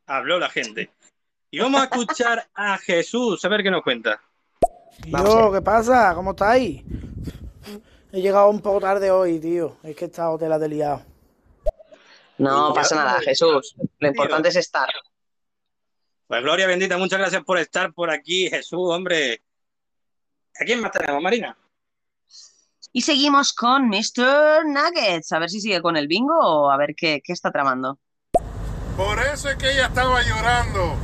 Habló 0.08 0.40
la 0.40 0.50
gente. 0.50 0.90
Y 1.52 1.60
vamos 1.60 1.82
a 1.82 1.84
escuchar 1.84 2.50
a 2.56 2.78
Jesús, 2.78 3.44
a 3.44 3.50
ver 3.50 3.62
qué 3.62 3.70
nos 3.70 3.84
cuenta. 3.84 4.22
Tío, 5.04 5.52
¿qué 5.52 5.62
pasa? 5.62 6.16
¿Cómo 6.16 6.32
estáis? 6.32 6.84
He 8.12 8.22
llegado 8.22 8.50
un 8.50 8.62
poco 8.62 8.80
tarde 8.80 9.12
hoy, 9.12 9.40
tío. 9.40 9.78
Es 9.84 9.96
que 9.96 10.06
he 10.06 10.08
estado 10.08 10.38
tela 10.38 10.58
de 10.58 10.70
liado. 10.70 11.06
No 12.38 12.74
pasa 12.74 12.96
nada, 12.96 13.20
Jesús. 13.20 13.76
Lo 14.00 14.08
importante 14.08 14.50
es 14.50 14.56
estar. 14.56 14.90
Pues 16.28 16.42
Gloria 16.42 16.68
bendita, 16.68 16.98
muchas 16.98 17.20
gracias 17.20 17.44
por 17.44 17.58
estar 17.58 17.94
por 17.94 18.10
aquí, 18.10 18.50
Jesús, 18.50 18.90
hombre. 18.90 19.44
¿A 20.60 20.66
quién 20.66 20.82
más 20.82 20.92
tenemos, 20.92 21.22
Marina? 21.22 21.58
Y 22.94 23.02
seguimos 23.02 23.54
con 23.54 23.88
Mr. 23.90 24.66
Nuggets. 24.66 25.32
A 25.32 25.40
ver 25.40 25.50
si 25.50 25.62
sigue 25.62 25.82
con 25.82 25.98
el 25.98 26.08
bingo 26.08 26.38
o 26.38 26.72
a 26.72 26.78
ver 26.78 26.96
qué, 26.96 27.22
qué 27.24 27.34
está 27.34 27.52
tramando. 27.52 28.00
Por 28.98 29.20
eso 29.20 29.50
es 29.50 29.56
que 29.58 29.72
ella 29.72 29.86
estaba 29.86 30.22
llorando. 30.24 30.96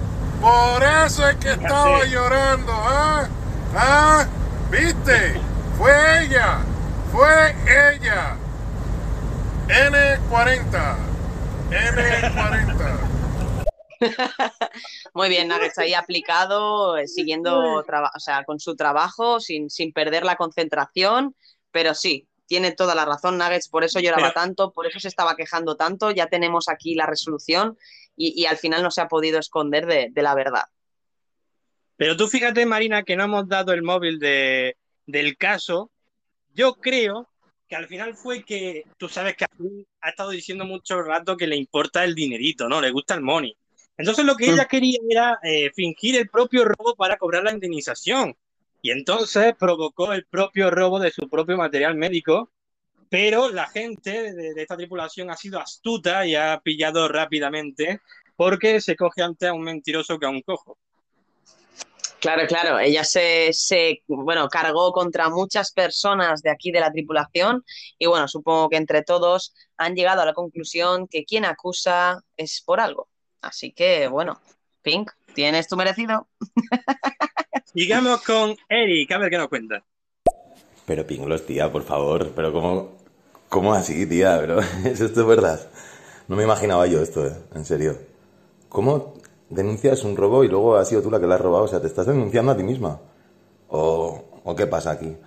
Por 0.41 0.84
eso 0.84 1.28
es 1.30 1.36
que 1.38 1.52
estaba 1.52 2.03
llorando, 2.06 2.74
¿ah? 2.74 3.28
¿Ah? 3.76 4.26
¿Viste? 4.70 5.40
Fue 5.78 6.24
ella. 6.24 6.57
Fue 7.11 7.56
ella. 7.94 8.36
N40. 9.68 10.95
N40. 11.70 12.98
Muy 15.14 15.30
bien, 15.30 15.48
Nuggets 15.48 15.78
ahí 15.78 15.94
aplicado, 15.94 16.98
eh, 16.98 17.07
siguiendo, 17.07 17.84
traba- 17.84 18.11
o 18.15 18.20
sea, 18.20 18.44
con 18.44 18.60
su 18.60 18.76
trabajo, 18.76 19.40
sin, 19.40 19.70
sin 19.70 19.94
perder 19.94 20.26
la 20.26 20.36
concentración, 20.36 21.36
pero 21.72 21.94
sí, 21.94 22.28
tiene 22.53 22.71
toda 22.71 22.93
la 22.93 23.03
razón 23.03 23.39
Nuggets, 23.39 23.67
por 23.67 23.84
eso 23.84 23.99
lloraba 23.99 24.27
Pero- 24.30 24.34
tanto, 24.35 24.71
por 24.71 24.85
eso 24.85 24.99
se 24.99 25.07
estaba 25.07 25.35
quejando 25.35 25.75
tanto, 25.75 26.11
ya 26.11 26.27
tenemos 26.27 26.69
aquí 26.69 26.93
la 26.93 27.07
resolución 27.07 27.80
y, 28.15 28.39
y 28.39 28.45
al 28.45 28.57
final 28.57 28.84
no 28.84 28.91
se 28.91 29.01
ha 29.01 29.07
podido 29.07 29.39
esconder 29.39 29.88
de, 29.88 30.09
de 30.11 30.21
la 30.21 30.35
verdad. 30.35 30.65
Pero 31.97 32.15
tú 32.15 32.27
fíjate, 32.27 32.63
Marina, 32.67 33.01
que 33.01 33.15
no 33.15 33.23
hemos 33.23 33.47
dado 33.47 33.73
el 33.73 33.81
móvil 33.81 34.19
de, 34.19 34.77
del 35.07 35.35
caso. 35.35 35.89
Yo 36.53 36.75
creo 36.75 37.27
que 37.67 37.75
al 37.75 37.88
final 37.88 38.13
fue 38.13 38.43
que 38.43 38.84
tú 38.97 39.09
sabes 39.09 39.35
que 39.35 39.45
ha 40.01 40.09
estado 40.09 40.30
diciendo 40.30 40.63
mucho 40.63 41.01
rato 41.01 41.35
que 41.35 41.47
le 41.47 41.55
importa 41.55 42.03
el 42.03 42.13
dinerito, 42.13 42.69
¿no? 42.69 42.81
Le 42.81 42.91
gusta 42.91 43.15
el 43.15 43.21
money. 43.21 43.57
Entonces 43.97 44.25
lo 44.25 44.35
que 44.35 44.51
ella 44.51 44.65
quería 44.65 44.99
era 45.09 45.39
eh, 45.41 45.71
fingir 45.73 46.17
el 46.17 46.30
propio 46.30 46.65
robo 46.65 46.93
para 46.95 47.17
cobrar 47.17 47.43
la 47.45 47.51
indemnización. 47.51 48.35
Y 48.84 48.91
entonces 48.91 49.55
provocó 49.57 50.11
el 50.11 50.26
propio 50.26 50.69
robo 50.69 50.99
de 50.99 51.10
su 51.10 51.30
propio 51.30 51.55
material 51.55 51.95
médico. 51.95 52.51
Pero 53.10 53.49
la 53.49 53.68
gente 53.68 54.34
de, 54.34 54.61
esta 54.61 54.76
tripulación 54.76 55.31
ha 55.31 55.38
sido 55.38 55.60
astuta 55.60 56.26
y 56.26 56.35
ha 56.35 56.60
pillado 56.61 57.07
rápidamente 57.07 58.01
porque 58.35 58.81
se 58.81 58.97
coge 58.97 59.22
antes 59.22 59.47
a 59.47 59.53
un 59.53 59.61
mentiroso 59.61 60.19
que 60.19 60.26
a 60.26 60.30
un 60.30 60.41
cojo. 60.41 60.77
Claro, 62.19 62.45
claro, 62.47 62.80
ella 62.80 63.05
se, 63.05 63.53
se, 63.53 64.01
bueno, 64.07 64.49
cargó 64.49 64.91
contra 64.91 65.30
muchas 65.30 65.72
personas 65.72 66.41
de 66.41 66.49
aquí 66.49 66.72
de 66.72 66.80
la 66.80 66.91
tripulación 66.91 67.64
y 67.97 68.07
bueno, 68.07 68.27
supongo 68.27 68.69
que 68.69 68.77
entre 68.77 69.03
todos 69.03 69.53
han 69.77 69.95
llegado 69.95 70.23
a 70.23 70.26
la 70.26 70.34
conclusión 70.34 71.07
que 71.07 71.23
quien 71.23 71.45
acusa 71.45 72.22
es 72.35 72.61
por 72.61 72.81
algo. 72.81 73.07
Así 73.41 73.72
que 73.72 74.07
bueno, 74.07 74.41
Pink, 74.81 75.11
tienes 75.34 75.69
tu 75.69 75.77
merecido. 75.77 76.27
Sigamos 77.73 78.21
con 78.21 78.55
Eric, 78.69 79.11
a 79.11 79.17
ver 79.17 79.31
qué 79.31 79.37
nos 79.37 79.47
cuenta. 79.47 79.83
Pero 80.85 81.07
Pinglos, 81.07 81.45
tía, 81.45 81.71
por 81.71 81.83
favor. 81.83 82.31
Pero 82.35 82.53
¿cómo, 82.53 82.91
cómo 83.49 83.73
así, 83.73 84.05
tía? 84.05 84.37
Pero 84.39 84.59
¿es 84.85 85.01
esto 85.01 85.25
verdad? 85.25 85.59
No 86.27 86.35
me 86.35 86.43
imaginaba 86.43 86.85
yo 86.85 87.01
esto, 87.01 87.25
¿eh? 87.25 87.33
En 87.55 87.65
serio. 87.65 87.97
¿Cómo 88.69 89.15
denuncias 89.49 90.03
un 90.03 90.15
robo 90.15 90.43
y 90.43 90.49
luego 90.49 90.75
has 90.75 90.87
sido 90.87 91.01
tú 91.01 91.09
la 91.09 91.19
que 91.19 91.25
la 91.25 91.35
has 91.35 91.41
robado? 91.41 91.63
O 91.63 91.67
sea, 91.67 91.81
¿te 91.81 91.87
estás 91.87 92.05
denunciando 92.05 92.51
a 92.51 92.57
ti 92.57 92.63
misma? 92.63 92.99
¿O, 93.69 94.41
o 94.43 94.55
qué 94.55 94.67
pasa 94.67 94.91
aquí? 94.91 95.17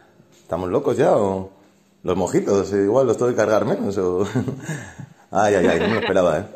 ¿Estamos 0.41 0.71
locos 0.71 0.97
ya? 0.97 1.17
¿O 1.17 1.51
los 2.05 2.17
mojitos? 2.17 2.73
Igual 2.73 3.09
los 3.09 3.17
tengo 3.17 3.33
que 3.33 3.37
cargar 3.37 3.65
menos. 3.65 3.99
O... 3.99 4.25
ay, 5.33 5.55
ay, 5.57 5.67
ay, 5.67 5.81
no 5.81 5.89
me 5.89 5.95
lo 5.95 6.01
esperaba, 6.01 6.39
¿eh? 6.39 6.47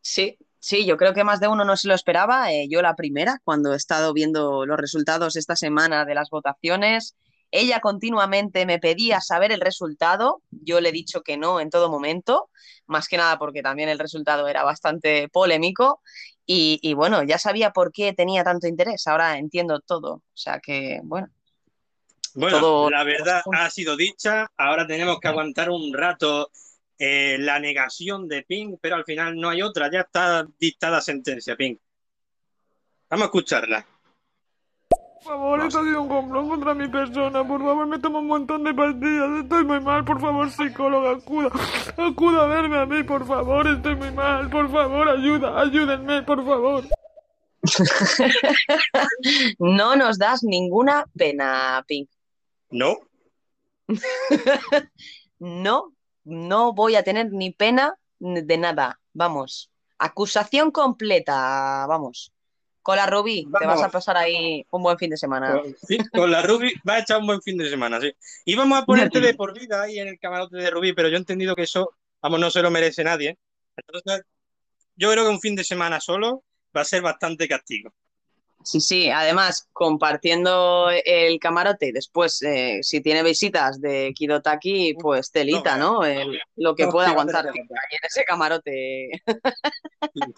Sí, 0.00 0.36
sí, 0.60 0.86
yo 0.86 0.96
creo 0.96 1.12
que 1.14 1.24
más 1.24 1.40
de 1.40 1.48
uno 1.48 1.64
no 1.64 1.76
se 1.76 1.88
lo 1.88 1.94
esperaba. 1.94 2.52
Eh, 2.52 2.68
yo 2.70 2.80
la 2.82 2.94
primera, 2.94 3.40
cuando 3.44 3.72
he 3.72 3.76
estado 3.76 4.12
viendo 4.12 4.64
los 4.66 4.78
resultados 4.78 5.34
esta 5.36 5.56
semana 5.56 6.04
de 6.04 6.14
las 6.14 6.30
votaciones, 6.30 7.16
ella 7.50 7.80
continuamente 7.80 8.64
me 8.64 8.78
pedía 8.78 9.20
saber 9.20 9.50
el 9.50 9.60
resultado. 9.60 10.42
Yo 10.50 10.80
le 10.80 10.90
he 10.90 10.92
dicho 10.92 11.22
que 11.22 11.36
no 11.36 11.58
en 11.60 11.70
todo 11.70 11.90
momento, 11.90 12.48
más 12.86 13.08
que 13.08 13.16
nada 13.16 13.38
porque 13.38 13.60
también 13.62 13.88
el 13.88 13.98
resultado 13.98 14.46
era 14.46 14.62
bastante 14.62 15.28
polémico. 15.28 16.00
Y, 16.46 16.78
y 16.82 16.94
bueno, 16.94 17.22
ya 17.24 17.38
sabía 17.38 17.72
por 17.72 17.90
qué 17.92 18.12
tenía 18.12 18.44
tanto 18.44 18.68
interés. 18.68 19.06
Ahora 19.08 19.36
entiendo 19.38 19.80
todo. 19.80 20.14
O 20.14 20.22
sea 20.34 20.60
que, 20.60 21.00
bueno. 21.02 21.28
Bueno, 22.34 22.60
Todo- 22.60 22.90
la 22.90 23.02
verdad 23.02 23.42
ha 23.52 23.70
sido 23.70 23.96
dicha. 23.96 24.46
Ahora 24.56 24.86
tenemos 24.86 25.18
que 25.18 25.26
aguantar 25.28 25.70
un 25.70 25.92
rato 25.92 26.50
eh, 27.02 27.38
la 27.38 27.58
negación 27.58 28.28
de 28.28 28.42
Pink, 28.42 28.78
pero 28.78 28.96
al 28.96 29.04
final 29.04 29.34
no 29.34 29.48
hay 29.48 29.62
otra. 29.62 29.90
Ya 29.90 30.00
está 30.00 30.46
dictada 30.58 31.00
sentencia, 31.00 31.56
Pink. 31.56 31.80
Vamos 33.08 33.22
a 33.22 33.26
escucharla. 33.26 33.86
Por 34.90 35.22
favor, 35.22 35.64
esto 35.64 35.78
ha 35.78 35.82
sido 35.82 36.02
un 36.02 36.08
complot 36.08 36.48
contra 36.48 36.74
mi 36.74 36.88
persona. 36.88 37.46
Por 37.46 37.62
favor, 37.62 37.86
me 37.86 37.98
tomo 37.98 38.18
un 38.18 38.26
montón 38.26 38.64
de 38.64 38.74
pastillas. 38.74 39.42
Estoy 39.42 39.64
muy 39.64 39.80
mal. 39.80 40.04
Por 40.04 40.20
favor, 40.20 40.50
psicóloga, 40.50 41.12
acuda. 41.12 41.50
Acuda 41.96 42.44
a 42.44 42.46
verme 42.46 42.76
a 42.76 42.84
mí, 42.84 43.02
por 43.02 43.26
favor. 43.26 43.66
Estoy 43.66 43.96
muy 43.96 44.10
mal. 44.10 44.50
Por 44.50 44.70
favor, 44.70 45.08
ayuda. 45.08 45.58
Ayúdenme, 45.58 46.22
por 46.22 46.44
favor. 46.44 46.84
No 49.58 49.96
nos 49.96 50.18
das 50.18 50.42
ninguna 50.42 51.06
pena, 51.16 51.82
Pink. 51.88 52.10
No. 52.70 52.98
No, 55.40 55.94
no 56.24 56.72
voy 56.72 56.96
a 56.96 57.02
tener 57.02 57.32
ni 57.32 57.50
pena 57.50 57.94
de 58.18 58.58
nada. 58.58 59.00
Vamos. 59.12 59.70
Acusación 59.98 60.70
completa. 60.70 61.86
Vamos. 61.86 62.32
Con 62.82 62.96
la 62.96 63.06
Rubí, 63.06 63.46
te 63.58 63.66
vas 63.66 63.82
a 63.82 63.90
pasar 63.90 64.16
ahí 64.16 64.64
un 64.70 64.82
buen 64.82 64.96
fin 64.96 65.10
de 65.10 65.16
semana. 65.16 65.60
Con 66.12 66.30
la 66.30 66.40
Ruby 66.42 66.72
va 66.88 66.94
a 66.94 66.98
echar 67.00 67.18
un 67.18 67.26
buen 67.26 67.42
fin 67.42 67.58
de 67.58 67.68
semana, 67.68 68.00
sí. 68.00 68.10
Y 68.46 68.56
vamos 68.56 68.78
a 68.78 68.86
ponerte 68.86 69.20
de 69.20 69.34
por 69.34 69.58
vida 69.58 69.82
ahí 69.82 69.98
en 69.98 70.08
el 70.08 70.18
camarote 70.18 70.56
de 70.56 70.70
Rubí, 70.70 70.94
pero 70.94 71.08
yo 71.08 71.16
he 71.16 71.18
entendido 71.18 71.54
que 71.54 71.64
eso, 71.64 71.92
vamos, 72.22 72.40
no 72.40 72.50
se 72.50 72.62
lo 72.62 72.70
merece 72.70 73.04
nadie. 73.04 73.38
Entonces, 73.76 74.24
yo 74.96 75.12
creo 75.12 75.24
que 75.24 75.30
un 75.30 75.40
fin 75.40 75.56
de 75.56 75.64
semana 75.64 76.00
solo 76.00 76.42
va 76.74 76.80
a 76.80 76.86
ser 76.86 77.02
bastante 77.02 77.46
castigo. 77.46 77.92
Sí, 78.62 78.80
sí, 78.80 79.10
además 79.10 79.68
compartiendo 79.72 80.90
el 80.90 81.38
camarote 81.40 81.86
y 81.88 81.92
después, 81.92 82.42
eh, 82.42 82.80
si 82.82 83.00
tiene 83.00 83.22
visitas 83.22 83.80
de 83.80 84.12
Kidotaki, 84.14 84.94
pues 85.00 85.30
telita, 85.30 85.76
¿no? 85.76 86.04
El- 86.04 86.38
lo 86.56 86.74
que 86.74 86.84
No, 86.84 86.90
puede 86.92 87.06
sí, 87.08 87.14
va 87.14 87.20
a 87.20 87.22
aguantar 87.22 87.46
en 87.46 87.66
ese 88.02 88.24
camarote. 88.24 89.10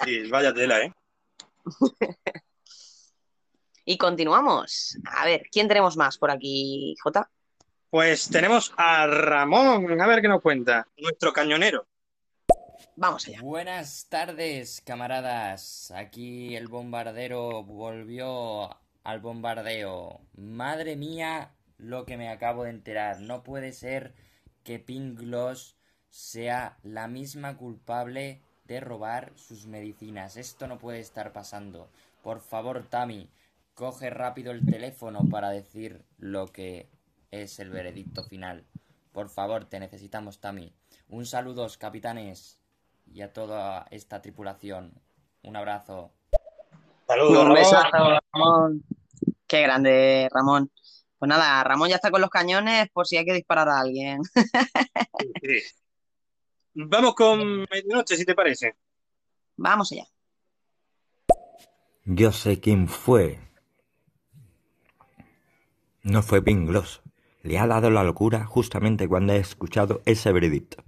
Sí, 0.05 0.29
vaya 0.31 0.55
tela, 0.55 0.81
¿eh? 0.83 0.93
Y 3.85 3.99
continuamos. 3.99 4.97
A 5.05 5.25
ver, 5.25 5.43
¿quién 5.51 5.67
tenemos 5.67 5.97
más 5.97 6.17
por 6.17 6.31
aquí, 6.31 6.95
Jota? 7.03 7.29
Pues 7.91 8.31
tenemos 8.31 8.73
a 8.77 9.07
Ramón, 9.07 10.01
a 10.01 10.07
ver 10.07 10.23
qué 10.23 10.29
nos 10.29 10.41
cuenta, 10.41 10.87
nuestro 10.97 11.33
cañonero. 11.33 11.87
Buenas 13.41 14.07
tardes, 14.09 14.81
camaradas. 14.81 15.91
Aquí 15.91 16.55
el 16.55 16.69
bombardero 16.69 17.65
volvió 17.65 18.77
al 19.03 19.19
bombardeo. 19.19 20.21
Madre 20.37 20.95
mía, 20.95 21.51
lo 21.79 22.07
que 22.07 22.17
me 22.17 22.29
acabo 22.29 22.63
de 22.63 22.71
enterar. 22.71 23.19
No 23.19 23.43
puede 23.43 23.73
ser 23.73 24.15
que 24.63 24.79
Pink 24.79 25.21
sea 26.11 26.79
la 26.85 27.09
misma 27.09 27.57
culpable 27.57 28.41
de 28.67 28.79
robar 28.79 29.33
sus 29.35 29.67
medicinas. 29.67 30.37
Esto 30.37 30.69
no 30.69 30.79
puede 30.79 31.01
estar 31.01 31.33
pasando. 31.33 31.91
Por 32.23 32.41
favor, 32.41 32.87
Tami, 32.89 33.29
coge 33.75 34.11
rápido 34.11 34.53
el 34.53 34.65
teléfono 34.65 35.29
para 35.29 35.51
decir 35.51 36.05
lo 36.19 36.53
que 36.53 36.89
es 37.33 37.59
el 37.59 37.71
veredicto 37.71 38.23
final. 38.23 38.65
Por 39.11 39.29
favor, 39.29 39.65
te 39.65 39.81
necesitamos, 39.81 40.39
Tami. 40.39 40.73
Un 41.09 41.27
saludo, 41.27 41.67
capitanes, 41.81 42.62
y 43.15 43.23
a 43.23 43.33
toda 43.33 43.87
esta 43.91 44.23
tripulación. 44.23 44.93
Un 45.43 45.57
abrazo. 45.57 46.13
Un 47.09 47.53
besazo, 47.53 48.19
Ramón. 48.33 48.85
Qué 49.47 49.63
grande, 49.63 50.29
Ramón. 50.33 50.71
Pues 51.19 51.29
nada, 51.29 51.63
Ramón 51.63 51.89
ya 51.89 51.97
está 51.97 52.11
con 52.11 52.21
los 52.21 52.31
cañones 52.31 52.89
por 52.93 53.07
si 53.07 53.17
hay 53.17 53.25
que 53.25 53.35
disparar 53.35 53.69
a 53.69 53.81
alguien. 53.81 54.23
Sí. 55.43 55.61
Vamos 56.75 57.15
con 57.15 57.67
medianoche, 57.71 58.17
si 58.17 58.25
te 58.25 58.35
parece. 58.35 58.77
Vamos 59.57 59.93
allá. 59.93 60.07
Yo 62.05 62.33
sé 62.33 62.61
quién 62.61 62.89
fue. 62.89 63.39
No 66.03 66.23
fue 66.23 66.43
Pinglos. 66.43 67.03
Le 67.43 67.59
ha 67.59 67.67
dado 67.67 67.91
la 67.91 68.03
locura 68.03 68.45
justamente 68.47 69.07
cuando 69.07 69.35
he 69.35 69.37
escuchado 69.37 70.01
ese 70.07 70.33
veredicto. 70.33 70.83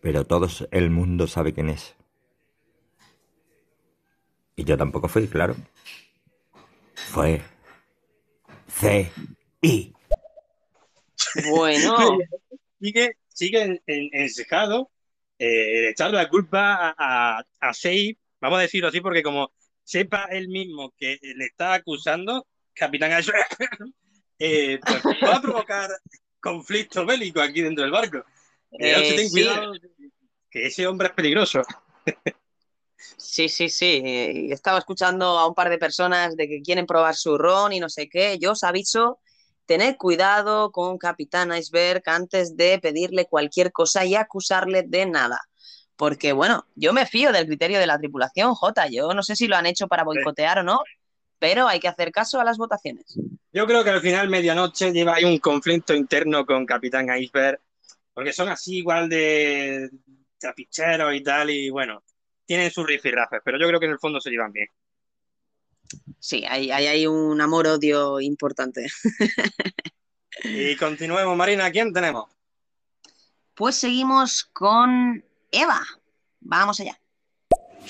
Pero 0.00 0.24
todo 0.24 0.48
el 0.70 0.90
mundo 0.90 1.26
sabe 1.26 1.52
quién 1.52 1.70
es. 1.70 1.94
Y 4.56 4.64
yo 4.64 4.76
tampoco 4.76 5.08
fui, 5.08 5.28
claro. 5.28 5.54
Fue 6.94 7.42
C. 8.68 9.10
I. 9.62 9.92
Bueno. 11.50 11.96
sigue, 12.80 13.12
sigue 13.28 13.62
en- 13.62 13.82
en- 13.86 14.10
encejado 14.12 14.90
eh, 15.38 15.46
de 15.46 15.90
echarle 15.90 16.16
la 16.16 16.28
culpa 16.28 16.74
a, 16.74 16.94
a, 17.38 17.44
a 17.60 17.74
Sei, 17.74 18.16
vamos 18.40 18.58
a 18.58 18.62
decirlo 18.62 18.88
así, 18.88 19.00
porque 19.00 19.22
como 19.22 19.52
sepa 19.84 20.24
él 20.30 20.48
mismo 20.48 20.92
que 20.96 21.18
le 21.22 21.44
está 21.46 21.74
acusando, 21.74 22.46
Capitán 22.74 23.12
Ash, 23.12 23.28
eh, 24.38 24.78
pues 24.84 25.02
va 25.24 25.36
a 25.36 25.42
provocar 25.42 25.90
conflicto 26.40 27.06
bélico 27.06 27.40
aquí 27.40 27.62
dentro 27.62 27.82
del 27.84 27.92
barco. 27.92 28.24
Eh, 28.72 29.28
sí. 29.28 29.48
que 30.50 30.66
ese 30.66 30.86
hombre 30.86 31.08
es 31.08 31.14
peligroso. 31.14 31.62
Sí, 33.16 33.48
sí, 33.48 33.68
sí. 33.68 34.02
eh, 34.04 34.48
Estaba 34.52 34.78
escuchando 34.78 35.38
a 35.38 35.46
un 35.46 35.54
par 35.54 35.70
de 35.70 35.78
personas 35.78 36.36
de 36.36 36.48
que 36.48 36.62
quieren 36.62 36.86
probar 36.86 37.14
su 37.14 37.38
ron 37.38 37.72
y 37.72 37.80
no 37.80 37.88
sé 37.88 38.08
qué. 38.08 38.38
Yo 38.38 38.52
os 38.52 38.64
aviso, 38.64 39.20
tened 39.66 39.96
cuidado 39.96 40.70
con 40.72 40.98
Capitán 40.98 41.52
Iceberg 41.56 42.02
antes 42.06 42.56
de 42.56 42.78
pedirle 42.78 43.26
cualquier 43.26 43.72
cosa 43.72 44.04
y 44.04 44.14
acusarle 44.14 44.82
de 44.82 45.06
nada. 45.06 45.40
Porque, 45.96 46.32
bueno, 46.32 46.64
yo 46.76 46.92
me 46.92 47.06
fío 47.06 47.32
del 47.32 47.46
criterio 47.46 47.78
de 47.80 47.86
la 47.86 47.98
tripulación, 47.98 48.54
Jota. 48.54 48.86
Yo 48.88 49.12
no 49.14 49.22
sé 49.22 49.34
si 49.34 49.48
lo 49.48 49.56
han 49.56 49.66
hecho 49.66 49.88
para 49.88 50.04
boicotear 50.04 50.60
o 50.60 50.62
no, 50.62 50.80
pero 51.38 51.66
hay 51.66 51.80
que 51.80 51.88
hacer 51.88 52.12
caso 52.12 52.40
a 52.40 52.44
las 52.44 52.56
votaciones. 52.56 53.18
Yo 53.52 53.66
creo 53.66 53.82
que 53.82 53.90
al 53.90 54.00
final, 54.00 54.28
medianoche, 54.28 54.92
lleva 54.92 55.16
ahí 55.16 55.24
un 55.24 55.38
conflicto 55.38 55.94
interno 55.94 56.46
con 56.46 56.66
Capitán 56.66 57.08
Iceberg, 57.16 57.60
porque 58.18 58.32
son 58.32 58.48
así 58.48 58.78
igual 58.78 59.08
de 59.08 59.88
chapicheros 60.40 61.14
y 61.14 61.22
tal, 61.22 61.50
y 61.50 61.70
bueno, 61.70 62.02
tienen 62.44 62.68
sus 62.68 62.84
rifirrafes, 62.84 63.40
pero 63.44 63.60
yo 63.60 63.68
creo 63.68 63.78
que 63.78 63.86
en 63.86 63.92
el 63.92 64.00
fondo 64.00 64.20
se 64.20 64.30
llevan 64.30 64.50
bien. 64.50 64.66
Sí, 66.18 66.44
hay, 66.48 66.72
hay, 66.72 66.88
hay 66.88 67.06
un 67.06 67.40
amor-odio 67.40 68.20
importante. 68.20 68.88
Y 70.42 70.74
continuemos, 70.74 71.36
Marina, 71.36 71.70
¿quién 71.70 71.92
tenemos? 71.92 72.28
Pues 73.54 73.76
seguimos 73.76 74.44
con 74.52 75.24
Eva. 75.52 75.80
Vamos 76.40 76.80
allá. 76.80 77.00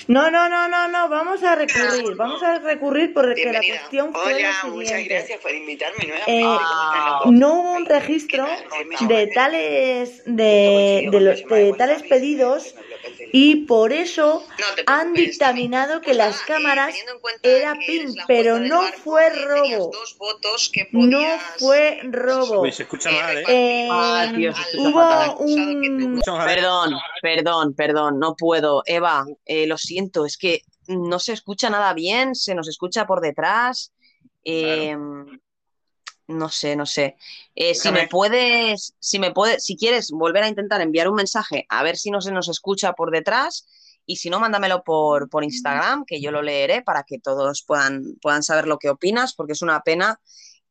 No, 0.07 0.31
no, 0.31 0.49
no, 0.49 0.69
no, 0.69 0.89
no, 0.89 1.09
vamos 1.09 1.43
a 1.43 1.55
recurrir, 1.55 2.15
vamos 2.16 2.43
a 2.43 2.59
recurrir 2.59 3.12
porque 3.12 3.53
la 3.53 3.61
cuestión 3.61 4.12
fue 4.15 4.35
Hola, 4.35 4.39
la 4.62 4.69
muchas 4.70 4.89
siguiente. 4.91 5.15
gracias 5.15 5.41
por 5.41 5.55
invitarme 5.55 6.05
Eh, 6.27 6.41
nuevamente. 6.43 7.39
no 7.39 7.55
hubo 7.61 7.73
un 7.73 7.85
registro 7.87 8.47
de 9.01 9.27
tales 9.29 10.23
de, 10.25 11.09
de 11.11 11.20
los- 11.20 11.45
de 11.45 11.73
tales 11.77 12.03
pedidos 12.05 12.75
y 13.33 13.66
por 13.66 13.93
eso 13.93 14.47
han 14.87 15.12
dictaminado 15.12 16.01
que 16.01 16.15
las 16.15 16.41
cámaras 16.43 16.95
era 17.43 17.75
PIN, 17.75 18.15
pero 18.27 18.59
no 18.59 18.83
fue 19.05 19.29
robo. 19.31 19.91
No 20.93 21.39
fue 21.59 22.01
robo. 22.05 22.61
Uy, 22.62 22.73
se 22.73 22.85
escucha 22.85 23.11
mal, 23.11 23.39
¿eh? 23.39 23.45
Eh, 23.49 23.89
Ah, 23.91 24.33
tío, 24.35 24.55
se 24.55 24.61
escucha 24.62 24.89
hubo 24.89 25.01
fatal. 25.01 25.35
un 25.41 26.23
Perdón, 26.47 26.95
perdón, 27.23 27.75
perdón, 27.75 28.19
no 28.19 28.35
puedo. 28.37 28.83
Eva, 28.87 29.25
eh, 29.45 29.66
lo 29.66 29.77
siento, 29.89 30.24
es 30.27 30.36
que 30.36 30.62
no 30.86 31.19
se 31.19 31.32
escucha 31.32 31.69
nada 31.70 31.93
bien, 31.94 32.35
se 32.35 32.55
nos 32.55 32.69
escucha 32.69 33.06
por 33.06 33.20
detrás. 33.20 33.93
eh, 34.44 34.97
No 36.31 36.48
sé, 36.51 36.77
no 36.77 36.85
sé. 36.85 37.16
Eh, 37.55 37.74
si 37.74 37.90
me 37.90 38.06
puedes, 38.06 38.94
si 39.01 39.19
me 39.19 39.32
puedes, 39.32 39.65
si 39.65 39.77
quieres 39.77 40.10
volver 40.10 40.43
a 40.44 40.48
intentar 40.48 40.81
enviar 40.82 41.09
un 41.09 41.15
mensaje, 41.15 41.65
a 41.70 41.82
ver 41.82 41.97
si 41.97 42.10
no 42.10 42.20
se 42.20 42.32
nos 42.32 42.48
escucha 42.48 42.93
por 42.93 43.10
detrás. 43.10 43.66
Y 44.05 44.16
si 44.16 44.28
no, 44.31 44.39
mándamelo 44.40 44.82
por, 44.85 45.28
por 45.31 45.43
Instagram, 45.44 46.05
que 46.06 46.20
yo 46.20 46.31
lo 46.31 46.40
leeré 46.43 46.82
para 46.82 47.02
que 47.02 47.19
todos 47.19 47.62
puedan, 47.66 48.16
puedan 48.23 48.43
saber 48.43 48.66
lo 48.66 48.78
que 48.78 48.90
opinas, 48.90 49.35
porque 49.35 49.52
es 49.55 49.62
una 49.62 49.81
pena 49.81 50.19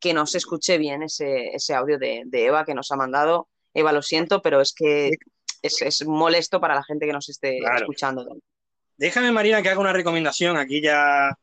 que 0.00 0.12
no 0.14 0.26
se 0.26 0.38
escuche 0.38 0.78
bien 0.78 1.02
ese, 1.02 1.48
ese 1.54 1.74
audio 1.74 1.98
de, 1.98 2.22
de 2.26 2.46
Eva 2.46 2.64
que 2.64 2.74
nos 2.74 2.90
ha 2.92 2.96
mandado. 2.96 3.48
Eva, 3.74 3.92
lo 3.92 4.02
siento, 4.02 4.42
pero 4.42 4.60
es 4.60 4.72
que 4.72 5.10
es, 5.62 5.82
es 5.82 6.06
molesto 6.06 6.60
para 6.60 6.74
la 6.76 6.84
gente 6.84 7.06
que 7.06 7.12
nos 7.12 7.28
esté 7.28 7.58
Claro. 7.58 7.78
escuchando. 7.80 8.26
Déjame, 8.98 9.30
Marina, 9.30 9.62
que 9.62 9.68
haga 9.68 9.80
una 9.80 9.92
recomendación 9.92 10.56
aquí 10.56 10.82
ya, 10.82 11.38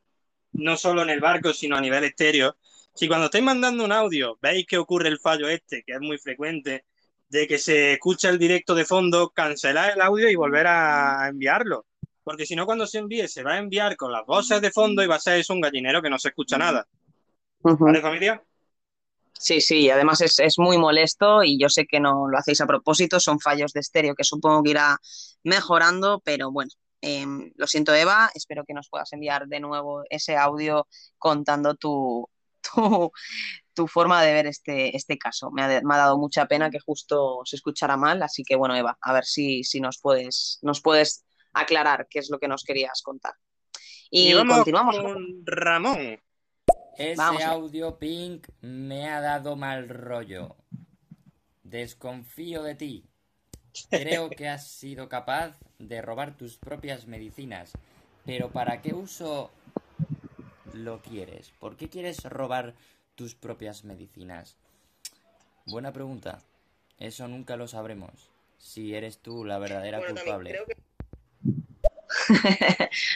no 0.52 0.78
solo 0.78 1.04
en 1.04 1.10
el 1.10 1.22
barco, 1.22 1.54
sino 1.54 1.78
a 1.78 1.82
nivel 1.82 2.04
estéreo. 2.04 2.58
Si 2.94 3.08
cuando 3.08 3.26
estáis 3.26 3.44
mandando 3.44 3.84
un 3.84 3.94
audio 3.94 4.38
veis 4.42 4.66
que 4.68 4.78
ocurre 4.78 5.08
el 5.08 5.20
fallo 5.20 5.48
este, 5.48 5.84
que 5.84 5.94
es 5.94 6.02
muy 6.02 6.18
frecuente, 6.18 6.86
de 7.30 7.48
que 7.48 7.58
se 7.58 7.94
escucha 7.94 8.30
el 8.30 8.38
directo 8.38 8.76
de 8.76 8.86
fondo, 8.86 9.30
cancelar 9.30 9.94
el 9.94 10.02
audio 10.02 10.30
y 10.30 10.36
volver 10.36 10.68
a 10.68 11.28
enviarlo. 11.30 11.86
Porque 12.24 12.46
si 12.46 12.56
no, 12.56 12.66
cuando 12.66 12.88
se 12.88 12.98
envíe, 12.98 13.28
se 13.28 13.44
va 13.44 13.54
a 13.54 13.58
enviar 13.58 13.96
con 13.96 14.12
las 14.12 14.26
voces 14.26 14.60
de 14.62 14.72
fondo 14.72 15.02
y 15.02 15.08
va 15.08 15.16
a 15.16 15.20
ser 15.20 15.40
eso 15.40 15.54
un 15.54 15.62
gallinero 15.62 16.02
que 16.02 16.10
no 16.10 16.20
se 16.20 16.30
escucha 16.30 16.58
nada. 16.58 16.86
¿Vale, 17.62 18.02
familia? 18.02 18.44
Sí, 19.38 19.62
sí, 19.62 19.82
y 19.82 19.90
además 19.90 20.22
es, 20.22 20.40
es 20.40 20.60
muy 20.60 20.78
molesto 20.78 21.44
y 21.44 21.60
yo 21.60 21.70
sé 21.70 21.86
que 21.86 22.00
no 22.00 22.28
lo 22.28 22.38
hacéis 22.38 22.62
a 22.62 22.68
propósito, 22.68 23.20
son 23.20 23.40
fallos 23.40 23.74
de 23.74 23.82
estéreo 23.82 24.16
que 24.16 24.24
supongo 24.24 24.64
que 24.64 24.72
irá 24.72 24.98
mejorando, 25.44 26.22
pero 26.24 26.52
bueno, 26.52 26.72
em, 27.06 27.52
lo 27.56 27.68
siento 27.68 27.94
Eva, 27.94 28.30
espero 28.34 28.66
que 28.66 28.74
nos 28.74 28.90
puedas 28.90 29.14
enviar 29.14 29.48
de 29.48 29.60
nuevo 29.60 30.04
ese 30.10 30.36
audio 30.36 30.88
contando 31.18 31.76
tu, 31.76 32.28
tu, 32.76 33.12
tu 33.74 33.88
forma 33.88 34.24
de 34.24 34.34
ver 34.34 34.48
este, 34.48 34.96
este 34.96 35.18
caso. 35.18 35.52
Me 35.52 35.62
ha, 35.62 35.68
me 35.68 35.94
ha 35.94 35.98
dado 35.98 36.18
mucha 36.18 36.48
pena 36.48 36.70
que 36.70 36.80
justo 36.80 37.42
se 37.46 37.56
escuchara 37.56 37.96
mal, 37.98 38.24
así 38.24 38.44
que 38.44 38.56
bueno 38.56 38.76
Eva, 38.76 38.98
a 39.02 39.14
ver 39.14 39.26
si, 39.26 39.64
si 39.64 39.80
nos 39.80 40.00
puedes, 40.00 40.60
nos 40.62 40.82
puedes 40.82 41.26
aclarar 41.54 42.08
qué 42.10 42.20
es 42.20 42.30
lo 42.30 42.40
que 42.40 42.48
nos 42.48 42.64
querías 42.64 43.02
contar. 43.02 43.34
Y, 44.10 44.34
vamos 44.34 44.56
continuamos. 44.56 44.98
con 45.00 45.46
Ramón. 45.46 46.20
Ese 46.98 47.16
Vamos 47.18 47.44
audio 47.44 48.00
pink 48.00 48.48
me 48.62 49.10
ha 49.10 49.20
dado 49.20 49.58
mal 49.58 49.90
rollo. 49.90 50.56
Desconfío 51.64 52.64
de 52.64 52.76
ti. 52.76 53.10
Creo 53.90 54.30
que 54.30 54.48
has 54.48 54.68
sido 54.68 55.10
capaz 55.10 55.58
de 55.80 56.02
robar 56.02 56.36
tus 56.36 56.58
propias 56.58 57.08
medicinas. 57.08 57.74
Pero 58.26 58.50
¿para 58.50 58.82
qué 58.82 58.94
uso 58.94 59.52
lo 60.74 61.02
quieres? 61.02 61.52
¿Por 61.60 61.78
qué 61.78 61.90
quieres 61.90 62.24
robar 62.24 62.74
tus 63.16 63.36
propias 63.36 63.84
medicinas? 63.84 64.56
Buena 65.66 65.92
pregunta. 65.94 66.42
Eso 66.98 67.28
nunca 67.28 67.56
lo 67.56 67.68
sabremos. 67.68 68.30
Si 68.58 68.96
eres 68.96 69.20
tú 69.20 69.46
la 69.46 69.60
verdadera 69.60 70.02
culpable. 70.06 70.60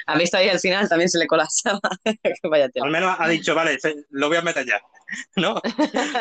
¿Ha 0.06 0.18
visto 0.18 0.38
ahí 0.38 0.49
al 0.49 0.60
final? 0.60 0.88
También 0.90 1.10
se 1.10 1.18
le 1.18 1.27
colapsaba. 1.27 1.80
Al 2.81 2.91
menos 2.91 3.15
ha 3.18 3.27
dicho, 3.27 3.56
vale, 3.56 3.77
lo 4.10 4.27
voy 4.27 4.38
a 4.38 4.41
meter 4.41 4.65
ya. 4.65 4.81
¿No? 5.36 5.61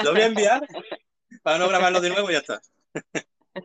Lo 0.05 0.12
voy 0.12 0.23
a 0.23 0.27
enviar 0.27 0.66
para 1.43 1.59
no 1.59 1.69
grabarlo 1.69 2.01
de 2.01 2.10
nuevo 2.10 2.31
y 2.31 2.35
ya 2.35 2.39
está. 2.39 2.60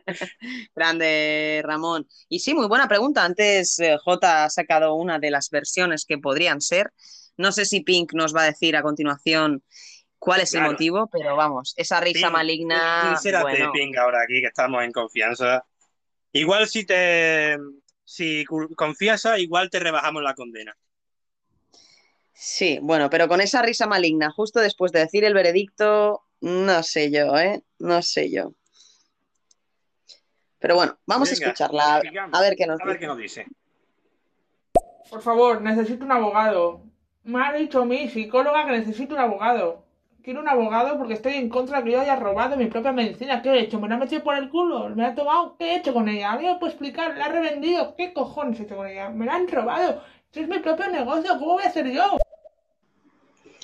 Grande, 0.74 1.62
Ramón. 1.64 2.06
Y 2.28 2.40
sí, 2.40 2.54
muy 2.54 2.66
buena 2.68 2.88
pregunta. 2.88 3.24
Antes 3.24 3.78
eh, 3.80 3.96
J 4.02 4.44
ha 4.44 4.50
sacado 4.50 4.94
una 4.94 5.18
de 5.18 5.30
las 5.30 5.50
versiones 5.50 6.04
que 6.06 6.18
podrían 6.18 6.60
ser. 6.60 6.92
No 7.36 7.52
sé 7.52 7.64
si 7.64 7.80
Pink 7.80 8.12
nos 8.14 8.34
va 8.34 8.42
a 8.42 8.46
decir 8.46 8.76
a 8.76 8.82
continuación 8.82 9.62
cuál 10.18 10.40
es 10.40 10.50
Claro. 10.50 10.66
el 10.66 10.72
motivo, 10.72 11.08
pero 11.12 11.36
vamos, 11.36 11.74
esa 11.76 12.00
risa 12.00 12.28
Pink, 12.28 12.32
maligna. 12.32 13.02
Sincérate, 13.16 13.42
bueno, 13.42 13.72
Pink, 13.72 13.96
ahora 13.96 14.22
aquí 14.22 14.40
que 14.40 14.48
estamos 14.48 14.82
en 14.84 14.92
confianza. 14.92 15.64
Igual 16.32 16.68
si 16.68 16.84
te 16.84 17.56
si 18.04 18.44
igual 19.38 19.70
te 19.70 19.78
rebajamos 19.80 20.22
la 20.22 20.34
condena. 20.34 20.76
sí, 22.32 22.78
bueno, 22.82 23.10
pero 23.10 23.28
con 23.28 23.40
esa 23.40 23.62
risa 23.62 23.86
maligna, 23.86 24.30
justo 24.30 24.60
después 24.60 24.92
de 24.92 25.00
decir 25.00 25.24
el 25.24 25.34
veredicto, 25.34 26.22
no 26.40 26.82
sé 26.82 27.10
yo, 27.10 27.36
¿eh? 27.38 27.62
No 27.78 28.02
sé 28.02 28.30
yo. 28.30 28.54
Pero 30.64 30.76
bueno, 30.76 30.96
vamos 31.04 31.28
Venga, 31.30 31.44
a 31.44 31.48
escucharla, 31.50 32.02
a 32.32 32.40
ver 32.40 32.56
qué 32.56 32.66
nos 32.66 32.80
A 32.80 32.84
ver 32.86 32.94
dice. 32.94 33.00
qué 33.00 33.06
nos 33.06 33.18
dice. 33.18 33.46
Por 35.10 35.20
favor, 35.20 35.60
necesito 35.60 36.06
un 36.06 36.12
abogado. 36.12 36.80
Me 37.22 37.44
ha 37.44 37.52
dicho 37.52 37.84
mi 37.84 38.08
psicóloga 38.08 38.64
que 38.64 38.72
necesito 38.72 39.14
un 39.14 39.20
abogado. 39.20 39.84
Quiero 40.22 40.40
un 40.40 40.48
abogado 40.48 40.96
porque 40.96 41.12
estoy 41.12 41.34
en 41.34 41.50
contra 41.50 41.80
de 41.80 41.84
que 41.84 41.90
yo 41.90 42.00
haya 42.00 42.16
robado 42.16 42.56
mi 42.56 42.64
propia 42.64 42.92
medicina. 42.92 43.42
¿Qué 43.42 43.50
he 43.50 43.60
hecho? 43.60 43.78
¿Me 43.78 43.90
la 43.90 43.96
he 43.96 43.98
metido 43.98 44.22
por 44.24 44.36
el 44.36 44.48
culo? 44.48 44.88
¿Me 44.88 45.02
la 45.02 45.10
he 45.10 45.14
tomado? 45.14 45.54
¿Qué 45.58 45.66
he 45.66 45.76
hecho 45.76 45.92
con 45.92 46.08
ella? 46.08 46.32
¿Alguien 46.32 46.54
me 46.54 46.58
puede 46.58 46.72
explicar? 46.72 47.14
¿La 47.18 47.26
he 47.26 47.32
revendido? 47.32 47.94
¿Qué 47.94 48.14
cojones 48.14 48.58
he 48.58 48.62
hecho 48.62 48.76
con 48.76 48.86
ella? 48.86 49.10
¿Me 49.10 49.26
la 49.26 49.34
han 49.34 49.46
robado? 49.46 50.02
Esto 50.24 50.40
es 50.40 50.48
mi 50.48 50.60
propio 50.60 50.88
negocio. 50.88 51.30
¿Cómo 51.38 51.52
voy 51.52 51.64
a 51.64 51.66
hacer 51.66 51.90
yo? 51.90 52.16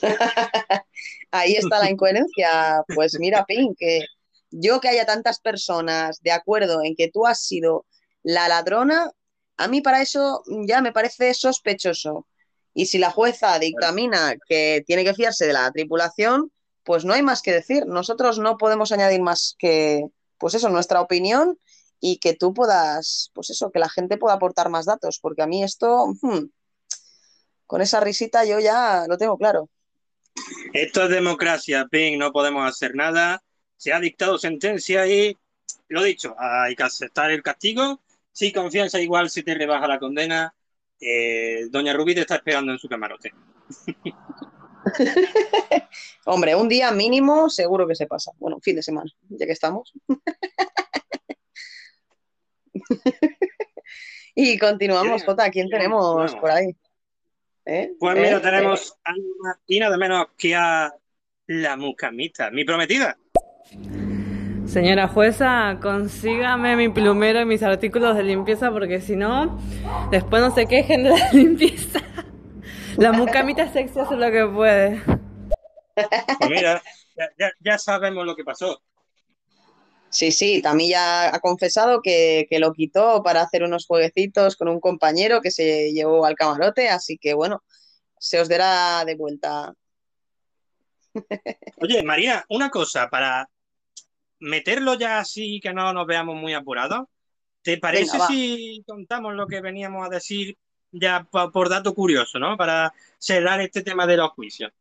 Ahí 1.31 1.55
está 1.55 1.79
la 1.79 1.89
incoherencia. 1.91 2.85
Pues 2.95 3.19
mira, 3.19 3.47
Pink, 3.47 3.79
que 3.79 4.01
yo 4.51 4.81
que 4.81 4.89
haya 4.89 5.07
tantas 5.07 5.41
personas 5.41 6.21
de 6.23 6.33
acuerdo 6.33 6.83
en 6.83 6.95
que 6.97 7.11
tú 7.11 7.27
has 7.27 7.41
sido 7.43 7.87
la 8.23 8.49
ladrona, 8.49 9.11
a 9.57 9.69
mí 9.69 9.81
para 9.81 10.03
eso 10.03 10.43
ya 10.67 10.81
me 10.81 10.93
parece 10.93 11.35
sospechoso. 11.35 12.27
Y 12.73 12.87
si 12.87 12.99
la 12.99 13.11
jueza 13.11 13.59
dictamina 13.59 14.35
que 14.49 14.83
tiene 14.87 15.05
que 15.05 15.15
fiarse 15.15 15.47
de 15.47 15.53
la 15.53 15.71
tripulación, 15.71 16.53
pues 16.85 17.05
no 17.05 17.13
hay 17.13 17.23
más 17.23 17.43
que 17.43 17.53
decir. 17.53 17.87
Nosotros 17.87 18.39
no 18.39 18.57
podemos 18.57 18.93
añadir 18.93 19.21
más 19.21 19.57
que, 19.59 20.05
pues 20.39 20.55
eso, 20.55 20.69
nuestra 20.69 21.01
opinión 21.01 21.59
y 22.01 22.19
que 22.19 22.35
tú 22.35 22.55
puedas, 22.55 23.31
pues 23.35 23.51
eso, 23.51 23.71
que 23.71 23.79
la 23.79 23.89
gente 23.89 24.17
pueda 24.17 24.35
aportar 24.35 24.71
más 24.71 24.87
datos, 24.87 25.19
porque 25.21 25.43
a 25.43 25.47
mí 25.47 25.63
esto, 25.63 26.07
hmm, 26.23 26.47
con 27.67 27.83
esa 27.83 28.01
risita 28.01 28.45
yo 28.45 28.59
ya 28.59 29.05
lo 29.09 29.19
tengo 29.19 29.37
claro. 29.37 29.69
Esto 30.73 31.05
es 31.05 31.11
democracia, 31.11 31.87
Pink, 31.91 32.19
no 32.19 32.33
podemos 32.33 32.67
hacer 32.67 32.95
nada. 32.95 33.43
Se 33.81 33.93
ha 33.95 33.99
dictado 33.99 34.37
sentencia 34.37 35.07
y, 35.07 35.35
lo 35.89 36.03
dicho, 36.03 36.37
hay 36.39 36.77
que 36.77 36.83
aceptar 36.83 37.31
el 37.31 37.43
castigo. 37.43 38.03
Si 38.31 38.53
confianza, 38.53 39.01
igual 39.01 39.31
si 39.31 39.43
te 39.43 39.55
rebaja 39.55 39.89
la 39.89 39.99
condena. 39.99 40.55
Eh, 41.01 41.67
Doña 41.71 41.95
Rubí 41.95 42.15
te 42.15 42.21
está 42.21 42.35
esperando 42.35 42.73
en 42.73 42.79
su 42.79 42.91
camarote. 42.91 43.33
Hombre, 46.27 46.55
un 46.57 46.69
día 46.69 46.93
mínimo 46.93 47.49
seguro 47.49 47.89
que 47.89 47.95
se 47.95 48.07
pasa. 48.07 48.33
Bueno, 48.37 48.61
fin 48.61 48.77
de 48.77 48.83
semana, 48.83 49.11
ya 49.31 49.47
que 49.47 49.53
estamos. 49.53 49.95
y 54.35 54.59
continuamos, 54.59 55.25
Jota. 55.25 55.51
¿Quién 55.51 55.71
tenemos 55.71 56.35
por 56.35 56.51
ahí? 56.51 56.77
¿Eh? 57.65 57.95
Pues 57.99 58.15
¿Eh? 58.15 58.21
mira, 58.21 58.43
tenemos 58.43 58.95
a 59.07 59.15
y 59.67 59.81
nada 59.81 59.97
menos 59.97 60.27
que 60.37 60.55
a 60.55 60.95
la 61.47 61.77
mucamita, 61.79 62.51
mi 62.51 62.67
prometida. 62.67 63.17
Señora 64.67 65.09
jueza, 65.09 65.79
consígame 65.83 66.77
mi 66.77 66.89
plumero 66.89 67.41
y 67.41 67.45
mis 67.45 67.63
artículos 67.63 68.17
de 68.17 68.23
limpieza 68.23 68.71
porque 68.71 69.01
si 69.01 69.17
no, 69.17 69.59
después 70.11 70.43
no 70.43 70.55
se 70.55 70.67
quejen 70.67 71.03
de 71.05 71.11
la 71.11 71.29
limpieza. 71.33 72.01
La 72.97 73.13
mucamita 73.13 73.73
sexy 73.73 73.99
hace 73.99 74.17
lo 74.17 74.31
que 74.31 74.47
puede. 74.47 75.03
Pues 76.39 76.51
mira, 76.51 76.83
ya, 77.17 77.29
ya- 77.39 77.53
ya 77.61 77.79
sabemos 77.79 78.25
lo 78.25 78.37
que 78.37 78.45
pasó. 78.45 78.81
Sí, 80.09 80.33
sí, 80.33 80.61
también 80.61 80.91
ya 80.91 81.35
ha 81.35 81.39
confesado 81.41 82.01
que, 82.03 82.47
que 82.51 82.59
lo 82.59 82.73
quitó 82.73 83.23
para 83.23 83.43
hacer 83.43 83.63
unos 83.63 83.87
jueguecitos 83.87 84.57
con 84.57 84.69
un 84.69 84.81
compañero 84.81 85.41
que 85.41 85.51
se 85.53 85.93
llevó 85.93 86.27
al 86.27 86.35
camarote, 86.35 86.89
así 86.89 87.17
que 87.17 87.33
bueno, 87.35 87.63
se 88.19 88.41
os 88.41 88.49
dará 88.49 89.05
de 89.05 89.15
vuelta. 89.17 89.73
Oye, 91.81 92.03
María, 92.03 92.45
una 92.49 92.71
cosa, 92.71 93.09
para 93.09 93.49
meterlo 94.41 94.95
ya 94.95 95.21
así 95.21 95.61
que 95.61 95.73
no 95.73 95.93
nos 95.93 96.07
veamos 96.07 96.37
muy 96.37 96.55
apurados, 96.55 97.07
¿te 97.63 97.79
parece 97.79 98.13
Venga, 98.13 98.27
si 98.27 98.83
contamos 98.87 99.35
lo 99.35 99.47
que 99.47 99.61
veníamos 99.61 100.07
a 100.07 100.11
decir 100.11 100.57
ya 100.93 101.25
por 101.25 101.69
dato 101.69 101.95
curioso, 101.95 102.39
¿no? 102.39 102.57
Para 102.57 102.93
cerrar 103.19 103.61
este 103.61 103.83
tema 103.83 104.07
de 104.07 104.17
los 104.17 104.31
juicios. 104.31 104.73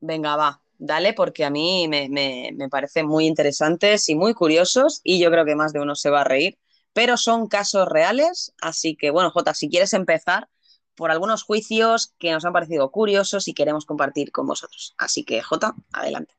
Venga, 0.00 0.36
va, 0.36 0.60
dale, 0.78 1.14
porque 1.14 1.44
a 1.44 1.50
mí 1.50 1.88
me, 1.88 2.08
me, 2.08 2.50
me 2.54 2.68
parecen 2.68 3.06
muy 3.06 3.26
interesantes 3.26 4.08
y 4.08 4.14
muy 4.14 4.34
curiosos 4.34 5.00
y 5.02 5.18
yo 5.18 5.30
creo 5.30 5.44
que 5.44 5.56
más 5.56 5.72
de 5.72 5.80
uno 5.80 5.94
se 5.94 6.10
va 6.10 6.20
a 6.20 6.24
reír, 6.24 6.58
pero 6.92 7.16
son 7.16 7.48
casos 7.48 7.88
reales, 7.88 8.52
así 8.60 8.96
que 8.96 9.10
bueno, 9.10 9.30
Jota, 9.30 9.54
si 9.54 9.68
quieres 9.68 9.92
empezar 9.92 10.48
por 10.94 11.12
algunos 11.12 11.44
juicios 11.44 12.12
que 12.18 12.32
nos 12.32 12.44
han 12.44 12.52
parecido 12.52 12.90
curiosos 12.90 13.46
y 13.46 13.54
queremos 13.54 13.86
compartir 13.86 14.32
con 14.32 14.48
vosotros. 14.48 14.94
Así 14.98 15.24
que 15.24 15.40
Jota, 15.42 15.74
adelante. 15.92 16.37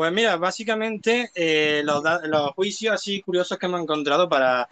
Pues 0.00 0.12
mira, 0.12 0.38
básicamente 0.38 1.30
eh, 1.34 1.82
los, 1.84 2.02
juicios 2.54 2.94
así 2.94 3.20
curiosos 3.20 3.58
que 3.58 3.66
hemos 3.66 3.82
encontrado 3.82 4.30
para 4.30 4.66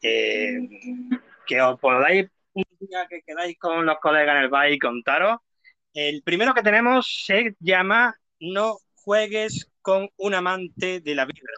que 0.00 1.60
os 1.62 1.78
podáis 1.78 2.30
un 2.54 2.64
día 2.80 3.06
que 3.06 3.20
quedáis 3.20 3.58
con 3.58 3.84
los 3.84 3.98
colegas 3.98 4.36
en 4.36 4.42
el 4.44 4.48
bar 4.48 4.72
y 4.72 4.78
contaros. 4.78 5.36
El 5.92 6.22
primero 6.22 6.54
que 6.54 6.62
tenemos 6.62 7.24
se 7.26 7.54
llama 7.60 8.18
No 8.40 8.78
juegues 8.94 9.68
con 9.82 10.08
un 10.16 10.32
amante 10.32 11.00
de 11.00 11.14
la 11.14 11.26
birra. 11.26 11.52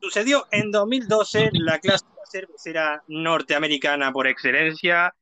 Sucedió 0.00 0.48
en 0.50 0.72
2012 0.72 1.50
la 1.52 1.78
clásica 1.78 2.10
cervecera 2.28 3.04
norteamericana 3.06 4.10
por 4.10 4.26
excelencia, 4.26 5.14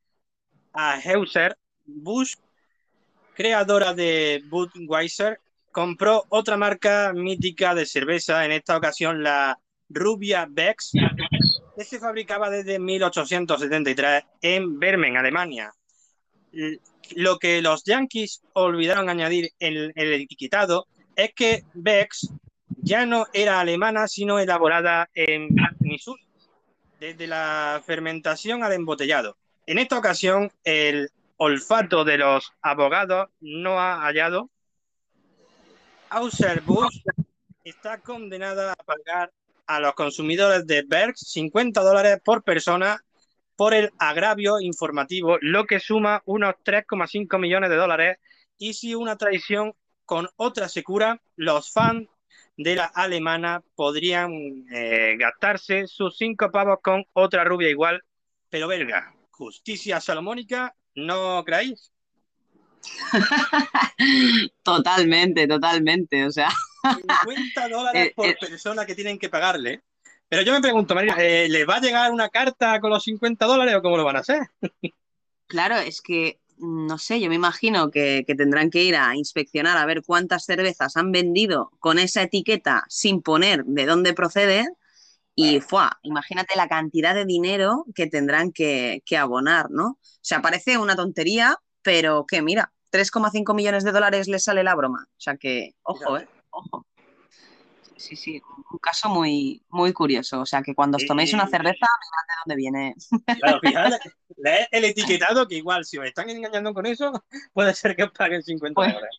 Anheuser 0.73 1.55
Busch, 1.85 2.37
creadora 3.35 3.93
de 3.93 4.41
Budweiser, 4.49 5.39
compró 5.71 6.25
otra 6.29 6.57
marca 6.57 7.13
mítica 7.13 7.75
de 7.75 7.85
cerveza, 7.85 8.45
en 8.45 8.51
esta 8.51 8.77
ocasión 8.77 9.23
la 9.23 9.59
Rubia 9.89 10.47
Bex, 10.49 10.91
que 11.75 11.83
se 11.83 11.99
fabricaba 11.99 12.49
desde 12.49 12.79
1873 12.79 14.23
en 14.41 14.79
Bremen, 14.79 15.17
Alemania. 15.17 15.71
Lo 17.15 17.39
que 17.39 17.61
los 17.61 17.83
Yankees 17.83 18.41
olvidaron 18.53 19.09
añadir 19.09 19.51
en 19.59 19.91
el 19.95 20.13
etiquetado 20.13 20.87
es 21.15 21.33
que 21.33 21.63
Bex 21.73 22.31
ya 22.81 23.05
no 23.05 23.27
era 23.33 23.59
alemana, 23.59 24.07
sino 24.07 24.39
elaborada 24.39 25.09
en 25.13 25.49
Missouri, 25.79 26.21
desde 26.99 27.27
la 27.27 27.81
fermentación 27.85 28.63
al 28.63 28.73
embotellado. 28.73 29.37
En 29.65 29.79
esta 29.79 29.97
ocasión, 29.97 30.51
el 30.63 31.09
olfato 31.37 32.03
de 32.03 32.17
los 32.17 32.51
abogados 32.61 33.29
no 33.39 33.79
ha 33.79 34.01
hallado 34.01 34.49
Auser-Busch 36.09 37.03
está 37.63 37.99
condenada 37.99 38.73
a 38.73 38.83
pagar 38.83 39.31
a 39.67 39.79
los 39.79 39.93
consumidores 39.93 40.65
de 40.65 40.81
Berg 40.81 41.15
50 41.15 41.81
dólares 41.81 42.19
por 42.23 42.43
persona 42.43 43.03
por 43.55 43.73
el 43.73 43.91
agravio 43.99 44.59
informativo, 44.59 45.37
lo 45.41 45.65
que 45.65 45.79
suma 45.79 46.23
unos 46.25 46.55
3,5 46.63 47.37
millones 47.37 47.69
de 47.69 47.75
dólares. 47.75 48.17
Y 48.57 48.73
si 48.73 48.95
una 48.95 49.17
traición 49.17 49.73
con 50.05 50.27
otra 50.37 50.69
se 50.69 50.83
cura, 50.83 51.21
los 51.35 51.71
fans 51.71 52.07
de 52.57 52.75
la 52.75 52.85
alemana 52.85 53.61
podrían 53.75 54.31
eh, 54.71 55.15
gastarse 55.17 55.87
sus 55.87 56.17
cinco 56.17 56.49
pavos 56.51 56.79
con 56.81 57.05
otra 57.13 57.43
rubia 57.43 57.69
igual, 57.69 58.01
pero 58.49 58.67
verga, 58.67 59.13
justicia 59.29 60.01
salomónica, 60.01 60.75
¿no 60.95 61.43
creéis? 61.45 61.91
Totalmente, 64.63 65.47
totalmente, 65.47 66.25
o 66.25 66.31
sea, 66.31 66.49
50 67.23 67.69
dólares 67.69 68.07
Eh, 68.09 68.13
por 68.15 68.27
eh. 68.27 68.37
persona 68.39 68.85
que 68.85 68.95
tienen 68.95 69.17
que 69.17 69.29
pagarle. 69.29 69.83
Pero 70.27 70.43
yo 70.43 70.53
me 70.53 70.61
pregunto, 70.61 70.93
María, 70.93 71.15
eh, 71.17 71.49
¿les 71.49 71.67
va 71.67 71.77
a 71.77 71.81
llegar 71.81 72.11
una 72.11 72.29
carta 72.29 72.79
con 72.79 72.91
los 72.91 73.03
50 73.03 73.45
dólares 73.45 73.75
o 73.75 73.81
cómo 73.81 73.97
lo 73.97 74.03
van 74.03 74.17
a 74.17 74.19
hacer? 74.19 74.41
Claro, 75.47 75.77
es 75.77 76.01
que, 76.01 76.39
mm, 76.57 76.85
no 76.85 76.99
sé, 76.99 77.19
yo 77.19 77.29
me 77.29 77.35
imagino 77.35 77.89
que, 77.89 78.23
que 78.27 78.35
tendrán 78.35 78.69
que 78.69 78.83
ir 78.83 78.95
a 78.95 79.15
inspeccionar 79.15 79.77
a 79.77 79.85
ver 79.85 80.03
cuántas 80.05 80.45
cervezas 80.45 80.95
han 80.97 81.11
vendido 81.11 81.71
con 81.79 81.97
esa 81.97 82.21
etiqueta 82.21 82.85
sin 82.89 83.23
poner 83.23 83.65
de 83.65 83.85
dónde 83.87 84.13
procede 84.13 84.67
y, 85.41 85.61
¡fua! 85.61 85.97
imagínate 86.03 86.57
la 86.57 86.67
cantidad 86.67 87.15
de 87.15 87.23
dinero 87.23 87.85
que 87.95 88.07
tendrán 88.07 88.51
que, 88.51 89.01
que 89.05 89.15
abonar, 89.15 89.71
¿no? 89.71 89.91
O 89.91 89.97
sea, 90.21 90.41
parece 90.41 90.77
una 90.77 90.97
tontería, 90.97 91.57
pero 91.89 92.27
que 92.27 92.43
mira, 92.43 92.71
3,5 92.91 93.55
millones 93.55 93.83
de 93.83 93.91
dólares 93.91 94.27
les 94.27 94.43
sale 94.43 94.63
la 94.63 94.75
broma. 94.75 95.07
O 95.09 95.19
sea 95.19 95.37
que, 95.37 95.73
ojo, 95.81 96.19
¿eh? 96.19 96.27
Ojo. 96.51 96.85
Sí, 97.97 98.15
sí, 98.15 98.39
un 98.71 98.77
caso 98.77 99.09
muy, 99.09 99.63
muy 99.69 99.91
curioso. 99.91 100.39
O 100.39 100.45
sea 100.45 100.61
que 100.61 100.75
cuando 100.75 100.97
os 100.97 101.07
toméis 101.07 101.33
una 101.33 101.47
cerveza, 101.47 101.87
mirad 102.03 102.25
de 102.27 102.35
dónde 102.45 102.55
viene. 102.55 102.95
Claro, 103.39 103.59
fíjate, 103.59 103.97
leed 104.37 104.67
el 104.69 104.85
etiquetado 104.85 105.47
que 105.47 105.55
igual, 105.55 105.83
si 105.83 105.97
os 105.97 106.05
están 106.05 106.29
engañando 106.29 106.75
con 106.75 106.85
eso, 106.85 107.11
puede 107.53 107.73
ser 107.73 107.95
que 107.95 108.03
os 108.03 108.11
paguen 108.11 108.43
50 108.43 108.75
Pues- 108.75 108.93
dólares. 108.93 109.17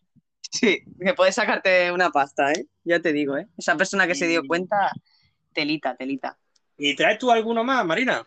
Sí, 0.49 0.83
que 0.97 1.13
puedes 1.13 1.35
sacarte 1.35 1.91
una 1.91 2.09
pasta, 2.09 2.53
¿eh? 2.53 2.67
Ya 2.85 3.01
te 3.01 3.11
digo, 3.11 3.37
¿eh? 3.37 3.47
Esa 3.57 3.75
persona 3.75 4.07
que 4.07 4.15
se 4.15 4.27
dio 4.27 4.43
cuenta, 4.47 4.91
telita, 5.51 5.95
telita. 5.97 6.37
¿Y 6.77 6.95
traes 6.95 7.19
tú 7.19 7.31
alguno 7.31 7.65
más, 7.65 7.85
Marina? 7.85 8.25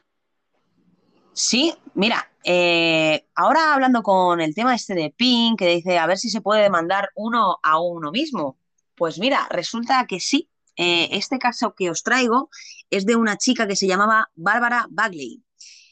Sí, 1.34 1.74
mira, 1.94 2.30
eh, 2.44 3.26
ahora 3.34 3.74
hablando 3.74 4.02
con 4.04 4.40
el 4.40 4.54
tema 4.54 4.74
este 4.74 4.94
de 4.94 5.10
Pink, 5.10 5.58
que 5.58 5.66
dice 5.66 5.98
a 5.98 6.06
ver 6.06 6.16
si 6.16 6.30
se 6.30 6.40
puede 6.40 6.62
demandar 6.62 7.10
uno 7.16 7.58
a 7.62 7.80
uno 7.80 8.12
mismo. 8.12 8.56
Pues 8.94 9.18
mira, 9.18 9.48
resulta 9.50 10.06
que 10.06 10.20
sí. 10.20 10.48
Eh, 10.76 11.08
este 11.12 11.38
caso 11.38 11.74
que 11.74 11.90
os 11.90 12.02
traigo 12.02 12.50
es 12.90 13.06
de 13.06 13.16
una 13.16 13.36
chica 13.36 13.66
que 13.66 13.76
se 13.76 13.86
llamaba 13.88 14.30
Bárbara 14.36 14.86
Bagley. 14.90 15.42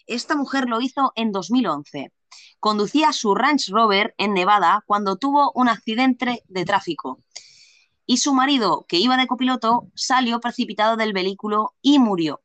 Esta 0.07 0.37
mujer 0.37 0.69
lo 0.69 0.81
hizo 0.81 1.13
en 1.17 1.33
2011. 1.33 2.13
Conducía 2.61 3.13
su 3.13 3.35
Range 3.35 3.73
Rover 3.73 4.15
en 4.19 4.35
Nevada 4.35 4.85
cuando 4.87 5.17
tuvo 5.17 5.51
un 5.55 5.69
accidente 5.69 6.45
de 6.47 6.65
tráfico. 6.65 7.19
Y 8.07 8.19
su 8.19 8.33
marido, 8.35 8.85
que 8.89 8.99
iba 8.99 9.17
de 9.17 9.27
copiloto, 9.27 9.89
salió 9.95 10.41
precipitado 10.41 10.97
del 10.97 11.13
vehículo 11.13 11.75
y 11.83 11.99
murió. 11.99 12.42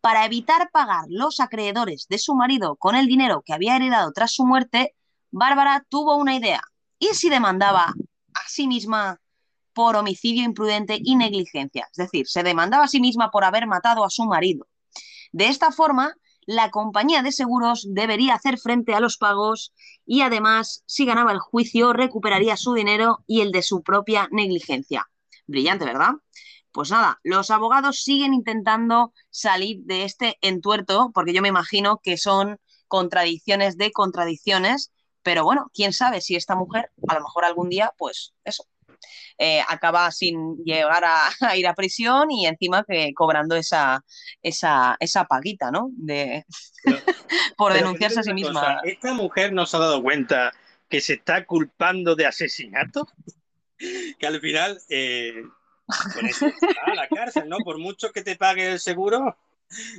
Para 0.00 0.24
evitar 0.24 0.70
pagar 0.70 1.04
los 1.08 1.40
acreedores 1.40 2.06
de 2.08 2.18
su 2.18 2.34
marido 2.34 2.76
con 2.76 2.94
el 2.96 3.06
dinero 3.06 3.42
que 3.44 3.52
había 3.52 3.76
heredado 3.76 4.12
tras 4.12 4.32
su 4.32 4.46
muerte, 4.46 4.94
Bárbara 5.30 5.84
tuvo 5.88 6.16
una 6.16 6.36
idea. 6.36 6.62
¿Y 6.98 7.08
si 7.14 7.28
demandaba 7.28 7.86
a 7.86 8.48
sí 8.48 8.68
misma 8.68 9.20
por 9.74 9.96
homicidio 9.96 10.44
imprudente 10.44 10.98
y 11.02 11.16
negligencia? 11.16 11.88
Es 11.90 11.96
decir, 11.96 12.26
se 12.26 12.42
demandaba 12.42 12.84
a 12.84 12.88
sí 12.88 13.00
misma 13.00 13.30
por 13.30 13.44
haber 13.44 13.66
matado 13.66 14.04
a 14.04 14.10
su 14.10 14.24
marido. 14.24 14.66
De 15.32 15.48
esta 15.48 15.72
forma, 15.72 16.14
la 16.46 16.70
compañía 16.70 17.22
de 17.22 17.32
seguros 17.32 17.86
debería 17.90 18.34
hacer 18.34 18.58
frente 18.58 18.94
a 18.94 19.00
los 19.00 19.18
pagos 19.18 19.74
y 20.06 20.20
además, 20.22 20.84
si 20.86 21.04
ganaba 21.04 21.32
el 21.32 21.40
juicio, 21.40 21.92
recuperaría 21.92 22.56
su 22.56 22.72
dinero 22.72 23.24
y 23.26 23.40
el 23.40 23.50
de 23.50 23.62
su 23.62 23.82
propia 23.82 24.28
negligencia. 24.30 25.10
Brillante, 25.46 25.84
¿verdad? 25.84 26.12
Pues 26.76 26.90
nada, 26.90 27.18
los 27.24 27.50
abogados 27.50 28.02
siguen 28.02 28.34
intentando 28.34 29.14
salir 29.30 29.78
de 29.84 30.04
este 30.04 30.36
entuerto, 30.42 31.10
porque 31.14 31.32
yo 31.32 31.40
me 31.40 31.48
imagino 31.48 32.02
que 32.02 32.18
son 32.18 32.58
contradicciones 32.86 33.78
de 33.78 33.92
contradicciones, 33.92 34.92
pero 35.22 35.42
bueno, 35.42 35.70
quién 35.72 35.94
sabe 35.94 36.20
si 36.20 36.36
esta 36.36 36.54
mujer 36.54 36.90
a 37.08 37.14
lo 37.14 37.20
mejor 37.20 37.46
algún 37.46 37.70
día, 37.70 37.94
pues 37.96 38.34
eso, 38.44 38.66
eh, 39.38 39.62
acaba 39.66 40.10
sin 40.10 40.58
llegar 40.64 41.02
a, 41.06 41.16
a 41.40 41.56
ir 41.56 41.66
a 41.66 41.74
prisión 41.74 42.30
y 42.30 42.46
encima 42.46 42.84
que 42.86 43.14
cobrando 43.14 43.56
esa, 43.56 44.04
esa, 44.42 44.98
esa 45.00 45.24
paguita, 45.24 45.70
¿no? 45.70 45.88
De, 45.92 46.44
por 47.56 47.72
Pero 47.72 47.86
denunciarse 47.86 48.20
a 48.20 48.22
sí 48.22 48.34
misma. 48.34 48.52
cosa, 48.52 48.80
¿Esta 48.84 49.14
mujer 49.14 49.54
no 49.54 49.64
se 49.64 49.78
ha 49.78 49.80
dado 49.80 50.02
cuenta 50.02 50.52
que 50.90 51.00
se 51.00 51.14
está 51.14 51.46
culpando 51.46 52.14
de 52.14 52.26
asesinato? 52.26 53.08
Que 54.18 54.26
al 54.26 54.40
final, 54.40 54.80
eh, 54.88 55.42
con 56.14 56.26
eso 56.26 56.46
va 56.46 56.92
a 56.92 56.94
la 56.94 57.08
cárcel, 57.08 57.48
¿no? 57.48 57.58
Por 57.58 57.78
mucho 57.78 58.10
que 58.12 58.22
te 58.22 58.36
pague 58.36 58.72
el 58.72 58.80
seguro, 58.80 59.36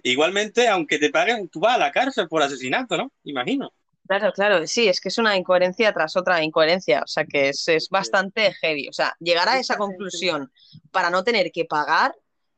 igualmente, 0.03 0.67
aunque 0.67 0.99
te 0.99 1.09
paguen, 1.09 1.49
tú 1.49 1.59
vas 1.59 1.75
a 1.75 1.79
la 1.79 1.91
cárcel 1.91 2.27
por 2.27 2.41
asesinato, 2.41 2.97
¿no? 2.97 3.11
Imagino. 3.23 3.71
Claro, 4.07 4.31
claro, 4.31 4.65
sí, 4.67 4.87
es 4.87 5.01
que 5.01 5.09
es 5.09 5.17
una 5.17 5.35
incoherencia 5.35 5.91
tras 5.93 6.15
otra 6.15 6.41
incoherencia, 6.41 7.01
o 7.03 7.07
sea 7.07 7.25
que 7.25 7.49
es, 7.49 7.67
es 7.67 7.89
bastante 7.89 8.53
heavy, 8.53 8.87
o 8.87 8.93
sea, 8.93 9.13
llegar 9.19 9.49
a 9.49 9.59
esa 9.59 9.77
conclusión 9.77 10.49
para 10.91 11.09
no 11.09 11.25
tener 11.25 11.51
que 11.51 11.65
pagar 11.65 12.15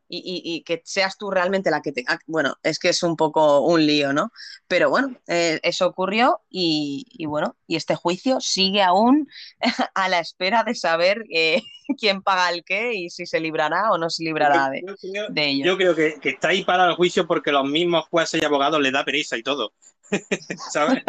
y, 0.10 0.18
y- 0.18 0.56
y 0.56 0.64
que 0.64 0.82
seas 0.84 1.18
tú 1.18 1.32
realmente 1.32 1.72
la 1.72 1.82
que 1.82 1.92
te... 1.94 2.04
ah, 2.08 2.20
Bueno, 2.28 2.56
es 2.64 2.80
que 2.80 2.90
es 2.90 3.04
un 3.04 3.16
poco 3.16 3.62
un 3.62 3.86
lío, 3.86 4.12
¿no? 4.12 4.32
Pero 4.68 4.90
bueno, 4.90 5.16
eh, 5.28 5.60
eso 5.64 5.88
ocurrió 5.88 6.42
y, 6.50 7.06
y 7.12 7.26
bueno, 7.28 7.56
y 7.68 7.76
este 7.76 7.96
juicio 7.96 8.42
sigue 8.42 8.82
aún 8.82 9.28
a 9.96 10.10
la 10.10 10.20
espera 10.20 10.64
de 10.64 10.76
saber 10.76 11.24
eh, 11.32 11.62
quién 12.00 12.22
paga 12.24 12.50
el 12.50 12.64
qué 12.64 12.94
y 12.96 13.10
si 13.10 13.26
se 13.26 13.40
librará 13.40 13.92
o 13.92 13.98
no 13.98 14.10
se 14.10 14.24
librará 14.24 14.70
de, 14.70 14.82
Yo 14.86 14.96
creo, 14.98 15.28
de 15.30 15.48
ello. 15.48 15.66
yo 15.66 15.78
creo 15.78 15.96
que, 15.96 16.20
que 16.20 16.30
está 16.30 16.50
ahí 16.50 16.64
para 16.64 16.86
el 16.88 16.96
juicio 16.96 17.28
porque 17.28 17.52
los 17.52 17.66
mismos 17.66 18.06
jueces 18.10 18.42
y 18.42 18.46
abogados 18.46 18.82
le 18.82 18.92
da 18.92 19.06
pereza 19.06 19.38
y 19.38 19.44
todo. 19.44 19.74
¿Sabes? 20.72 21.04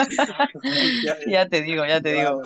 Ya- 1.03 1.17
Ya 1.27 1.49
te 1.49 1.63
digo, 1.63 1.87
ya 1.87 2.01
te 2.01 2.13
digo. 2.13 2.43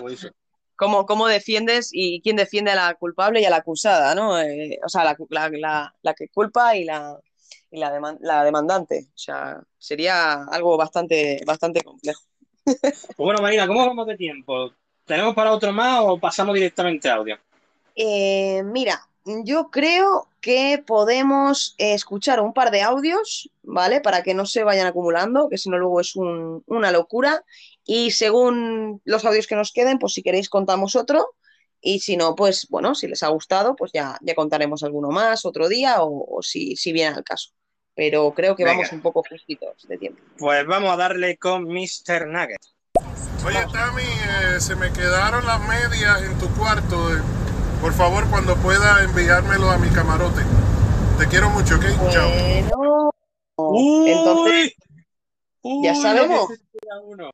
Cómo, 0.77 1.07
cómo 1.07 1.27
defiendes 1.29 1.91
y 1.93 2.21
quién 2.23 2.37
defiende 2.37 2.73
a 2.73 2.75
la 2.75 2.95
culpable 2.95 3.41
y 3.41 3.45
a 3.45 3.51
la 3.51 3.57
acusada, 3.57 4.15
¿no? 4.15 4.41
Eh, 4.41 4.79
o 4.85 4.89
sea, 4.89 5.05
la, 5.05 5.17
la- 5.31 5.49
la- 5.51 5.95
la 6.03 6.15
que 6.15 6.29
culpa 6.29 6.77
y 6.77 6.85
la, 6.85 7.17
y 7.71 7.79
la, 7.79 7.93
deman- 7.97 8.19
la 8.21 8.43
demandante. 8.45 9.07
O 9.15 9.19
sea, 9.19 9.63
sería 9.79 10.45
algo 10.45 10.77
bastante, 10.77 11.41
bastante 11.47 11.83
complejo. 11.83 12.21
Pues 13.17 13.17
bueno, 13.19 13.41
Marina, 13.43 13.67
¿cómo 13.67 13.87
vamos 13.87 14.07
de 14.07 14.17
tiempo? 14.17 14.73
¿Tenemos 15.05 15.35
para 15.35 15.53
otro 15.53 15.73
más 15.73 16.01
o 16.03 16.19
pasamos 16.19 16.55
directamente 16.55 17.09
a 17.09 17.15
audio? 17.15 17.39
Eh, 17.95 18.63
mira, 18.65 19.07
yo 19.45 19.71
creo 19.71 20.29
que 20.41 20.83
podemos 20.85 21.75
escuchar 21.79 22.41
un 22.41 22.53
par 22.53 22.71
de 22.71 22.83
audios, 22.83 23.51
¿vale? 23.63 24.01
Para 24.01 24.23
que 24.23 24.35
no 24.35 24.47
se 24.47 24.65
vayan 24.65 24.87
acumulando, 24.87 25.49
que 25.49 25.59
si 25.59 25.71
no 25.71 25.79
luego 25.79 26.01
es 26.01 26.17
un- 26.17 26.63
una 26.67 26.91
locura. 26.91 27.45
Y 27.85 28.11
según 28.12 29.01
los 29.05 29.24
audios 29.24 29.47
que 29.47 29.56
nos 29.56 29.73
queden, 29.73 29.98
pues 29.98 30.15
si 30.15 30.23
queréis 30.23 30.48
contamos 30.48 30.97
otro. 30.97 31.35
Y 31.81 32.01
si 32.01 32.16
no, 32.16 32.35
pues 32.35 32.66
bueno, 32.70 32.94
si 32.94 33.06
les 33.09 33.23
ha 33.23 33.28
gustado, 33.28 33.77
pues 33.77 33.90
ya, 33.93 34.16
ya 34.23 34.35
contaremos 34.35 34.82
alguno 34.82 35.11
más 35.11 35.44
otro 35.44 35.69
día 35.69 36.02
o, 36.02 36.39
o 36.39 36.43
si, 36.43 36.77
si 36.77 36.93
viene 36.93 37.15
al 37.15 37.24
caso. 37.24 37.51
Pero 37.94 38.32
creo 38.35 38.56
que 38.56 38.65
Venga. 38.65 38.78
vamos 38.78 38.93
un 38.93 39.02
poco 39.02 39.23
justitos 39.28 39.86
de 39.86 39.98
tiempo. 39.98 40.23
Pues 40.39 40.66
vamos 40.66 40.90
a 40.90 40.97
darle 40.97 41.36
con 41.36 41.65
Mr. 41.65 42.27
Nugget. 42.27 42.59
Oye, 43.47 43.66
Tami, 43.70 44.02
eh, 44.02 44.61
se 44.61 44.74
me 44.77 44.90
quedaron 44.93 45.44
las 45.44 45.61
medias 45.69 46.23
en 46.23 46.39
tu 46.39 46.48
cuarto. 46.55 47.15
eh. 47.15 47.20
Por 47.82 47.93
favor, 47.93 48.28
cuando 48.31 48.56
pueda 48.56 49.05
enviármelo 49.05 49.70
a 49.70 49.77
mi 49.77 49.89
camarote. 49.90 50.40
Te 51.19 51.28
quiero 51.28 51.51
mucho, 51.51 51.77
¿ok? 51.77 51.85
Chao. 52.11 52.31
Bueno, 52.31 53.11
entonces, 54.06 54.73
ya 55.62 55.93
Uy, 55.93 56.02
sabemos. 56.02 56.48
Tira 56.48 57.01
uno. 57.05 57.31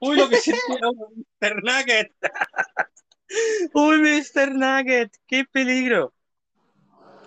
Uy, 0.00 0.16
lo 0.16 0.28
que 0.28 0.36
se 0.36 0.52
tira 0.52 0.88
uno, 0.90 1.08
Mr. 1.40 1.62
Nugget. 1.62 2.12
Uy, 3.72 3.98
Mr. 3.98 4.54
Nugget, 4.54 5.12
qué 5.26 5.44
peligro. 5.50 6.12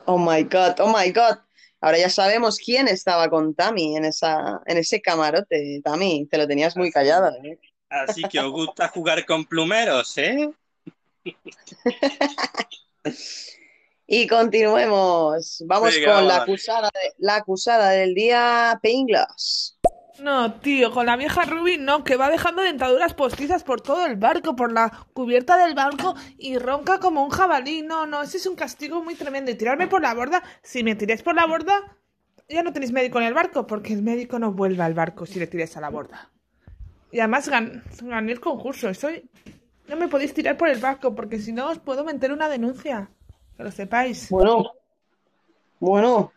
Oh 0.06 0.18
my 0.18 0.44
God, 0.44 0.80
oh 0.80 0.94
my 0.96 1.12
God. 1.12 1.38
Ahora 1.82 1.98
ya 1.98 2.10
sabemos 2.10 2.58
quién 2.58 2.88
estaba 2.88 3.30
con 3.30 3.54
Tami 3.54 3.98
en 3.98 4.06
esa, 4.06 4.62
en 4.66 4.78
ese 4.78 5.02
camarote. 5.02 5.82
Tami, 5.84 6.26
te 6.28 6.38
lo 6.38 6.48
tenías 6.48 6.76
muy 6.76 6.92
callada. 6.92 7.36
¿eh? 7.44 7.60
Así 7.90 8.24
que 8.24 8.40
os 8.40 8.52
gusta 8.52 8.88
jugar 8.88 9.26
con 9.26 9.46
plumeros, 9.46 10.18
¿eh? 10.18 10.50
Y 14.10 14.26
continuemos. 14.28 15.62
Vamos 15.68 15.94
Venga, 15.94 16.14
con 16.16 16.28
la 16.30 16.38
acusada, 16.38 16.90
de- 16.94 17.14
la 17.18 17.36
acusada 17.36 17.90
del 17.90 18.14
día, 18.14 18.80
Pinglas. 18.82 19.77
No, 20.20 20.54
tío, 20.56 20.92
con 20.92 21.06
la 21.06 21.16
vieja 21.16 21.44
Ruby 21.46 21.78
no, 21.78 22.04
que 22.04 22.16
va 22.16 22.30
dejando 22.30 22.64
dentaduras 22.64 23.14
postizas 23.14 23.64
por 23.64 23.82
todo 23.82 24.06
el 24.06 24.16
barco, 24.16 24.56
por 24.56 24.72
la 24.72 25.06
cubierta 25.14 25.58
del 25.58 25.76
barco 25.76 26.16
y 26.40 26.58
ronca 26.58 27.00
como 27.00 27.24
un 27.24 27.30
jabalí. 27.30 27.84
No, 27.84 28.06
no, 28.08 28.24
ese 28.24 28.38
es 28.38 28.48
un 28.48 28.56
castigo 28.56 29.04
muy 29.04 29.14
tremendo. 29.16 29.52
Y 29.52 29.56
tirarme 29.56 29.88
por 29.88 30.02
la 30.02 30.14
borda, 30.16 30.42
si 30.64 30.84
me 30.84 30.96
tiráis 30.96 31.22
por 31.22 31.36
la 31.36 31.46
borda, 31.46 31.96
ya 32.50 32.64
no 32.64 32.74
tenéis 32.74 32.92
médico 32.92 33.20
en 33.20 33.26
el 33.26 33.34
barco, 33.36 33.68
porque 33.68 33.94
el 33.94 34.02
médico 34.02 34.40
no 34.40 34.52
vuelve 34.54 34.82
al 34.82 34.94
barco 34.96 35.26
si 35.26 35.38
le 35.40 35.46
tiráis 35.48 35.78
a 35.78 35.82
la 35.82 35.90
borda. 35.90 36.32
Y 37.12 37.20
además 37.20 37.50
gan- 37.52 37.84
gané 38.02 38.32
el 38.32 38.40
concurso, 38.40 38.92
soy... 38.94 39.30
No 39.88 39.96
me 39.96 40.08
podéis 40.10 40.34
tirar 40.34 40.58
por 40.58 40.68
el 40.68 40.80
barco, 40.80 41.14
porque 41.16 41.40
si 41.40 41.54
no 41.54 41.70
os 41.70 41.80
puedo 41.80 42.04
meter 42.04 42.32
una 42.34 42.50
denuncia. 42.50 43.10
Que 43.56 43.64
lo 43.64 43.72
sepáis. 43.72 44.30
Bueno, 44.30 44.66
bueno, 45.80 46.34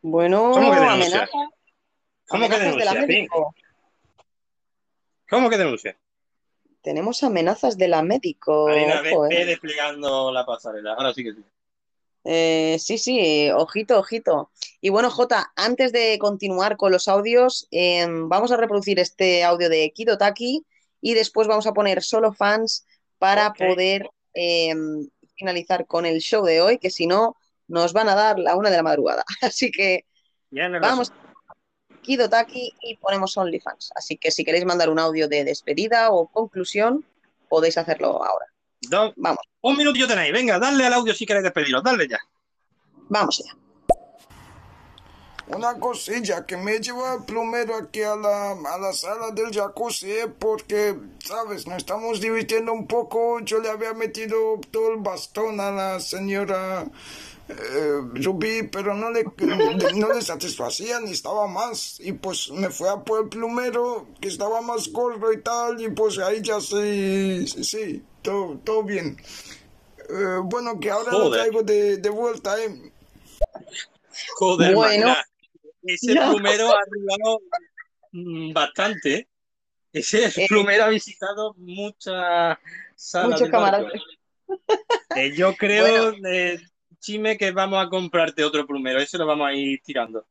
bueno, 0.00 0.52
¿Cómo 0.52 0.70
que 0.72 0.80
denuncia? 0.80 0.92
amenaza. 1.22 1.26
¿Cómo 2.28 2.48
que 2.48 2.58
de 2.58 2.64
denuncia? 2.64 2.94
médico. 2.94 3.54
¿Cómo 5.28 5.50
que 5.50 5.58
denuncia? 5.58 5.98
Tenemos 6.82 7.22
amenazas 7.22 7.78
de 7.78 7.88
la 7.88 8.02
médico. 8.02 8.66
Marina, 8.68 9.02
ojo, 9.12 9.26
eh. 9.30 9.44
desplegando 9.44 10.32
la 10.32 10.44
pasarela. 10.44 10.94
Ahora 10.94 11.14
sí 11.14 11.24
que 11.24 11.32
sí. 11.32 11.44
Eh, 12.24 12.76
sí, 12.78 12.98
sí, 12.98 13.50
ojito, 13.50 13.98
ojito. 13.98 14.50
Y 14.80 14.90
bueno, 14.90 15.10
Jota, 15.10 15.52
antes 15.56 15.92
de 15.92 16.18
continuar 16.18 16.76
con 16.76 16.92
los 16.92 17.08
audios, 17.08 17.66
eh, 17.70 18.06
vamos 18.08 18.52
a 18.52 18.56
reproducir 18.56 18.98
este 19.00 19.42
audio 19.42 19.68
de 19.68 19.90
Kido 19.92 20.18
Taki 20.18 20.64
y 21.00 21.14
después 21.14 21.48
vamos 21.48 21.66
a 21.66 21.72
poner 21.72 22.02
solo 22.02 22.32
fans 22.32 22.86
para 23.18 23.52
poder 23.52 24.08
eh, 24.34 24.74
finalizar 25.34 25.86
con 25.86 26.06
el 26.06 26.20
show 26.20 26.44
de 26.44 26.60
hoy, 26.60 26.78
que 26.78 26.90
si 26.90 27.06
no, 27.06 27.36
nos 27.66 27.92
van 27.92 28.08
a 28.08 28.14
dar 28.14 28.38
la 28.38 28.56
una 28.56 28.70
de 28.70 28.76
la 28.76 28.82
madrugada. 28.82 29.24
Así 29.40 29.70
que 29.70 30.06
vamos 30.50 31.12
Kido 32.02 32.28
Taki 32.28 32.74
y 32.82 32.96
ponemos 32.96 33.36
OnlyFans. 33.36 33.92
Así 33.94 34.18
que 34.18 34.30
si 34.30 34.44
queréis 34.44 34.64
mandar 34.64 34.90
un 34.90 34.98
audio 34.98 35.28
de 35.28 35.44
despedida 35.44 36.10
o 36.10 36.26
conclusión, 36.26 37.04
podéis 37.48 37.78
hacerlo 37.78 38.22
ahora. 38.22 38.46
Vamos. 39.16 39.44
Un 39.62 39.76
minutillo 39.76 40.08
tenéis. 40.08 40.32
Venga, 40.32 40.58
dadle 40.58 40.84
al 40.86 40.94
audio 40.94 41.14
si 41.14 41.24
queréis 41.24 41.44
despediros. 41.44 41.82
Dale 41.82 42.08
ya. 42.08 42.18
Vamos 43.08 43.40
allá. 43.40 43.56
Una 45.48 45.78
cosilla 45.78 46.46
que 46.46 46.56
me 46.56 46.78
lleva 46.78 47.14
el 47.14 47.24
plumero 47.24 47.76
aquí 47.76 48.00
a 48.02 48.16
la, 48.16 48.52
a 48.52 48.78
la 48.78 48.92
sala 48.92 49.32
del 49.32 49.52
jacuzzi, 49.52 50.14
porque, 50.38 50.96
¿sabes? 51.18 51.66
Nos 51.66 51.78
estamos 51.78 52.20
divirtiendo 52.20 52.72
un 52.72 52.86
poco. 52.86 53.40
Yo 53.40 53.58
le 53.58 53.68
había 53.68 53.92
metido 53.92 54.60
todo 54.70 54.92
el 54.92 55.00
bastón 55.00 55.60
a 55.60 55.70
la 55.70 56.00
señora 56.00 56.86
eh, 57.48 58.00
Rubí, 58.14 58.68
pero 58.70 58.94
no 58.94 59.10
le, 59.10 59.24
no 59.96 60.12
le 60.12 60.22
satisfacía 60.22 61.00
ni 61.00 61.10
estaba 61.12 61.46
más. 61.46 61.98
Y 62.00 62.12
pues 62.12 62.50
me 62.50 62.70
fue 62.70 62.88
a 62.90 62.96
por 63.02 63.22
el 63.24 63.28
plumero, 63.28 64.08
que 64.20 64.28
estaba 64.28 64.60
más 64.60 64.88
gordo 64.90 65.32
y 65.32 65.42
tal, 65.42 65.80
y 65.80 65.90
pues 65.90 66.18
ahí 66.18 66.40
ya 66.42 66.60
sí, 66.60 67.46
sí, 67.46 67.64
sí, 67.64 68.02
todo, 68.22 68.58
todo 68.64 68.82
bien. 68.84 69.16
Eh, 70.08 70.38
bueno, 70.44 70.78
que 70.80 70.90
ahora 70.90 71.12
lo 71.12 71.18
Joder. 71.24 71.40
traigo 71.40 71.62
de, 71.62 71.96
de 71.98 72.10
vuelta, 72.10 72.60
¿eh? 72.62 72.92
Joder, 74.38 74.74
Bueno. 74.74 75.14
Ese 75.84 76.14
plumero 76.14 76.68
ha 76.68 76.78
arreglado 76.78 77.40
mm, 78.12 78.52
bastante. 78.52 79.28
Ese 79.92 80.26
Eh. 80.26 80.46
plumero 80.48 80.84
ha 80.84 80.88
visitado 80.88 81.54
muchas 81.58 82.56
salas 82.94 83.40
Muchos. 83.40 83.50
Eh, 85.16 85.32
yo 85.36 85.56
creo, 85.56 86.12
eh, 86.24 86.60
Chime, 87.02 87.36
que 87.36 87.50
vamos 87.50 87.84
a 87.84 87.88
comprarte 87.88 88.44
otro 88.44 88.64
plumero. 88.64 89.00
Ese 89.00 89.18
lo 89.18 89.26
vamos 89.26 89.48
a 89.48 89.52
ir 89.52 89.82
tirando. 89.82 90.24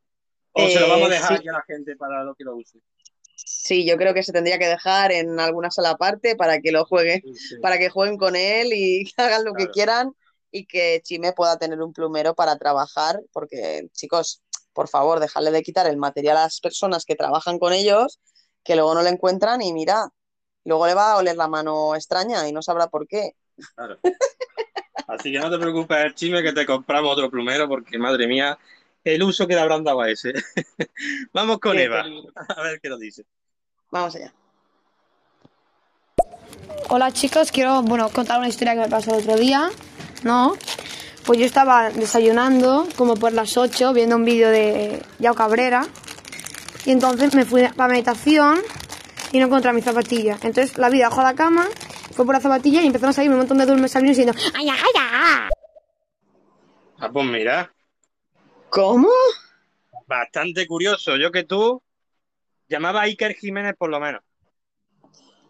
O 0.53 0.69
se 0.69 0.79
lo 0.79 0.87
vamos 0.87 1.09
a 1.09 1.11
Eh, 1.11 1.15
dejar 1.15 1.27
sí. 1.27 1.33
aquí 1.35 1.49
a 1.49 1.51
la 1.51 1.63
gente 1.63 1.97
para 1.97 2.23
lo 2.23 2.33
que 2.33 2.45
lo 2.45 2.55
use. 2.55 2.79
Sí, 3.35 3.85
yo 3.85 3.97
creo 3.97 4.13
que 4.13 4.23
se 4.23 4.31
tendría 4.31 4.57
que 4.57 4.67
dejar 4.67 5.11
en 5.11 5.37
alguna 5.41 5.69
sala 5.69 5.91
aparte 5.91 6.37
para 6.37 6.61
que 6.61 6.71
lo 6.71 6.85
jueguen, 6.85 7.21
para 7.61 7.77
que 7.77 7.89
jueguen 7.89 8.17
con 8.17 8.37
él 8.37 8.71
y 8.73 9.03
que 9.15 9.21
hagan 9.21 9.43
lo 9.43 9.53
que 9.53 9.67
quieran 9.67 10.13
y 10.49 10.65
que 10.65 11.01
Chime 11.03 11.33
pueda 11.33 11.57
tener 11.57 11.81
un 11.81 11.91
plumero 11.91 12.35
para 12.35 12.57
trabajar, 12.57 13.19
porque 13.33 13.89
chicos, 13.91 14.41
por 14.71 14.87
favor, 14.87 15.19
dejadle 15.19 15.51
de 15.51 15.63
quitar 15.63 15.87
el 15.87 15.97
material 15.97 16.37
a 16.37 16.43
las 16.43 16.61
personas 16.61 17.03
que 17.03 17.15
trabajan 17.15 17.59
con 17.59 17.73
ellos, 17.73 18.21
que 18.63 18.75
luego 18.75 18.93
no 18.93 19.01
le 19.01 19.09
encuentran 19.09 19.61
y 19.61 19.73
mira, 19.73 20.07
luego 20.63 20.87
le 20.87 20.93
va 20.93 21.11
a 21.11 21.17
oler 21.17 21.35
la 21.35 21.49
mano 21.49 21.95
extraña 21.95 22.47
y 22.47 22.53
no 22.53 22.61
sabrá 22.61 22.87
por 22.87 23.07
qué. 23.07 23.31
Claro. 23.75 23.99
Así 25.07 25.31
que 25.31 25.39
no 25.39 25.49
te 25.49 25.57
preocupes, 25.57 26.15
Chime, 26.15 26.43
que 26.43 26.53
te 26.53 26.65
compramos 26.65 27.13
otro 27.13 27.29
plumero, 27.29 27.67
porque 27.67 27.97
madre 27.97 28.27
mía, 28.27 28.57
el 29.03 29.23
uso 29.23 29.47
que 29.47 29.55
le 29.55 29.61
habrán 29.61 29.83
dado 29.83 30.01
a 30.01 30.09
ese. 30.09 30.33
Vamos 31.33 31.59
con 31.59 31.75
Qué 31.75 31.83
Eva, 31.83 32.03
peligro. 32.03 32.31
a 32.55 32.61
ver 32.61 32.79
qué 32.81 32.89
nos 32.89 32.99
dice. 32.99 33.25
Vamos 33.89 34.15
allá. 34.15 34.33
Hola 36.89 37.11
chicos, 37.11 37.51
quiero 37.51 37.81
bueno, 37.83 38.09
contar 38.09 38.39
una 38.39 38.49
historia 38.49 38.73
que 38.73 38.81
me 38.81 38.89
pasó 38.89 39.15
el 39.15 39.21
otro 39.21 39.37
día, 39.37 39.69
¿no? 40.23 40.55
Pues 41.25 41.39
yo 41.39 41.45
estaba 41.45 41.89
desayunando 41.89 42.87
como 42.97 43.15
por 43.15 43.31
las 43.31 43.55
8 43.57 43.93
viendo 43.93 44.15
un 44.15 44.25
vídeo 44.25 44.49
de 44.49 45.01
Yao 45.19 45.35
Cabrera 45.35 45.87
y 46.85 46.91
entonces 46.91 47.33
me 47.35 47.45
fui 47.45 47.61
para 47.61 47.87
la 47.87 47.93
meditación 47.93 48.59
y 49.31 49.39
no 49.39 49.45
encontré 49.45 49.71
mis 49.73 49.85
zapatillas. 49.85 50.43
Entonces 50.43 50.77
la 50.77 50.89
vi 50.89 50.97
debajo 50.97 51.17
de 51.17 51.23
la 51.23 51.35
cama, 51.35 51.67
fue 52.11 52.25
por 52.25 52.35
la 52.35 52.41
zapatilla 52.41 52.81
y 52.81 52.87
empezaron 52.87 53.11
a 53.11 53.13
salir 53.13 53.31
un 53.31 53.37
montón 53.37 53.57
de 53.57 53.65
dulces 53.65 53.91
saliendo 53.91 54.17
diciendo 54.17 54.33
¡Ay, 54.55 54.69
ay, 54.69 54.91
ay! 54.99 55.49
Ah, 56.99 57.09
pues 57.11 57.25
mira. 57.25 57.73
¿Cómo? 58.69 59.09
Bastante 60.07 60.67
curioso. 60.67 61.17
Yo 61.17 61.31
que 61.31 61.43
tú, 61.43 61.81
Llamaba 62.71 63.01
a 63.01 63.03
Iker 63.03 63.33
Jiménez 63.33 63.75
por 63.77 63.89
lo 63.89 63.99
menos. 63.99 64.21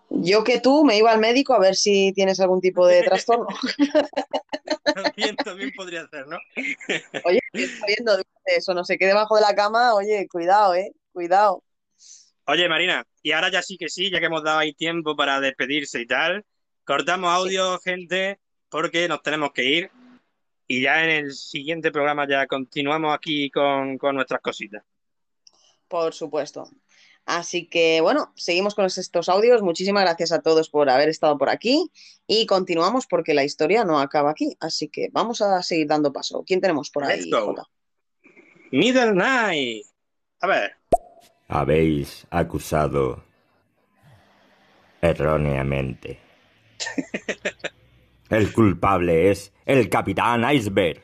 Yo 0.10 0.44
que 0.44 0.60
tú 0.60 0.84
me 0.84 0.98
iba 0.98 1.12
al 1.12 1.20
médico 1.20 1.54
a 1.54 1.60
ver 1.60 1.76
si 1.76 2.12
tienes 2.14 2.40
algún 2.40 2.60
tipo 2.60 2.88
de 2.88 3.04
trastorno. 3.04 3.46
También, 4.96 5.36
también 5.38 5.72
podría 5.76 6.08
ser, 6.08 6.28
¿no? 6.28 6.38
Oye, 7.24 7.40
estoy 7.54 7.88
viendo 7.88 8.18
eso, 8.46 8.74
no 8.74 8.84
se 8.84 8.98
quede 8.98 9.10
debajo 9.10 9.36
de 9.36 9.42
la 9.42 9.54
cama, 9.54 9.94
oye, 9.94 10.28
cuidado, 10.28 10.74
eh, 10.74 10.92
cuidado. 11.14 11.64
Oye, 12.52 12.68
Marina, 12.68 13.08
y 13.24 13.32
ahora 13.32 13.50
ya 13.50 13.62
sí 13.62 13.78
que 13.78 13.88
sí, 13.88 14.12
ya 14.12 14.20
que 14.20 14.26
hemos 14.26 14.44
dado 14.44 14.60
ahí 14.60 14.74
tiempo 14.74 15.16
para 15.16 15.40
despedirse 15.40 16.02
y 16.02 16.06
tal, 16.06 16.44
cortamos 16.84 17.30
audio, 17.32 17.80
gente, 17.80 18.42
porque 18.68 19.08
nos 19.08 19.22
tenemos 19.22 19.54
que 19.54 19.64
ir. 19.64 19.92
Y 20.68 20.82
ya 20.82 21.02
en 21.02 21.12
el 21.12 21.32
siguiente 21.32 21.94
programa 21.94 22.28
ya 22.28 22.48
continuamos 22.48 23.16
aquí 23.16 23.50
con, 23.50 23.98
con 23.98 24.16
nuestras 24.16 24.42
cositas. 24.42 24.84
Por 25.88 26.14
supuesto. 26.14 26.70
Así 27.26 27.70
que 27.70 28.02
bueno, 28.02 28.34
seguimos 28.36 28.76
con 28.76 28.84
estos 28.84 29.30
audios. 29.30 29.62
Muchísimas 29.62 30.04
gracias 30.04 30.34
a 30.34 30.42
todos 30.42 30.70
por 30.70 30.90
haber 30.90 31.08
estado 31.08 31.38
por 31.38 31.48
aquí 31.48 31.90
y 32.28 32.48
continuamos 32.48 33.08
porque 33.08 33.34
la 33.34 33.46
historia 33.46 33.86
no 33.86 33.98
acaba 33.98 34.30
aquí. 34.30 34.58
Así 34.60 34.90
que 34.90 35.08
vamos 35.14 35.42
a 35.42 35.64
seguir 35.64 35.88
dando 35.88 36.12
paso. 36.12 36.44
¿Quién 36.46 36.60
tenemos 36.60 36.90
por 36.90 37.06
ahí? 37.06 37.22
Let's 37.22 37.32
go. 37.32 37.46
Jota? 37.46 37.64
Middle 38.74 39.14
Night. 39.14 39.86
A 40.42 40.48
ver. 40.48 40.82
Habéis 41.54 42.26
acusado 42.30 43.26
erróneamente. 45.02 46.22
El 48.30 48.54
culpable 48.54 49.30
es 49.30 49.52
el 49.66 49.90
capitán 49.90 50.50
Iceberg. 50.50 51.04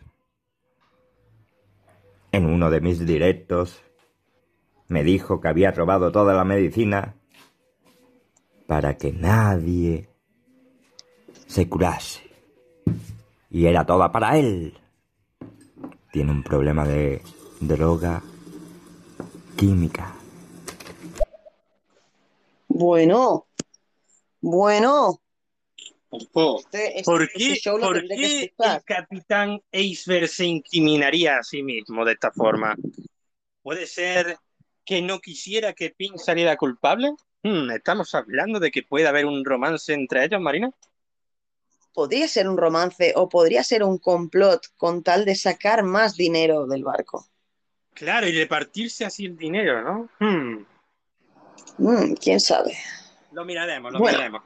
En 2.32 2.45
uno 2.45 2.69
de 2.69 2.80
mis 2.80 3.06
directos 3.06 3.84
me 4.88 5.03
dijo 5.03 5.41
que 5.41 5.49
había 5.49 5.72
robado 5.72 6.14
toda 6.14 6.34
la 6.34 6.45
medicina 6.45 7.15
para 8.68 8.95
que 8.95 9.11
nadie 9.11 10.07
se 11.45 11.68
curase. 11.68 12.22
Y 13.49 13.65
era 13.65 13.86
toda 13.86 14.14
para 14.14 14.38
él. 14.38 14.78
Tiene 16.14 16.32
un 16.32 16.44
problema 16.44 16.88
de 16.88 17.22
droga 17.60 18.22
química. 19.57 20.16
Bueno, 22.78 23.48
bueno. 24.40 25.20
Ojo, 26.10 26.60
Este- 26.60 26.99
este- 26.99 27.04
¿Por 27.04 27.24
este 27.24 27.34
qué, 27.34 27.80
por 27.82 28.08
qué 28.08 28.45
el 28.56 28.84
capitán 28.84 29.60
Iceberg 29.72 30.28
se 30.28 30.45
incriminaría 30.45 31.40
a 31.40 31.44
sí 31.44 31.64
mismo 31.64 32.06
de 32.06 32.14
esta 32.14 32.32
forma? 32.32 32.76
¿Puede 33.64 33.88
ser 33.88 34.38
que 34.86 35.02
no 35.02 35.20
quisiera 35.20 35.74
que 35.74 35.90
Pink 35.90 36.18
saliera 36.18 36.56
culpable? 36.56 37.14
Hmm, 37.41 37.72
¿Estamos 37.72 38.14
hablando 38.14 38.60
de 38.60 38.70
que 38.70 38.84
puede 38.84 39.08
haber 39.08 39.26
un 39.26 39.44
romance 39.44 39.91
entre 39.94 40.26
ellos, 40.26 40.40
Marina? 40.40 40.70
Podría 41.94 42.28
ser 42.28 42.48
un 42.48 42.58
romance 42.58 43.14
o 43.16 43.28
podría 43.28 43.64
ser 43.64 43.82
un 43.82 43.98
complot 43.98 44.68
con 44.78 45.02
tal 45.02 45.26
de 45.26 45.34
sacar 45.34 45.82
más 45.82 46.16
dinero 46.16 46.68
del 46.68 46.84
barco. 46.84 47.28
Claro, 47.95 48.28
y 48.28 48.38
repartirse 48.38 49.04
así 49.04 49.26
el 49.26 49.36
dinero, 49.36 49.82
¿no? 49.82 50.10
Hmm, 50.20 50.64
Mm, 51.78 52.14
¿Quién 52.14 52.40
sabe? 52.40 52.74
lo 53.32 53.45
miraremos, 53.45 53.91
lo 53.94 53.99
Bueno. 53.99 54.18
miraremos. 54.18 54.44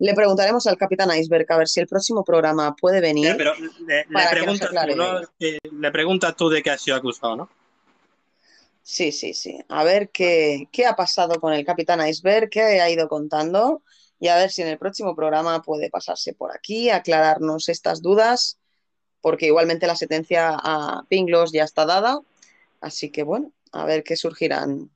Le 0.00 0.14
preguntaremos 0.14 0.64
al 0.68 0.76
capitán 0.76 1.10
Iceberg 1.16 1.50
a 1.50 1.56
ver 1.56 1.66
si 1.68 1.80
el 1.80 1.88
próximo 1.88 2.22
programa 2.24 2.76
puede 2.76 3.00
venir. 3.00 3.36
Le 5.72 5.90
preguntas 5.90 6.36
tú 6.36 6.48
de 6.48 6.62
qué 6.62 6.70
ha 6.70 6.78
sido 6.78 6.96
acusado, 6.96 7.34
¿no? 7.36 7.48
Sí, 8.82 9.10
sí, 9.12 9.34
sí. 9.34 9.58
A 9.68 9.82
ver 9.84 10.10
qué, 10.10 10.68
qué 10.70 10.86
ha 10.86 10.94
pasado 10.94 11.40
con 11.40 11.52
el 11.52 11.64
capitán 11.64 12.06
Iceberg, 12.06 12.48
qué 12.48 12.80
ha 12.80 12.88
ido 12.88 13.08
contando 13.08 13.82
y 14.20 14.28
a 14.28 14.36
ver 14.36 14.50
si 14.50 14.62
en 14.62 14.68
el 14.68 14.78
próximo 14.78 15.14
programa 15.16 15.62
puede 15.62 15.90
pasarse 15.90 16.32
por 16.32 16.54
aquí, 16.56 16.90
aclararnos 16.90 17.68
estas 17.68 18.00
dudas, 18.00 18.58
porque 19.20 19.46
igualmente 19.46 19.86
la 19.86 19.96
sentencia 19.96 20.50
a 20.54 21.02
Pinglos 21.08 21.52
ya 21.52 21.64
está 21.64 21.86
dada. 21.86 22.20
Así 22.80 23.10
que 23.10 23.24
bueno, 23.24 23.52
a 23.72 23.84
ver 23.84 24.04
qué 24.04 24.16
surgirán, 24.16 24.90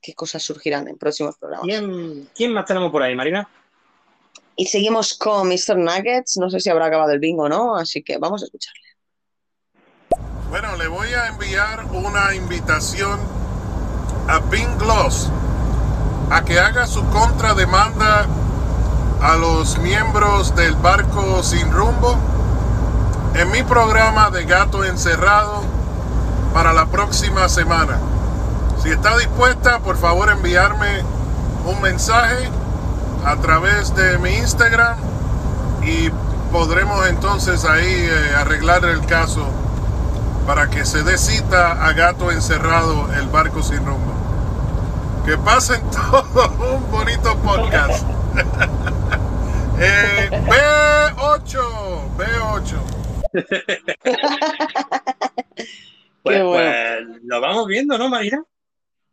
qué 0.00 0.14
cosas 0.14 0.42
surgirán 0.42 0.88
en 0.88 0.96
próximos 0.96 1.36
programas. 1.36 1.66
¿Quién, 1.66 2.28
quién 2.34 2.52
más 2.52 2.64
tenemos 2.64 2.90
por 2.90 3.02
ahí, 3.02 3.14
Marina? 3.14 3.48
Y 4.56 4.66
seguimos 4.66 5.14
con 5.14 5.48
Mr. 5.48 5.76
Nuggets. 5.76 6.36
No 6.36 6.50
sé 6.50 6.60
si 6.60 6.70
habrá 6.70 6.86
acabado 6.86 7.12
el 7.12 7.18
bingo 7.18 7.44
o 7.44 7.48
no, 7.48 7.76
así 7.76 8.02
que 8.02 8.18
vamos 8.18 8.42
a 8.42 8.44
escucharle. 8.46 8.80
Bueno, 10.50 10.76
le 10.76 10.88
voy 10.88 11.08
a 11.12 11.28
enviar 11.28 11.84
una 11.92 12.34
invitación 12.34 13.20
a 14.28 14.40
Pink 14.50 14.80
Gloss 14.80 15.30
a 16.30 16.44
que 16.44 16.58
haga 16.58 16.86
su 16.86 17.04
contrademanda 17.10 18.26
a 19.20 19.36
los 19.36 19.78
miembros 19.78 20.54
del 20.56 20.74
barco 20.74 21.42
sin 21.42 21.70
rumbo 21.70 22.18
en 23.34 23.50
mi 23.50 23.62
programa 23.62 24.30
de 24.30 24.44
gato 24.44 24.84
encerrado 24.84 25.62
para 26.52 26.72
la 26.72 26.86
próxima 26.86 27.48
semana. 27.48 27.98
Si 28.82 28.88
está 28.90 29.16
dispuesta, 29.18 29.80
por 29.80 29.96
favor 29.96 30.30
enviarme 30.30 31.02
un 31.66 31.80
mensaje 31.82 32.48
a 33.24 33.36
través 33.36 33.94
de 33.94 34.18
mi 34.18 34.30
Instagram 34.30 34.96
y 35.82 36.10
podremos 36.50 37.06
entonces 37.08 37.64
ahí 37.64 37.84
eh, 37.86 38.34
arreglar 38.36 38.84
el 38.86 39.04
caso 39.04 39.46
para 40.46 40.70
que 40.70 40.84
se 40.86 41.02
dé 41.02 41.18
cita 41.18 41.84
a 41.84 41.92
gato 41.92 42.30
encerrado 42.30 43.12
el 43.14 43.28
barco 43.28 43.62
sin 43.62 43.84
rumbo. 43.84 44.14
Que 45.26 45.36
pasen 45.36 45.82
todo 46.10 46.76
un 46.76 46.90
bonito 46.90 47.36
podcast. 47.38 48.04
Eh, 49.82 50.28
B8, 50.30 51.58
B8. 52.18 52.76
Pues, 56.22 56.36
Qué 56.36 56.42
bueno. 56.42 56.70
pues, 56.70 57.22
lo 57.24 57.40
vamos 57.40 57.66
viendo, 57.66 57.96
¿no, 57.96 58.10
Marina? 58.10 58.44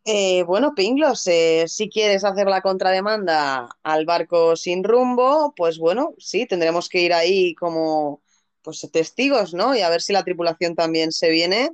Eh, 0.09 0.43
bueno, 0.43 0.73
Pinglos, 0.73 1.27
eh, 1.27 1.65
si 1.67 1.89
quieres 1.89 2.23
hacer 2.23 2.47
la 2.47 2.61
contrademanda 2.61 3.67
al 3.83 4.05
barco 4.05 4.55
sin 4.55 4.81
rumbo, 4.85 5.53
pues 5.53 5.79
bueno, 5.79 6.13
sí, 6.17 6.45
tendremos 6.45 6.87
que 6.87 7.01
ir 7.01 7.13
ahí 7.13 7.53
como 7.55 8.21
pues 8.61 8.87
testigos, 8.89 9.53
¿no? 9.53 9.75
Y 9.75 9.81
a 9.81 9.89
ver 9.89 10.01
si 10.01 10.13
la 10.13 10.23
tripulación 10.23 10.75
también 10.75 11.11
se 11.11 11.29
viene, 11.29 11.71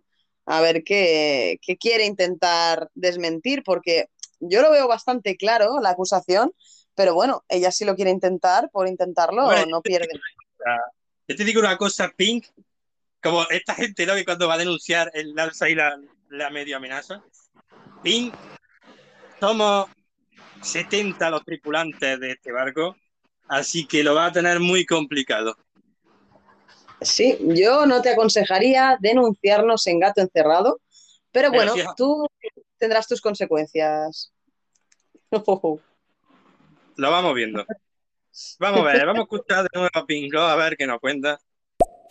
a 0.47 0.61
ver 0.61 0.83
qué, 0.83 1.59
qué 1.61 1.77
quiere 1.77 2.07
intentar 2.07 2.89
desmentir, 2.95 3.61
porque 3.63 4.07
yo 4.39 4.63
lo 4.63 4.71
veo 4.71 4.87
bastante 4.87 5.37
claro, 5.37 5.79
la 5.79 5.91
acusación, 5.91 6.51
pero 6.95 7.13
bueno, 7.13 7.43
ella 7.49 7.69
sí 7.69 7.85
lo 7.85 7.95
quiere 7.95 8.09
intentar, 8.09 8.71
por 8.71 8.87
intentarlo 8.87 9.47
no 9.67 9.83
pierde. 9.83 10.09
Yo 11.27 11.35
te 11.35 11.43
digo 11.43 11.59
una 11.59 11.77
cosa, 11.77 12.11
Pink, 12.17 12.47
como 13.21 13.47
esta 13.51 13.75
gente, 13.75 14.07
¿no? 14.07 14.15
Que 14.15 14.25
cuando 14.25 14.47
va 14.47 14.55
a 14.55 14.57
denunciar 14.57 15.11
el 15.13 15.35
lanza 15.35 15.69
y 15.69 15.75
la, 15.75 15.99
la 16.31 16.49
medio 16.49 16.77
amenaza. 16.77 17.23
Pink, 18.03 18.35
somos 19.39 19.87
70 20.61 21.29
los 21.29 21.43
tripulantes 21.45 22.19
de 22.19 22.31
este 22.31 22.51
barco, 22.51 22.97
así 23.47 23.87
que 23.87 24.03
lo 24.03 24.13
va 24.13 24.25
a 24.25 24.31
tener 24.31 24.59
muy 24.59 24.85
complicado. 24.85 25.55
Sí, 27.01 27.37
yo 27.41 27.85
no 27.85 28.01
te 28.01 28.09
aconsejaría 28.09 28.97
denunciarnos 28.99 29.87
en 29.87 29.99
gato 29.99 30.21
encerrado, 30.21 30.81
pero 31.31 31.49
bueno, 31.49 31.73
tú 31.95 32.27
tendrás 32.77 33.07
tus 33.07 33.21
consecuencias. 33.21 34.33
Lo 36.95 37.09
vamos 37.09 37.33
viendo. 37.33 37.65
Vamos 38.59 38.81
a 38.81 38.83
ver, 38.83 39.05
vamos 39.05 39.21
a 39.21 39.23
escuchar 39.23 39.63
de 39.63 39.69
nuevo 39.73 39.89
a 39.93 40.05
Pink, 40.05 40.35
a 40.35 40.55
ver 40.55 40.75
qué 40.77 40.85
nos 40.85 40.99
cuenta. 40.99 41.39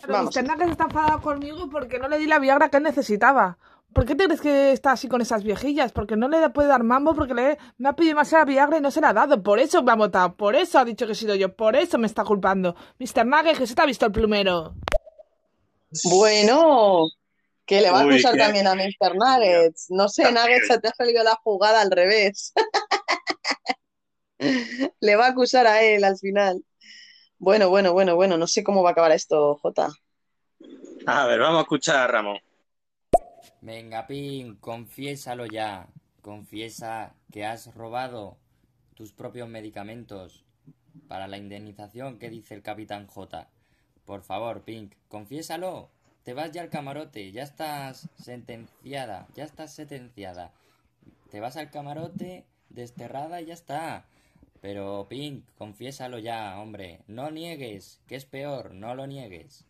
Pero 0.01 0.25
Mr. 0.25 0.43
Nuggets 0.43 0.73
está 0.73 0.85
enfadado 0.85 1.21
conmigo 1.21 1.69
porque 1.71 1.99
no 1.99 2.09
le 2.09 2.19
di 2.19 2.27
la 2.27 2.41
Viagra 2.41 2.69
que 2.69 2.79
él 2.79 2.83
necesitaba. 2.83 3.59
¿Por 3.95 4.07
qué 4.07 4.15
te 4.15 4.25
crees 4.25 4.41
que 4.41 4.73
está 4.73 4.93
así 4.93 5.09
con 5.09 5.21
esas 5.21 5.43
viejillas? 5.45 5.93
Porque 5.93 6.17
no 6.17 6.29
le 6.29 6.49
puede 6.51 6.69
dar 6.69 6.83
mambo 6.83 7.15
porque 7.15 7.35
le, 7.35 7.59
me 7.79 7.89
ha 7.89 7.93
pedido 7.95 8.11
demasiada 8.13 8.45
Viagra 8.45 8.79
y 8.79 8.81
no 8.81 8.91
se 8.91 9.01
la 9.01 9.11
ha 9.11 9.13
dado. 9.13 9.43
Por 9.43 9.59
eso 9.61 9.83
me 9.83 9.93
ha 9.93 9.97
votado. 9.97 10.37
Por 10.37 10.57
eso 10.57 10.79
ha 10.79 10.85
dicho 10.85 11.07
que 11.07 11.13
he 11.13 11.17
sido 11.17 11.35
yo. 11.35 11.55
Por 11.55 11.77
eso 11.77 11.99
me 11.99 12.07
está 12.07 12.25
culpando. 12.25 12.75
Mr. 12.99 13.27
Nuggets, 13.27 13.59
que 13.59 13.67
se 13.67 13.75
te 13.75 13.83
ha 13.83 13.87
visto 13.87 14.07
el 14.07 14.13
plumero. 14.13 14.75
Bueno, 16.05 17.09
que 17.67 17.81
le 17.83 17.91
va 17.91 18.01
a 18.01 18.07
Uy, 18.07 18.15
acusar 18.15 18.33
qué- 18.33 18.39
también 18.39 18.67
a 18.67 18.75
Mr. 18.75 19.15
Nuggets. 19.15 19.87
No 19.91 20.09
sé, 20.09 20.33
Nuggets, 20.33 20.67
se 20.69 20.79
te 20.81 20.89
ha 20.89 20.93
salido 20.95 21.23
la 21.25 21.37
jugada 21.45 21.81
al 21.83 21.91
revés. 21.91 22.53
Le 25.01 25.17
va 25.17 25.27
a 25.27 25.31
acusar 25.31 25.67
a 25.67 25.83
él 25.83 26.05
al 26.05 26.17
final. 26.19 26.65
Bueno, 27.39 27.69
bueno, 27.71 27.93
bueno, 27.93 28.15
bueno, 28.17 28.37
no 28.39 28.47
sé 28.47 28.65
cómo 28.65 28.83
va 28.83 28.91
a 28.91 28.93
acabar 28.93 29.13
esto, 29.13 29.57
Jota. 29.63 29.91
A 31.07 31.27
ver, 31.27 31.39
vamos 31.41 31.59
a 31.59 31.63
escuchar 31.63 31.97
a 31.97 32.07
Ramón. 32.09 32.39
Venga, 33.63 34.09
Pin, 34.09 34.57
confiésalo 34.57 35.47
ya. 35.47 35.87
Confiesa 36.21 37.15
que 37.31 37.45
has 37.45 37.73
robado 37.77 38.37
tus 38.95 39.13
propios 39.13 39.49
medicamentos 39.49 40.45
para 41.07 41.29
la 41.29 41.39
indemnización 41.39 42.19
que 42.19 42.29
dice 42.29 42.55
el 42.55 42.63
Capitán 42.63 43.07
J. 43.07 43.49
Por 44.05 44.23
favor, 44.23 44.63
Pink, 44.63 44.95
confiésalo. 45.09 45.91
Te 46.25 46.35
vas 46.35 46.51
ya 46.51 46.63
al 46.63 46.71
camarote, 46.71 47.31
ya 47.31 47.45
estás 47.45 48.09
sentenciada, 48.17 49.29
ya 49.37 49.45
estás 49.45 49.73
sentenciada. 49.73 50.53
te 51.31 51.39
vas 51.39 51.57
al 51.57 51.71
camarote, 51.71 52.45
desterrada 52.69 53.41
y 53.41 53.47
ya 53.47 53.55
está. 53.55 54.07
Pero, 54.61 55.07
Pink, 55.09 55.45
confiésalo 55.57 56.19
ya, 56.19 56.59
hombre. 56.61 57.03
No 57.07 57.31
niegues, 57.31 58.01
que 58.09 58.17
es 58.17 58.25
peor, 58.25 58.75
no 58.75 58.97
lo 58.97 59.07
niegues. 59.07 59.65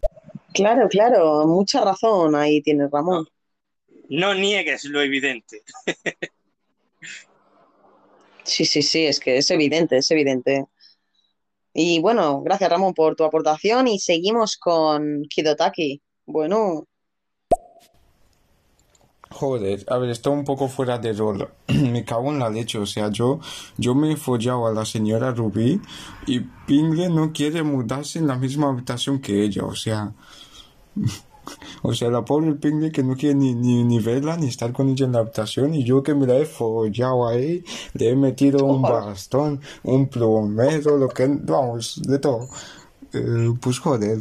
Claro, 0.55 0.89
claro, 0.89 1.47
mucha 1.47 1.82
razón 1.82 2.35
ahí 2.35 2.62
tienes, 2.62 2.90
Ramón. 2.90 3.27
No 4.13 4.35
niegues 4.35 4.85
lo 4.85 5.01
evidente. 5.01 5.63
Sí, 8.45 8.67
sí, 8.67 8.83
sí, 8.83 9.07
es 9.07 9.21
que 9.21 9.39
es 9.39 9.51
evidente, 9.51 9.97
es 9.97 10.11
evidente. 10.11 10.67
Y 11.73 12.01
bueno, 12.01 12.43
gracias 12.43 12.69
Ramón 12.69 12.93
por 12.93 13.17
tu 13.17 13.25
aportación 13.25 13.89
y 13.89 13.99
seguimos 13.99 14.59
con 14.59 15.23
Kidotaki. 15.31 16.03
Bueno, 16.27 16.89
Joder, 19.31 19.83
a 19.89 19.97
ver, 19.97 20.11
está 20.11 20.29
un 20.29 20.45
poco 20.45 20.69
fuera 20.69 20.99
de 20.99 21.15
rol. 21.15 21.49
Me 21.69 22.05
cago 22.05 22.31
en 22.31 22.39
la 22.39 22.51
leche, 22.51 22.79
o 22.79 22.85
sea, 22.85 23.11
yo, 23.11 23.41
yo 23.79 23.95
me 23.95 24.13
he 24.13 24.17
follado 24.17 24.67
a 24.67 24.73
la 24.73 24.85
señora 24.85 25.33
Rubí 25.33 25.81
y 26.27 26.41
Pingle 26.67 27.09
no 27.09 27.33
quiere 27.33 27.63
mudarse 27.63 28.19
en 28.19 28.27
la 28.27 28.37
misma 28.37 28.69
habitación 28.69 29.21
que 29.21 29.43
ella, 29.43 29.65
o 29.65 29.75
sea, 29.75 30.13
o 31.82 31.94
sea, 31.94 32.10
la 32.10 32.24
pobre 32.24 32.55
Pingle 32.55 32.93
que 32.93 33.02
no 33.02 33.16
quiere 33.16 33.35
ni, 33.35 33.55
ni, 33.55 33.85
ni 33.85 33.98
verla 34.01 34.36
ni 34.36 34.48
estar 34.48 34.73
con 34.73 34.89
ella 34.89 35.06
en 35.06 35.12
la 35.12 35.20
habitación 35.20 35.74
y 35.74 35.85
yo 35.85 36.02
que 36.02 36.14
me 36.14 36.27
la 36.27 36.36
he 36.39 36.47
follado 36.47 37.27
ahí, 37.28 37.64
le 37.94 38.10
he 38.10 38.16
metido 38.16 38.64
un 38.64 38.82
bastón, 38.82 39.60
un 39.82 40.09
plomero, 40.09 40.97
lo 40.97 41.09
que, 41.09 41.27
vamos, 41.28 42.01
de 42.02 42.19
todo. 42.19 42.48
Eh, 43.12 43.52
pues 43.60 43.78
joder. 43.78 44.19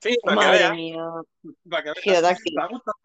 Sí, 0.00 0.16
para 0.22 0.40
que 0.40 0.46
madre 0.46 0.70
mía. 0.76 1.02
Para 1.68 1.82
que 1.82 2.16
ha 2.16 2.66
gustado. 2.68 2.96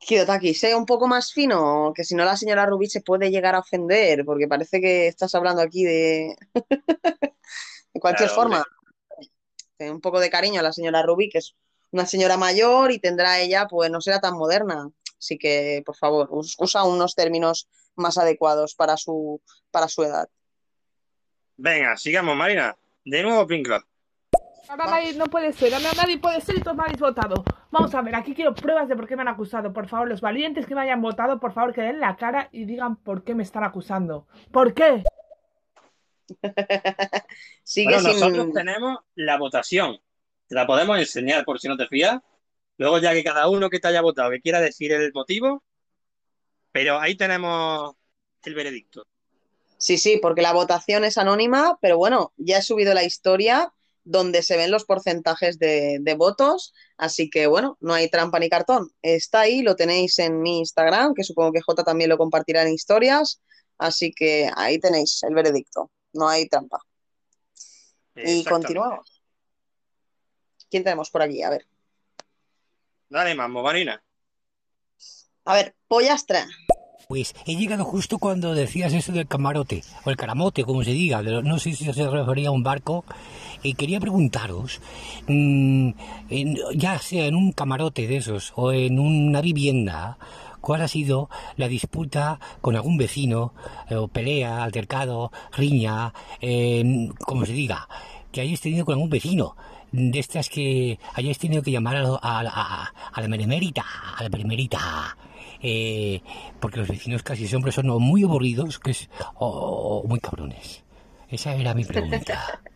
Kidotaki, 0.00 0.54
sé 0.54 0.74
un 0.74 0.86
poco 0.86 1.08
más 1.08 1.32
fino, 1.32 1.92
que 1.94 2.04
si 2.04 2.14
no 2.14 2.24
la 2.24 2.36
señora 2.36 2.66
Rubí 2.66 2.86
se 2.88 3.00
puede 3.00 3.30
llegar 3.30 3.54
a 3.54 3.58
ofender, 3.58 4.24
porque 4.24 4.46
parece 4.48 4.80
que 4.80 5.08
estás 5.08 5.34
hablando 5.34 5.60
aquí 5.60 5.84
de... 5.84 6.36
de 7.94 8.00
cualquier 8.00 8.28
Claro, 8.28 8.42
forma. 8.42 8.64
hombre. 9.78 9.90
Un 9.92 10.00
poco 10.00 10.20
de 10.20 10.30
cariño 10.30 10.60
a 10.60 10.62
la 10.62 10.72
señora 10.72 11.02
Rubí, 11.02 11.28
que 11.28 11.38
es 11.38 11.54
una 11.90 12.06
señora 12.06 12.36
mayor 12.36 12.90
y 12.92 12.98
tendrá 12.98 13.38
ella, 13.40 13.66
pues 13.68 13.90
no 13.90 14.00
será 14.00 14.20
tan 14.20 14.34
moderna. 14.36 14.90
Así 15.18 15.36
que, 15.38 15.82
por 15.84 15.96
favor, 15.96 16.28
us- 16.30 16.56
usa 16.58 16.84
unos 16.84 17.14
términos 17.14 17.68
más 17.96 18.18
adecuados 18.18 18.74
para 18.74 18.96
su, 18.96 19.40
para 19.70 19.88
su 19.88 20.02
edad. 20.04 20.28
Venga, 21.56 21.96
sigamos, 21.96 22.36
Marina. 22.36 22.76
De 23.04 23.22
nuevo, 23.22 23.46
Pink 23.46 23.66
Club. 23.66 23.82
Ahora 24.68 24.84
nadie, 24.84 25.14
no 25.14 25.24
puede 25.26 25.54
ser, 25.54 25.72
ahora 25.72 25.88
nadie 25.96 26.18
puede 26.18 26.42
ser 26.42 26.58
y 26.58 26.60
todos 26.60 26.76
me 26.76 26.82
habéis 26.84 27.00
votado. 27.00 27.42
Vamos 27.70 27.94
a 27.94 28.02
ver, 28.02 28.14
aquí 28.14 28.34
quiero 28.34 28.54
pruebas 28.54 28.86
de 28.86 28.96
por 28.96 29.08
qué 29.08 29.16
me 29.16 29.22
han 29.22 29.28
acusado. 29.28 29.72
Por 29.72 29.88
favor, 29.88 30.08
los 30.08 30.20
valientes 30.20 30.66
que 30.66 30.74
me 30.74 30.82
hayan 30.82 31.00
votado, 31.00 31.40
por 31.40 31.52
favor, 31.54 31.72
que 31.72 31.80
den 31.80 32.00
la 32.00 32.16
cara 32.16 32.50
y 32.52 32.66
digan 32.66 32.96
por 32.96 33.24
qué 33.24 33.34
me 33.34 33.42
están 33.44 33.64
acusando. 33.64 34.26
¿Por 34.52 34.74
qué? 34.74 35.02
Sigue 37.64 37.84
Bueno, 37.94 38.00
sin... 38.00 38.20
nosotros 38.20 38.52
tenemos 38.52 38.98
la 39.14 39.38
votación. 39.38 39.98
Te 40.48 40.54
la 40.54 40.66
podemos 40.66 40.98
enseñar 40.98 41.44
por 41.44 41.60
si 41.60 41.68
no 41.68 41.76
te 41.76 41.86
fías. 41.86 42.18
Luego 42.78 42.98
ya 42.98 43.12
que 43.12 43.24
cada 43.24 43.48
uno 43.48 43.68
que 43.68 43.80
te 43.80 43.88
haya 43.88 44.00
votado 44.00 44.30
que 44.30 44.40
quiera 44.40 44.60
decir 44.60 44.92
el 44.92 45.12
motivo. 45.12 45.62
Pero 46.72 46.98
ahí 46.98 47.16
tenemos 47.16 47.94
el 48.44 48.54
veredicto. 48.54 49.04
Sí, 49.76 49.98
sí, 49.98 50.18
porque 50.20 50.42
la 50.42 50.52
votación 50.52 51.04
es 51.04 51.18
anónima, 51.18 51.78
pero 51.80 51.98
bueno, 51.98 52.32
ya 52.36 52.58
he 52.58 52.62
subido 52.62 52.94
la 52.94 53.04
historia 53.04 53.72
donde 54.02 54.42
se 54.42 54.56
ven 54.56 54.70
los 54.70 54.84
porcentajes 54.84 55.58
de, 55.58 55.98
de 56.00 56.14
votos, 56.14 56.72
así 56.96 57.28
que 57.28 57.46
bueno, 57.46 57.76
no 57.80 57.92
hay 57.92 58.08
trampa 58.08 58.38
ni 58.38 58.48
cartón. 58.48 58.90
Está 59.02 59.40
ahí, 59.40 59.62
lo 59.62 59.76
tenéis 59.76 60.18
en 60.18 60.40
mi 60.40 60.58
Instagram, 60.60 61.14
que 61.14 61.24
supongo 61.24 61.52
que 61.52 61.60
J 61.60 61.84
también 61.84 62.10
lo 62.10 62.16
compartirá 62.16 62.62
en 62.62 62.72
historias, 62.72 63.42
así 63.76 64.12
que 64.12 64.50
ahí 64.56 64.78
tenéis 64.80 65.22
el 65.24 65.34
veredicto, 65.34 65.90
no 66.14 66.28
hay 66.28 66.48
trampa. 66.48 66.80
Y 68.16 68.44
continuamos. 68.44 69.17
¿Quién 70.70 70.84
tenemos 70.84 71.10
por 71.10 71.22
aquí? 71.22 71.42
A 71.42 71.50
ver, 71.50 71.66
Dale, 73.10 73.34
mambo, 73.34 73.62
Marina. 73.62 74.02
a 75.46 75.54
ver, 75.54 75.74
pollastra. 75.88 76.46
Pues 77.08 77.34
he 77.46 77.56
llegado 77.56 77.84
justo 77.86 78.18
cuando 78.18 78.54
decías 78.54 78.92
eso 78.92 79.12
del 79.12 79.26
camarote, 79.26 79.82
o 80.04 80.10
el 80.10 80.16
caramote, 80.18 80.64
como 80.64 80.84
se 80.84 80.90
diga, 80.90 81.22
de 81.22 81.30
lo- 81.30 81.42
no 81.42 81.58
sé 81.58 81.72
si 81.74 81.90
se 81.90 82.10
refería 82.10 82.48
a 82.48 82.52
un 82.52 82.62
barco, 82.62 83.06
y 83.62 83.72
quería 83.74 83.98
preguntaros, 83.98 84.82
mm, 85.26 85.90
en- 86.28 86.56
ya 86.74 86.98
sea 86.98 87.24
en 87.24 87.34
un 87.34 87.52
camarote 87.52 88.06
de 88.06 88.18
esos 88.18 88.52
o 88.56 88.72
en 88.72 88.98
una 88.98 89.40
vivienda, 89.40 90.18
¿cuál 90.60 90.82
ha 90.82 90.88
sido 90.88 91.30
la 91.56 91.66
disputa 91.68 92.40
con 92.60 92.76
algún 92.76 92.98
vecino, 92.98 93.54
eh, 93.88 93.94
o 93.94 94.08
pelea, 94.08 94.62
altercado, 94.62 95.32
riña, 95.52 96.12
eh, 96.42 97.08
como 97.24 97.46
se 97.46 97.52
diga, 97.54 97.88
que 98.32 98.42
hayáis 98.42 98.60
tenido 98.60 98.84
con 98.84 98.92
algún 98.96 99.08
vecino? 99.08 99.56
De 99.92 100.18
estas 100.18 100.48
que 100.50 100.98
hayáis 101.14 101.38
tenido 101.38 101.62
que 101.62 101.70
llamar 101.70 101.96
a, 101.96 102.02
lo- 102.02 102.20
a, 102.22 102.40
a- 102.40 102.92
a 103.12 103.20
la 103.20 103.28
meremérita, 103.28 103.84
a 104.16 104.22
la 104.22 104.28
primerita 104.30 105.16
eh, 105.62 106.20
porque 106.60 106.78
los 106.78 106.88
vecinos 106.88 107.22
casi 107.22 107.48
siempre 107.48 107.72
son 107.72 107.88
o 107.90 107.98
muy 107.98 108.22
aburridos 108.22 108.78
que 108.78 108.92
es, 108.92 109.08
o, 109.34 110.00
o 110.04 110.08
muy 110.08 110.20
cabrones. 110.20 110.84
Esa 111.28 111.54
era 111.54 111.74
mi 111.74 111.84
pregunta. 111.84 112.60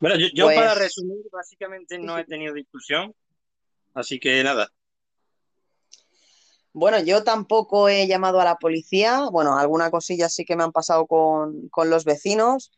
Bueno, 0.00 0.16
yo, 0.16 0.26
yo 0.34 0.46
Pues- 0.46 0.56
para 0.56 0.74
resumir, 0.74 1.18
básicamente 1.32 1.96
no 1.96 2.18
he 2.18 2.24
tenido 2.24 2.52
discusión. 2.54 3.14
Así 3.94 4.18
que 4.18 4.42
nada. 4.42 4.68
Bueno, 6.72 6.98
yo 7.00 7.22
tampoco 7.22 7.88
he 7.88 8.06
llamado 8.08 8.40
a 8.40 8.44
la 8.44 8.56
policía. 8.56 9.28
Bueno, 9.30 9.56
alguna 9.58 9.92
cosilla 9.92 10.28
sí 10.28 10.44
que 10.44 10.56
me 10.56 10.64
han 10.64 10.72
pasado 10.72 11.06
con, 11.06 11.68
con 11.68 11.88
los 11.90 12.04
vecinos, 12.04 12.72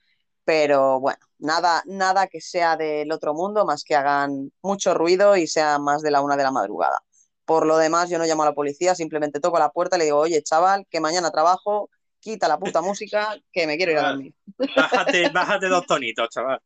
pero 0.45 1.01
bueno, 1.01 1.21
nada, 1.45 1.83
nada 1.87 2.27
que 2.27 2.41
sea 2.41 2.77
del 2.77 3.13
otro 3.13 3.35
mundo, 3.35 3.65
más 3.65 3.85
que 3.85 3.95
hagan 3.95 4.51
mucho 4.63 4.95
ruido 4.95 5.37
y 5.37 5.47
sea 5.47 5.79
más 5.79 6.03
de 6.03 6.11
la 6.11 6.23
una 6.23 6.37
de 6.37 6.43
la 6.43 6.51
madrugada. 6.51 6.99
Por 7.45 7.67
lo 7.67 7.77
demás, 7.77 8.09
yo 8.09 8.19
no 8.19 8.25
llamo 8.25 8.43
a 8.43 8.47
la 8.47 8.55
policía, 8.55 8.95
simplemente 8.95 9.41
toco 9.41 9.59
la 9.59 9.71
puerta 9.71 9.97
y 9.97 9.99
le 10.01 10.05
digo, 10.07 10.19
oye, 10.19 10.43
chaval, 10.43 10.87
que 10.91 11.01
mañana 11.01 11.31
trabajo, 11.31 11.91
quita 12.19 12.49
la 12.49 12.59
puta 12.59 12.81
música, 12.81 13.37
que 13.53 13.67
me 13.67 13.77
quiero 13.77 13.93
ir 13.93 13.99
a 13.99 14.09
dormir. 14.09 14.35
Bájate, 14.75 15.29
bájate 15.35 15.69
dos 15.69 15.87
tonitos, 15.87 16.31
chaval. 16.31 16.61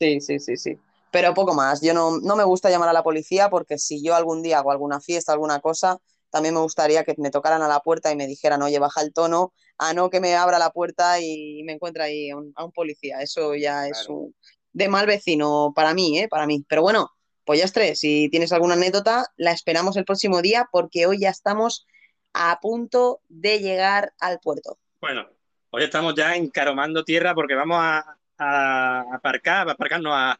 Sí, 0.00 0.20
sí, 0.20 0.40
sí, 0.40 0.56
sí. 0.56 0.78
Pero 1.12 1.32
poco 1.32 1.54
más. 1.54 1.80
Yo 1.80 1.94
no, 1.94 2.18
no 2.18 2.34
me 2.34 2.44
gusta 2.44 2.70
llamar 2.70 2.88
a 2.88 2.92
la 2.92 3.04
policía 3.04 3.48
porque 3.48 3.78
si 3.78 4.02
yo 4.02 4.16
algún 4.16 4.42
día 4.42 4.58
hago 4.58 4.72
alguna 4.72 5.00
fiesta, 5.00 5.32
alguna 5.32 5.60
cosa, 5.60 5.98
también 6.30 6.54
me 6.54 6.60
gustaría 6.60 7.04
que 7.04 7.14
me 7.18 7.30
tocaran 7.30 7.62
a 7.62 7.68
la 7.68 7.80
puerta 7.80 8.10
y 8.10 8.16
me 8.16 8.26
dijeran, 8.26 8.62
oye, 8.62 8.78
baja 8.80 9.00
el 9.00 9.12
tono, 9.12 9.52
a 9.78 9.94
no 9.94 10.10
que 10.10 10.20
me 10.20 10.34
abra 10.34 10.58
la 10.58 10.70
puerta 10.70 11.20
y 11.20 11.62
me 11.64 11.72
encuentre 11.72 12.02
ahí 12.02 12.30
a 12.30 12.36
un, 12.36 12.52
a 12.56 12.64
un 12.64 12.72
policía. 12.72 13.20
Eso 13.20 13.54
ya 13.54 13.86
es 13.88 14.08
un, 14.08 14.34
de 14.72 14.88
mal 14.88 15.06
vecino 15.06 15.72
para 15.74 15.94
mí, 15.94 16.18
¿eh? 16.18 16.28
Para 16.28 16.46
mí. 16.46 16.64
Pero 16.68 16.82
bueno, 16.82 17.10
pues 17.44 17.58
ya 17.60 17.64
estrés. 17.64 18.00
Si 18.00 18.28
tienes 18.28 18.52
alguna 18.52 18.74
anécdota, 18.74 19.26
la 19.36 19.52
esperamos 19.52 19.96
el 19.96 20.04
próximo 20.04 20.42
día 20.42 20.68
porque 20.70 21.06
hoy 21.06 21.20
ya 21.20 21.30
estamos 21.30 21.86
a 22.34 22.58
punto 22.60 23.20
de 23.28 23.60
llegar 23.60 24.12
al 24.20 24.38
puerto. 24.40 24.78
Bueno, 25.00 25.26
hoy 25.70 25.84
estamos 25.84 26.14
ya 26.14 26.34
encaromando 26.36 27.04
tierra 27.04 27.34
porque 27.34 27.54
vamos 27.54 27.78
a, 27.80 28.04
a 28.36 29.00
aparcar, 29.14 29.68
a 29.68 29.72
aparcarnos 29.72 30.12
a, 30.14 30.38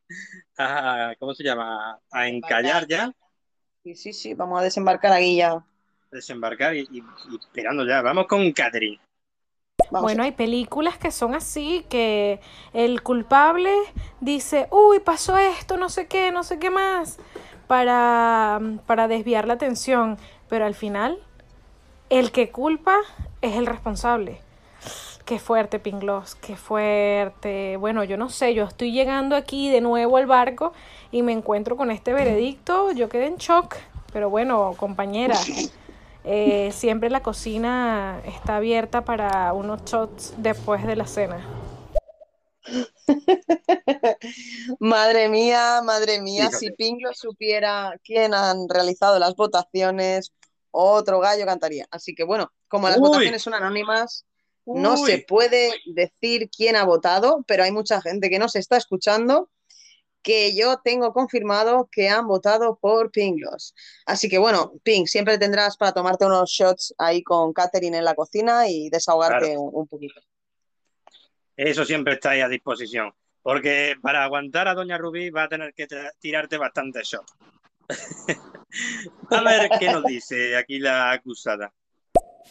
a- 0.59 1.15
¿cómo 1.19 1.35
se 1.35 1.45
llama? 1.45 1.99
A 2.11 2.29
encallar 2.29 2.87
ya, 2.87 3.13
Sí, 3.85 3.95
sí, 3.95 4.13
sí, 4.13 4.35
vamos 4.35 4.61
a 4.61 4.65
desembarcar 4.65 5.13
aquí 5.13 5.37
ya. 5.37 5.65
desembarcar 6.11 6.75
y, 6.77 6.81
y- 6.91 7.03
y 7.31 7.37
esperando 7.37 7.87
ya. 7.87 8.03
Vamos 8.03 8.27
con 8.27 8.51
Catherine. 8.53 9.01
Bueno, 9.91 10.23
hay 10.23 10.33
películas 10.33 10.99
que 10.99 11.11
son 11.11 11.35
así, 11.35 11.85
que 11.89 12.41
el 12.73 13.03
culpable 13.03 13.73
dice, 14.21 14.69
uy, 14.71 15.01
pasó 15.01 15.37
esto, 15.37 15.77
no 15.77 15.89
sé 15.89 16.07
qué, 16.07 16.33
no 16.33 16.43
sé 16.43 16.59
qué 16.59 16.71
más, 16.71 17.19
para, 17.67 18.61
para 18.87 19.09
desviar 19.09 19.47
la 19.47 19.55
atención, 19.55 20.19
pero 20.49 20.67
al 20.67 20.75
final 20.75 21.19
el 22.11 22.33
que 22.33 22.51
culpa 22.51 22.97
es 23.43 23.57
el 23.57 23.67
responsable. 23.67 24.41
Qué 25.25 25.39
fuerte, 25.39 25.79
Pinglos, 25.79 26.37
qué 26.37 26.57
fuerte. 26.57 27.77
Bueno, 27.77 28.03
yo 28.03 28.17
no 28.17 28.31
sé, 28.31 28.55
yo 28.55 28.65
estoy 28.65 28.93
llegando 28.93 29.37
aquí 29.37 29.69
de 29.69 29.83
nuevo 29.83 30.17
al 30.17 30.25
barco 30.25 30.73
y 31.13 31.23
me 31.23 31.33
encuentro 31.33 31.77
con 31.77 31.91
este 31.91 32.15
veredicto, 32.15 32.93
yo 32.93 33.11
quedé 33.11 33.27
en 33.27 33.37
shock, 33.37 33.77
pero 34.11 34.31
bueno, 34.31 34.75
compañera. 34.79 35.37
Eh, 36.31 36.73
siempre 36.73 37.09
la 37.09 37.23
cocina 37.23 38.21
está 38.27 38.57
abierta 38.57 39.03
para 39.03 39.51
unos 39.55 39.83
shots 39.87 40.35
después 40.37 40.87
de 40.87 40.95
la 40.95 41.07
cena. 41.07 41.43
Madre 44.79 45.31
mía, 45.31 45.81
madre 45.83 46.21
mía, 46.21 46.49
Fíjate. 46.49 46.59
si 46.59 46.71
Pinglo 46.73 47.15
supiera 47.15 47.99
quién 48.05 48.35
han 48.35 48.69
realizado 48.69 49.19
las 49.19 49.37
votaciones, 49.37 50.35
otro 50.71 51.19
gallo 51.19 51.47
cantaría. 51.47 51.87
Así 51.91 52.15
que 52.15 52.25
bueno, 52.25 52.53
como 52.69 52.91
las 52.91 52.99
Uy. 52.99 53.05
votaciones 53.05 53.41
son 53.41 53.55
anónimas, 53.55 54.27
no 54.67 54.99
se 54.99 55.25
puede 55.27 55.73
decir 55.87 56.51
quién 56.55 56.77
ha 56.77 56.85
votado, 56.85 57.43
pero 57.47 57.65
hay 57.65 57.73
mucha 57.73 58.03
gente 58.03 58.29
que 58.29 58.39
nos 58.39 58.55
está 58.55 58.77
escuchando 58.77 59.49
que 60.29 60.55
yo 60.55 60.77
tengo 60.85 61.15
confirmado 61.15 61.89
que 61.91 62.11
han 62.11 62.27
votado 62.27 62.77
por 62.79 63.11
Pinglos. 63.11 63.75
Así 64.05 64.29
que 64.29 64.37
bueno, 64.37 64.75
Ping, 64.83 65.07
siempre 65.07 65.39
tendrás 65.39 65.79
para 65.79 65.93
tomarte 65.93 66.27
unos 66.27 66.51
shots 66.51 66.95
ahí 66.99 67.23
con 67.23 67.55
Catherine 67.55 67.97
en 67.97 68.05
la 68.05 68.15
cocina 68.15 68.69
y 68.69 68.91
desahogarte 68.91 69.47
Claro. 69.47 69.63
un, 69.63 69.71
un 69.73 69.89
poquito. 69.89 70.21
Eso 71.57 71.83
siempre 71.87 72.13
está 72.13 72.33
ahí 72.33 72.43
a 72.43 72.49
disposición. 72.49 73.11
Porque 73.41 73.95
para 74.03 74.23
aguantar 74.23 74.69
a 74.69 74.75
Doña 74.75 74.99
Rubí 74.99 75.31
va 75.31 75.45
a 75.45 75.49
tener 75.49 75.73
que 75.73 75.87
tirarte 76.19 76.59
bastante 76.59 77.01
shot. 77.05 77.25
a 79.31 79.43
ver 79.43 79.71
qué 79.81 79.91
nos 79.91 80.05
dice 80.05 80.59
aquí 80.59 80.79
la 80.79 81.11
acusada. 81.11 81.73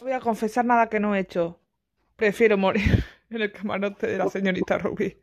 voy 0.00 0.12
a 0.14 0.18
confesar 0.20 0.64
nada 0.64 0.88
que 0.88 0.98
no 0.98 1.14
he 1.14 1.20
hecho. 1.20 1.60
Prefiero 2.16 2.58
morir 2.58 3.04
en 3.30 3.40
el 3.40 3.52
camarote 3.52 4.08
de 4.08 4.18
la 4.18 4.28
señorita 4.28 4.78
Rubí. 4.78 5.16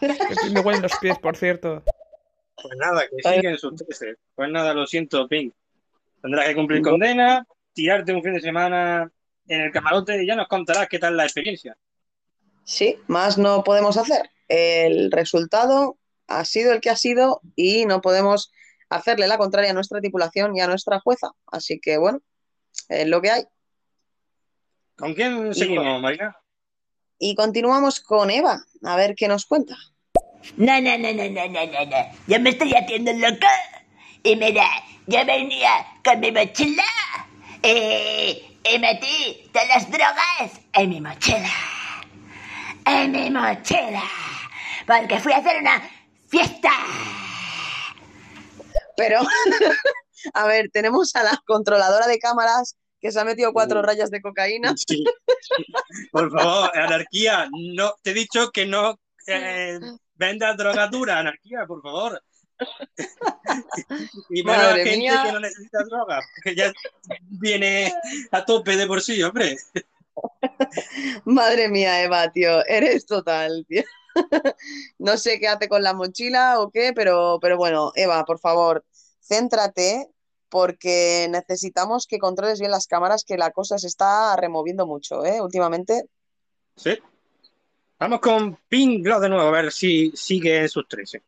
Que 0.00 0.50
me 0.50 0.60
huelen 0.60 0.82
los 0.82 0.96
pies, 1.00 1.18
por 1.18 1.36
cierto. 1.36 1.82
Pues 2.62 2.76
nada, 2.76 3.02
que 3.08 3.30
siguen 3.30 3.58
sus 3.58 3.74
13. 3.76 4.16
Pues 4.34 4.50
nada, 4.50 4.74
lo 4.74 4.86
siento, 4.86 5.26
Pink. 5.28 5.54
Tendrás 6.20 6.46
que 6.46 6.54
cumplir 6.54 6.82
condena, 6.82 7.46
tirarte 7.72 8.12
un 8.12 8.22
fin 8.22 8.34
de 8.34 8.40
semana 8.40 9.10
en 9.48 9.60
el 9.62 9.72
camarote 9.72 10.22
y 10.22 10.26
ya 10.26 10.36
nos 10.36 10.48
contarás 10.48 10.88
qué 10.88 10.98
tal 10.98 11.16
la 11.16 11.24
experiencia. 11.24 11.76
Sí, 12.64 12.98
más 13.08 13.38
no 13.38 13.64
podemos 13.64 13.96
hacer. 13.96 14.30
El 14.48 15.10
resultado 15.10 15.98
ha 16.28 16.44
sido 16.44 16.72
el 16.72 16.80
que 16.80 16.90
ha 16.90 16.96
sido 16.96 17.40
y 17.56 17.86
no 17.86 18.00
podemos 18.00 18.52
hacerle 18.88 19.26
la 19.26 19.38
contraria 19.38 19.70
a 19.70 19.74
nuestra 19.74 20.00
tripulación 20.00 20.56
y 20.56 20.60
a 20.60 20.68
nuestra 20.68 21.00
jueza. 21.00 21.32
Así 21.46 21.80
que 21.80 21.98
bueno, 21.98 22.20
es 22.88 23.08
lo 23.08 23.20
que 23.20 23.30
hay. 23.30 23.44
¿Con 24.96 25.14
quién 25.14 25.52
seguimos, 25.54 26.00
Marina? 26.00 26.36
Y 27.24 27.36
continuamos 27.36 28.00
con 28.00 28.32
Eva, 28.32 28.64
a 28.82 28.96
ver 28.96 29.14
qué 29.14 29.28
nos 29.28 29.46
cuenta. 29.46 29.76
No, 30.56 30.80
no, 30.80 30.98
no, 30.98 31.12
no, 31.12 31.22
no, 31.30 31.48
no, 31.48 31.66
no, 31.66 31.86
no. 31.86 31.96
Yo 32.26 32.40
me 32.40 32.50
estoy 32.50 32.74
haciendo 32.74 33.12
loco. 33.12 33.46
Y 34.24 34.34
mira, 34.34 34.66
yo 35.06 35.24
venía 35.24 35.86
con 36.02 36.18
mi 36.18 36.32
mochila 36.32 36.82
y, 37.62 38.58
y 38.64 38.78
metí 38.80 39.48
todas 39.52 39.68
las 39.68 39.88
drogas 39.88 40.60
en 40.72 40.90
mi 40.90 41.00
mochila. 41.00 41.48
En 42.86 43.12
mi 43.12 43.30
mochila. 43.30 44.02
Porque 44.84 45.20
fui 45.20 45.32
a 45.32 45.36
hacer 45.36 45.60
una 45.60 45.80
fiesta. 46.26 46.72
Pero, 48.96 49.20
a 50.34 50.46
ver, 50.48 50.70
tenemos 50.72 51.14
a 51.14 51.22
la 51.22 51.40
controladora 51.46 52.08
de 52.08 52.18
cámaras 52.18 52.76
que 53.02 53.10
se 53.12 53.20
ha 53.20 53.24
metido 53.24 53.52
cuatro 53.52 53.82
rayas 53.82 54.10
de 54.10 54.22
cocaína. 54.22 54.74
Sí. 54.88 55.04
Por 56.12 56.30
favor, 56.30 56.70
anarquía, 56.78 57.48
no, 57.52 57.94
te 58.00 58.12
he 58.12 58.14
dicho 58.14 58.50
que 58.52 58.64
no 58.64 58.98
eh, 59.26 59.78
vendas 60.14 60.56
drogadura, 60.56 61.18
anarquía, 61.18 61.66
por 61.66 61.82
favor. 61.82 62.22
Y 64.30 64.42
Madre 64.44 64.84
gente 64.84 64.98
mía. 64.98 65.22
que 65.26 65.32
no 65.32 65.40
necesita 65.40 65.82
droga, 65.84 66.20
que 66.44 66.54
ya 66.54 66.72
viene 67.28 67.92
a 68.30 68.44
tope 68.44 68.76
de 68.76 68.86
por 68.86 69.02
sí, 69.02 69.20
hombre. 69.22 69.56
Madre 71.24 71.68
mía, 71.68 72.02
Eva, 72.02 72.30
tío, 72.30 72.64
eres 72.66 73.04
total, 73.04 73.66
tío. 73.68 73.82
No 74.98 75.16
sé 75.16 75.40
qué 75.40 75.48
hace 75.48 75.68
con 75.68 75.82
la 75.82 75.92
mochila 75.92 76.60
o 76.60 76.70
qué, 76.70 76.92
pero, 76.94 77.38
pero 77.42 77.56
bueno, 77.56 77.92
Eva, 77.96 78.24
por 78.24 78.38
favor, 78.38 78.84
céntrate 79.20 80.08
porque 80.52 81.28
necesitamos 81.30 82.06
que 82.06 82.18
controles 82.18 82.60
bien 82.60 82.70
las 82.70 82.86
cámaras, 82.86 83.24
que 83.24 83.38
la 83.38 83.52
cosa 83.52 83.78
se 83.78 83.86
está 83.86 84.36
removiendo 84.36 84.86
mucho, 84.86 85.24
¿eh? 85.24 85.40
Últimamente. 85.40 86.04
Sí. 86.76 86.98
Vamos 87.98 88.20
con 88.20 88.58
Pinglo 88.68 89.18
de 89.18 89.30
nuevo, 89.30 89.48
a 89.48 89.50
ver 89.50 89.72
si 89.72 90.12
sigue 90.14 90.58
en 90.58 90.68
sus 90.68 90.86
13. 90.86 91.22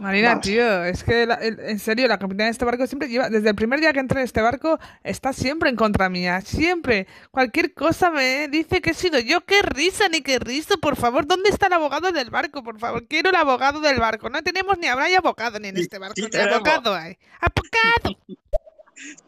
Marina, 0.00 0.30
Vamos. 0.30 0.44
tío, 0.44 0.84
es 0.84 1.04
que 1.04 1.24
la- 1.26 1.34
el- 1.36 1.60
en 1.60 1.78
serio, 1.78 2.08
la 2.08 2.18
capitana 2.18 2.44
de 2.46 2.50
este 2.50 2.64
barco 2.64 2.86
siempre 2.86 3.08
lleva, 3.08 3.28
desde 3.28 3.48
el 3.48 3.54
primer 3.54 3.78
día 3.80 3.92
que 3.92 4.00
entré 4.00 4.20
en 4.20 4.24
este 4.24 4.40
barco, 4.42 4.78
está 5.02 5.32
siempre 5.32 5.70
en 5.70 5.76
contra 5.76 6.08
mía, 6.08 6.40
siempre. 6.40 7.06
Cualquier 7.30 7.74
cosa 7.74 8.10
me 8.10 8.48
dice 8.48 8.80
que 8.82 8.90
he 8.90 8.94
sido 8.94 9.18
yo. 9.20 9.42
¡Qué 9.44 9.62
risa, 9.62 10.08
ni 10.08 10.20
qué 10.20 10.38
risa! 10.38 10.76
Por 10.78 10.96
favor, 10.96 11.26
¿dónde 11.26 11.50
está 11.50 11.68
el 11.68 11.74
abogado 11.74 12.10
del 12.12 12.30
barco? 12.30 12.62
Por 12.64 12.78
favor, 12.78 13.06
quiero 13.06 13.30
el 13.30 13.36
abogado 13.36 13.80
del 13.80 13.98
barco. 14.00 14.28
No 14.30 14.42
tenemos 14.42 14.76
ni 14.78 14.88
habrá 14.88 15.06
abogado 15.16 15.58
ni 15.60 15.68
en 15.68 15.76
este 15.76 15.98
barco, 15.98 16.14
ni 16.20 16.28
tenemos. 16.28 16.54
abogado 16.56 16.94
hay. 16.94 17.16
¡Abogado! 17.40 18.18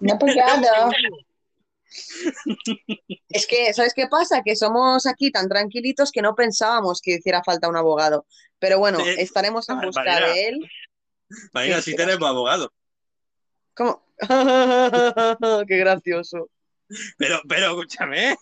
Abogado. 0.11 0.91
Es 3.29 3.47
que, 3.47 3.73
¿sabes 3.73 3.93
qué 3.95 4.07
pasa? 4.07 4.43
Que 4.45 4.57
somos 4.57 5.07
aquí 5.07 5.31
tan 5.31 5.49
tranquilitos 5.49 6.11
que 6.13 6.23
no 6.23 6.35
pensábamos 6.35 7.01
que 7.01 7.13
hiciera 7.15 7.43
falta 7.45 7.69
un 7.69 7.77
abogado. 7.77 8.27
Pero 8.59 8.79
bueno, 8.79 8.99
estaremos 9.05 9.69
en 9.69 9.81
busca 9.81 10.03
Marina. 10.05 10.27
de 10.29 10.49
él. 10.49 10.71
Marina, 11.53 11.77
Sí, 11.83 11.91
si 11.91 11.97
tenemos 11.97 12.29
abogado. 12.29 12.73
¿Cómo? 13.75 14.03
Qué 15.69 15.77
gracioso. 15.79 16.49
Pero, 17.19 17.41
pero 17.49 17.67
escúchame, 17.71 18.37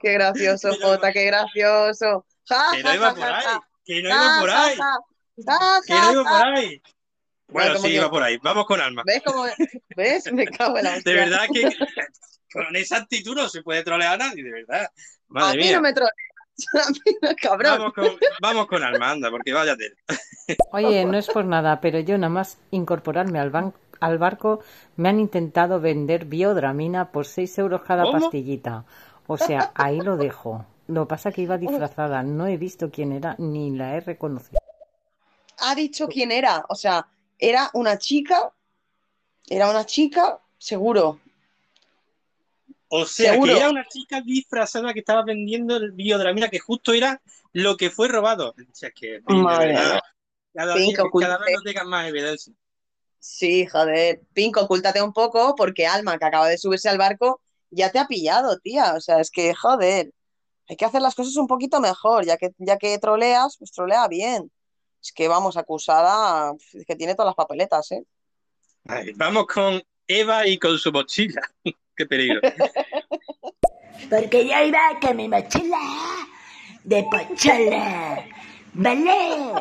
Qué 0.00 0.12
gracioso, 0.12 0.70
Jota, 0.80 1.12
qué 1.12 1.24
gracioso. 1.26 2.26
Que 2.74 2.82
no 2.82 2.94
iba 2.94 3.14
por 3.14 3.22
ahí, 3.24 3.44
que 3.84 4.02
no 4.02 4.08
iba 4.10 4.40
por 4.40 4.50
ahí, 4.50 4.76
que 5.86 5.94
no 5.94 6.12
iba 6.12 6.22
por 6.24 6.42
ahí. 6.58 6.82
Bueno, 7.48 7.76
sí, 7.76 7.82
que- 7.82 7.94
iba 7.94 8.10
por 8.10 8.22
ahí. 8.22 8.36
Vamos 8.42 8.66
con 8.66 8.80
Alma. 8.80 9.02
¿Ves 9.06 9.22
cómo? 9.24 9.44
¿Ves? 9.96 10.32
Me 10.32 10.46
cago 10.46 10.78
en 10.78 10.84
la 10.84 10.90
De 10.92 10.96
hostia. 10.98 11.14
verdad 11.14 11.46
que 11.52 11.68
con 12.52 12.76
esa 12.76 12.96
actitud 12.98 13.34
no 13.36 13.48
se 13.48 13.62
puede 13.62 13.82
trolear 13.84 14.14
a 14.14 14.16
nadie, 14.28 14.42
de 14.42 14.50
verdad. 14.52 14.84
A 14.84 14.90
Madre 15.28 15.58
mí 15.58 15.64
mía. 15.64 15.76
no 15.76 15.82
me 15.82 15.92
troleas. 15.92 16.14
Cabrón. 17.42 17.78
Vamos 17.78 17.92
con, 17.94 18.06
vamos 18.40 18.66
con 18.66 18.82
Alma, 18.82 19.10
anda, 19.10 19.30
porque 19.30 19.52
vaya 19.52 19.76
tela. 19.76 19.94
Oye, 20.72 21.04
no 21.04 21.16
es 21.16 21.28
por 21.28 21.44
nada, 21.44 21.80
pero 21.80 22.00
yo 22.00 22.18
nada 22.18 22.30
más 22.30 22.58
incorporarme 22.70 23.38
al, 23.38 23.50
ban- 23.50 23.74
al 24.00 24.18
barco 24.18 24.60
me 24.96 25.08
han 25.08 25.20
intentado 25.20 25.80
vender 25.80 26.24
biodramina 26.24 27.12
por 27.12 27.26
6 27.26 27.58
euros 27.58 27.82
cada 27.82 28.04
¿Cómo? 28.04 28.20
pastillita. 28.20 28.84
O 29.26 29.38
sea, 29.38 29.70
ahí 29.74 30.00
lo 30.00 30.16
dejo. 30.16 30.66
Lo 30.88 31.06
pasa 31.06 31.30
que 31.30 31.42
iba 31.42 31.56
disfrazada, 31.58 32.22
no 32.22 32.46
he 32.46 32.56
visto 32.56 32.90
quién 32.90 33.12
era 33.12 33.36
ni 33.38 33.70
la 33.70 33.96
he 33.96 34.00
reconocido. 34.00 34.60
Ha 35.58 35.74
dicho 35.74 36.08
quién 36.08 36.32
era. 36.32 36.64
O 36.68 36.74
sea, 36.74 37.06
era 37.38 37.70
una 37.74 37.98
chica. 37.98 38.52
Era 39.48 39.70
una 39.70 39.86
chica, 39.86 40.40
seguro. 40.58 41.20
O 42.94 43.06
sea, 43.06 43.32
Seguro. 43.32 43.54
que 43.54 43.58
era 43.58 43.70
una 43.70 43.88
chica 43.88 44.20
disfrazada 44.20 44.92
que 44.92 44.98
estaba 44.98 45.24
vendiendo 45.24 45.78
el 45.78 45.92
biodramina, 45.92 46.50
que 46.50 46.58
justo 46.58 46.92
era 46.92 47.22
lo 47.54 47.78
que 47.78 47.88
fue 47.88 48.06
robado. 48.06 48.50
O 48.50 48.74
sea, 48.74 48.90
que, 48.90 49.22
Madre 49.28 49.68
verdad, 49.68 50.00
cada, 50.52 50.74
Pink, 50.74 50.98
oculte. 51.00 51.26
cada 51.26 51.38
vez 51.38 51.54
no 51.56 51.62
tengan 51.62 51.88
más 51.88 52.06
evidencia. 52.06 52.52
Sí, 53.18 53.64
joder. 53.64 54.20
Pink, 54.34 54.58
ocúltate 54.58 55.00
un 55.00 55.14
poco 55.14 55.54
porque 55.56 55.86
Alma, 55.86 56.18
que 56.18 56.26
acaba 56.26 56.48
de 56.48 56.58
subirse 56.58 56.90
al 56.90 56.98
barco, 56.98 57.40
ya 57.70 57.90
te 57.90 57.98
ha 57.98 58.06
pillado, 58.06 58.58
tía. 58.58 58.92
O 58.94 59.00
sea, 59.00 59.20
es 59.20 59.30
que, 59.30 59.54
joder, 59.54 60.12
hay 60.68 60.76
que 60.76 60.84
hacer 60.84 61.00
las 61.00 61.14
cosas 61.14 61.34
un 61.36 61.46
poquito 61.46 61.80
mejor. 61.80 62.26
Ya 62.26 62.36
que, 62.36 62.50
ya 62.58 62.76
que 62.76 62.98
troleas, 62.98 63.56
pues 63.56 63.72
trolea 63.72 64.06
bien. 64.06 64.52
Es 65.00 65.12
que 65.12 65.28
vamos, 65.28 65.56
acusada, 65.56 66.52
es 66.74 66.84
que 66.84 66.94
tiene 66.94 67.14
todas 67.14 67.28
las 67.28 67.36
papeletas, 67.36 67.90
¿eh? 67.92 68.04
Vamos 69.16 69.46
con 69.46 69.82
Eva 70.06 70.46
y 70.46 70.58
con 70.58 70.76
su 70.78 70.92
mochila. 70.92 71.40
Qué 71.96 72.06
peligro. 72.06 72.40
Porque 74.10 74.46
yo 74.48 74.64
iba 74.64 74.80
con 75.00 75.16
mi 75.16 75.28
mochila 75.28 75.78
de 76.84 77.04
pochola. 77.04 78.24
¿Vale? 78.74 79.52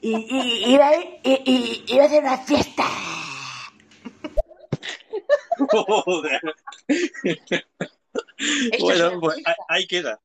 Y, 0.00 0.16
y- 0.16 0.72
iba, 0.74 0.96
y- 0.96 1.42
y- 1.44 1.84
iba 1.94 2.02
a 2.02 2.06
hacer 2.06 2.22
una 2.22 2.38
fiesta. 2.38 2.84
Joder. 5.70 6.40
bueno, 8.80 9.20
pues 9.20 9.36
ahí- 9.44 9.54
ahí 9.68 9.86
queda. 9.86 10.20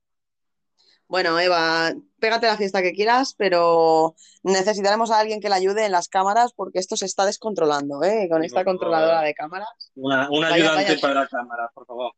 Bueno, 1.13 1.39
Eva, 1.39 1.93
pégate 2.19 2.47
la 2.47 2.57
fiesta 2.57 2.81
que 2.81 2.91
quieras, 2.91 3.35
pero 3.37 4.15
necesitaremos 4.41 5.11
a 5.11 5.19
alguien 5.19 5.39
que 5.41 5.47
la 5.47 5.57
ayude 5.57 5.85
en 5.85 5.91
las 5.91 6.07
cámaras 6.07 6.53
porque 6.53 6.79
esto 6.79 6.97
se 6.97 7.05
está 7.05 7.23
descontrolando, 7.27 8.03
¿eh? 8.03 8.27
Con 8.31 8.43
esta 8.43 8.65
controladora 8.65 9.21
de 9.21 9.35
cámaras. 9.35 9.69
Una, 9.93 10.27
Vaya, 10.27 10.55
ayudante 10.55 10.83
vaya. 10.85 10.99
para 10.99 11.13
la 11.13 11.27
cámara, 11.27 11.69
por 11.71 11.85
favor. 11.85 12.13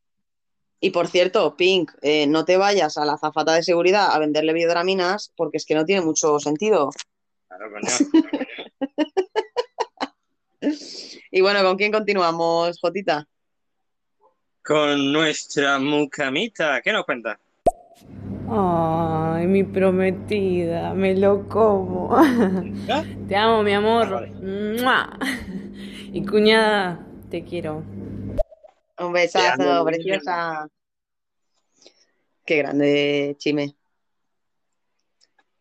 Y 0.79 0.91
por 0.91 1.09
cierto, 1.09 1.57
Pink, 1.57 1.91
eh, 2.03 2.25
no 2.27 2.45
te 2.45 2.55
vayas 2.55 2.97
a 2.97 3.03
la 3.03 3.17
zafata 3.17 3.51
de 3.51 3.63
seguridad 3.63 4.13
a 4.13 4.17
venderle 4.17 4.53
biodraminas 4.53 5.33
porque 5.35 5.57
es 5.57 5.65
que 5.65 5.75
no 5.75 5.83
tiene 5.83 5.99
mucho 5.99 6.39
sentido. 6.39 6.91
Claro, 7.49 7.71
coño. 7.71 7.87
Y 11.31 11.41
bueno, 11.41 11.61
¿con 11.63 11.75
quién 11.75 11.91
continuamos, 11.91 12.79
Jotita? 12.79 13.27
Con 14.63 15.11
nuestra 15.11 15.79
mucamita. 15.79 16.81
¿Qué 16.81 16.93
nos 16.93 17.03
cuenta? 17.03 17.37
Ay, 18.47 19.47
mi 19.47 19.63
prometida, 19.63 20.93
me 20.93 21.15
lo 21.15 21.47
como. 21.47 22.15
Te 23.27 23.35
amo, 23.35 23.63
mi 23.63 23.73
amor. 23.73 24.29
¡Mua! 24.41 25.17
Y 26.11 26.25
cuñada, 26.25 27.05
te 27.29 27.43
quiero. 27.43 27.83
Un 28.99 29.13
besazo, 29.13 29.63
amo, 29.63 29.85
preciosa. 29.85 30.67
Qué 32.45 32.57
grande, 32.57 33.35
Chime. 33.39 33.75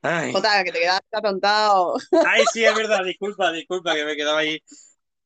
Ay. 0.02 0.32
Jota, 0.32 0.62
que 0.62 0.70
te 0.70 0.80
quedaste 0.80 1.16
atontado. 1.16 1.94
Ay, 2.26 2.44
sí, 2.52 2.64
es 2.64 2.74
verdad, 2.74 3.02
disculpa, 3.02 3.50
disculpa, 3.52 3.94
que 3.94 4.04
me 4.04 4.14
quedaba 4.14 4.40
ahí. 4.40 4.62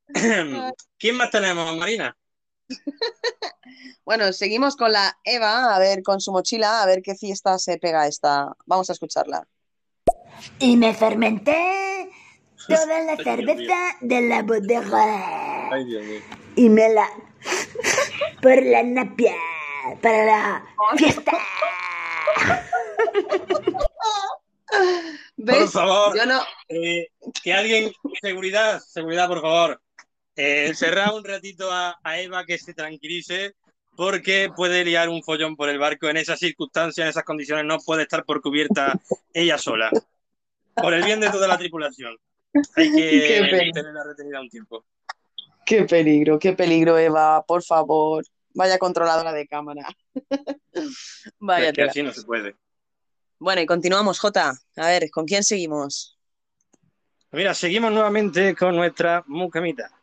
¿Quién 0.99 1.17
más 1.17 1.31
tenemos, 1.33 1.77
Marina? 1.77 2.17
Bueno, 4.05 4.33
seguimos 4.33 4.75
con 4.77 4.91
la 4.93 5.19
Eva, 5.23 5.75
a 5.75 5.79
ver, 5.79 6.03
con 6.03 6.21
su 6.21 6.33
mochila, 6.33 6.83
a 6.83 6.87
ver 6.87 7.03
qué 7.03 7.15
fiesta 7.15 7.59
se 7.59 7.77
pega 7.77 8.07
esta. 8.07 8.57
Vamos 8.65 8.89
a 8.89 8.95
escucharla. 8.95 9.47
Y 10.59 10.77
me 10.79 10.95
fermenté 10.95 12.11
toda 12.67 13.01
la 13.05 13.17
cerveza 13.17 13.77
de 14.01 14.23
la 14.23 14.43
bodega. 14.43 15.71
Ay, 15.71 15.85
Dios 15.85 16.03
mío. 16.05 16.21
Y 16.57 16.71
me 16.71 16.89
la... 16.89 17.07
por 18.43 18.63
la 18.63 18.83
napia, 18.83 19.35
para 20.01 20.25
la 20.25 20.65
fiesta. 20.97 21.33
Por 25.47 25.69
favor, 25.69 26.17
Yo 26.17 26.27
no- 26.27 26.43
eh, 26.69 27.09
que 27.43 27.53
alguien, 27.53 27.93
seguridad, 28.21 28.81
seguridad, 28.81 29.29
por 29.29 29.41
favor. 29.41 29.81
Eh, 30.41 30.73
un 31.13 31.25
ratito 31.25 31.73
a, 31.73 31.99
a 32.05 32.21
Eva 32.21 32.47
que 32.47 32.59
se 32.59 32.73
tranquilice 32.73 33.57
porque 33.97 34.49
puede 34.55 34.85
liar 34.85 35.09
un 35.09 35.25
follón 35.25 35.57
por 35.57 35.69
el 35.69 35.81
barco 35.81 36.09
en 36.09 36.17
esas 36.17 36.39
circunstancias, 36.39 37.05
en 37.05 37.11
esas 37.11 37.25
condiciones, 37.25 37.65
no 37.65 37.79
puede 37.81 38.03
estar 38.03 38.25
por 38.25 38.41
cubierta 38.41 38.97
ella 39.35 39.59
sola. 39.59 39.91
Por 40.77 40.95
el 40.95 41.03
bien 41.03 41.19
de 41.19 41.29
toda 41.31 41.49
la 41.49 41.59
tripulación. 41.59 42.17
Hay 42.77 42.93
que 42.93 43.73
tenerla 43.75 44.05
retenida 44.05 44.41
un 44.41 44.49
tiempo. 44.49 44.85
Qué 45.67 45.83
peligro, 45.83 46.39
qué 46.39 46.53
peligro, 46.53 46.97
Eva, 46.97 47.45
por 47.45 47.65
favor. 47.65 48.25
Vaya 48.55 48.79
controladora 48.79 49.33
de 49.33 49.49
cámara. 49.49 49.89
Vaya 51.41 51.71
Es 51.71 51.75
que 51.75 51.83
así 51.83 52.03
no 52.05 52.13
se 52.13 52.23
puede. 52.23 52.55
Bueno, 53.41 53.63
y 53.63 53.67
continuamos, 53.67 54.21
Jota. 54.21 54.53
A 54.77 54.87
ver, 54.87 55.11
¿con 55.11 55.27
quién 55.27 55.43
seguimos? 55.43 56.17
Mira, 57.33 57.53
seguimos 57.55 57.91
nuevamente 57.91 58.55
con 58.55 58.77
nuestra 58.77 59.25
mucamita. 59.27 59.98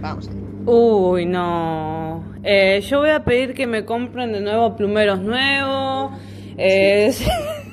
Vamos. 0.00 0.30
Uy, 0.66 1.26
no. 1.26 2.24
Eh, 2.42 2.80
yo 2.82 3.00
voy 3.00 3.10
a 3.10 3.24
pedir 3.24 3.54
que 3.54 3.66
me 3.66 3.84
compren 3.84 4.32
de 4.32 4.40
nuevo 4.40 4.76
plumeros 4.76 5.20
nuevos, 5.20 6.12
eh, 6.56 7.12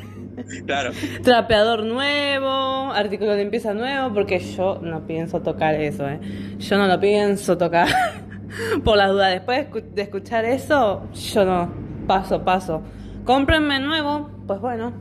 Claro. 0.65 0.91
trapeador 1.23 1.83
nuevo, 1.83 2.91
artículo 2.93 3.31
de 3.31 3.39
limpieza 3.39 3.73
nuevo, 3.73 4.13
porque 4.13 4.39
yo 4.39 4.79
no 4.81 5.05
pienso 5.05 5.41
tocar 5.41 5.75
eso, 5.75 6.07
¿eh? 6.07 6.19
Yo 6.59 6.77
no 6.77 6.87
lo 6.87 6.99
pienso 6.99 7.57
tocar. 7.57 7.87
Por 8.83 8.97
las 8.97 9.11
dudas, 9.11 9.31
después 9.33 9.57
de 9.59 9.69
escu- 9.71 9.89
de 9.93 10.01
escuchar 10.03 10.45
eso, 10.45 11.03
yo 11.13 11.45
no. 11.45 11.71
Paso, 12.07 12.43
paso. 12.45 12.81
Cómprenme 13.25 13.79
nuevo, 13.79 14.29
pues 14.47 14.61
bueno, 14.61 14.93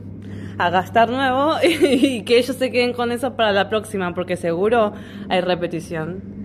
a 0.57 0.69
gastar 0.69 1.09
nuevo 1.09 1.53
y, 1.63 2.23
que 2.23 2.39
ellos 2.39 2.55
se 2.57 2.69
queden 2.71 2.91
con 2.93 3.11
eso 3.13 3.35
para 3.37 3.53
la 3.53 3.69
próxima, 3.69 4.13
porque 4.13 4.35
seguro 4.35 4.91
hay 5.29 5.39
repetición. 5.41 6.36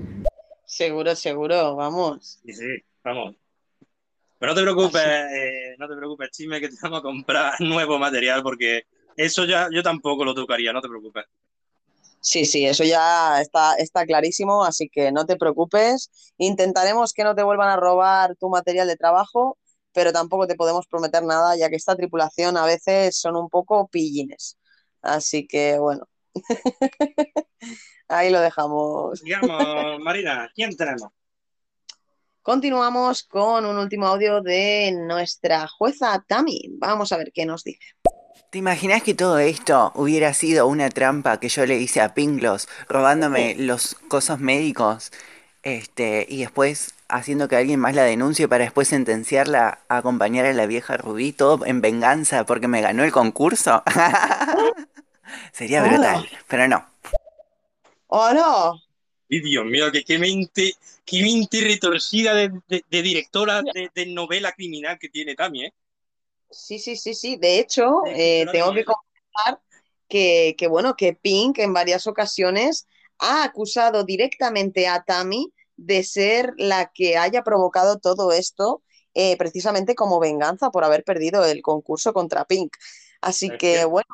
Seguro, 0.72 1.14
seguro, 1.14 1.76
vamos. 1.76 2.40
Sí, 2.46 2.54
sí, 2.54 2.64
vamos. 3.04 3.36
Pero 4.38 4.52
no 4.52 4.56
te 4.56 4.62
preocupes, 4.62 5.02
eh, 5.04 5.76
no 5.78 5.86
te 5.86 5.94
preocupes, 5.94 6.30
Chisme, 6.30 6.60
que 6.62 6.70
te 6.70 6.76
vamos 6.80 7.00
a 7.00 7.02
comprar 7.02 7.52
nuevo 7.60 7.98
material 7.98 8.42
porque 8.42 8.84
eso 9.14 9.44
ya 9.44 9.68
yo 9.70 9.82
tampoco 9.82 10.24
lo 10.24 10.34
tocaría, 10.34 10.72
no 10.72 10.80
te 10.80 10.88
preocupes. 10.88 11.26
Sí, 12.20 12.46
sí, 12.46 12.64
eso 12.64 12.84
ya 12.84 13.42
está, 13.42 13.74
está 13.74 14.06
clarísimo, 14.06 14.64
así 14.64 14.88
que 14.88 15.12
no 15.12 15.26
te 15.26 15.36
preocupes. 15.36 16.32
Intentaremos 16.38 17.12
que 17.12 17.24
no 17.24 17.34
te 17.34 17.42
vuelvan 17.42 17.68
a 17.68 17.76
robar 17.76 18.34
tu 18.36 18.48
material 18.48 18.88
de 18.88 18.96
trabajo, 18.96 19.58
pero 19.92 20.10
tampoco 20.10 20.46
te 20.46 20.54
podemos 20.54 20.86
prometer 20.86 21.22
nada, 21.22 21.54
ya 21.54 21.68
que 21.68 21.76
esta 21.76 21.96
tripulación 21.96 22.56
a 22.56 22.64
veces 22.64 23.14
son 23.18 23.36
un 23.36 23.50
poco 23.50 23.88
pillines. 23.88 24.56
Así 25.02 25.46
que 25.46 25.78
bueno, 25.78 26.08
ahí 28.09 28.30
lo 28.30 28.40
dejamos. 28.40 29.22
Digamos, 29.22 30.00
Marina, 30.00 30.50
¿quién 30.54 30.76
tenemos? 30.76 31.10
Continuamos 32.42 33.22
con 33.22 33.64
un 33.64 33.78
último 33.78 34.06
audio 34.06 34.40
de 34.40 34.92
nuestra 35.06 35.68
jueza 35.68 36.24
Tami. 36.26 36.70
Vamos 36.78 37.12
a 37.12 37.16
ver 37.16 37.30
qué 37.32 37.46
nos 37.46 37.62
dice. 37.62 37.94
¿Te 38.50 38.59
imaginas 38.59 39.02
que 39.02 39.14
todo 39.14 39.38
esto 39.38 39.92
hubiera 39.94 40.34
sido 40.34 40.66
una 40.66 40.90
trampa 40.90 41.38
que 41.38 41.48
yo 41.48 41.64
le 41.64 41.76
hice 41.76 42.00
a 42.00 42.14
Pinglos, 42.14 42.68
robándome 42.88 43.54
los 43.56 43.94
cosos 44.09 44.40
médicos, 44.40 45.10
este, 45.62 46.26
y 46.28 46.40
después 46.40 46.94
haciendo 47.09 47.46
que 47.46 47.56
alguien 47.56 47.78
más 47.78 47.94
la 47.94 48.02
denuncie 48.02 48.48
para 48.48 48.64
después 48.64 48.88
sentenciarla 48.88 49.78
a 49.88 49.98
acompañar 49.98 50.44
a 50.44 50.52
la 50.52 50.66
vieja 50.66 50.96
Rubí, 50.96 51.32
todo 51.32 51.64
en 51.64 51.80
venganza 51.80 52.44
porque 52.44 52.68
me 52.68 52.80
ganó 52.80 53.04
el 53.04 53.12
concurso? 53.12 53.82
Sería 55.52 55.82
brutal, 55.82 56.28
pero 56.48 56.68
no. 56.68 56.86
¡Oh, 58.09 58.32
no! 58.32 58.80
Y 59.28 59.40
Dios 59.40 59.64
mío, 59.64 59.90
que 59.90 60.04
qué 60.04 60.19
mente, 60.19 60.74
qué 61.06 61.22
mente 61.22 61.61
retorcida 61.62 62.35
de, 62.35 62.51
de- 62.69 62.85
de 62.90 63.02
directora 63.02 63.62
de, 63.62 63.90
de 63.94 64.06
novela 64.06 64.52
criminal 64.52 64.98
que 64.98 65.09
tiene 65.09 65.35
Tami, 65.35 65.64
¿eh? 65.64 65.72
Sí, 66.51 66.78
sí, 66.78 66.96
sí, 66.96 67.14
sí. 67.14 67.36
De 67.36 67.59
hecho, 67.59 68.02
eh, 68.06 68.46
tengo 68.52 68.72
te 68.72 68.74
que 68.74 68.85
comentar 68.85 69.62
que, 70.09 70.54
que, 70.59 70.66
bueno, 70.66 70.94
que 70.96 71.14
Pink 71.14 71.59
en 71.59 71.72
varias 71.72 72.06
ocasiones 72.06 72.86
ha 73.19 73.44
acusado 73.44 74.04
directamente 74.04 74.86
a 74.86 75.02
Tammy 75.02 75.51
de 75.77 76.04
ser 76.04 76.52
la 76.59 76.90
que 76.93 77.16
haya 77.16 77.43
provocado 77.43 77.98
todo 77.98 78.32
esto, 78.32 78.82
eh, 79.14 79.36
precisamente 79.38 79.94
como 79.94 80.20
venganza 80.20 80.70
por 80.70 80.85
haber 80.85 81.04
perdido 81.04 81.44
el 81.46 81.62
concurso 81.62 82.12
contra 82.12 82.44
Pink. 82.44 82.77
Así 83.22 83.46
Es 83.46 83.52
que, 83.52 83.77
que- 83.78 83.85
bueno, 83.86 84.09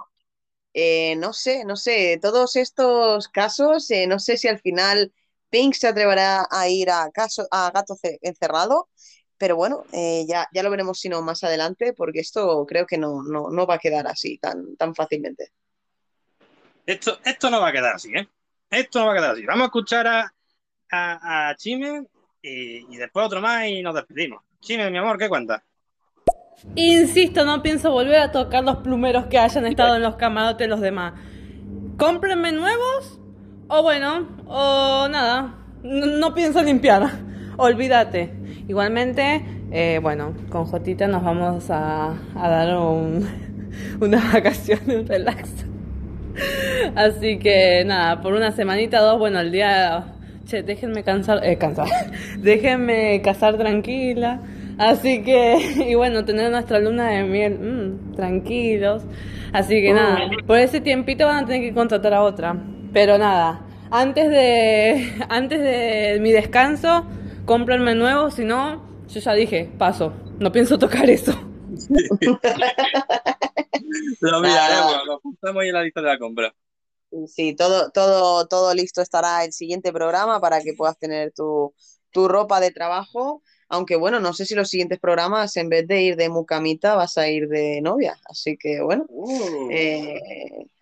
eh, 0.78 1.16
no 1.16 1.32
sé, 1.32 1.64
no 1.64 1.76
sé, 1.76 2.18
todos 2.22 2.56
estos 2.56 3.28
casos, 3.28 3.90
eh, 3.90 4.06
no 4.06 4.18
sé 4.20 4.36
si 4.36 4.48
al 4.48 4.60
final 4.60 5.12
Pink 5.50 5.74
se 5.74 5.88
atreverá 5.88 6.46
a 6.50 6.68
ir 6.68 6.90
a, 6.90 7.10
caso, 7.12 7.46
a 7.50 7.70
gato 7.72 7.96
ce- 7.96 8.18
encerrado, 8.22 8.88
pero 9.38 9.56
bueno, 9.56 9.84
eh, 9.92 10.24
ya, 10.28 10.48
ya 10.52 10.62
lo 10.62 10.70
veremos 10.70 11.00
si 11.00 11.08
no 11.08 11.22
más 11.22 11.44
adelante, 11.44 11.92
porque 11.94 12.20
esto 12.20 12.66
creo 12.66 12.86
que 12.86 12.98
no, 12.98 13.22
no, 13.24 13.50
no 13.50 13.66
va 13.66 13.74
a 13.76 13.78
quedar 13.78 14.06
así 14.08 14.38
tan, 14.38 14.76
tan 14.76 14.94
fácilmente. 14.94 15.52
Esto, 16.86 17.18
esto 17.24 17.50
no 17.50 17.60
va 17.60 17.68
a 17.68 17.72
quedar 17.72 17.94
así, 17.96 18.12
¿eh? 18.14 18.28
Esto 18.70 19.00
no 19.00 19.06
va 19.06 19.12
a 19.12 19.16
quedar 19.16 19.30
así. 19.32 19.44
Vamos 19.44 19.62
a 19.64 19.66
escuchar 19.66 20.06
a, 20.06 20.34
a, 20.90 21.50
a 21.50 21.56
Chime 21.56 22.06
y, 22.42 22.94
y 22.94 22.96
después 22.98 23.26
otro 23.26 23.40
más 23.40 23.66
y 23.68 23.82
nos 23.82 23.94
despedimos. 23.94 24.42
Chime, 24.60 24.90
mi 24.90 24.98
amor, 24.98 25.18
¿qué 25.18 25.28
cuentas? 25.28 25.62
Insisto, 26.74 27.44
no 27.44 27.62
pienso 27.62 27.90
volver 27.90 28.20
a 28.20 28.32
tocar 28.32 28.64
los 28.64 28.78
plumeros 28.78 29.26
que 29.26 29.38
hayan 29.38 29.66
estado 29.66 29.96
en 29.96 30.02
los 30.02 30.16
camarotes 30.16 30.66
de 30.66 30.68
los 30.68 30.80
demás. 30.80 31.14
Cómprenme 31.96 32.52
nuevos, 32.52 33.20
o 33.68 33.82
bueno, 33.82 34.28
o 34.46 35.08
nada, 35.08 35.54
no, 35.82 36.06
no 36.06 36.34
pienso 36.34 36.62
limpiar. 36.62 37.10
Olvídate. 37.56 38.32
Igualmente, 38.68 39.44
eh, 39.70 39.98
bueno, 40.02 40.34
con 40.50 40.66
Jotita 40.66 41.08
nos 41.08 41.24
vamos 41.24 41.70
a, 41.70 42.14
a 42.34 42.48
dar 42.48 42.76
un, 42.78 43.26
una 44.00 44.32
vacación, 44.32 44.80
un 44.86 45.06
relax. 45.06 45.50
Así 46.94 47.38
que 47.38 47.84
nada, 47.84 48.20
por 48.20 48.34
una 48.34 48.52
semanita, 48.52 49.00
dos, 49.00 49.18
bueno, 49.18 49.40
el 49.40 49.52
día. 49.52 50.14
Che, 50.46 50.62
déjenme 50.62 51.02
cansar, 51.02 51.44
eh, 51.44 51.58
cansar. 51.58 51.88
déjenme 52.38 53.20
casar 53.22 53.58
tranquila. 53.58 54.40
Así 54.78 55.22
que, 55.22 55.56
y 55.88 55.94
bueno, 55.94 56.24
tener 56.24 56.50
nuestra 56.50 56.78
luna 56.78 57.10
de 57.10 57.24
miel, 57.24 57.58
mm, 57.58 58.14
tranquilos. 58.14 59.02
Así 59.52 59.74
que 59.82 59.92
nada, 59.92 60.30
por 60.46 60.58
ese 60.58 60.80
tiempito 60.80 61.26
van 61.26 61.44
a 61.44 61.46
tener 61.46 61.62
que 61.62 61.74
contratar 61.74 62.14
a 62.14 62.22
otra. 62.22 62.56
Pero 62.92 63.18
nada, 63.18 63.66
antes 63.90 64.30
de, 64.30 65.12
antes 65.28 65.60
de 65.60 66.18
mi 66.20 66.32
descanso, 66.32 67.06
cómprenme 67.44 67.94
nuevo, 67.94 68.30
si 68.30 68.44
no, 68.44 68.86
yo 69.08 69.20
ya 69.20 69.32
dije, 69.34 69.70
paso, 69.78 70.12
no 70.38 70.52
pienso 70.52 70.78
tocar 70.78 71.10
eso. 71.10 71.32
Lo 74.20 74.40
miraremos, 74.40 75.06
lo 75.06 75.14
apuntamos 75.14 75.62
ahí 75.62 75.68
en 75.68 75.74
la 75.74 75.82
lista 75.82 76.00
de 76.00 76.08
la 76.08 76.18
compra. 76.18 76.54
Sí, 77.26 77.54
todo, 77.56 77.90
todo, 77.90 78.46
todo 78.46 78.74
listo 78.74 79.00
estará 79.00 79.44
el 79.44 79.52
siguiente 79.52 79.92
programa 79.92 80.40
para 80.40 80.60
que 80.60 80.74
puedas 80.76 80.98
tener 80.98 81.32
tu, 81.32 81.74
tu 82.10 82.28
ropa 82.28 82.60
de 82.60 82.70
trabajo. 82.70 83.42
Aunque 83.68 83.96
bueno, 83.96 84.18
no 84.20 84.32
sé 84.32 84.46
si 84.46 84.54
los 84.54 84.70
siguientes 84.70 84.98
programas, 84.98 85.56
en 85.56 85.68
vez 85.68 85.86
de 85.86 86.00
ir 86.02 86.16
de 86.16 86.28
mucamita, 86.28 86.94
vas 86.94 87.18
a 87.18 87.28
ir 87.28 87.48
de 87.48 87.80
novia. 87.82 88.18
Así 88.24 88.56
que 88.56 88.80
bueno, 88.80 89.06
eh, 89.70 90.20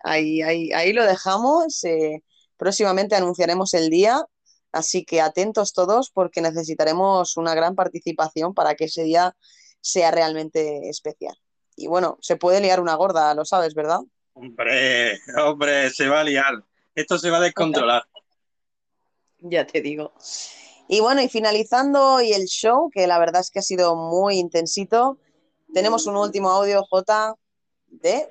ahí, 0.03 0.41
ahí, 0.41 0.71
ahí 0.71 0.93
lo 0.93 1.05
dejamos. 1.05 1.83
eh, 1.83 2.23
próximamente 2.57 3.15
anunciaremos 3.15 3.73
el 3.73 3.89
día. 3.89 4.25
Así 4.71 5.05
que 5.05 5.21
atentos 5.21 5.73
todos 5.73 6.11
porque 6.11 6.41
necesitaremos 6.41 7.37
una 7.37 7.55
gran 7.55 7.75
participación 7.75 8.53
para 8.53 8.75
que 8.75 8.85
ese 8.85 9.03
día 9.03 9.35
sea 9.81 10.11
realmente 10.11 10.89
especial. 10.89 11.35
Y 11.75 11.87
bueno, 11.87 12.17
se 12.21 12.35
puede 12.35 12.59
liar 12.59 12.79
una 12.79 12.95
gorda, 12.95 13.33
lo 13.33 13.45
sabes, 13.45 13.73
¿verdad? 13.73 13.99
Hombre, 14.33 15.19
hombre, 15.37 15.89
se 15.89 16.07
va 16.07 16.21
a 16.21 16.23
liar. 16.23 16.63
Esto 16.93 17.17
se 17.17 17.29
va 17.29 17.37
a 17.37 17.41
descontrolar. 17.41 18.03
Ya 19.39 19.65
te 19.65 19.81
digo. 19.81 20.13
Y 20.89 21.01
bueno, 21.01 21.21
y 21.21 21.29
finalizando 21.29 22.15
hoy 22.15 22.31
el 22.31 22.45
show, 22.45 22.89
que 22.89 23.07
la 23.07 23.19
verdad 23.19 23.41
es 23.41 23.51
que 23.51 23.59
ha 23.59 23.63
sido 23.63 23.95
muy 23.95 24.39
intensito, 24.39 25.17
tenemos 25.73 26.05
un 26.07 26.15
último 26.15 26.49
audio, 26.49 26.83
J, 26.83 27.35
de 27.89 28.29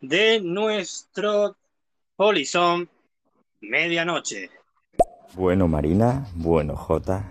de 0.00 0.40
nuestro 0.40 1.56
polizón 2.16 2.88
medianoche. 3.60 4.50
Bueno, 5.34 5.68
Marina, 5.68 6.26
bueno, 6.34 6.76
Jota, 6.76 7.24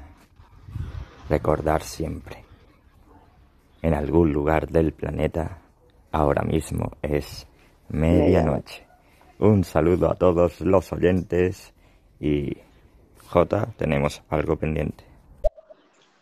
recordar 1.30 1.84
siempre, 1.84 2.44
en 3.82 3.94
algún 3.94 4.32
lugar 4.32 4.68
del 4.68 4.94
planeta, 4.94 5.60
ahora 6.12 6.44
mismo 6.44 6.92
es 7.02 7.48
medianoche. 7.90 8.86
Un 9.40 9.64
saludo 9.64 10.12
a 10.12 10.16
todos 10.16 10.62
los 10.62 10.92
oyentes 10.94 11.74
y 12.20 12.58
Jota, 13.30 13.68
tenemos 13.78 14.22
algo 14.30 14.56
pendiente. 14.58 15.04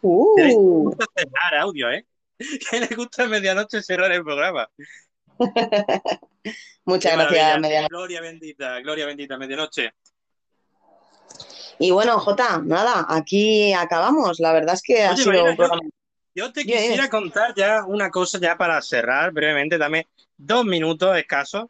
Que 0.01 0.43
les 0.43 0.55
gusta 0.55 1.05
cerrar 1.15 1.61
audio, 1.61 1.91
¿eh? 1.91 2.05
Que 2.69 2.79
les 2.81 2.95
gusta 2.95 3.27
medianoche 3.27 3.81
cerrar 3.81 4.11
el 4.11 4.23
programa. 4.23 4.69
Muchas 6.85 7.13
gracias, 7.13 7.31
maravilla. 7.31 7.59
Medianoche. 7.59 7.87
Gloria 7.89 8.21
bendita, 8.21 8.79
gloria 8.81 9.05
bendita, 9.05 9.37
medianoche. 9.37 9.93
Y 11.79 11.91
bueno, 11.91 12.19
Jota, 12.19 12.61
nada, 12.63 13.05
aquí 13.09 13.73
acabamos. 13.73 14.39
La 14.39 14.53
verdad 14.53 14.75
es 14.75 14.81
que 14.81 15.03
ha 15.03 15.15
sido 15.15 15.31
Marina, 15.31 15.49
un 15.51 15.55
programa. 15.55 15.81
Yo 16.35 16.51
te 16.51 16.63
Dime, 16.63 16.77
quisiera 16.77 17.09
contar 17.09 17.53
ya 17.55 17.85
una 17.85 18.09
cosa 18.09 18.39
ya 18.39 18.57
para 18.57 18.81
cerrar 18.81 19.31
brevemente, 19.31 19.77
dame 19.77 20.07
dos 20.35 20.65
minutos 20.65 21.15
escasos, 21.17 21.67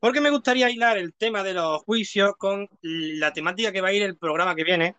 porque 0.00 0.22
me 0.22 0.30
gustaría 0.30 0.70
hilar 0.70 0.96
el 0.96 1.14
tema 1.14 1.42
de 1.42 1.54
los 1.54 1.82
juicios 1.82 2.32
con 2.38 2.68
la 2.80 3.32
temática 3.32 3.70
que 3.70 3.82
va 3.82 3.88
a 3.88 3.92
ir 3.92 4.02
el 4.02 4.16
programa 4.16 4.54
que 4.54 4.64
viene, 4.64 4.96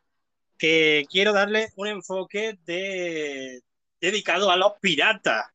que 0.58 1.06
quiero 1.10 1.34
darle 1.34 1.70
un 1.76 1.88
enfoque 1.88 2.60
de, 2.66 3.62
dedicado 4.00 4.52
a 4.52 4.56
los 4.56 4.74
piratas. 4.80 5.48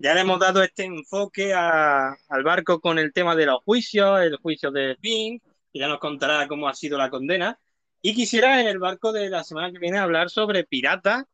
Ya 0.00 0.12
le 0.12 0.22
hemos 0.22 0.40
dado 0.40 0.60
este 0.60 0.84
enfoque 0.84 1.54
al 1.54 2.42
barco 2.42 2.80
con 2.80 2.98
el 2.98 3.12
tema 3.12 3.36
de 3.36 3.46
los 3.46 3.62
juicios, 3.62 4.20
el 4.20 4.36
juicio 4.38 4.72
de 4.72 4.96
Pink, 5.00 5.40
que 5.72 5.78
ya 5.78 5.86
nos 5.86 6.00
contará 6.00 6.48
cómo 6.48 6.68
ha 6.68 6.74
sido 6.74 6.98
la 6.98 7.10
condena. 7.10 7.56
Y 8.02 8.12
quisiera 8.12 8.60
en 8.60 8.66
el 8.66 8.80
barco 8.80 9.12
de 9.12 9.30
la 9.30 9.44
semana 9.44 9.70
que 9.70 9.78
viene 9.78 9.98
hablar 9.98 10.30
sobre 10.30 10.64
piratas, 10.64 11.24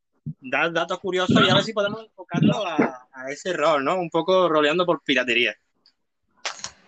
dar 0.40 0.72
datos 0.72 1.00
curiosos 1.00 1.42
y 1.44 1.50
a 1.50 1.54
ver 1.54 1.64
si 1.64 1.72
podemos 1.72 2.04
enfocarlo 2.04 2.66
a, 2.66 3.08
a 3.12 3.30
ese 3.30 3.54
rol, 3.54 3.82
¿no? 3.82 3.98
Un 3.98 4.10
poco 4.10 4.46
roleando 4.46 4.84
por 4.84 5.02
piratería. 5.02 5.56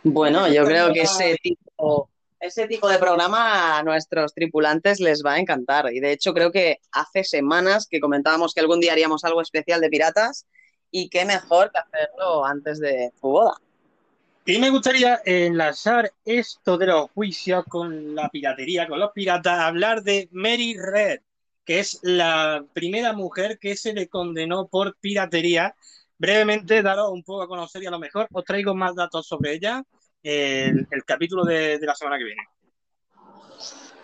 Bueno, 0.05 0.48
yo 0.48 0.64
creo 0.64 0.92
que 0.92 1.02
ese 1.02 1.36
tipo, 1.42 2.08
ese 2.40 2.66
tipo 2.66 2.89
de 2.89 2.98
programa 2.98 3.78
a 3.78 3.82
nuestros 3.82 4.34
tripulantes 4.34 4.98
les 5.00 5.22
va 5.24 5.34
a 5.34 5.39
encantar. 5.39 5.92
Y 5.92 6.00
de 6.00 6.12
hecho 6.12 6.34
creo 6.34 6.50
que 6.50 6.81
hace 6.90 7.22
semanas 7.24 7.86
que 7.89 8.00
comentábamos 8.00 8.52
que 8.52 8.60
algún 8.60 8.81
día 8.81 8.92
haríamos 8.92 9.24
algo 9.24 9.40
especial 9.40 9.81
de 9.81 9.89
piratas 9.89 10.47
y 10.90 11.08
qué 11.08 11.24
mejor 11.24 11.70
que 11.70 11.78
hacerlo 11.78 12.44
antes 12.44 12.81
de 12.81 13.12
tu 13.20 13.28
boda. 13.28 13.56
Y 14.44 14.58
me 14.58 14.70
gustaría 14.70 15.20
enlazar 15.24 16.12
esto 16.24 16.76
de 16.76 16.86
los 16.86 17.10
juicios 17.12 17.64
con 17.68 18.16
la 18.16 18.28
piratería, 18.28 18.89
con 18.89 18.98
los 18.98 19.12
piratas, 19.12 19.60
hablar 19.60 20.02
de 20.02 20.28
Mary 20.32 20.76
Red, 20.76 21.20
que 21.64 21.78
es 21.78 22.00
la 22.02 22.64
primera 22.72 23.12
mujer 23.12 23.60
que 23.60 23.76
se 23.76 23.92
le 23.92 24.08
condenó 24.08 24.66
por 24.66 24.97
piratería. 24.97 25.76
Brevemente, 26.23 26.83
daros 26.83 27.10
un 27.10 27.25
poco 27.25 27.42
a 27.42 27.49
conocer 27.49 27.83
y 27.83 27.86
a 27.86 27.91
lo 27.91 27.99
mejor 27.99 28.28
os 28.31 28.44
traigo 28.44 28.76
más 28.76 28.94
datos 28.94 29.26
sobre 29.26 29.55
ella 29.55 29.83
el, 30.23 30.86
el 30.89 31.05
capítulo 31.05 31.42
de, 31.44 31.81
la 31.83 31.97
semana 31.97 32.17
que 32.17 32.23
viene. 32.23 32.42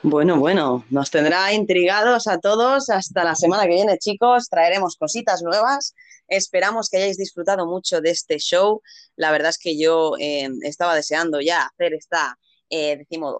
Bueno, 0.03 0.37
bueno, 0.41 0.85
nos 0.91 1.13
tendrá 1.13 1.53
intrigados 1.53 2.27
a 2.27 2.41
todos 2.41 2.91
hasta 2.91 3.23
la 3.23 3.37
semana 3.37 3.67
que 3.67 3.75
viene, 3.75 3.99
chicos. 3.99 4.49
Traeremos 4.49 4.97
cositas 4.97 5.45
nuevas. 5.45 5.95
Esperamos 6.27 6.91
que 6.91 6.97
hayáis 6.97 7.19
disfrutado 7.19 7.67
mucho 7.67 8.01
de 8.01 8.11
este 8.11 8.39
show. 8.39 8.83
La 9.15 9.31
verdad 9.31 9.51
es 9.51 9.59
que 9.59 9.79
yo 9.79 10.15
eh, 10.19 10.49
estaba 10.63 10.97
deseando 10.97 11.41
ya 11.41 11.67
hacer 11.67 11.95
esta, 11.95 12.37
eh, 12.69 13.07
uh, 13.17 13.39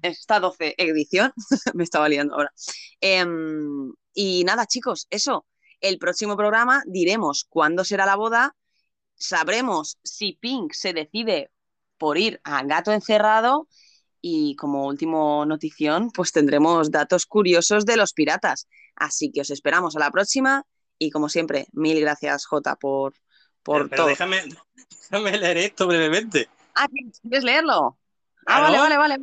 esta 0.00 0.40
12 0.40 0.76
edición. 0.78 1.30
Me 1.74 1.84
estaba 1.84 2.08
liando 2.08 2.36
ahora. 2.36 2.54
Em, 3.02 3.92
y 4.14 4.44
nada, 4.44 4.64
chicos, 4.64 5.06
eso. 5.10 5.44
El 5.80 5.98
próximo 5.98 6.36
programa 6.36 6.82
diremos 6.86 7.46
cuándo 7.48 7.84
será 7.84 8.06
la 8.06 8.16
boda. 8.16 8.54
Sabremos 9.14 9.98
si 10.02 10.34
Pink 10.34 10.72
se 10.72 10.92
decide 10.92 11.50
por 11.98 12.18
ir 12.18 12.40
a 12.44 12.62
Gato 12.64 12.92
Encerrado 12.92 13.68
y 14.20 14.56
como 14.56 14.86
último 14.86 15.44
notición, 15.46 16.10
pues 16.10 16.32
tendremos 16.32 16.90
datos 16.90 17.26
curiosos 17.26 17.86
de 17.86 17.96
los 17.96 18.12
piratas. 18.12 18.68
Así 18.94 19.30
que 19.30 19.42
os 19.42 19.50
esperamos 19.50 19.96
a 19.96 20.00
la 20.00 20.10
próxima 20.10 20.64
y 20.98 21.10
como 21.10 21.28
siempre, 21.28 21.66
mil 21.72 22.00
gracias 22.00 22.46
Jota 22.46 22.76
por, 22.76 23.14
por 23.62 23.88
Pero 23.88 24.02
todo. 24.02 24.06
déjame, 24.08 24.42
déjame 25.10 25.38
leer 25.38 25.58
esto 25.58 25.86
brevemente. 25.86 26.48
Ah, 26.74 26.88
¿quieres 27.22 27.44
leerlo? 27.44 27.98
Ah, 28.46 28.60
vale, 28.60 28.78
vale, 28.78 28.96
vale. 28.96 29.18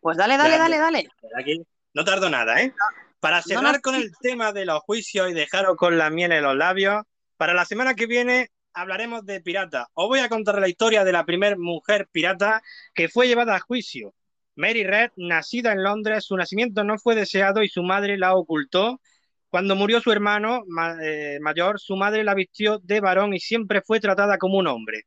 Pues 0.00 0.16
dale, 0.16 0.36
dale, 0.36 0.58
dale, 0.58 0.78
dale. 0.78 1.08
Aquí 1.38 1.62
no 1.94 2.04
tardo 2.04 2.30
nada, 2.30 2.60
¿eh? 2.62 2.72
Para 3.20 3.42
cerrar 3.42 3.74
no, 3.74 3.80
con 3.80 3.94
el 3.94 4.12
tema 4.20 4.52
de 4.52 4.64
los 4.64 4.80
juicios 4.80 5.30
y 5.30 5.34
dejaros 5.34 5.76
con 5.76 5.98
la 5.98 6.10
miel 6.10 6.32
en 6.32 6.42
los 6.42 6.56
labios, 6.56 7.02
para 7.36 7.54
la 7.54 7.64
semana 7.64 7.94
que 7.94 8.06
viene 8.06 8.50
hablaremos 8.72 9.24
de 9.24 9.40
pirata. 9.40 9.88
Os 9.94 10.08
voy 10.08 10.20
a 10.20 10.28
contar 10.28 10.60
la 10.60 10.68
historia 10.68 11.04
de 11.04 11.12
la 11.12 11.24
primer 11.24 11.58
mujer 11.58 12.08
pirata 12.12 12.62
que 12.94 13.08
fue 13.08 13.26
llevada 13.26 13.56
a 13.56 13.60
juicio. 13.60 14.14
Mary 14.54 14.84
Red, 14.84 15.10
nacida 15.16 15.72
en 15.72 15.82
Londres, 15.82 16.24
su 16.24 16.36
nacimiento 16.36 16.84
no 16.84 16.98
fue 16.98 17.14
deseado 17.14 17.62
y 17.62 17.68
su 17.68 17.82
madre 17.82 18.18
la 18.18 18.34
ocultó. 18.34 19.00
Cuando 19.48 19.74
murió 19.76 20.00
su 20.00 20.12
hermano 20.12 20.62
ma- 20.68 20.96
eh, 21.02 21.38
mayor, 21.40 21.80
su 21.80 21.96
madre 21.96 22.22
la 22.22 22.34
vistió 22.34 22.78
de 22.80 23.00
varón 23.00 23.34
y 23.34 23.40
siempre 23.40 23.82
fue 23.82 23.98
tratada 24.00 24.36
como 24.38 24.58
un 24.58 24.66
hombre. 24.66 25.02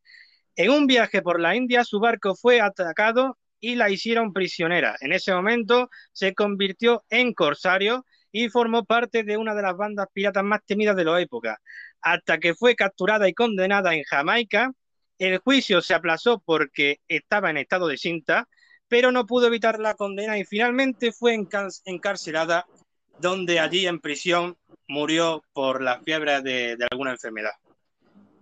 En 0.56 0.72
un 0.72 0.88
viaje 0.88 1.22
por 1.22 1.40
la 1.40 1.56
India, 1.56 1.84
su 1.84 2.00
barco 2.00 2.36
fue 2.36 2.62
atacado 2.62 3.38
y 3.62 3.76
la 3.76 3.90
hicieron 3.90 4.34
prisionera. 4.34 4.98
En 5.00 5.14
ese 5.14 5.34
momento 5.34 5.90
se 6.12 6.34
convirtió 6.34 7.06
en 7.10 7.34
corsario 7.34 8.06
y 8.32 8.50
formó 8.50 8.84
parte 8.84 9.24
de 9.24 9.38
una 9.38 9.54
de 9.54 9.62
las 9.62 9.78
bandas 9.78 10.08
piratas 10.12 10.44
más 10.44 10.62
temidas 10.66 10.96
de 10.96 11.06
la 11.06 11.22
época, 11.22 11.60
hasta 12.02 12.40
que 12.40 12.56
fue 12.56 12.76
capturada 12.76 13.30
y 13.30 13.34
condenada 13.34 13.94
en 13.94 14.04
Jamaica. 14.04 14.72
El 15.20 15.38
juicio 15.38 15.82
se 15.82 15.94
aplazó 15.94 16.42
porque 16.44 16.98
estaba 17.08 17.52
en 17.52 17.58
estado 17.58 17.88
de 17.88 17.98
cinta, 17.98 18.48
pero 18.88 19.12
no 19.12 19.26
pudo 19.26 19.48
evitar 19.48 19.80
la 19.80 19.94
condena 19.94 20.38
y 20.38 20.44
finalmente 20.44 21.12
fue 21.12 21.36
encar- 21.36 21.72
encarcelada, 21.86 22.66
donde 23.20 23.60
allí 23.60 23.86
en 23.86 24.00
prisión 24.00 24.58
murió 24.88 25.44
por 25.54 25.82
la 25.82 26.02
fiebre 26.02 26.42
de, 26.42 26.76
de 26.76 26.88
alguna 26.90 27.12
enfermedad. 27.12 27.52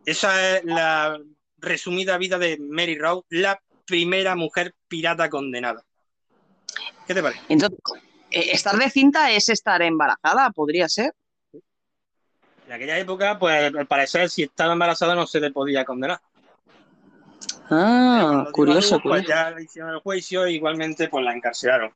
Esa 0.05 0.57
es 0.57 0.63
la 0.63 1.19
resumida 1.57 2.17
vida 2.17 2.37
de 2.37 2.57
Mary 2.59 2.97
Rowe, 2.97 3.25
la 3.29 3.59
primera 3.89 4.35
mujer 4.35 4.75
pirata 4.87 5.29
condenada. 5.29 5.83
¿Qué 7.07 7.13
te 7.13 7.21
parece? 7.21 7.41
Entonces, 7.49 7.79
eh, 8.29 8.51
estar 8.51 8.77
de 8.77 8.89
cinta 8.89 9.31
es 9.31 9.49
estar 9.49 9.81
embarazada, 9.81 10.51
podría 10.51 10.87
ser. 10.87 11.13
En 12.67 12.73
aquella 12.73 12.99
época, 12.99 13.39
pues 13.39 13.73
al 13.73 13.87
parecer, 13.87 14.29
si 14.29 14.43
estaba 14.43 14.73
embarazada 14.73 15.15
no 15.15 15.25
se 15.25 15.39
le 15.39 15.51
podía 15.51 15.83
condenar. 15.83 16.21
Ah, 17.71 18.47
curioso, 18.51 18.99
pues 19.01 19.23
curioso, 19.23 19.27
ya 19.27 19.51
le 19.51 19.63
hicieron 19.63 19.91
el 19.93 19.99
juicio 19.99 20.45
e 20.45 20.53
igualmente 20.53 21.07
pues 21.07 21.25
la 21.25 21.33
encarcelaron. 21.33 21.93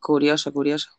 curioso, 0.00 0.52
curioso. 0.52 0.90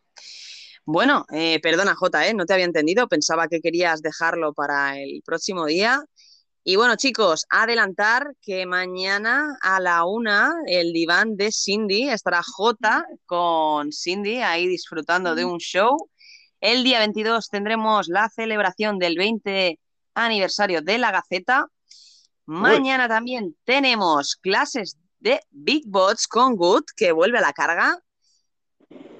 Bueno, 0.84 1.26
eh, 1.32 1.60
perdona 1.62 1.96
Jota, 1.96 2.28
¿eh? 2.28 2.34
no 2.34 2.46
te 2.46 2.54
había 2.54 2.66
entendido, 2.66 3.08
pensaba 3.08 3.48
que 3.48 3.60
querías 3.60 4.04
dejarlo 4.04 4.54
para 4.54 5.00
el 5.00 5.22
próximo 5.26 5.66
día. 5.66 6.04
Y 6.68 6.78
bueno, 6.78 6.96
chicos, 6.96 7.46
adelantar 7.52 8.34
que 8.42 8.66
mañana 8.66 9.56
a 9.62 9.80
la 9.80 10.04
una 10.04 10.52
el 10.66 10.94
diván 10.94 11.38
de 11.38 11.52
Cindy 11.52 12.10
estará 12.10 12.42
Jota 12.44 13.06
con 13.28 13.92
Cindy 13.92 14.38
ahí 14.38 14.68
disfrutando 14.68 15.36
de 15.36 15.46
un 15.46 15.60
show. 15.60 15.96
El 16.60 16.84
día 16.84 16.98
22 16.98 17.50
tendremos 17.50 18.08
la 18.08 18.30
celebración 18.30 18.98
del 18.98 19.16
20 19.16 19.80
aniversario 20.16 20.82
de 20.82 20.98
la 20.98 21.12
Gaceta. 21.12 21.68
Mañana 22.48 23.08
también 23.08 23.56
tenemos 23.64 24.36
clases 24.36 24.98
de 25.20 25.42
Big 25.52 25.84
Bots 25.86 26.28
con 26.28 26.56
Good, 26.56 26.86
que 26.98 27.12
vuelve 27.12 27.38
a 27.38 27.42
la 27.42 27.54
carga. 27.54 28.00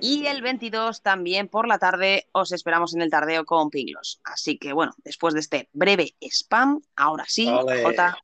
Y 0.02 0.28
el 0.28 0.42
22 0.42 1.02
también 1.02 1.48
por 1.48 1.68
la 1.68 1.80
tarde 1.80 2.28
os 2.32 2.52
esperamos 2.52 2.94
en 2.94 3.02
el 3.02 3.10
tardeo 3.10 3.46
con 3.46 3.70
Pinglos. 3.70 4.20
Así 4.24 4.58
que 4.58 4.74
bueno, 4.74 4.94
después 5.04 5.34
de 5.34 5.40
este 5.40 5.70
breve 5.74 6.16
spam, 6.22 6.82
ahora 6.96 7.26
sí. 7.28 7.48
Jota, 7.48 8.18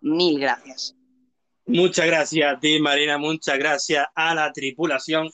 mil 0.00 0.40
gracias. 0.40 0.94
Muchas 1.66 2.06
gracias 2.06 2.56
a 2.56 2.58
ti, 2.58 2.80
Marina, 2.80 3.18
muchas 3.18 3.58
gracias 3.58 4.06
a 4.14 4.34
la 4.34 4.52
tripulación 4.52 5.30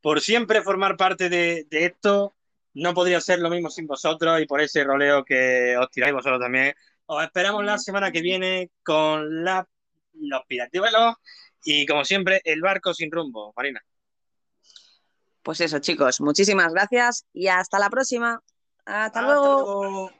por 0.00 0.20
siempre 0.20 0.62
formar 0.62 0.96
parte 0.96 1.28
de, 1.28 1.64
de 1.70 1.84
esto. 1.84 2.34
No 2.74 2.92
podría 2.92 3.20
ser 3.20 3.38
lo 3.38 3.50
mismo 3.50 3.70
sin 3.70 3.86
vosotros 3.86 4.40
y 4.40 4.46
por 4.46 4.60
ese 4.60 4.84
roleo 4.84 5.24
que 5.24 5.76
os 5.78 5.90
tiráis 5.90 6.12
vosotros 6.12 6.40
también. 6.40 6.74
Os 7.06 7.22
esperamos 7.22 7.64
la 7.64 7.78
semana 7.78 8.10
que 8.10 8.20
viene 8.20 8.70
con 8.82 9.44
la, 9.44 9.66
los 10.14 10.42
piratiuelos 10.46 11.14
y 11.64 11.86
como 11.86 12.04
siempre 12.04 12.40
el 12.44 12.60
barco 12.60 12.92
sin 12.92 13.10
rumbo, 13.10 13.52
Marina. 13.56 13.80
Pues 15.46 15.60
eso, 15.60 15.78
chicos, 15.78 16.20
muchísimas 16.20 16.72
gracias 16.72 17.24
y 17.32 17.46
hasta 17.46 17.78
la 17.78 17.88
próxima. 17.88 18.42
Hasta 18.84 19.04
Hasta 19.04 19.22
luego. 19.22 19.80
luego. 19.80 20.10